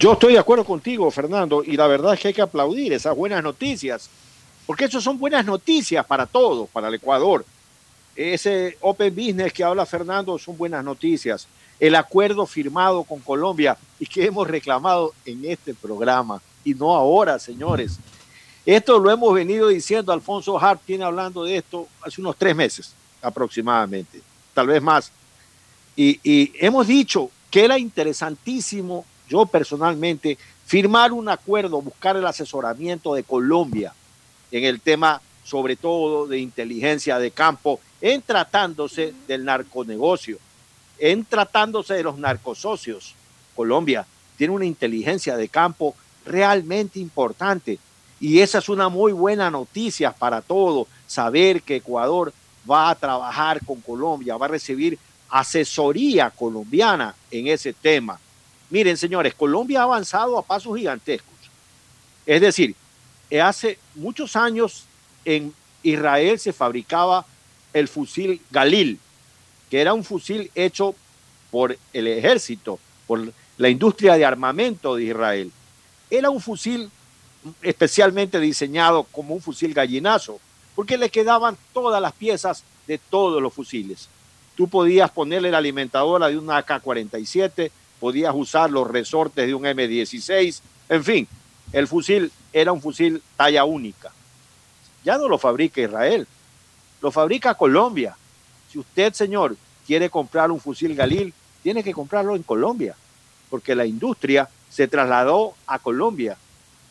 Yo 0.00 0.14
estoy 0.14 0.32
de 0.32 0.38
acuerdo 0.38 0.64
contigo, 0.64 1.10
Fernando, 1.10 1.62
y 1.62 1.76
la 1.76 1.86
verdad 1.86 2.14
es 2.14 2.20
que 2.20 2.28
hay 2.28 2.34
que 2.34 2.40
aplaudir 2.40 2.90
esas 2.94 3.14
buenas 3.14 3.42
noticias, 3.42 4.08
porque 4.64 4.86
eso 4.86 4.98
son 4.98 5.18
buenas 5.18 5.44
noticias 5.44 6.06
para 6.06 6.24
todos, 6.24 6.70
para 6.70 6.88
el 6.88 6.94
Ecuador. 6.94 7.44
Ese 8.16 8.78
Open 8.80 9.14
Business 9.14 9.52
que 9.52 9.62
habla 9.62 9.84
Fernando 9.84 10.38
son 10.38 10.56
buenas 10.56 10.82
noticias. 10.82 11.46
El 11.78 11.94
acuerdo 11.94 12.46
firmado 12.46 13.04
con 13.04 13.20
Colombia 13.20 13.76
y 13.98 14.06
que 14.06 14.24
hemos 14.24 14.48
reclamado 14.48 15.12
en 15.26 15.44
este 15.44 15.74
programa, 15.74 16.40
y 16.64 16.72
no 16.72 16.96
ahora, 16.96 17.38
señores. 17.38 17.98
Esto 18.64 18.98
lo 18.98 19.10
hemos 19.10 19.34
venido 19.34 19.68
diciendo, 19.68 20.14
Alfonso 20.14 20.58
Hart 20.58 20.80
tiene 20.86 21.04
hablando 21.04 21.44
de 21.44 21.58
esto 21.58 21.86
hace 22.00 22.22
unos 22.22 22.36
tres 22.38 22.56
meses 22.56 22.94
aproximadamente, 23.20 24.22
tal 24.54 24.68
vez 24.68 24.80
más. 24.80 25.12
Y, 25.94 26.18
y 26.22 26.54
hemos 26.58 26.86
dicho 26.86 27.30
que 27.50 27.66
era 27.66 27.78
interesantísimo, 27.78 29.04
yo 29.30 29.46
personalmente, 29.46 30.36
firmar 30.66 31.12
un 31.12 31.28
acuerdo, 31.28 31.80
buscar 31.80 32.16
el 32.16 32.26
asesoramiento 32.26 33.14
de 33.14 33.22
Colombia 33.22 33.94
en 34.50 34.64
el 34.64 34.80
tema, 34.80 35.22
sobre 35.44 35.76
todo 35.76 36.26
de 36.26 36.40
inteligencia 36.40 37.18
de 37.18 37.30
campo, 37.30 37.80
en 38.00 38.20
tratándose 38.22 39.14
del 39.28 39.44
narconegocio, 39.44 40.38
en 40.98 41.24
tratándose 41.24 41.94
de 41.94 42.02
los 42.02 42.18
narcosocios. 42.18 43.14
Colombia 43.54 44.04
tiene 44.36 44.52
una 44.52 44.64
inteligencia 44.64 45.36
de 45.36 45.48
campo 45.48 45.94
realmente 46.26 46.98
importante 46.98 47.78
y 48.18 48.40
esa 48.40 48.58
es 48.58 48.68
una 48.68 48.88
muy 48.88 49.12
buena 49.12 49.50
noticia 49.50 50.12
para 50.12 50.42
todos, 50.42 50.88
saber 51.06 51.62
que 51.62 51.76
Ecuador 51.76 52.32
va 52.70 52.90
a 52.90 52.94
trabajar 52.94 53.64
con 53.64 53.80
Colombia, 53.80 54.36
va 54.36 54.46
a 54.46 54.50
recibir 54.50 54.98
asesoría 55.30 56.30
colombiana 56.30 57.14
en 57.30 57.46
ese 57.46 57.72
tema. 57.72 58.18
Miren, 58.70 58.96
señores, 58.96 59.34
Colombia 59.34 59.80
ha 59.80 59.84
avanzado 59.84 60.38
a 60.38 60.42
pasos 60.42 60.76
gigantescos. 60.76 61.34
Es 62.24 62.40
decir, 62.40 62.74
hace 63.42 63.78
muchos 63.96 64.36
años 64.36 64.84
en 65.24 65.52
Israel 65.82 66.38
se 66.38 66.52
fabricaba 66.52 67.26
el 67.72 67.88
fusil 67.88 68.40
Galil, 68.50 68.98
que 69.68 69.80
era 69.80 69.92
un 69.92 70.04
fusil 70.04 70.50
hecho 70.54 70.94
por 71.50 71.76
el 71.92 72.06
ejército, 72.06 72.78
por 73.06 73.32
la 73.58 73.68
industria 73.68 74.14
de 74.14 74.24
armamento 74.24 74.96
de 74.96 75.04
Israel. 75.04 75.52
Era 76.08 76.30
un 76.30 76.40
fusil 76.40 76.90
especialmente 77.62 78.38
diseñado 78.38 79.04
como 79.04 79.34
un 79.34 79.40
fusil 79.40 79.74
gallinazo, 79.74 80.38
porque 80.74 80.96
le 80.96 81.10
quedaban 81.10 81.56
todas 81.72 82.00
las 82.00 82.12
piezas 82.12 82.62
de 82.86 82.98
todos 82.98 83.42
los 83.42 83.52
fusiles. 83.52 84.08
Tú 84.56 84.68
podías 84.68 85.10
ponerle 85.10 85.50
la 85.50 85.58
alimentadora 85.58 86.28
de 86.28 86.38
una 86.38 86.58
AK-47, 86.58 87.70
podías 88.00 88.34
usar 88.34 88.70
los 88.70 88.90
resortes 88.90 89.46
de 89.46 89.54
un 89.54 89.64
M16, 89.64 90.60
en 90.88 91.04
fin, 91.04 91.28
el 91.72 91.86
fusil 91.86 92.32
era 92.52 92.72
un 92.72 92.80
fusil 92.80 93.22
talla 93.36 93.64
única. 93.64 94.10
Ya 95.04 95.18
no 95.18 95.28
lo 95.28 95.38
fabrica 95.38 95.80
Israel, 95.80 96.26
lo 97.00 97.10
fabrica 97.10 97.54
Colombia. 97.54 98.16
Si 98.70 98.78
usted, 98.78 99.12
señor, 99.12 99.56
quiere 99.86 100.10
comprar 100.10 100.50
un 100.50 100.60
fusil 100.60 100.96
Galil, 100.96 101.32
tiene 101.62 101.84
que 101.84 101.92
comprarlo 101.92 102.34
en 102.34 102.42
Colombia, 102.42 102.96
porque 103.50 103.74
la 103.74 103.86
industria 103.86 104.48
se 104.68 104.88
trasladó 104.88 105.54
a 105.66 105.78
Colombia. 105.78 106.36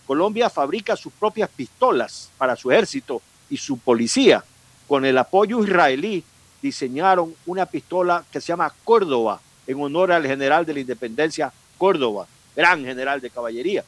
Colombia 0.05 0.49
fabrica 0.49 0.95
sus 0.95 1.13
propias 1.13 1.49
pistolas 1.49 2.29
para 2.37 2.55
su 2.55 2.71
ejército 2.71 3.21
y 3.49 3.57
su 3.57 3.77
policía. 3.77 4.43
Con 4.87 5.05
el 5.05 5.17
apoyo 5.17 5.63
israelí 5.63 6.23
diseñaron 6.61 7.35
una 7.45 7.65
pistola 7.65 8.23
que 8.31 8.41
se 8.41 8.47
llama 8.47 8.73
Córdoba, 8.83 9.39
en 9.69 9.79
honor 9.79 10.11
al 10.11 10.25
general 10.25 10.65
de 10.65 10.73
la 10.73 10.79
independencia 10.79 11.53
Córdoba, 11.77 12.27
gran 12.55 12.83
general 12.83 13.21
de 13.21 13.29
caballería. 13.29 13.85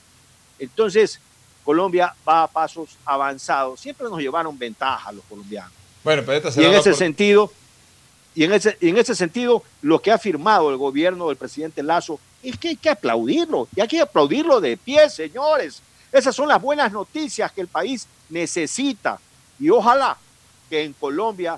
Entonces, 0.59 1.19
Colombia 1.65 2.13
va 2.27 2.43
a 2.43 2.47
pasos 2.47 2.97
avanzados. 3.03 3.79
Siempre 3.79 4.07
nos 4.07 4.19
llevaron 4.19 4.57
ventaja 4.57 5.11
los 5.11 5.25
colombianos. 5.25 5.71
Bueno, 6.03 6.21
pero 6.23 6.37
esta 6.37 6.61
y 6.61 6.65
en 6.65 6.73
ese 6.75 6.91
por... 6.91 6.99
sentido, 6.99 7.51
y 8.35 8.43
en 8.43 8.53
ese, 8.53 8.77
y 8.79 8.89
en 8.89 8.97
ese 8.97 9.15
sentido, 9.15 9.63
lo 9.81 9.99
que 9.99 10.11
ha 10.11 10.19
firmado 10.19 10.69
el 10.69 10.77
gobierno 10.77 11.27
del 11.27 11.37
presidente 11.37 11.81
Lazo 11.81 12.19
es 12.43 12.57
que 12.57 12.69
hay 12.69 12.75
que 12.75 12.89
aplaudirlo. 12.91 13.67
Y 13.75 13.81
hay 13.81 13.87
que 13.87 14.01
aplaudirlo 14.01 14.61
de 14.61 14.77
pie, 14.77 15.09
señores. 15.09 15.81
Esas 16.11 16.35
son 16.35 16.47
las 16.47 16.61
buenas 16.61 16.91
noticias 16.91 17.51
que 17.51 17.61
el 17.61 17.67
país 17.67 18.07
necesita. 18.29 19.19
Y 19.59 19.71
ojalá 19.71 20.15
que 20.69 20.83
en 20.83 20.93
Colombia 20.93 21.57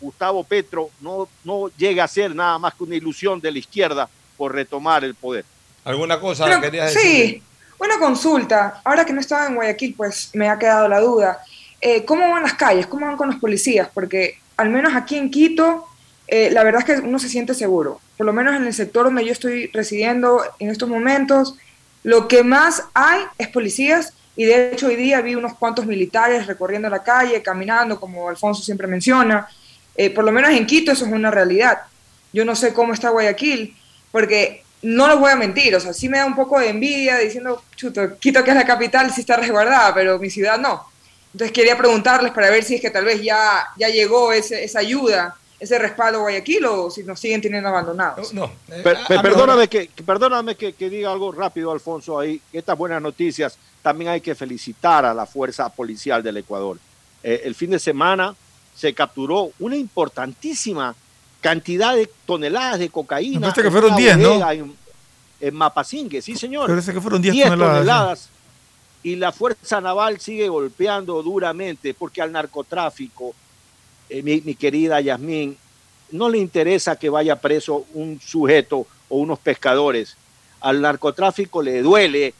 Gustavo 0.00 0.44
Petro 0.44 0.90
no, 1.00 1.28
no 1.44 1.68
llegue 1.76 2.00
a 2.00 2.08
ser 2.08 2.34
nada 2.34 2.58
más 2.58 2.74
que 2.74 2.84
una 2.84 2.96
ilusión 2.96 3.40
de 3.40 3.50
la 3.52 3.58
izquierda 3.58 4.08
por 4.36 4.54
retomar 4.54 5.04
el 5.04 5.14
poder. 5.14 5.44
¿Alguna 5.84 6.18
cosa 6.18 6.46
Pero, 6.46 6.60
querías 6.60 6.92
sí, 6.92 6.98
decir? 6.98 7.42
una 7.78 7.98
consulta. 7.98 8.80
Ahora 8.84 9.04
que 9.04 9.12
no 9.12 9.20
estaba 9.20 9.46
en 9.46 9.54
Guayaquil, 9.54 9.94
pues 9.94 10.30
me 10.34 10.48
ha 10.48 10.58
quedado 10.58 10.88
la 10.88 11.00
duda. 11.00 11.38
Eh, 11.80 12.04
¿Cómo 12.04 12.28
van 12.30 12.42
las 12.42 12.54
calles? 12.54 12.86
¿Cómo 12.86 13.06
van 13.06 13.16
con 13.16 13.28
los 13.28 13.38
policías? 13.38 13.88
Porque 13.92 14.38
al 14.56 14.70
menos 14.70 14.94
aquí 14.94 15.16
en 15.16 15.30
Quito, 15.30 15.86
eh, 16.26 16.50
la 16.50 16.64
verdad 16.64 16.88
es 16.88 17.00
que 17.00 17.06
uno 17.06 17.18
se 17.18 17.28
siente 17.28 17.54
seguro. 17.54 18.00
Por 18.16 18.26
lo 18.26 18.32
menos 18.32 18.54
en 18.54 18.64
el 18.64 18.72
sector 18.72 19.04
donde 19.04 19.24
yo 19.24 19.32
estoy 19.32 19.66
residiendo 19.68 20.42
en 20.58 20.70
estos 20.70 20.88
momentos, 20.88 21.56
lo 22.02 22.28
que 22.28 22.42
más 22.42 22.84
hay 22.94 23.22
es 23.38 23.48
policías 23.48 24.14
y 24.36 24.44
de 24.44 24.72
hecho 24.72 24.86
hoy 24.86 24.96
día 24.96 25.20
vi 25.20 25.34
unos 25.34 25.54
cuantos 25.54 25.86
militares 25.86 26.46
recorriendo 26.46 26.88
la 26.88 27.02
calle, 27.02 27.42
caminando, 27.42 28.00
como 28.00 28.28
Alfonso 28.28 28.62
siempre 28.62 28.86
menciona. 28.86 29.48
Eh, 29.96 30.10
por 30.10 30.24
lo 30.24 30.32
menos 30.32 30.50
en 30.50 30.66
Quito 30.66 30.92
eso 30.92 31.04
es 31.06 31.12
una 31.12 31.30
realidad. 31.30 31.78
Yo 32.32 32.44
no 32.44 32.54
sé 32.56 32.72
cómo 32.74 32.92
está 32.92 33.10
Guayaquil, 33.10 33.76
porque 34.10 34.62
no 34.82 35.08
les 35.08 35.18
voy 35.18 35.30
a 35.30 35.36
mentir, 35.36 35.74
o 35.76 35.80
sea, 35.80 35.92
sí 35.92 36.08
me 36.08 36.18
da 36.18 36.26
un 36.26 36.34
poco 36.34 36.58
de 36.60 36.68
envidia 36.70 37.18
diciendo, 37.18 37.62
chuto, 37.76 38.18
Quito 38.18 38.42
que 38.44 38.50
es 38.50 38.56
la 38.56 38.66
capital 38.66 39.10
sí 39.12 39.20
está 39.20 39.36
resguardada, 39.36 39.94
pero 39.94 40.18
mi 40.18 40.30
ciudad 40.30 40.58
no. 40.58 40.84
Entonces 41.32 41.52
quería 41.52 41.76
preguntarles 41.76 42.32
para 42.32 42.50
ver 42.50 42.62
si 42.64 42.76
es 42.76 42.80
que 42.80 42.90
tal 42.90 43.04
vez 43.04 43.22
ya, 43.22 43.66
ya 43.76 43.88
llegó 43.88 44.32
ese, 44.32 44.62
esa 44.62 44.80
ayuda, 44.80 45.36
ese 45.58 45.78
respaldo 45.78 46.18
a 46.18 46.22
Guayaquil 46.22 46.64
o 46.66 46.90
si 46.90 47.02
nos 47.02 47.18
siguen 47.18 47.40
teniendo 47.40 47.68
abandonados. 47.68 48.32
No, 48.34 48.52
Per- 48.68 48.98
per- 49.08 49.22
perdóname 49.22 49.68
que, 49.68 49.88
que- 49.88 50.02
perdóname 50.02 50.54
que, 50.56 50.74
que 50.74 50.90
diga 50.90 51.10
algo 51.10 51.32
rápido, 51.32 51.72
Alfonso, 51.72 52.18
ahí. 52.20 52.40
Estas 52.52 52.76
buenas 52.76 53.00
noticias 53.00 53.56
también 53.82 54.10
hay 54.10 54.20
que 54.20 54.34
felicitar 54.34 55.04
a 55.04 55.14
la 55.14 55.24
fuerza 55.26 55.68
policial 55.70 56.22
del 56.22 56.36
Ecuador. 56.38 56.78
Eh, 57.22 57.42
el 57.44 57.54
fin 57.54 57.70
de 57.70 57.78
semana 57.78 58.34
se 58.74 58.92
capturó 58.92 59.50
una 59.58 59.76
importantísima 59.76 60.94
cantidad 61.40 61.94
de 61.94 62.10
toneladas 62.26 62.78
de 62.78 62.88
cocaína. 62.88 63.40
Me 63.40 63.52
parece 63.52 63.62
que 63.62 63.70
fueron 63.70 63.90
una 63.92 63.98
10, 63.98 64.18
¿no? 64.18 64.50
En, 64.50 64.76
en 65.40 65.54
Mapasingue, 65.54 66.22
sí, 66.22 66.36
señor. 66.36 66.68
Parece 66.68 66.92
que 66.92 67.00
fueron 67.00 67.20
10 67.20 67.34
10 67.34 67.48
toneladas, 67.48 67.76
toneladas. 67.76 68.28
Y 69.02 69.16
la 69.16 69.32
Fuerza 69.32 69.80
Naval 69.80 70.18
sigue 70.20 70.48
golpeando 70.48 71.22
duramente 71.22 71.92
porque 71.92 72.22
al 72.22 72.32
narcotráfico, 72.32 73.34
eh, 74.08 74.22
mi, 74.22 74.40
mi 74.40 74.54
querida 74.54 75.00
Yasmín, 75.00 75.56
no 76.10 76.28
le 76.28 76.38
interesa 76.38 76.96
que 76.96 77.10
vaya 77.10 77.40
preso 77.40 77.86
un 77.92 78.18
sujeto 78.20 78.86
o 79.08 79.18
unos 79.18 79.38
pescadores. 79.38 80.16
Al 80.60 80.80
narcotráfico 80.80 81.62
le 81.62 81.82
duele 81.82 82.32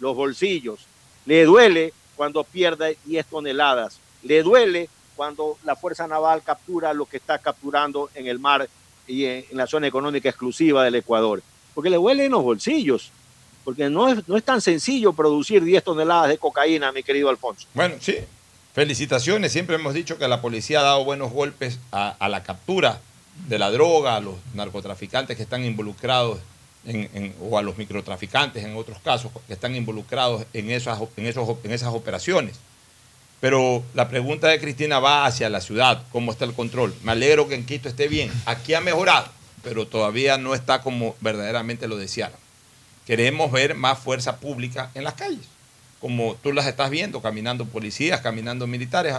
los 0.00 0.16
bolsillos, 0.16 0.86
le 1.26 1.44
duele 1.44 1.92
cuando 2.16 2.44
pierde 2.44 2.96
10 3.04 3.26
toneladas, 3.26 3.98
le 4.22 4.42
duele 4.42 4.88
cuando 5.18 5.58
la 5.64 5.74
Fuerza 5.74 6.06
Naval 6.06 6.42
captura 6.44 6.94
lo 6.94 7.04
que 7.04 7.16
está 7.16 7.38
capturando 7.38 8.08
en 8.14 8.28
el 8.28 8.38
mar 8.38 8.68
y 9.08 9.24
en, 9.24 9.44
la 9.50 9.66
zona 9.66 9.88
económica 9.88 10.28
exclusiva 10.28 10.84
del 10.84 10.94
Ecuador, 10.94 11.42
porque 11.74 11.90
le 11.90 11.96
duele 11.96 12.26
en 12.26 12.30
los 12.30 12.44
bolsillos, 12.44 13.10
porque 13.64 13.90
no 13.90 14.08
es, 14.08 14.28
no 14.28 14.36
es 14.36 14.44
tan 14.44 14.60
sencillo 14.60 15.12
producir 15.12 15.64
10 15.64 15.82
toneladas 15.82 16.28
de 16.28 16.38
cocaína, 16.38 16.92
mi 16.92 17.02
querido 17.02 17.30
Alfonso. 17.30 17.66
Bueno, 17.74 17.96
sí. 18.00 18.14
Felicitaciones. 18.74 19.50
Siempre 19.50 19.74
hemos 19.74 19.92
dicho 19.92 20.18
que 20.18 20.28
la 20.28 20.40
policía 20.40 20.78
ha 20.78 20.84
dado 20.84 21.04
buenos 21.04 21.32
golpes 21.32 21.80
a, 21.90 22.28
la 22.28 22.44
captura 22.44 23.00
de 23.48 23.58
la 23.58 23.72
droga, 23.72 24.14
a 24.14 24.20
los 24.20 24.36
narcotraficantes 24.54 25.36
que 25.36 25.42
están 25.42 25.64
involucrados 25.64 26.38
en- 26.86 27.34
o 27.42 27.58
a 27.58 27.62
los 27.62 27.76
microtraficantes 27.76 28.64
en 28.64 28.76
otros 28.76 28.98
casos 29.00 29.32
que 29.48 29.52
están 29.52 29.74
involucrados 29.74 30.44
en 30.52 30.70
esas, 30.70 31.00
en 31.16 31.26
esos, 31.26 31.48
en 31.64 31.72
esas 31.72 31.92
operaciones. 31.92 32.60
Pero 33.40 33.84
la 33.94 34.08
pregunta 34.08 34.48
de 34.48 34.58
Cristina 34.60 34.98
va 34.98 35.24
hacia 35.26 35.48
la 35.48 35.60
ciudad, 35.60 36.02
¿cómo 36.10 36.32
está 36.32 36.44
el 36.44 36.54
control? 36.54 36.94
Me 37.02 37.12
alegro 37.12 37.46
que 37.48 37.54
en 37.54 37.64
Quito 37.64 37.88
esté 37.88 38.08
bien. 38.08 38.32
Aquí 38.46 38.74
ha 38.74 38.80
mejorado, 38.80 39.28
pero 39.62 39.86
todavía 39.86 40.38
no 40.38 40.54
está 40.54 40.80
como 40.82 41.14
verdaderamente 41.20 41.86
lo 41.86 41.96
desearon. 41.96 42.36
Queremos 43.06 43.52
ver 43.52 43.74
más 43.74 43.98
fuerza 43.98 44.36
pública 44.38 44.90
en 44.94 45.04
las 45.04 45.14
calles, 45.14 45.46
como 46.00 46.34
tú 46.42 46.52
las 46.52 46.66
estás 46.66 46.90
viendo, 46.90 47.22
caminando 47.22 47.64
policías, 47.64 48.20
caminando 48.20 48.66
militares. 48.66 49.14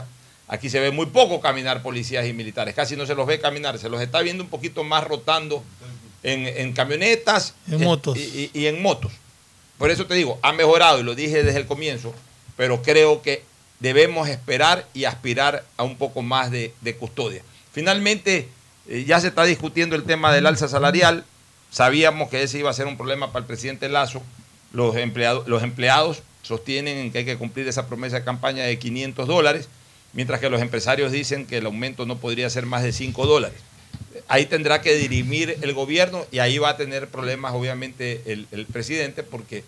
Aquí 0.50 0.70
se 0.70 0.80
ve 0.80 0.92
muy 0.92 1.06
poco 1.06 1.40
caminar 1.40 1.82
policías 1.82 2.28
y 2.28 2.34
militares, 2.34 2.76
casi 2.76 2.96
no 2.96 3.06
se 3.06 3.16
los 3.16 3.26
ve 3.26 3.40
caminar, 3.40 3.80
se 3.80 3.88
los 3.90 4.02
está 4.02 4.20
viendo 4.22 4.44
un 4.44 4.50
poquito 4.50 4.84
más 4.84 5.04
rotando 5.06 5.64
en, 6.24 6.46
en 6.46 6.74
camionetas 6.74 7.54
En 7.68 7.82
eh, 7.82 7.86
motos. 7.86 8.18
Y, 8.18 8.50
y- 8.54 8.60
y 8.62 8.66
en 8.68 8.82
motos. 8.82 9.14
Por 9.78 9.90
eso 9.92 10.06
te 10.08 10.14
digo, 10.16 10.38
ha 10.42 10.52
mejorado 10.52 11.00
y 11.00 11.04
lo 11.04 11.16
dije 11.16 11.42
desde 11.44 11.60
el 11.62 11.66
comienzo, 11.68 12.14
pero 12.58 12.82
creo 12.82 13.22
que 13.22 13.44
debemos 13.80 14.28
esperar 14.28 14.86
y 14.94 15.06
aspirar 15.06 15.64
a 15.78 15.84
un 15.84 15.98
poco 15.98 16.22
más 16.22 16.52
de, 16.52 16.74
custodia. 17.00 17.42
Finalmente, 17.72 18.48
eh, 18.88 19.06
ya 19.08 19.20
se 19.20 19.28
está 19.28 19.44
discutiendo 19.46 19.96
el 19.96 20.04
tema 20.04 20.34
del 20.34 20.46
alza 20.46 20.68
salarial. 20.68 21.26
Sabíamos 21.72 22.30
que 22.30 22.44
ese 22.44 22.60
iba 22.60 22.70
a 22.70 22.74
ser 22.74 22.88
un 22.88 22.98
problema 22.98 23.32
para 23.32 23.42
el 23.44 23.48
presidente 23.48 23.90
Lazo. 23.90 24.22
Los 24.74 24.96
empleados, 24.96 25.48
los 25.48 25.64
empleados 25.64 26.22
sostienen 26.42 27.12
que 27.12 27.20
hay 27.20 27.26
que 27.26 27.38
cumplir 27.38 27.68
esa 27.68 27.88
promesa 27.88 28.20
de 28.20 28.26
campaña 28.26 28.64
de 28.64 28.80
500 28.80 29.28
dólares, 29.28 29.70
mientras 30.14 30.40
que 30.40 30.50
los 30.50 30.62
empresarios 30.62 31.12
dicen 31.12 31.46
que 31.46 31.58
el 31.58 31.66
aumento 31.66 32.06
no 32.06 32.18
podría 32.18 32.50
ser 32.50 32.66
más 32.66 32.84
de 32.84 32.92
5 32.92 33.26
dólares. 33.26 33.60
Ahí 34.28 34.46
tendrá 34.46 34.82
que 34.82 34.96
dirimir 34.96 35.58
el 35.62 35.74
gobierno 35.74 36.26
y 36.32 36.40
ahí 36.40 36.58
va 36.58 36.70
a 36.70 36.78
tener 36.78 37.08
problemas 37.08 37.54
obviamente 37.54 38.22
el 38.26 38.66
presidente 38.66 39.24
porque 39.24 39.64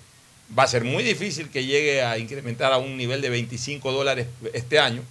va 0.57 0.63
a 0.63 0.67
ser 0.67 0.83
muy 0.83 1.03
difícil 1.03 1.49
que 1.49 1.65
llegue 1.65 2.01
a 2.03 2.17
incrementar 2.17 2.71
a 2.73 2.77
un 2.77 2.97
nivel 2.97 3.21
de 3.21 3.29
25 3.29 3.91
dólares 3.91 4.27
este 4.53 4.79
año. 4.79 5.01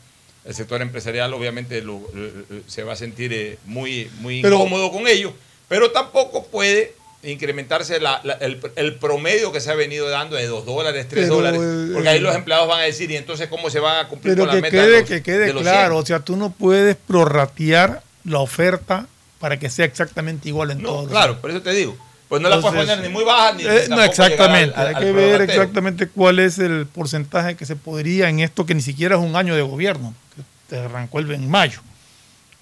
El 0.45 0.55
sector 0.55 0.81
empresarial 0.83 1.33
obviamente 1.35 1.83
lo- 1.83 2.01
lo- 2.15 2.61
se 2.67 2.83
va 2.83 2.95
a 2.95 2.97
sentir 2.97 3.33
eh, 3.33 3.59
muy, 3.67 4.11
muy 4.21 4.41
Pero- 4.43 4.57
incómodo 4.57 4.91
con 4.91 5.07
ello, 5.07 5.33
pero 5.69 5.91
tampoco 5.91 6.47
puede 6.47 6.95
incrementarse 7.23 8.01
la- 8.01 8.21
la- 8.25 8.35
el, 8.35 8.59
el 8.77 8.95
promedio 8.95 9.53
que 9.53 9.61
se 9.61 9.71
ha 9.71 9.75
venido 9.75 10.09
dando 10.09 10.37
de 10.37 10.47
2 10.47 10.65
dólares, 10.65 11.07
3 11.09 11.25
Pero, 11.25 11.35
dólares, 11.37 11.61
porque 11.93 12.09
ahí 12.09 12.19
los 12.21 12.35
empleados 12.35 12.67
van 12.69 12.81
a 12.81 12.85
decir, 12.85 13.11
¿y 13.11 13.17
entonces 13.17 13.49
cómo 13.49 13.69
se 13.69 13.79
van 13.81 14.05
a 14.07 14.09
cumplir 14.09 14.35
Pero 14.35 14.47
con 14.47 14.49
la 14.49 14.55
que 14.55 14.63
meta 14.63 14.77
de 14.77 14.83
quede, 14.89 15.01
los- 15.01 15.09
que 15.09 15.23
quede 15.23 15.47
de 15.47 15.53
los 15.53 15.63
claro, 15.63 15.95
100? 15.97 16.03
o 16.03 16.07
sea, 16.07 16.21
tú 16.25 16.37
no 16.37 16.51
puedes 16.51 16.97
prorratear 16.97 18.03
la 18.25 18.39
oferta 18.39 19.07
para 19.39 19.59
que 19.59 19.69
sea 19.71 19.85
exactamente 19.85 20.49
igual 20.49 20.71
en 20.71 20.83
No, 20.83 20.89
todos. 20.89 21.11
claro, 21.11 21.41
por 21.41 21.51
eso 21.51 21.61
te 21.63 21.73
digo. 21.73 21.97
Pues 22.31 22.41
no 22.41 22.49
la 22.49 22.61
puedes 22.61 22.73
Entonces, 22.79 22.95
poner 22.97 23.11
ni 23.11 23.13
muy 23.13 23.25
baja 23.25 23.53
ni 23.55 23.65
Eh, 23.65 23.87
no, 23.91 24.03
exactamente. 24.03 24.75
al- 24.75 24.87
al- 24.87 24.95
Hay 24.97 25.03
que 25.05 25.13
ver 25.13 25.43
exactamente 25.43 26.07
cuál 26.07 26.39
es 26.39 26.59
el 26.59 26.87
porcentaje 26.87 27.57
que 27.57 27.67
se 27.67 27.75
podría 27.77 28.29
en 28.31 28.39
esto 28.41 28.65
que 28.65 28.75
ni 28.75 28.81
siquiera 28.83 29.17
es 29.17 29.21
un 29.21 29.35
año 29.37 29.55
de 29.57 29.63
gobierno, 29.63 30.15
que 30.37 30.43
te 30.69 30.79
arrancó 30.79 31.19
el 31.19 31.31
en 31.33 31.51
mayo. 31.51 31.81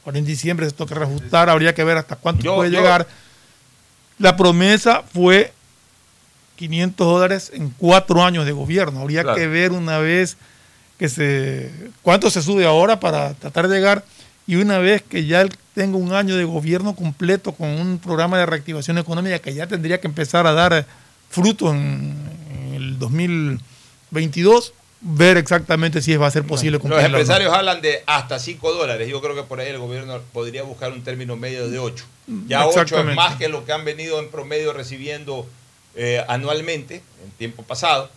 Ahora 0.07 0.19
en 0.19 0.25
diciembre 0.25 0.65
se 0.67 0.73
toca 0.73 0.95
reajustar, 0.95 1.51
habría 1.51 1.75
que 1.75 1.85
ver 1.85 1.99
hasta 1.99 2.17
cuánto 2.17 2.43
Yo- 2.43 2.57
puede 2.57 2.71
yo- 2.71 2.79
llegar. 2.81 3.07
La 4.19 4.37
promesa 4.37 5.03
fue 5.13 5.53
500 6.57 7.07
dólares 7.07 7.51
en 7.55 7.69
cuatro 7.77 8.25
años 8.25 8.47
de 8.47 8.53
gobierno. 8.53 9.01
Habría 9.03 9.23
Claro. 9.23 9.37
que 9.37 9.47
ver 9.47 9.73
una 9.73 9.99
vez 9.99 10.37
que 10.99 11.09
se... 11.11 11.71
¿Cuánto 12.03 12.31
se 12.31 12.41
sube 12.43 12.65
ahora 12.65 12.99
para 12.99 13.35
tratar 13.35 13.69
de 13.69 13.77
llegar? 13.77 14.03
y 14.51 14.57
una 14.57 14.79
vez 14.79 15.03
que 15.03 15.27
ya 15.27 15.43
él 15.43 15.51
tenga 15.79 15.97
un 15.97 16.13
año 16.13 16.35
de 16.35 16.43
gobierno 16.43 16.97
completo 16.97 17.53
con 17.53 17.69
un 17.69 18.01
programa 18.01 18.37
de 18.37 18.47
reactivación 18.47 18.99
económica 18.99 19.39
que 19.39 19.55
ya 19.55 19.69
tendría 19.69 20.01
que 20.01 20.09
empezar 20.09 20.45
a 20.49 20.53
dar 20.53 20.85
fruto 21.31 21.71
en, 21.71 22.17
en 22.51 22.75
el 22.75 22.99
2022, 22.99 24.73
ver 25.01 25.37
exactamente 25.37 26.03
si 26.03 26.17
va 26.17 26.27
a 26.27 26.33
ser 26.33 26.43
posible 26.43 26.73
Los 26.73 26.83
cumplirlo 26.83 27.07
o 27.07 27.11
no. 27.11 27.19
empresarios 27.19 27.55
hablan 27.55 27.81
de 27.81 28.03
hasta 28.07 28.41
5 28.41 28.73
dólares. 28.73 29.09
Yo 29.09 29.21
creo 29.21 29.37
que 29.37 29.45
por 29.45 29.61
ahí 29.61 29.69
el 29.69 29.79
gobierno 29.79 30.21
podría 30.33 30.65
buscar 30.65 30.91
un 30.93 31.05
término 31.05 31.37
medio 31.37 31.71
de 31.71 31.79
8. 31.79 32.05
Ya 32.49 32.67
8 32.67 32.99
es 32.99 33.15
más 33.15 33.37
que 33.37 33.49
lo 33.49 33.65
que 33.65 33.73
han 33.73 33.85
venido 33.85 34.19
en 34.19 34.33
promedio 34.33 34.73
recibiendo 34.73 35.47
eh, 35.95 36.25
anualmente 36.27 37.03
en 37.25 37.31
tiempo 37.39 37.63
pasado. 37.63 38.11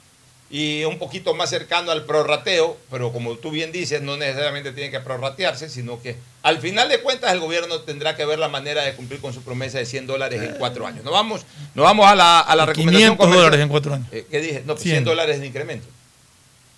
Y 0.53 0.83
un 0.83 0.99
poquito 0.99 1.33
más 1.33 1.49
cercano 1.49 1.91
al 1.91 2.03
prorrateo, 2.03 2.75
pero 2.91 3.13
como 3.13 3.35
tú 3.37 3.51
bien 3.51 3.71
dices, 3.71 4.01
no 4.01 4.17
necesariamente 4.17 4.73
tiene 4.73 4.91
que 4.91 4.99
prorratearse, 4.99 5.69
sino 5.69 6.01
que 6.01 6.17
al 6.43 6.57
final 6.59 6.89
de 6.89 6.99
cuentas 6.99 7.31
el 7.31 7.39
gobierno 7.39 7.79
tendrá 7.81 8.17
que 8.17 8.25
ver 8.25 8.37
la 8.37 8.49
manera 8.49 8.83
de 8.83 8.93
cumplir 8.93 9.21
con 9.21 9.33
su 9.33 9.43
promesa 9.43 9.77
de 9.77 9.85
100 9.85 10.07
dólares 10.07 10.41
en 10.41 10.55
4 10.57 10.85
años. 10.85 11.05
Nos 11.05 11.13
vamos, 11.13 11.45
nos 11.73 11.83
vamos 11.85 12.05
a 12.05 12.15
la, 12.15 12.41
a 12.41 12.55
la 12.57 12.65
recomendación 12.65 13.15
500 13.15 13.17
comercial. 13.17 13.43
dólares 13.45 13.63
en 13.63 13.69
cuatro 13.69 13.93
años. 13.93 14.07
Eh, 14.11 14.25
¿Qué 14.29 14.39
dije? 14.41 14.63
No, 14.65 14.75
100, 14.75 14.95
100. 14.95 15.03
dólares 15.05 15.39
de 15.39 15.47
incremento. 15.47 15.87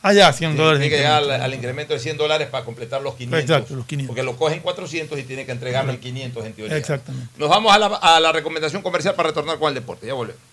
Ah, 0.04 0.14
ya, 0.14 0.32
100 0.34 0.56
dólares. 0.58 0.80
Tiene 0.82 0.95
que 0.95 0.98
llegar 1.02 1.14
al, 1.14 1.24
incremento. 1.24 1.45
al 1.45 1.54
incremento 1.56 1.94
de 1.94 2.00
100 2.00 2.18
dólares 2.18 2.48
para 2.50 2.66
completar 2.66 3.02
los 3.02 3.16
500. 3.16 3.40
Exacto, 3.40 3.76
los 3.76 3.86
500. 3.88 4.08
Porque 4.14 4.22
lo 4.24 4.36
cogen 4.38 4.60
400 4.60 5.18
y 5.18 5.24
tiene 5.24 5.45
que 5.45 5.52
entregarlo 5.54 5.91
en 5.94 6.00
500 6.00 6.45
en 6.45 6.54
teoría. 6.54 6.78
Exactamente. 6.78 7.30
Nos 7.38 7.50
vamos 7.50 7.74
a 7.74 7.80
la, 7.80 7.88
a 7.88 8.20
la 8.20 8.32
recomendación 8.34 8.82
comercial 8.82 9.16
para 9.16 9.30
retornar 9.30 9.58
con 9.58 9.70
el 9.70 9.74
deporte. 9.74 10.06
Ya 10.06 10.14
volvemos. 10.14 10.53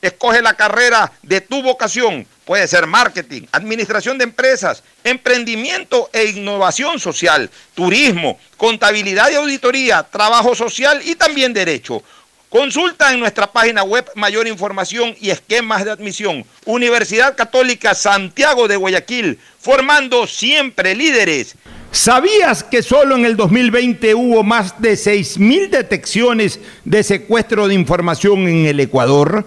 Escoge 0.00 0.42
la 0.42 0.54
carrera 0.54 1.12
de 1.22 1.40
tu 1.40 1.62
vocación. 1.62 2.26
Puede 2.44 2.66
ser 2.66 2.86
marketing, 2.86 3.42
administración 3.52 4.16
de 4.16 4.24
empresas, 4.24 4.82
emprendimiento 5.04 6.08
e 6.12 6.24
innovación 6.26 6.98
social, 6.98 7.50
turismo, 7.74 8.38
contabilidad 8.56 9.30
y 9.30 9.34
auditoría, 9.34 10.02
trabajo 10.02 10.54
social 10.54 11.02
y 11.04 11.14
también 11.14 11.52
derecho. 11.52 12.02
Consulta 12.48 13.12
en 13.12 13.20
nuestra 13.20 13.52
página 13.52 13.82
web 13.82 14.10
mayor 14.14 14.48
información 14.48 15.14
y 15.20 15.28
esquemas 15.28 15.84
de 15.84 15.90
admisión. 15.90 16.46
Universidad 16.64 17.36
Católica 17.36 17.94
Santiago 17.94 18.66
de 18.66 18.76
Guayaquil, 18.76 19.38
formando 19.60 20.26
siempre 20.26 20.94
líderes. 20.94 21.56
¿Sabías 21.90 22.64
que 22.64 22.82
solo 22.82 23.16
en 23.16 23.26
el 23.26 23.36
2020 23.36 24.14
hubo 24.14 24.42
más 24.42 24.80
de 24.80 24.92
6.000 24.92 25.68
detecciones 25.68 26.58
de 26.86 27.02
secuestro 27.02 27.68
de 27.68 27.74
información 27.74 28.48
en 28.48 28.64
el 28.64 28.80
Ecuador? 28.80 29.46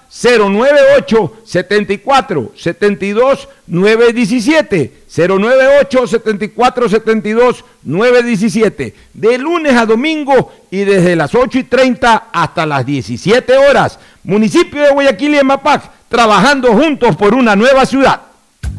098 0.11 1.33
74 1.45 2.51
72 2.55 3.47
917 3.67 4.91
098 5.07 6.07
74 6.07 6.89
72 6.89 7.65
917 7.83 8.93
de 9.13 9.37
lunes 9.37 9.73
a 9.73 9.85
domingo 9.85 10.51
y 10.69 10.79
desde 10.83 11.15
las 11.15 11.33
8 11.33 11.59
y 11.59 11.63
30 11.63 12.27
hasta 12.33 12.65
las 12.65 12.85
17 12.85 13.57
horas. 13.57 13.99
Municipio 14.23 14.81
de 14.81 14.91
Guayaquil 14.91 15.35
y 15.35 15.37
Emapac 15.37 15.89
trabajando 16.09 16.73
juntos 16.73 17.15
por 17.15 17.33
una 17.33 17.55
nueva 17.55 17.85
ciudad 17.85 18.30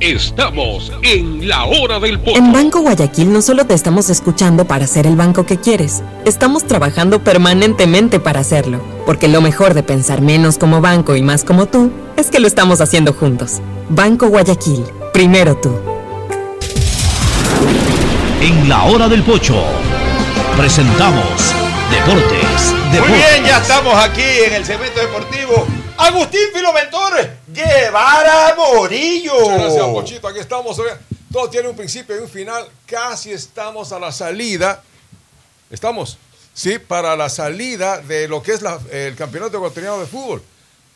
Estamos 0.00 0.90
en 1.02 1.46
la 1.46 1.66
hora 1.66 2.00
del 2.00 2.18
pocho. 2.18 2.38
En 2.38 2.54
Banco 2.54 2.80
Guayaquil 2.80 3.30
no 3.30 3.42
solo 3.42 3.66
te 3.66 3.74
estamos 3.74 4.08
escuchando 4.08 4.64
para 4.64 4.86
ser 4.86 5.06
el 5.06 5.14
banco 5.14 5.44
que 5.44 5.58
quieres, 5.58 6.02
estamos 6.24 6.64
trabajando 6.66 7.22
permanentemente 7.22 8.18
para 8.18 8.40
hacerlo, 8.40 8.80
porque 9.04 9.28
lo 9.28 9.42
mejor 9.42 9.74
de 9.74 9.82
pensar 9.82 10.22
menos 10.22 10.56
como 10.56 10.80
banco 10.80 11.16
y 11.16 11.22
más 11.22 11.44
como 11.44 11.66
tú 11.66 11.92
es 12.16 12.30
que 12.30 12.40
lo 12.40 12.46
estamos 12.46 12.80
haciendo 12.80 13.12
juntos. 13.12 13.60
Banco 13.90 14.28
Guayaquil, 14.28 14.86
primero 15.12 15.58
tú. 15.58 15.70
En 18.40 18.70
la 18.70 18.84
hora 18.84 19.06
del 19.06 19.22
pocho 19.22 19.62
presentamos 20.56 21.54
Deportes. 21.90 22.72
Muy 22.84 22.92
Deportes. 22.92 23.16
bien, 23.16 23.44
ya 23.44 23.58
estamos 23.58 23.94
aquí 23.96 24.22
en 24.46 24.54
el 24.54 24.64
segmento 24.64 24.98
deportivo. 24.98 25.66
Agustín 26.00 26.48
Filomentor, 26.54 27.30
Guevara 27.48 28.54
Morillo. 28.56 29.38
Muchas 29.38 29.58
gracias, 29.58 29.84
Pochito. 29.84 30.28
Aquí 30.28 30.38
estamos. 30.38 30.80
Todo 31.30 31.50
tiene 31.50 31.68
un 31.68 31.76
principio 31.76 32.16
y 32.16 32.20
un 32.20 32.28
final. 32.28 32.66
Casi 32.86 33.32
estamos 33.32 33.92
a 33.92 33.98
la 33.98 34.10
salida. 34.10 34.82
¿Estamos? 35.70 36.16
Sí, 36.54 36.78
para 36.78 37.14
la 37.16 37.28
salida 37.28 37.98
de 37.98 38.28
lo 38.28 38.42
que 38.42 38.52
es 38.52 38.62
el 38.90 39.14
campeonato 39.14 39.58
ecuatoriano 39.58 40.00
de 40.00 40.06
fútbol. 40.06 40.42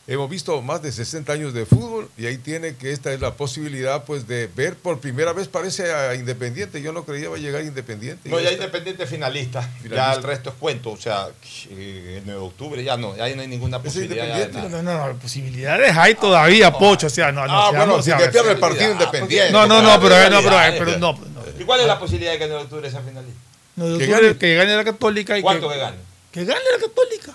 Hemos 0.06 0.28
visto 0.28 0.60
más 0.60 0.82
de 0.82 0.92
60 0.92 1.32
años 1.32 1.54
de 1.54 1.64
fútbol 1.64 2.10
y 2.18 2.26
ahí 2.26 2.36
tiene 2.36 2.76
que 2.76 2.92
esta 2.92 3.10
es 3.14 3.22
la 3.22 3.32
posibilidad 3.34 4.04
pues 4.04 4.28
de 4.28 4.48
ver 4.54 4.74
por 4.76 5.00
primera 5.00 5.32
vez 5.32 5.48
parece 5.48 5.90
a 5.94 6.14
Independiente. 6.14 6.82
Yo 6.82 6.92
no 6.92 7.04
creía 7.04 7.24
iba 7.24 7.36
a 7.36 7.38
llegar 7.38 7.62
Independiente. 7.62 8.28
No, 8.28 8.38
ya 8.38 8.50
está- 8.50 8.64
Independiente 8.64 9.06
finalista. 9.06 9.62
Finalista. 9.62 9.96
Ya 9.96 10.12
el 10.12 10.22
resto 10.22 10.50
es 10.50 10.56
cuento. 10.56 10.90
O 10.90 10.98
sea, 10.98 11.28
eh, 11.70 12.22
en 12.22 12.34
octubre 12.34 12.84
ya 12.84 12.98
no, 12.98 13.16
ya 13.16 13.34
no 13.34 13.40
hay 13.40 13.48
ninguna 13.48 13.80
posibilidad. 13.80 14.50
No, 14.50 14.68
no, 14.68 14.82
no, 14.82 15.14
posibilidades 15.16 15.96
hay 15.96 16.14
todavía, 16.16 16.70
Pocho. 16.70 17.06
O 17.06 17.10
sea, 17.10 17.32
no, 17.32 17.46
no. 17.46 17.52
Ah, 17.52 17.68
o 17.68 17.70
sea, 17.70 17.78
bueno, 17.80 17.92
no, 17.94 17.98
o 18.00 18.02
si 18.02 18.10
pierde 18.12 18.50
el 18.52 18.58
partido 18.58 18.92
Independiente. 18.92 19.52
No, 19.52 19.66
no, 19.66 19.80
no, 19.80 19.98
pero, 20.02 20.16
no, 20.28 20.38
pero, 20.42 20.50
Realidades. 20.50 20.78
pero 20.84 20.98
no, 20.98 21.12
no. 21.12 21.24
¿Y 21.58 21.64
cuál 21.64 21.80
es 21.80 21.86
la 21.86 21.98
posibilidad 21.98 22.32
de 22.32 22.38
que 22.38 22.44
en 22.44 22.52
octubre 22.52 22.90
sea 22.90 23.00
finalista? 23.00 23.40
No, 23.76 23.88
de 23.88 23.98
Que 23.98 24.06
gane. 24.12 24.36
que 24.36 24.54
gane 24.54 24.76
la 24.76 24.84
Católica 24.84 25.38
y 25.38 25.40
¿Cuánto 25.40 25.66
que, 25.68 25.74
que 25.76 25.80
gane? 25.80 25.96
que 26.30 26.44
gane 26.44 26.60
la 26.78 26.86
Católica. 26.86 27.34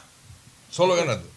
Solo 0.69 0.95
ganando. 0.95 1.27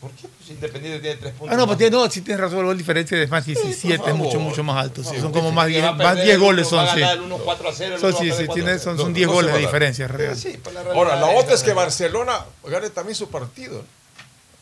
¿Por 0.00 0.10
qué? 0.12 0.28
Pues 0.28 0.48
Independiente 0.50 0.98
tiene 1.00 1.16
tres 1.16 1.32
puntos. 1.34 1.48
Ah, 1.52 1.56
no, 1.58 1.66
más. 1.66 1.76
pues 1.76 1.78
tiene, 1.78 1.96
no, 1.96 2.10
sí 2.10 2.22
tienes 2.22 2.40
razón, 2.40 2.66
la 2.66 2.72
diferencia 2.74 3.18
de 3.18 3.26
más 3.26 3.44
17 3.44 4.02
es 4.10 4.14
mucho, 4.16 4.40
mucho 4.40 4.62
más 4.64 4.82
alto. 4.84 5.04
sí, 5.04 5.20
son 5.20 5.30
como 5.30 5.52
más 5.52 5.66
Que 5.66 5.72
10, 5.74 5.84
va 5.84 5.88
a 5.88 5.92
más 5.92 6.06
perder 6.06 6.24
10 6.24 6.34
el 6.36 6.40
goles 6.40 6.68
son, 6.68 6.78
a 6.80 6.94
sí. 6.94 7.00
ganar 7.00 7.16
el 7.16 7.22
uno 7.22 7.36
4 7.38 7.68
a 7.68 7.72
0, 7.72 7.94
el 7.96 8.00
Son, 8.00 8.12
sí, 8.14 8.18
sí, 8.30 8.30
4 8.46 8.52
a 8.52 8.54
tiene- 8.54 8.70
0. 8.70 8.80
son, 8.82 8.96
No, 8.96 9.02
son 9.02 9.12
10 9.14 9.26
no 9.26 9.32
se 9.32 9.36
goles 9.36 9.54
de 9.54 9.60
diferencia 9.60 10.08
real. 10.08 10.36
Sí, 10.36 10.58
pues 10.62 10.74
la 10.74 10.80
Ahora, 10.80 11.16
la 11.16 11.26
otra 11.28 11.54
es 11.54 11.62
que. 11.62 11.72
Barcelona 11.74 12.46
gane 12.64 12.88
también 12.90 13.14
su 13.14 13.28
partido. 13.28 13.84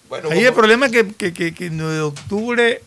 Bueno, 0.09 0.31
Ahí 0.31 0.43
el 0.45 0.55
problema 0.55 0.87
es 0.87 0.93
que, 0.93 1.13
que, 1.15 1.33
que, 1.33 1.55
que 1.55 1.67
en 1.67 1.77
9 1.77 1.95
de 1.95 2.01
octubre 2.01 2.83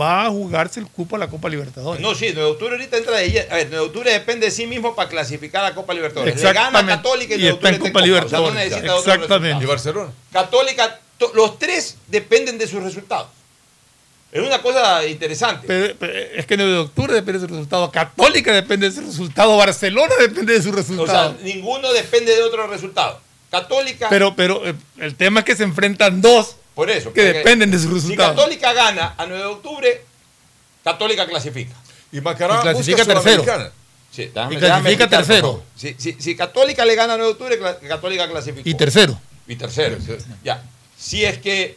va 0.00 0.26
a 0.26 0.30
jugarse 0.30 0.80
el 0.80 0.86
cupo 0.88 1.16
a 1.16 1.18
la 1.18 1.28
Copa 1.28 1.48
Libertadores. 1.48 2.02
No, 2.02 2.14
sí, 2.14 2.26
9 2.34 2.40
de 2.40 2.50
octubre 2.52 2.72
ahorita 2.74 2.96
entra 2.98 3.16
de 3.16 3.24
ella. 3.26 3.46
A 3.50 3.54
ver, 3.54 3.66
9 3.70 3.76
de 3.76 3.78
octubre 3.86 4.10
depende 4.12 4.46
de 4.46 4.52
sí 4.52 4.66
mismo 4.66 4.94
para 4.94 5.08
clasificar 5.08 5.64
a 5.64 5.70
la 5.70 5.74
Copa 5.74 5.94
Libertadores. 5.94 6.34
Le 6.36 6.42
gana 6.42 6.60
Exactamente. 6.60 6.96
Católica 6.96 7.34
y, 7.34 7.38
Y 7.38 7.40
9 7.42 7.48
de 7.48 7.54
está 7.54 7.68
en 7.68 7.74
octubre 7.76 7.92
Copa 7.92 8.00
está 8.04 8.06
en 8.06 8.20
Copa. 8.20 8.26
O 8.26 8.28
sea, 8.28 8.38
no 8.40 8.64
Libertadores. 8.64 9.06
Exactamente. 9.06 9.46
resultado. 9.48 9.62
¿Y 9.62 9.66
Barcelona? 9.66 10.12
Católica, 10.32 11.00
los 11.34 11.58
tres 11.58 11.96
dependen 12.08 12.58
de 12.58 12.66
sus 12.66 12.82
resultados. 12.82 13.28
Es 14.32 14.42
una 14.44 14.60
cosa 14.60 15.06
interesante. 15.06 15.64
Pero- 15.66 15.94
pero 15.98 16.12
es 16.12 16.44
que 16.44 16.56
9 16.56 16.72
de 16.72 16.78
octubre 16.78 17.14
depende 17.14 17.38
de 17.40 17.46
su 17.46 17.52
resultado. 17.52 17.90
Católica 17.92 18.52
depende 18.52 18.90
de 18.90 18.94
su 18.96 19.00
resultado. 19.02 19.56
Barcelona 19.56 20.12
depende 20.18 20.52
de 20.54 20.62
su 20.62 20.70
o 20.70 20.72
resultado. 20.72 21.36
sea, 21.36 21.44
ninguno 21.44 21.92
depende 21.92 22.34
de 22.34 22.42
otro 22.42 22.66
resultado. 22.66 23.20
Católica, 23.50 24.08
pero 24.10 24.34
pero 24.34 24.66
eh, 24.66 24.74
el 24.98 25.14
tema 25.14 25.40
es 25.40 25.46
que 25.46 25.54
se 25.54 25.62
enfrentan 25.62 26.20
dos 26.20 26.56
por 26.74 26.90
eso. 26.90 27.12
que 27.12 27.22
dependen 27.32 27.70
de 27.70 27.78
su 27.78 27.86
Si 27.88 27.94
resultado. 27.94 28.34
Católica 28.34 28.72
gana 28.72 29.14
a 29.16 29.24
9 29.26 29.38
de 29.42 29.48
octubre, 29.48 30.04
Católica 30.82 31.26
clasifica. 31.28 31.74
Y 32.10 32.20
Macará 32.20 32.56
Y 32.58 32.62
clasifica 32.62 33.04
busca 33.04 33.14
tercero. 33.14 33.44
Sí, 34.10 34.22
Y 34.22 34.26
déjame- 34.26 34.58
clasifica 34.58 35.04
explicar, 35.04 35.08
por 35.08 35.18
tercero. 35.26 35.62
Si, 35.76 35.94
si- 35.98 36.16
si 36.20 36.34
Católica 36.36 36.84
le 36.84 36.94
gana 36.96 37.14
a 37.14 37.16
9 37.16 37.32
de 37.38 37.44
octubre, 37.54 37.78
Católica 37.88 38.28
clasifica. 38.28 38.68
Y 38.68 38.74
tercero. 38.74 39.20
Y 39.46 39.54
tercero. 39.54 39.96
Ya. 40.42 40.60
Si 41.04 41.22
es 41.24 41.38
que 41.38 41.76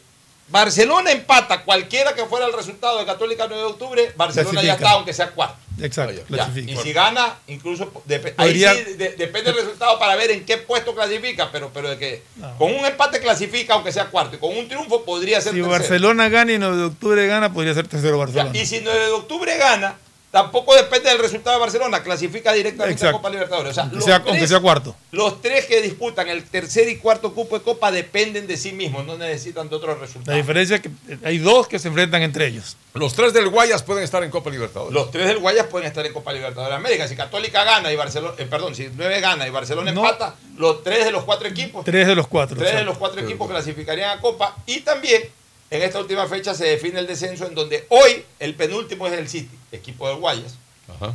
Barcelona 0.50 1.12
empata 1.12 1.64
cualquiera 1.64 2.16
que 2.16 2.24
fuera 2.26 2.46
el 2.46 2.54
resultado 2.54 2.98
de 3.00 3.06
Católica 3.06 3.46
9 3.50 3.62
de 3.62 3.70
octubre, 3.70 4.12
Barcelona 4.16 4.64
ya 4.64 4.74
está, 4.76 4.92
aunque 4.92 5.14
sea 5.14 5.32
cuarto. 5.32 5.58
Exacto. 5.82 6.22
Y 6.56 6.76
si 6.78 6.94
gana, 6.94 7.36
incluso 7.48 7.90
Podría- 7.90 8.34
ahí 8.38 8.54
sí 8.86 8.94
de- 8.94 9.10
depende 9.18 9.52
del 9.52 9.56
resultado 9.62 10.00
para 10.00 10.16
ver 10.16 10.32
en 10.32 10.46
qué 10.46 10.58
puesto 10.58 10.96
clasifica, 10.96 11.50
pero, 11.52 11.70
pero 11.74 11.90
de 11.90 11.98
que 11.98 12.24
con 12.58 12.74
un 12.74 12.86
empate 12.86 13.20
clasifica 13.20 13.74
aunque 13.74 13.92
sea 13.92 14.06
cuarto 14.06 14.38
y 14.38 14.40
con 14.40 14.58
un 14.58 14.68
triunfo 14.70 15.04
podría 15.04 15.42
ser 15.42 15.52
Si 15.52 15.58
tercero. 15.60 15.70
Barcelona 15.78 16.30
gana 16.30 16.54
y 16.54 16.58
9 16.58 16.78
de 16.78 16.84
octubre 16.86 17.28
gana, 17.28 17.52
podría 17.54 17.74
ser 17.74 17.88
tercero 17.90 18.18
Barcelona. 18.18 18.52
Y 18.58 18.66
si 18.66 18.80
9 18.80 18.98
de 19.08 19.12
octubre 19.12 19.56
gana, 19.58 19.98
tampoco 20.32 20.76
depende 20.76 21.10
del 21.10 21.20
resultado 21.20 21.56
de 21.56 21.62
Barcelona, 21.62 22.04
clasifica 22.04 22.54
directamente 22.54 23.08
a. 23.08 23.12
Copa 23.12 23.30
Libertadores. 23.30 23.72
O 23.72 23.74
sea, 23.74 23.84
aunque, 23.84 23.96
los 23.98 24.06
sea, 24.06 24.20
tres- 24.20 24.30
aunque 24.32 24.48
sea 24.48 24.60
cuarto. 24.60 24.96
los 25.12 25.42
tres 25.42 25.66
que 25.66 25.82
disputan 25.82 26.28
el 26.28 26.44
tercer 26.44 26.90
y 26.90 26.98
cuarto 26.98 27.34
cupo 27.34 27.58
de 27.58 27.64
Copa 27.64 27.92
dependen 27.92 28.46
de 28.48 28.58
sí 28.58 28.72
mismos, 28.74 29.06
no 29.06 29.18
necesitan 29.18 29.70
de 29.70 29.76
otros 29.76 29.96
La 29.96 30.02
resultados. 30.06 30.36
diferencia 30.38 30.76
es 30.78 30.82
que 30.82 30.90
hay 31.24 31.38
dos 31.40 31.68
que 31.68 31.80
se 31.80 31.88
enfrentan 31.88 32.22
entre 32.22 32.48
ellos. 32.48 32.78
Los 32.94 33.14
tres 33.14 33.32
del 33.34 33.50
Guayas 33.50 33.84
pueden 33.84 34.04
estar 34.04 34.24
en 34.24 34.30
Copa 34.32 34.50
Libertadores. 34.50 34.94
Los 34.94 35.12
tres 35.12 35.28
del 35.28 35.38
Guayas 35.40 35.68
pueden 35.68 35.88
estar 35.88 36.06
en 36.06 36.14
Copa 36.14 36.34
Libertadores 36.34 36.72
de 36.72 36.76
América. 36.76 37.08
Si 37.08 37.16
Católica 37.16 37.64
gana 37.64 37.92
y 37.92 37.96
Barcelona, 37.96 38.34
eh, 38.38 38.46
perdón, 38.50 38.76
si 38.76 38.90
9 38.96 39.20
gana 39.22 39.48
y 39.48 39.52
Barcelona 39.52 39.92
No. 39.92 40.02
empata, 40.04 40.36
los 40.58 40.84
tres 40.84 41.06
de 41.06 41.12
los 41.12 41.24
cuatro 41.24 41.48
equipos, 41.48 41.86
Tres 41.86 42.08
de 42.08 42.16
los 42.16 42.28
cuatro. 42.28 42.58
tres 42.58 42.74
de 42.76 42.84
los 42.84 42.98
cuatro 42.98 43.22
equipos 43.22 43.48
clasificarían 43.50 44.18
a 44.18 44.22
Copa. 44.22 44.56
Y 44.66 44.80
también 44.82 45.24
en 45.70 45.82
esta 45.82 46.00
última 46.00 46.28
fecha 46.28 46.54
se 46.56 46.66
define 46.66 47.00
el 47.00 47.08
descenso 47.08 47.46
en 47.46 47.56
donde 47.56 47.86
hoy 47.90 48.24
el 48.40 48.56
penúltimo 48.56 49.08
es 49.08 49.14
el 49.14 49.28
City, 49.28 49.58
equipo 49.72 50.08
del 50.08 50.18
Guayas. 50.18 50.56
Ajá. 50.88 51.14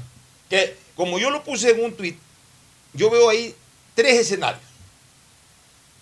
que 0.50 0.76
como 0.94 1.18
yo 1.18 1.30
lo 1.30 1.42
puse 1.42 1.70
en 1.70 1.82
un 1.82 1.94
tuit, 1.94 2.18
yo 2.92 3.08
veo 3.10 3.30
ahí 3.30 3.54
tres 3.94 4.20
escenarios. 4.20 4.62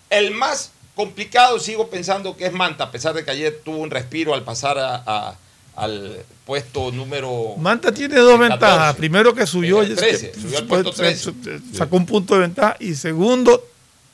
El 0.09 0.31
más 0.31 0.71
complicado 0.95 1.57
sigo 1.59 1.87
pensando 1.89 2.35
que 2.35 2.45
es 2.47 2.51
Manta, 2.51 2.85
a 2.85 2.91
pesar 2.91 3.13
de 3.13 3.23
que 3.23 3.31
ayer 3.31 3.61
tuvo 3.63 3.77
un 3.77 3.89
respiro 3.89 4.33
al 4.33 4.43
pasar 4.43 4.77
a- 4.77 5.01
a- 5.05 5.37
al 5.77 6.17
puesto 6.45 6.91
número... 6.91 7.55
Manta 7.57 7.93
tiene 7.93 8.15
dos 8.15 8.33
14. 8.37 8.49
ventajas. 8.49 8.95
Primero 8.97 9.33
que 9.33 9.47
subió, 9.47 9.81
En 9.81 9.91
el 9.91 9.95
13, 9.95 10.33
subió 10.33 10.57
al 10.57 10.67
puesto 10.67 10.91
pues, 10.93 11.21
13. 11.21 11.61
sacó 11.77 11.95
un 11.95 12.05
punto 12.05 12.33
de 12.33 12.41
ventaja. 12.41 12.75
Y 12.81 12.93
segundo, 12.95 13.65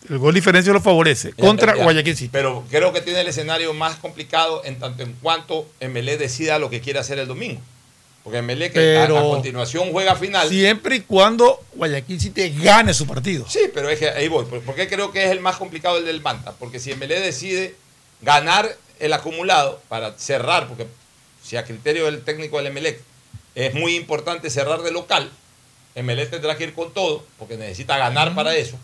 el 0.10 0.18
gol 0.18 0.34
diferencia 0.34 0.72
lo 0.74 0.82
favorece. 0.82 1.34
Ya, 1.38 1.46
Contra 1.46 1.76
ya. 1.76 1.84
Guayaquil 1.84 2.16
City. 2.16 2.30
Pero 2.32 2.64
creo 2.70 2.94
que 2.94 3.02
tiene 3.02 3.22
el 3.22 3.28
escenario 3.28 3.74
más 3.74 3.96
complicado 3.98 4.62
en 4.66 4.80
tanto 4.80 5.04
en 5.04 5.14
cuanto 5.22 5.68
MLE 5.82 6.18
decida 6.18 6.60
lo 6.60 6.70
que 6.70 6.82
quiere 6.82 7.00
hacer 7.00 7.20
el 7.20 7.28
domingo. 7.28 7.62
Porque 8.24 8.42
MLE 8.42 8.72
que 8.72 8.98
a- 8.98 9.08
continuación 9.08 9.92
juega 9.92 10.16
final. 10.16 10.50
Siempre 10.50 10.98
y 10.98 11.00
cuando 11.02 11.62
Guayaquil 11.76 12.20
City 12.20 12.50
gane 12.62 12.94
su 12.94 13.08
partido. 13.08 13.46
Sí, 13.48 13.62
pero 13.74 13.90
es 13.90 13.98
que 14.00 14.10
ahí 14.10 14.28
voy. 14.28 14.46
¿Por 14.46 14.62
por 14.62 14.76
qué 14.76 14.88
creo 14.90 15.12
que 15.12 15.24
es 15.26 15.32
el 15.32 15.40
más 15.40 15.56
complicado 15.56 15.98
el 15.98 16.06
del 16.06 16.22
Manta? 16.22 16.52
Porque 16.60 16.80
si 16.80 16.94
MLE 16.94 17.20
decide 17.22 17.76
ganar 18.22 18.76
el 19.00 19.14
acumulado 19.14 19.82
para 19.88 20.14
cerrar, 20.18 20.68
porque 20.68 20.88
si 21.44 21.56
a 21.56 21.64
criterio 21.64 22.06
del 22.06 22.22
técnico 22.24 22.62
del 22.62 22.74
MLE 22.74 23.00
es 23.56 23.74
muy 23.74 23.96
importante 23.96 24.50
cerrar 24.50 24.82
de 24.82 24.92
local, 24.92 25.30
MLE 25.96 26.26
tendrá 26.26 26.58
que 26.58 26.66
ir 26.66 26.74
con 26.74 26.94
todo, 26.94 27.24
porque 27.40 27.56
necesita 27.58 27.98
ganar 27.98 28.36
para 28.36 28.56
eso. 28.56 28.78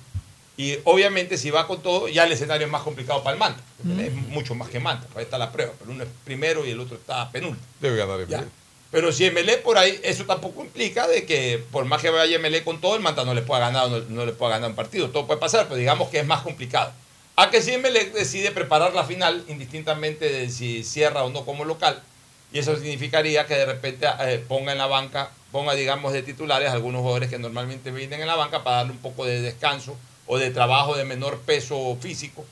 Y 0.55 0.77
obviamente 0.83 1.37
si 1.37 1.49
va 1.49 1.65
con 1.65 1.81
todo, 1.81 2.07
ya 2.07 2.25
el 2.25 2.31
escenario 2.31 2.67
es 2.67 2.71
más 2.71 2.83
complicado 2.83 3.23
para 3.23 3.33
el 3.33 3.39
Manta. 3.39 3.61
Es 3.99 4.13
mucho 4.13 4.53
más 4.53 4.69
que 4.69 4.79
Manta. 4.79 5.07
Ahí 5.15 5.23
está 5.23 5.37
la 5.37 5.51
prueba. 5.51 5.73
Pero 5.79 5.91
uno 5.91 6.03
es 6.03 6.09
primero 6.23 6.65
y 6.65 6.71
el 6.71 6.79
otro 6.79 6.95
está 6.95 7.29
penúltimo. 7.31 7.65
Debe 7.81 7.97
ganar. 7.97 8.17
Belén. 8.19 8.49
Pero 8.91 9.11
si 9.11 9.29
MLE 9.31 9.57
por 9.57 9.79
ahí, 9.79 9.99
eso 10.03 10.25
tampoco 10.25 10.61
implica 10.61 11.07
de 11.07 11.25
que 11.25 11.63
por 11.71 11.85
más 11.85 11.99
que 11.99 12.11
vaya 12.11 12.37
MLE 12.37 12.63
con 12.63 12.79
todo, 12.79 12.95
el 12.95 13.01
Manta 13.01 13.25
no 13.25 13.33
le 13.33 13.41
pueda 13.41 13.61
ganar, 13.61 13.89
no, 13.89 13.99
no 14.01 14.25
le 14.25 14.33
pueda 14.33 14.51
ganar 14.51 14.69
un 14.69 14.75
partido. 14.75 15.09
Todo 15.09 15.25
puede 15.25 15.39
pasar, 15.39 15.65
pero 15.65 15.77
digamos 15.77 16.09
que 16.09 16.19
es 16.19 16.25
más 16.27 16.43
complicado. 16.43 16.91
A 17.35 17.49
que 17.49 17.63
si 17.63 17.75
MLE 17.75 18.11
decide 18.11 18.51
preparar 18.51 18.93
la 18.93 19.03
final, 19.03 19.43
indistintamente 19.47 20.29
de 20.29 20.51
si 20.51 20.83
cierra 20.83 21.23
o 21.23 21.31
no 21.31 21.43
como 21.45 21.65
local, 21.65 22.03
y 22.51 22.59
eso 22.59 22.75
significaría 22.75 23.47
que 23.47 23.55
de 23.55 23.65
repente 23.65 24.05
eh, 24.19 24.45
ponga 24.47 24.71
en 24.71 24.77
la 24.77 24.85
banca, 24.85 25.31
ponga 25.51 25.73
digamos 25.73 26.13
de 26.13 26.21
titulares 26.21 26.69
algunos 26.69 27.01
jugadores 27.01 27.31
que 27.31 27.39
normalmente 27.39 27.89
vienen 27.89 28.21
en 28.21 28.27
la 28.27 28.35
banca 28.35 28.63
para 28.63 28.77
darle 28.77 28.91
un 28.91 28.99
poco 28.99 29.25
de 29.25 29.41
descanso 29.41 29.97
o 30.27 30.37
de 30.37 30.49
trabajo 30.51 30.95
de 30.95 31.03
menor 31.03 31.39
peso 31.41 31.97
físico 32.01 32.45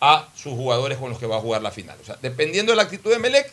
a 0.00 0.28
sus 0.34 0.52
jugadores 0.52 0.98
con 0.98 1.10
los 1.10 1.18
que 1.18 1.26
va 1.26 1.36
a 1.36 1.40
jugar 1.40 1.62
la 1.62 1.70
final. 1.70 1.96
O 2.02 2.04
sea, 2.04 2.16
dependiendo 2.20 2.72
de 2.72 2.76
la 2.76 2.82
actitud 2.82 3.10
de 3.10 3.18
Melec, 3.18 3.50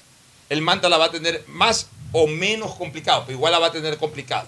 el 0.49 0.61
Manta 0.61 0.89
la 0.89 0.97
va 0.97 1.05
a 1.05 1.11
tener 1.11 1.43
más 1.47 1.87
o 2.11 2.27
menos 2.27 2.75
complicado, 2.75 3.23
pero 3.25 3.37
igual 3.37 3.53
la 3.53 3.59
va 3.59 3.67
a 3.67 3.71
tener 3.71 3.97
complicado. 3.97 4.47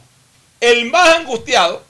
El 0.60 0.90
más 0.92 1.16
angustiado 1.16 1.82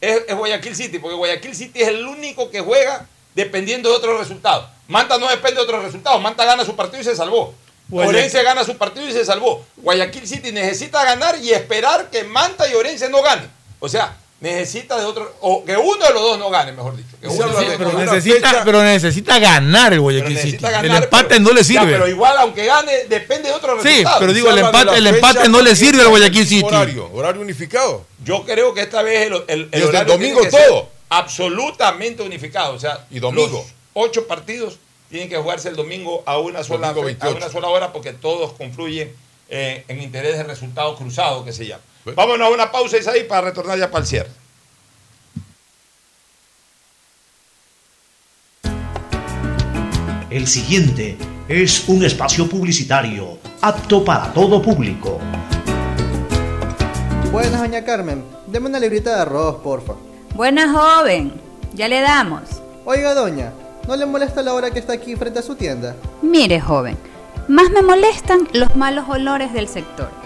es, 0.00 0.22
es 0.28 0.34
Guayaquil 0.36 0.76
City, 0.76 0.98
porque 0.98 1.16
Guayaquil 1.16 1.54
City 1.54 1.82
es 1.82 1.88
el 1.88 2.06
único 2.06 2.50
que 2.50 2.60
juega 2.60 3.06
dependiendo 3.34 3.88
de 3.90 3.96
otros 3.96 4.18
resultados. 4.18 4.66
Manta 4.88 5.18
no 5.18 5.28
depende 5.28 5.56
de 5.56 5.62
otros 5.62 5.82
resultados, 5.82 6.20
Manta 6.22 6.44
gana 6.44 6.64
su 6.64 6.76
partido 6.76 7.00
y 7.00 7.04
se 7.04 7.16
salvó. 7.16 7.54
Guayaquil- 7.90 8.08
Orense 8.08 8.42
gana 8.42 8.64
su 8.64 8.76
partido 8.76 9.08
y 9.08 9.12
se 9.12 9.24
salvó. 9.24 9.64
Guayaquil 9.76 10.26
City 10.28 10.52
necesita 10.52 11.04
ganar 11.04 11.38
y 11.38 11.50
esperar 11.50 12.08
que 12.10 12.22
Manta 12.24 12.68
y 12.70 12.74
Orense 12.74 13.08
no 13.08 13.20
ganen. 13.22 13.50
O 13.80 13.88
sea, 13.88 14.16
necesita 14.40 14.98
de 14.98 15.04
otro, 15.06 15.34
o 15.40 15.64
que 15.64 15.76
uno 15.76 16.04
de 16.06 16.12
los 16.12 16.22
dos 16.22 16.38
no 16.38 16.50
gane, 16.50 16.72
mejor 16.72 16.94
dicho. 16.96 17.16
Que 17.20 17.26
uno 17.28 17.46
de 17.46 17.52
los 17.52 17.54
dos 17.66 17.74
Pero 17.78 17.92
necesita, 17.98 18.62
pero 18.64 18.82
necesita 18.82 19.38
ganar 19.38 19.92
el 19.94 20.00
Guayaquil 20.00 20.28
City. 20.36 20.44
necesita 20.44 20.68
el 20.68 20.74
ganar, 20.88 21.04
empate 21.04 21.24
pero- 21.28 21.40
no 21.40 21.50
le 21.52 21.60
Ya, 21.60 21.64
sirve. 21.64 21.92
pero 21.92 22.08
igual, 22.08 22.36
aunque 22.38 22.66
gane, 22.66 23.04
depende 23.08 23.48
de 23.48 23.54
otros 23.54 23.80
Sí, 23.82 23.88
resultados. 23.88 24.18
pero 24.20 24.32
digo, 24.34 24.50
el 24.50 24.58
empate, 24.58 24.96
el 24.98 25.06
empate 25.06 25.48
no 25.48 25.62
le 25.62 25.74
sirve 25.74 26.02
al 26.02 26.08
Guayaquil 26.08 26.46
City. 26.46 26.64
Horario, 26.64 27.10
horario 27.12 27.40
unificado. 27.40 28.04
Yo 28.24 28.44
creo 28.44 28.74
que 28.74 28.82
esta 28.82 29.02
vez 29.02 29.26
el, 29.28 29.32
el, 29.34 29.42
el 29.48 29.70
Desde 29.70 29.82
el 29.84 29.88
horario 29.88 30.12
domingo 30.12 30.40
tiene 30.40 30.50
que 30.50 30.56
ser 30.58 30.68
todo. 30.68 30.88
absolutamente 31.08 32.22
unificado. 32.22 32.74
O 32.74 32.78
sea, 32.78 33.06
Y 33.10 33.18
domingo. 33.20 33.48
los 33.48 33.66
ocho 33.94 34.26
partidos 34.26 34.78
tienen 35.08 35.28
que 35.28 35.36
jugarse 35.36 35.68
el 35.68 35.76
domingo 35.76 36.22
a 36.26 36.38
una 36.38 36.62
sola, 36.64 36.88
a 36.88 36.92
28. 36.92 37.36
una 37.36 37.48
sola 37.48 37.68
hora 37.68 37.92
porque 37.92 38.12
todos 38.12 38.52
confluyen 38.52 39.14
eh, 39.48 39.84
en 39.88 40.02
interés 40.02 40.36
de 40.36 40.42
resultado 40.42 40.96
cruzado, 40.96 41.44
que 41.44 41.52
se 41.52 41.66
llama. 41.66 41.82
Bueno. 42.06 42.16
Vámonos 42.18 42.46
a 42.46 42.50
una 42.52 42.70
pausa, 42.70 42.98
Isaí, 42.98 43.24
para 43.24 43.48
retornar 43.48 43.76
ya 43.76 43.90
para 43.90 44.02
el 44.02 44.06
cierre. 44.06 44.30
El 50.30 50.46
siguiente 50.46 51.18
es 51.48 51.88
un 51.88 52.04
espacio 52.04 52.48
publicitario 52.48 53.38
apto 53.60 54.04
para 54.04 54.32
todo 54.32 54.62
público. 54.62 55.18
Buenas, 57.32 57.60
doña 57.60 57.84
Carmen. 57.84 58.22
Deme 58.46 58.68
una 58.68 58.78
librita 58.78 59.16
de 59.16 59.22
arroz, 59.22 59.56
porfa. 59.56 59.94
Buena 60.36 60.72
joven. 60.72 61.32
ya 61.74 61.88
le 61.88 62.00
damos. 62.02 62.42
Oiga, 62.84 63.14
doña, 63.14 63.52
¿no 63.88 63.96
le 63.96 64.06
molesta 64.06 64.42
la 64.42 64.54
hora 64.54 64.70
que 64.70 64.78
está 64.78 64.92
aquí 64.92 65.16
frente 65.16 65.40
a 65.40 65.42
su 65.42 65.56
tienda? 65.56 65.96
Mire, 66.22 66.60
joven, 66.60 66.96
más 67.48 67.68
me 67.70 67.82
molestan 67.82 68.46
los 68.52 68.76
malos 68.76 69.06
olores 69.08 69.52
del 69.52 69.66
sector. 69.66 70.25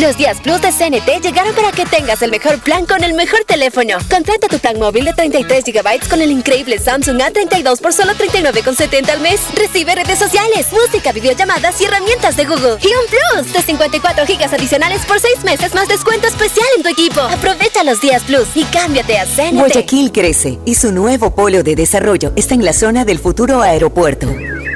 Los 0.00 0.16
días 0.16 0.40
Plus 0.40 0.60
de 0.60 0.72
CNT 0.72 1.22
llegaron 1.22 1.54
para 1.54 1.70
que 1.70 1.86
tengas 1.86 2.20
el 2.22 2.32
mejor 2.32 2.58
plan 2.58 2.84
con 2.84 3.04
el 3.04 3.14
mejor 3.14 3.44
teléfono. 3.46 3.98
Contrata 4.10 4.48
tu 4.48 4.58
plan 4.58 4.76
móvil 4.78 5.04
de 5.04 5.12
33 5.12 5.64
GB 5.64 6.08
con 6.08 6.20
el 6.20 6.32
increíble 6.32 6.80
Samsung 6.80 7.18
A32 7.18 7.80
por 7.80 7.92
solo 7.92 8.12
39,70 8.14 9.08
al 9.10 9.20
mes. 9.20 9.40
Recibe 9.54 9.94
redes 9.94 10.18
sociales, 10.18 10.66
música, 10.72 11.12
videollamadas 11.12 11.80
y 11.80 11.84
herramientas 11.84 12.36
de 12.36 12.44
Google. 12.44 12.76
Y 12.82 12.88
un 12.88 13.06
Plus 13.08 13.52
de 13.52 13.62
54 13.62 14.24
GB 14.26 14.54
adicionales 14.54 15.06
por 15.06 15.20
6 15.20 15.44
meses 15.44 15.74
más 15.74 15.86
descuento 15.86 16.26
especial 16.26 16.66
en 16.76 16.82
tu 16.82 16.88
equipo. 16.88 17.20
Aprovecha 17.20 17.84
los 17.84 18.00
días 18.00 18.24
Plus 18.24 18.48
y 18.56 18.64
cámbiate 18.64 19.18
a 19.18 19.26
CNT. 19.26 19.54
Guayaquil 19.54 20.10
crece 20.10 20.58
y 20.64 20.74
su 20.74 20.90
nuevo 20.90 21.36
polo 21.36 21.62
de 21.62 21.76
desarrollo 21.76 22.32
está 22.34 22.54
en 22.54 22.64
la 22.64 22.72
zona 22.72 23.04
del 23.04 23.20
futuro 23.20 23.62
aeropuerto. 23.62 24.26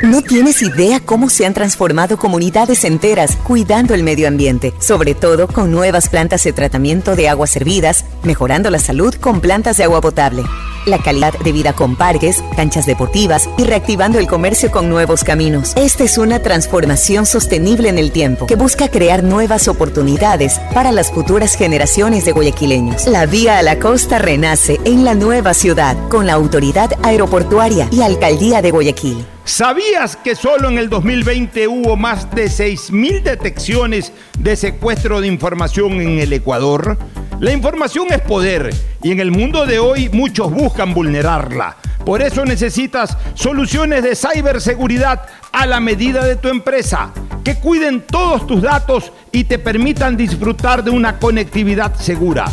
No 0.02 0.22
tienes 0.22 0.62
idea 0.62 1.00
cómo 1.00 1.28
se 1.28 1.44
han 1.44 1.54
transformado 1.54 2.18
comunidades 2.18 2.84
enteras 2.84 3.36
cuidando 3.36 3.94
el 3.94 4.04
medio 4.04 4.28
ambiente, 4.28 4.72
sobre 4.78 5.14
todo 5.14 5.48
con 5.48 5.72
nuevas 5.72 6.08
plantas 6.08 6.44
de 6.44 6.52
tratamiento 6.52 7.16
de 7.16 7.28
aguas 7.28 7.50
servidas, 7.50 8.04
mejorando 8.22 8.70
la 8.70 8.78
salud 8.78 9.14
con 9.16 9.40
plantas 9.40 9.76
de 9.76 9.84
agua 9.84 10.00
potable, 10.00 10.44
la 10.88 10.98
calidad 10.98 11.32
de 11.38 11.52
vida 11.52 11.72
con 11.72 11.96
parques, 11.96 12.42
canchas 12.56 12.86
deportivas 12.86 13.48
y 13.58 13.64
reactivando 13.64 14.18
el 14.18 14.26
comercio 14.26 14.70
con 14.70 14.88
nuevos 14.88 15.24
caminos. 15.24 15.72
Esta 15.76 16.04
es 16.04 16.18
una 16.18 16.40
transformación 16.40 17.26
sostenible 17.26 17.88
en 17.88 17.98
el 17.98 18.12
tiempo 18.12 18.46
que 18.46 18.56
busca 18.56 18.88
crear 18.88 19.22
nuevas 19.22 19.68
oportunidades 19.68 20.60
para 20.74 20.92
las 20.92 21.10
futuras 21.10 21.56
generaciones 21.56 22.24
de 22.24 22.32
guayaquileños. 22.32 23.06
La 23.06 23.26
vía 23.26 23.58
a 23.58 23.62
la 23.62 23.78
costa 23.78 24.18
renace 24.18 24.80
en 24.84 25.04
la 25.04 25.14
nueva 25.14 25.54
ciudad 25.54 25.96
con 26.08 26.26
la 26.26 26.34
autoridad 26.34 26.90
aeroportuaria 27.02 27.88
y 27.90 28.02
alcaldía 28.02 28.62
de 28.62 28.70
Guayaquil. 28.70 29.24
¿Sabías 29.44 30.14
que 30.14 30.36
solo 30.36 30.68
en 30.68 30.76
el 30.76 30.90
2020 30.90 31.68
hubo 31.68 31.96
más 31.96 32.30
de 32.34 32.48
6.000 32.48 33.22
detecciones 33.22 34.12
de 34.38 34.56
secuestro 34.56 35.22
de 35.22 35.26
información 35.26 36.00
en 36.02 36.18
el 36.18 36.32
Ecuador? 36.34 36.98
La 37.40 37.52
información 37.52 38.08
es 38.10 38.20
poder 38.20 38.74
y 39.02 39.10
en 39.10 39.20
el 39.20 39.30
mundo 39.30 39.64
de 39.64 39.78
hoy 39.78 40.10
muchos 40.10 40.52
buscan 40.52 40.77
vulnerarla. 40.84 41.76
Por 42.04 42.22
eso 42.22 42.44
necesitas 42.44 43.16
soluciones 43.34 44.02
de 44.02 44.16
ciberseguridad 44.16 45.26
a 45.52 45.66
la 45.66 45.80
medida 45.80 46.24
de 46.24 46.36
tu 46.36 46.48
empresa, 46.48 47.12
que 47.44 47.56
cuiden 47.56 48.02
todos 48.06 48.46
tus 48.46 48.62
datos 48.62 49.12
y 49.32 49.44
te 49.44 49.58
permitan 49.58 50.16
disfrutar 50.16 50.82
de 50.82 50.90
una 50.90 51.18
conectividad 51.18 51.94
segura. 51.96 52.46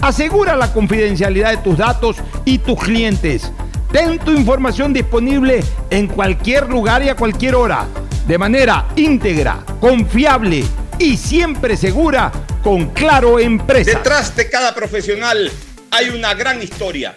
Asegura 0.00 0.56
la 0.56 0.72
confidencialidad 0.72 1.50
de 1.50 1.56
tus 1.58 1.78
datos 1.78 2.16
y 2.44 2.58
tus 2.58 2.78
clientes. 2.78 3.52
Ten 3.92 4.18
tu 4.18 4.32
información 4.32 4.92
disponible 4.92 5.62
en 5.90 6.08
cualquier 6.08 6.68
lugar 6.68 7.02
y 7.02 7.08
a 7.08 7.14
cualquier 7.14 7.54
hora, 7.54 7.86
de 8.26 8.38
manera 8.38 8.86
íntegra, 8.96 9.64
confiable 9.80 10.64
y 10.98 11.16
siempre 11.16 11.76
segura 11.76 12.30
con 12.62 12.90
Claro 12.90 13.38
Empresa. 13.38 13.92
Detrás 13.92 14.34
de 14.36 14.50
cada 14.50 14.74
profesional 14.74 15.50
hay 15.90 16.10
una 16.10 16.34
gran 16.34 16.62
historia. 16.62 17.16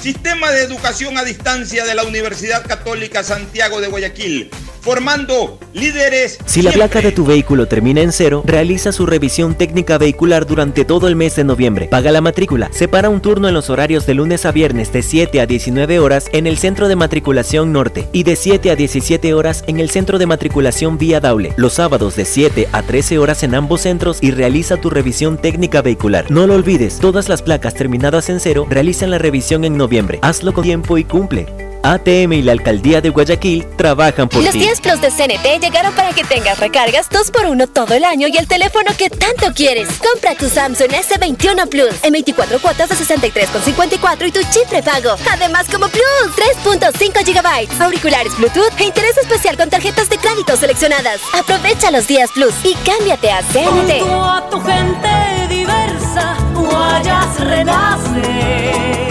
Sistema 0.00 0.50
de 0.50 0.62
educación 0.62 1.16
a 1.16 1.24
distancia 1.24 1.84
de 1.84 1.94
la 1.94 2.04
Universidad 2.04 2.66
Católica 2.66 3.24
Santiago 3.24 3.80
de 3.80 3.88
Guayaquil, 3.88 4.50
formando 4.82 5.58
líderes. 5.72 6.38
Si 6.44 6.60
la 6.60 6.72
placa 6.72 7.00
de 7.00 7.10
tu 7.10 7.24
vehículo 7.24 7.66
termina 7.66 8.02
en 8.02 8.12
cero, 8.12 8.42
realiza 8.44 8.92
su 8.92 9.06
revisión 9.06 9.54
técnica 9.54 9.96
vehicular 9.96 10.46
durante 10.46 10.84
todo 10.84 11.08
el 11.08 11.16
mes 11.16 11.36
de 11.36 11.44
noviembre. 11.44 11.88
Paga 11.90 12.12
la 12.12 12.20
matrícula. 12.20 12.68
Separa 12.70 13.08
un 13.08 13.22
turno 13.22 13.48
en 13.48 13.54
los 13.54 13.70
horarios 13.70 14.04
de 14.04 14.12
lunes 14.12 14.44
a 14.44 14.52
viernes 14.52 14.92
de 14.92 15.02
7 15.02 15.40
a 15.40 15.46
19 15.46 15.98
horas 15.98 16.26
en 16.32 16.46
el 16.46 16.58
Centro 16.58 16.88
de 16.88 16.96
Matriculación 16.96 17.72
Norte 17.72 18.06
y 18.12 18.24
de 18.24 18.36
7 18.36 18.70
a 18.70 18.76
17 18.76 19.32
horas 19.32 19.64
en 19.66 19.80
el 19.80 19.88
Centro 19.88 20.18
de 20.18 20.26
Matriculación 20.26 20.98
Vía 20.98 21.20
Daule. 21.20 21.54
Los 21.56 21.74
sábados 21.74 22.14
de 22.16 22.26
7 22.26 22.68
a 22.72 22.82
13 22.82 23.18
horas 23.18 23.42
en 23.42 23.54
ambos 23.54 23.80
centros 23.80 24.18
y 24.20 24.32
realiza 24.32 24.76
tu 24.76 24.90
revisión 24.90 25.38
técnica 25.38 25.80
vehicular. 25.80 26.30
No 26.30 26.46
lo 26.46 26.54
olvides, 26.54 26.98
todas 26.98 27.30
las 27.30 27.40
placas 27.40 27.72
terminadas 27.72 28.28
en 28.28 28.38
cero 28.38 28.66
realizan 28.68 29.10
la 29.10 29.18
revisión 29.18 29.64
en 29.64 29.78
noviembre. 29.78 29.83
Hazlo 30.22 30.52
con 30.52 30.64
tiempo 30.64 30.98
y 30.98 31.04
cumple. 31.04 31.46
ATM 31.84 32.32
y 32.32 32.42
la 32.42 32.52
Alcaldía 32.52 33.02
de 33.02 33.10
Guayaquil 33.10 33.66
trabajan 33.76 34.26
por 34.26 34.42
Los 34.42 34.52
ti. 34.52 34.60
10 34.60 34.80
Plus 34.80 35.00
de 35.02 35.10
CNT 35.10 35.62
llegaron 35.62 35.92
para 35.92 36.12
que 36.14 36.24
tengas 36.24 36.58
recargas 36.58 37.10
2x1 37.10 37.68
todo 37.72 37.92
el 37.94 38.04
año 38.04 38.26
y 38.26 38.36
el 38.38 38.48
teléfono 38.48 38.90
que 38.96 39.10
tanto 39.10 39.52
quieres. 39.54 39.88
Compra 39.98 40.34
tu 40.34 40.48
Samsung 40.48 40.88
S21 40.88 41.68
Plus 41.68 41.94
en 42.02 42.12
24 42.12 42.58
cuotas 42.60 42.88
de 42.88 42.96
63,54 42.96 44.28
y 44.28 44.32
tu 44.32 44.40
chip 44.50 44.66
prepago. 44.70 45.16
Además, 45.30 45.66
como 45.70 45.88
Plus, 45.88 46.32
3.5 46.64 47.22
GB, 47.22 47.82
auriculares 47.82 48.34
Bluetooth 48.38 48.72
e 48.78 48.84
interés 48.84 49.18
especial 49.18 49.58
con 49.58 49.68
tarjetas 49.68 50.08
de 50.08 50.16
crédito 50.16 50.56
seleccionadas. 50.56 51.20
Aprovecha 51.34 51.90
los 51.90 52.06
días 52.06 52.30
Plus 52.32 52.54
y 52.64 52.74
cámbiate 52.76 53.30
a 53.30 53.42
CNT. 53.42 54.00
Junto 54.00 54.24
a 54.24 54.48
tu 54.48 54.58
gente 54.62 55.54
diversa, 55.54 56.38
Guayas 56.54 57.40
renace. 57.40 59.03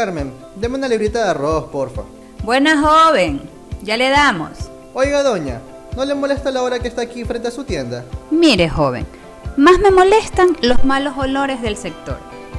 Carmen. 0.00 0.32
Deme 0.56 0.78
una 0.78 0.88
librita 0.88 1.22
de 1.24 1.30
arroz, 1.32 1.64
porfa. 1.64 2.00
Buena 2.42 2.80
joven, 2.80 3.42
ya 3.82 3.98
le 3.98 4.08
damos. 4.08 4.70
Oiga, 4.94 5.22
doña, 5.22 5.60
¿no 5.94 6.06
le 6.06 6.14
molesta 6.14 6.50
la 6.50 6.62
hora 6.62 6.78
que 6.78 6.88
está 6.88 7.02
aquí 7.02 7.22
frente 7.26 7.48
a 7.48 7.50
su 7.50 7.64
tienda? 7.64 8.02
Mire, 8.30 8.66
joven, 8.70 9.06
más 9.58 9.78
me 9.78 9.90
molestan 9.90 10.56
los 10.62 10.86
malos 10.86 11.18
olores 11.18 11.60
del 11.60 11.76
sector. 11.76 12.16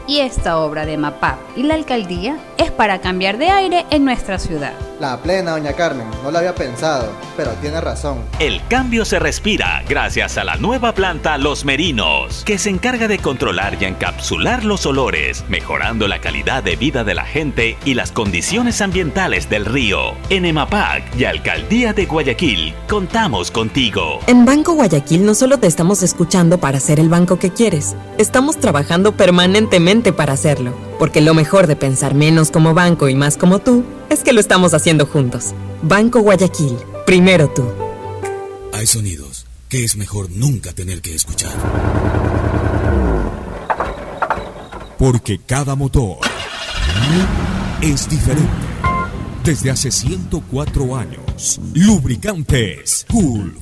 Y 0.07 0.19
esta 0.19 0.57
obra 0.57 0.85
de 0.85 0.97
MAPAP 0.97 1.37
y 1.55 1.63
la 1.63 1.75
alcaldía 1.75 2.37
es 2.57 2.71
para 2.71 3.01
cambiar 3.01 3.37
de 3.37 3.49
aire 3.49 3.85
en 3.89 4.05
nuestra 4.05 4.39
ciudad. 4.39 4.73
La 4.99 5.17
plena, 5.17 5.51
doña 5.51 5.73
Carmen, 5.73 6.07
no 6.23 6.31
lo 6.31 6.37
había 6.37 6.53
pensado, 6.53 7.11
pero 7.35 7.51
tiene 7.53 7.81
razón. 7.81 8.19
El 8.39 8.61
cambio 8.67 9.03
se 9.03 9.17
respira 9.17 9.83
gracias 9.89 10.37
a 10.37 10.43
la 10.43 10.57
nueva 10.57 10.93
planta 10.93 11.37
Los 11.39 11.65
Merinos, 11.65 12.43
que 12.45 12.59
se 12.59 12.69
encarga 12.69 13.07
de 13.07 13.17
controlar 13.17 13.77
y 13.79 13.85
encapsular 13.85 14.63
los 14.63 14.85
olores, 14.85 15.43
mejorando 15.49 16.07
la 16.07 16.19
calidad 16.19 16.61
de 16.61 16.75
vida 16.75 17.03
de 17.03 17.15
la 17.15 17.25
gente 17.25 17.77
y 17.83 17.95
las 17.95 18.11
condiciones 18.11 18.79
ambientales 18.81 19.49
del 19.49 19.65
río. 19.65 20.13
En 20.29 20.45
EMAPAC 20.45 21.15
y 21.17 21.25
Alcaldía 21.25 21.93
de 21.93 22.05
Guayaquil, 22.05 22.75
contamos 22.87 23.49
contigo. 23.49 24.19
En 24.27 24.45
Banco 24.45 24.73
Guayaquil 24.73 25.25
no 25.25 25.33
solo 25.33 25.57
te 25.57 25.67
estamos 25.67 26.03
escuchando 26.03 26.59
para 26.59 26.79
ser 26.79 26.99
el 26.99 27.09
banco 27.09 27.39
que 27.39 27.51
quieres, 27.51 27.95
estamos 28.19 28.57
trabajando 28.57 29.13
permanentemente 29.13 29.90
para 29.91 30.31
hacerlo, 30.31 30.73
porque 30.97 31.19
lo 31.19 31.33
mejor 31.33 31.67
de 31.67 31.75
pensar 31.75 32.15
menos 32.15 32.49
como 32.49 32.73
banco 32.73 33.09
y 33.09 33.15
más 33.15 33.35
como 33.35 33.59
tú 33.59 33.83
es 34.09 34.23
que 34.23 34.31
lo 34.31 34.39
estamos 34.39 34.73
haciendo 34.73 35.05
juntos. 35.05 35.53
Banco 35.81 36.21
Guayaquil, 36.21 36.77
primero 37.05 37.49
tú. 37.49 37.65
Hay 38.73 38.87
sonidos 38.87 39.45
que 39.67 39.83
es 39.83 39.97
mejor 39.97 40.31
nunca 40.31 40.71
tener 40.71 41.01
que 41.01 41.13
escuchar. 41.13 41.51
Porque 44.97 45.39
cada 45.45 45.75
motor 45.75 46.19
es 47.81 48.09
diferente. 48.09 48.49
Desde 49.43 49.71
hace 49.71 49.91
104 49.91 50.95
años, 50.95 51.59
Lubricantes 51.73 53.05
Gulf 53.09 53.61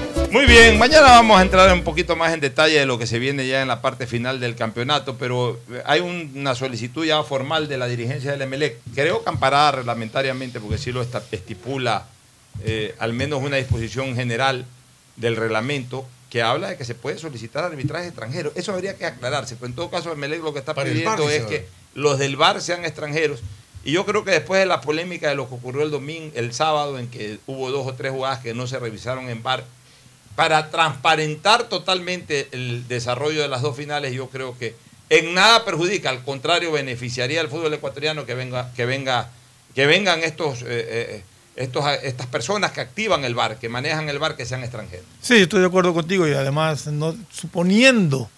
Muy 0.31 0.45
bien, 0.45 0.79
mañana 0.79 1.07
vamos 1.09 1.37
a 1.37 1.41
entrar 1.41 1.73
un 1.73 1.83
poquito 1.83 2.15
más 2.15 2.33
en 2.33 2.39
detalle 2.39 2.79
de 2.79 2.85
lo 2.85 2.97
que 2.97 3.05
se 3.05 3.19
viene 3.19 3.45
ya 3.45 3.61
en 3.61 3.67
la 3.67 3.81
parte 3.81 4.07
final 4.07 4.39
del 4.39 4.55
campeonato, 4.55 5.17
pero 5.17 5.59
hay 5.83 5.99
una 5.99 6.55
solicitud 6.55 7.05
ya 7.05 7.21
formal 7.23 7.67
de 7.67 7.77
la 7.77 7.87
dirigencia 7.87 8.31
del 8.31 8.47
MLE, 8.47 8.77
creo 8.95 9.25
que 9.25 9.29
amparada 9.29 9.73
reglamentariamente, 9.73 10.61
porque 10.61 10.77
sí 10.77 10.93
lo 10.93 11.01
estipula 11.01 12.05
eh, 12.63 12.95
al 12.99 13.11
menos 13.11 13.43
una 13.43 13.57
disposición 13.57 14.15
general 14.15 14.65
del 15.17 15.35
reglamento 15.35 16.07
que 16.29 16.41
habla 16.41 16.69
de 16.69 16.77
que 16.77 16.85
se 16.85 16.95
puede 16.95 17.17
solicitar 17.17 17.65
arbitraje 17.65 18.07
extranjero. 18.07 18.53
Eso 18.55 18.71
habría 18.71 18.95
que 18.95 19.05
aclararse, 19.05 19.57
pero 19.57 19.67
en 19.67 19.75
todo 19.75 19.89
caso 19.89 20.13
el 20.13 20.17
MLE 20.17 20.37
lo 20.37 20.53
que 20.53 20.59
está 20.59 20.73
pidiendo 20.73 21.29
es 21.29 21.43
que 21.43 21.67
los 21.93 22.17
del 22.17 22.37
VAR 22.37 22.61
sean 22.61 22.85
extranjeros. 22.85 23.41
Y 23.83 23.91
yo 23.91 24.05
creo 24.05 24.23
que 24.23 24.31
después 24.31 24.61
de 24.61 24.65
la 24.65 24.79
polémica 24.79 25.27
de 25.27 25.35
lo 25.35 25.49
que 25.49 25.55
ocurrió 25.55 25.83
el 25.83 25.91
domingo, 25.91 26.31
el 26.35 26.53
sábado, 26.53 26.99
en 26.99 27.09
que 27.09 27.39
hubo 27.47 27.69
dos 27.69 27.85
o 27.85 27.95
tres 27.95 28.13
jugadas 28.13 28.39
que 28.39 28.53
no 28.53 28.65
se 28.65 28.79
revisaron 28.79 29.27
en 29.27 29.43
VAR, 29.43 29.65
para 30.35 30.71
transparentar 30.71 31.63
totalmente 31.69 32.47
el 32.51 32.87
desarrollo 32.87 33.41
de 33.41 33.47
las 33.47 33.61
dos 33.61 33.75
finales, 33.75 34.13
yo 34.13 34.29
creo 34.29 34.57
que 34.57 34.75
en 35.09 35.33
nada 35.33 35.65
perjudica, 35.65 36.09
al 36.09 36.23
contrario, 36.23 36.71
beneficiaría 36.71 37.41
al 37.41 37.49
fútbol 37.49 37.73
ecuatoriano 37.73 38.25
que 38.25 38.33
venga, 38.33 38.71
que 38.73 38.85
venga, 38.85 39.29
que 39.75 39.85
vengan 39.85 40.23
estos, 40.23 40.61
eh, 40.61 40.65
eh, 40.69 41.23
estos, 41.57 41.85
estas 42.03 42.27
personas 42.27 42.71
que 42.71 42.79
activan 42.79 43.25
el 43.25 43.35
bar, 43.35 43.59
que 43.59 43.67
manejan 43.67 44.07
el 44.07 44.19
bar, 44.19 44.37
que 44.37 44.45
sean 44.45 44.63
extranjeros. 44.63 45.05
Sí, 45.21 45.35
estoy 45.35 45.59
de 45.59 45.65
acuerdo 45.65 45.93
contigo 45.93 46.25
y 46.27 46.31
además, 46.31 46.87
no, 46.87 47.13
suponiendo 47.29 48.29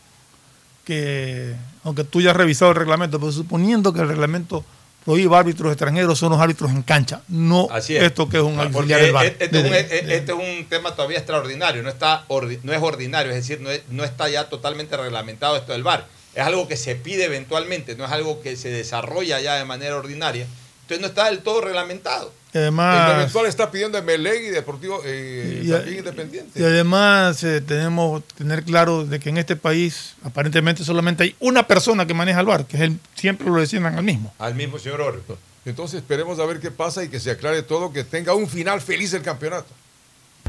que, 0.83 1.53
aunque 1.83 2.03
tú 2.03 2.21
ya 2.21 2.31
has 2.31 2.37
revisado 2.37 2.71
el 2.71 2.77
reglamento, 2.77 3.19
pero 3.19 3.31
suponiendo 3.31 3.93
que 3.93 4.01
el 4.01 4.07
reglamento 4.07 4.65
prohíba 5.05 5.39
árbitros 5.39 5.71
extranjeros, 5.71 6.17
son 6.19 6.31
los 6.31 6.39
árbitros 6.41 6.71
en 6.71 6.81
cancha, 6.83 7.21
no 7.27 7.67
Así 7.71 7.95
es. 7.95 8.03
esto 8.03 8.27
que 8.29 8.37
es 8.37 8.43
un 8.43 8.55
Porque 8.55 8.75
auxiliar 8.77 9.01
del 9.01 9.11
VAR. 9.11 9.25
Este, 9.25 9.45
es 9.45 9.51
un, 9.65 9.73
este 9.73 10.31
es 10.31 10.37
un 10.59 10.65
tema 10.69 10.95
todavía 10.95 11.17
extraordinario, 11.17 11.83
no, 11.83 11.89
está 11.89 12.25
ordi- 12.27 12.59
no 12.63 12.73
es 12.73 12.81
ordinario, 12.81 13.31
es 13.31 13.37
decir, 13.37 13.59
no, 13.61 13.69
es- 13.69 13.81
no 13.89 14.03
está 14.03 14.29
ya 14.29 14.49
totalmente 14.49 14.95
reglamentado 14.97 15.55
esto 15.57 15.71
del 15.73 15.83
VAR. 15.83 16.05
Es 16.35 16.43
algo 16.43 16.67
que 16.67 16.77
se 16.77 16.95
pide 16.95 17.25
eventualmente, 17.25 17.95
no 17.95 18.05
es 18.05 18.11
algo 18.11 18.41
que 18.41 18.55
se 18.55 18.69
desarrolla 18.69 19.39
ya 19.39 19.55
de 19.55 19.65
manera 19.65 19.95
ordinaria. 19.97 20.47
Entonces 20.83 21.01
no 21.01 21.07
está 21.07 21.25
del 21.25 21.39
todo 21.39 21.61
reglamentado. 21.61 22.31
Además- 22.53 23.09
El 23.09 23.15
eventual 23.21 23.45
está 23.47 23.71
pidiendo 23.71 23.97
Emelec 23.97 24.43
y 24.43 24.49
Deportivo 24.49 25.01
eh, 25.03 25.61
Y- 25.63 25.69
también 25.71 25.97
Independiente. 25.99 26.59
Y 26.59 26.63
además 26.63 27.43
eh, 27.43 27.61
tenemos 27.61 28.21
que 28.23 28.33
tener 28.35 28.63
claro 28.63 29.05
de 29.05 29.19
que 29.19 29.29
en 29.29 29.37
este 29.37 29.55
país 29.55 30.13
aparentemente 30.23 30.83
solamente 30.83 31.23
hay 31.23 31.35
una 31.39 31.65
persona 31.67 32.05
que 32.05 32.13
maneja 32.13 32.41
el 32.41 32.45
bar, 32.45 32.65
que 32.65 32.77
es 32.77 32.83
el, 32.83 32.99
siempre 33.15 33.47
lo 33.47 33.55
decían 33.55 33.85
al 33.87 34.03
mismo. 34.03 34.31
Al 34.37 34.53
mismo 34.53 34.77
señor 34.77 35.01
Oro. 35.01 35.21
Entonces 35.65 36.01
esperemos 36.01 36.37
a 36.39 36.45
ver 36.45 36.59
qué 36.59 36.69
pasa 36.69 37.03
y 37.03 37.09
que 37.09 37.19
se 37.19 37.31
aclare 37.31 37.63
todo, 37.63 37.91
que 37.91 38.03
tenga 38.03 38.35
un 38.35 38.47
final 38.47 38.81
feliz 38.81 39.13
el 39.13 39.23
campeonato. 39.23 39.69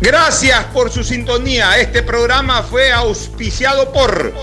Gracias 0.01 0.65
por 0.67 0.91
su 0.91 1.05
sintonía. 1.05 1.79
Este 1.79 2.03
programa 2.03 2.63
fue 2.65 2.93
auspiciado 2.93 3.93
por 3.93 4.35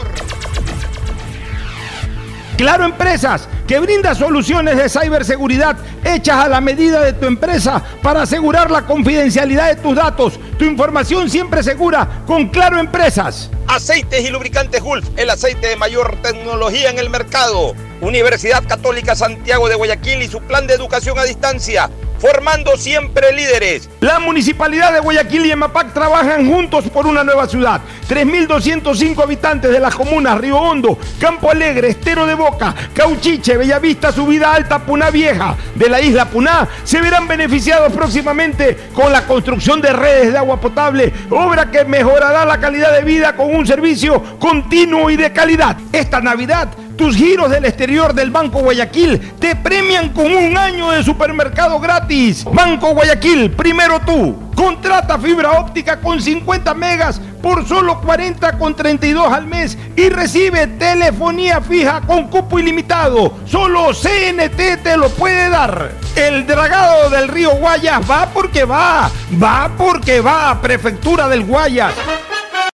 Claro 2.61 2.85
Empresas, 2.85 3.49
que 3.67 3.79
brinda 3.79 4.13
soluciones 4.13 4.77
de 4.77 4.87
ciberseguridad 4.87 5.77
hechas 6.03 6.45
a 6.45 6.47
la 6.47 6.61
medida 6.61 7.01
de 7.01 7.13
tu 7.13 7.25
empresa 7.25 7.81
para 8.03 8.21
asegurar 8.21 8.69
la 8.69 8.85
confidencialidad 8.85 9.69
de 9.69 9.81
tus 9.81 9.95
datos. 9.95 10.39
Tu 10.59 10.65
información 10.65 11.27
siempre 11.27 11.63
segura 11.63 12.21
con 12.27 12.49
Claro 12.49 12.79
Empresas. 12.79 13.49
Aceites 13.67 14.23
y 14.23 14.29
lubricantes 14.29 14.79
Gulf, 14.79 15.07
el 15.17 15.31
aceite 15.31 15.69
de 15.69 15.75
mayor 15.75 16.21
tecnología 16.21 16.91
en 16.91 16.99
el 16.99 17.09
mercado. 17.09 17.73
Universidad 18.01 18.67
Católica 18.67 19.15
Santiago 19.15 19.69
de 19.69 19.75
Guayaquil 19.75 20.23
y 20.23 20.27
su 20.27 20.41
plan 20.41 20.65
de 20.65 20.73
educación 20.73 21.19
a 21.19 21.23
distancia, 21.23 21.89
formando 22.17 22.75
siempre 22.75 23.31
líderes. 23.31 23.89
La 23.99 24.19
Municipalidad 24.19 24.91
de 24.91 24.99
Guayaquil 24.99 25.45
y 25.45 25.51
EMAPAC 25.51 25.93
trabajan 25.93 26.51
juntos 26.51 26.85
por 26.89 27.05
una 27.05 27.23
nueva 27.23 27.47
ciudad. 27.47 27.79
3.205 28.09 29.21
habitantes 29.21 29.71
de 29.71 29.79
las 29.79 29.95
comunas 29.95 30.39
Río 30.39 30.57
Hondo, 30.57 30.97
Campo 31.19 31.51
Alegre, 31.51 31.89
Estero 31.89 32.25
de 32.25 32.33
Boca, 32.33 32.73
Cauchiche, 32.93 33.55
Bellavista, 33.55 34.11
Subida 34.11 34.53
Alta, 34.53 34.79
Puná 34.79 35.11
Vieja 35.11 35.55
de 35.75 35.89
la 35.89 36.01
isla 36.01 36.25
Puná 36.25 36.67
se 36.83 37.01
verán 37.01 37.27
beneficiados 37.27 37.93
próximamente 37.93 38.77
con 38.93 39.11
la 39.11 39.25
construcción 39.25 39.79
de 39.79 39.93
redes 39.93 40.31
de 40.31 40.37
agua 40.37 40.59
potable, 40.59 41.13
obra 41.29 41.69
que 41.69 41.85
mejorará 41.85 42.45
la 42.45 42.59
calidad 42.59 42.93
de 42.93 43.03
vida 43.03 43.35
con 43.35 43.53
un 43.55 43.65
servicio 43.65 44.21
continuo 44.39 45.09
y 45.09 45.17
de 45.17 45.31
calidad. 45.31 45.77
Esta 45.91 46.19
Navidad 46.19 46.69
tus 47.01 47.15
giros 47.15 47.49
del 47.49 47.65
exterior 47.65 48.13
del 48.13 48.29
Banco 48.29 48.59
Guayaquil 48.59 49.33
te 49.39 49.55
premian 49.55 50.09
con 50.09 50.31
un 50.31 50.55
año 50.55 50.91
de 50.91 51.03
supermercado 51.03 51.79
gratis. 51.79 52.45
Banco 52.45 52.93
Guayaquil, 52.93 53.49
primero 53.49 53.99
tú. 54.01 54.51
Contrata 54.53 55.17
fibra 55.17 55.53
óptica 55.53 55.99
con 55.99 56.21
50 56.21 56.75
megas 56.75 57.19
por 57.41 57.67
solo 57.67 57.99
40 58.01 58.55
con 58.59 58.75
32 58.75 59.33
al 59.33 59.47
mes 59.47 59.75
y 59.95 60.09
recibe 60.09 60.67
telefonía 60.67 61.59
fija 61.59 62.01
con 62.01 62.27
cupo 62.27 62.59
ilimitado. 62.59 63.33
Solo 63.47 63.93
CNT 63.93 64.83
te 64.83 64.95
lo 64.95 65.09
puede 65.09 65.49
dar. 65.49 65.93
El 66.15 66.45
dragado 66.45 67.09
del 67.09 67.29
río 67.29 67.49
Guayas 67.55 68.01
va 68.07 68.27
porque 68.31 68.63
va. 68.63 69.09
Va 69.41 69.71
porque 69.75 70.21
va. 70.21 70.61
Prefectura 70.61 71.27
del 71.27 71.45
Guayas. 71.45 71.95